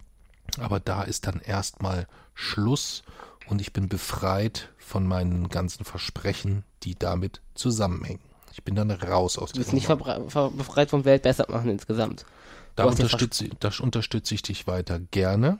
Aber 0.59 0.79
da 0.79 1.03
ist 1.03 1.27
dann 1.27 1.39
erstmal 1.39 2.07
Schluss 2.33 3.03
und 3.47 3.61
ich 3.61 3.73
bin 3.73 3.89
befreit 3.89 4.69
von 4.77 5.07
meinen 5.07 5.49
ganzen 5.49 5.85
Versprechen, 5.85 6.63
die 6.83 6.95
damit 6.95 7.41
zusammenhängen. 7.55 8.21
Ich 8.53 8.63
bin 8.63 8.75
dann 8.75 8.91
raus 8.91 9.37
aus 9.37 9.53
Du 9.53 9.59
bist 9.59 9.73
nicht 9.73 9.87
befreit 9.87 10.89
vom 10.89 11.05
Weltbessermachen 11.05 11.69
insgesamt. 11.69 12.25
Da 12.75 12.85
unterstütze, 12.85 13.49
das 13.59 13.79
unterstütze 13.79 14.33
ich 14.33 14.41
dich 14.41 14.67
weiter 14.67 14.99
gerne. 14.99 15.59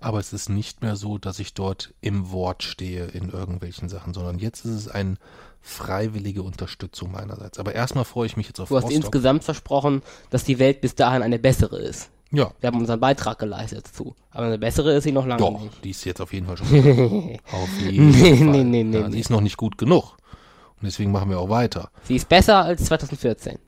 Aber 0.00 0.18
es 0.18 0.32
ist 0.32 0.50
nicht 0.50 0.82
mehr 0.82 0.96
so, 0.96 1.18
dass 1.18 1.38
ich 1.38 1.54
dort 1.54 1.94
im 2.00 2.30
Wort 2.30 2.62
stehe 2.62 3.06
in 3.06 3.30
irgendwelchen 3.30 3.88
Sachen, 3.88 4.12
sondern 4.12 4.38
jetzt 4.38 4.64
ist 4.64 4.72
es 4.72 4.88
eine 4.88 5.16
freiwillige 5.62 6.42
Unterstützung 6.42 7.10
meinerseits. 7.12 7.58
Aber 7.58 7.74
erstmal 7.74 8.04
freue 8.04 8.26
ich 8.26 8.36
mich 8.36 8.48
jetzt 8.48 8.60
auf 8.60 8.68
Du 8.68 8.76
hast 8.76 8.84
Rostock. 8.84 9.02
insgesamt 9.04 9.44
versprochen, 9.44 10.02
dass 10.30 10.44
die 10.44 10.58
Welt 10.58 10.80
bis 10.82 10.94
dahin 10.94 11.22
eine 11.22 11.38
bessere 11.38 11.78
ist. 11.78 12.10
Ja, 12.34 12.52
Wir 12.60 12.66
haben 12.68 12.78
unseren 12.80 13.00
Beitrag 13.00 13.38
geleistet 13.38 13.86
dazu. 13.86 14.14
Aber 14.30 14.46
eine 14.46 14.58
bessere 14.58 14.94
ist 14.94 15.04
sie 15.04 15.12
noch 15.12 15.26
lange 15.26 15.40
doch, 15.40 15.60
nicht. 15.60 15.84
die 15.84 15.90
ist 15.90 16.04
jetzt 16.04 16.20
auf 16.20 16.32
jeden 16.32 16.46
Fall 16.46 16.56
schon. 16.56 16.66
auf 17.52 17.80
jeden 17.80 18.10
Nee, 18.10 18.36
Fall. 18.36 18.46
nee, 18.46 18.64
nee, 18.64 18.84
nee, 18.84 18.98
ja, 18.98 19.06
nee. 19.08 19.14
Die 19.14 19.20
ist 19.20 19.30
noch 19.30 19.40
nicht 19.40 19.56
gut 19.56 19.78
genug. 19.78 20.16
Und 20.80 20.84
deswegen 20.86 21.12
machen 21.12 21.30
wir 21.30 21.38
auch 21.38 21.48
weiter. 21.48 21.90
Sie 22.04 22.16
ist 22.16 22.28
besser 22.28 22.64
als 22.64 22.84
2014. 22.86 23.58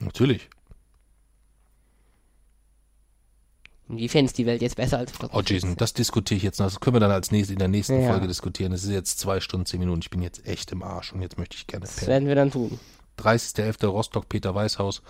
Natürlich. 0.00 0.48
Inwiefern 3.88 4.24
ist 4.24 4.38
die 4.38 4.46
Welt 4.46 4.62
jetzt 4.62 4.76
besser 4.76 4.98
als 4.98 5.12
2014? 5.12 5.38
Oh, 5.38 5.42
Jason, 5.68 5.76
das 5.76 5.92
diskutiere 5.92 6.36
ich 6.38 6.42
jetzt 6.42 6.58
noch. 6.60 6.66
Das 6.66 6.80
können 6.80 6.96
wir 6.96 7.00
dann 7.00 7.10
als 7.10 7.30
nächstes 7.30 7.52
in 7.52 7.58
der 7.58 7.68
nächsten 7.68 8.00
Ja. 8.00 8.10
Folge 8.10 8.26
diskutieren. 8.26 8.72
Es 8.72 8.84
ist 8.84 8.90
jetzt 8.90 9.18
zwei 9.18 9.40
Stunden, 9.40 9.66
zehn 9.66 9.80
Minuten. 9.80 10.00
Ich 10.02 10.10
bin 10.10 10.22
jetzt 10.22 10.46
echt 10.46 10.72
im 10.72 10.82
Arsch 10.82 11.12
und 11.12 11.20
jetzt 11.20 11.38
möchte 11.38 11.56
ich 11.56 11.66
gerne 11.66 11.84
Das 11.84 11.96
pennen. 11.96 12.08
werden 12.08 12.28
wir 12.28 12.34
dann 12.34 12.50
tun. 12.50 12.78
30.11. 13.18 13.86
Rostock, 13.86 14.28
Peter 14.28 14.54
Weißhaus. 14.54 15.02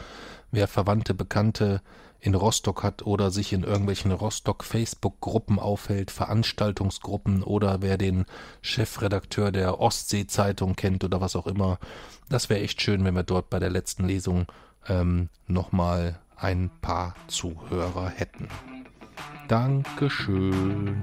Wer 0.51 0.67
Verwandte, 0.67 1.15
Bekannte 1.15 1.81
in 2.23 2.37
Rostock 2.37 2.85
hat 2.85 3.03
oder 3.05 3.33
sich 3.33 3.53
in 3.53 3.65
irgendwelchen 3.65 4.13
Rostock-Facebook-Gruppen 4.13 5.59
aufhält, 5.59 6.13
Veranstaltungsgruppen 6.13 7.43
oder 7.43 7.83
wer 7.83 7.99
den 7.99 8.27
Chefredakteur 8.63 9.51
der 9.51 9.81
Ostsee-Zeitung 9.81 10.77
kennt 10.77 11.03
oder 11.03 11.21
was 11.21 11.35
auch 11.35 11.49
immer. 11.49 11.79
Das 12.29 12.49
wäre 12.49 12.61
echt 12.61 12.81
schön, 12.81 13.05
wenn 13.05 13.17
wir 13.17 13.25
dort 13.25 13.51
bei 13.51 13.59
der 13.59 13.71
letzten 13.71 14.07
Lesung 14.07 14.47
ähm, 14.89 15.31
nochmal 15.49 16.21
ein 16.37 16.71
paar 16.81 17.17
Zuhörer 17.27 18.09
hätten. 18.09 18.47
Dankeschön. 19.49 21.03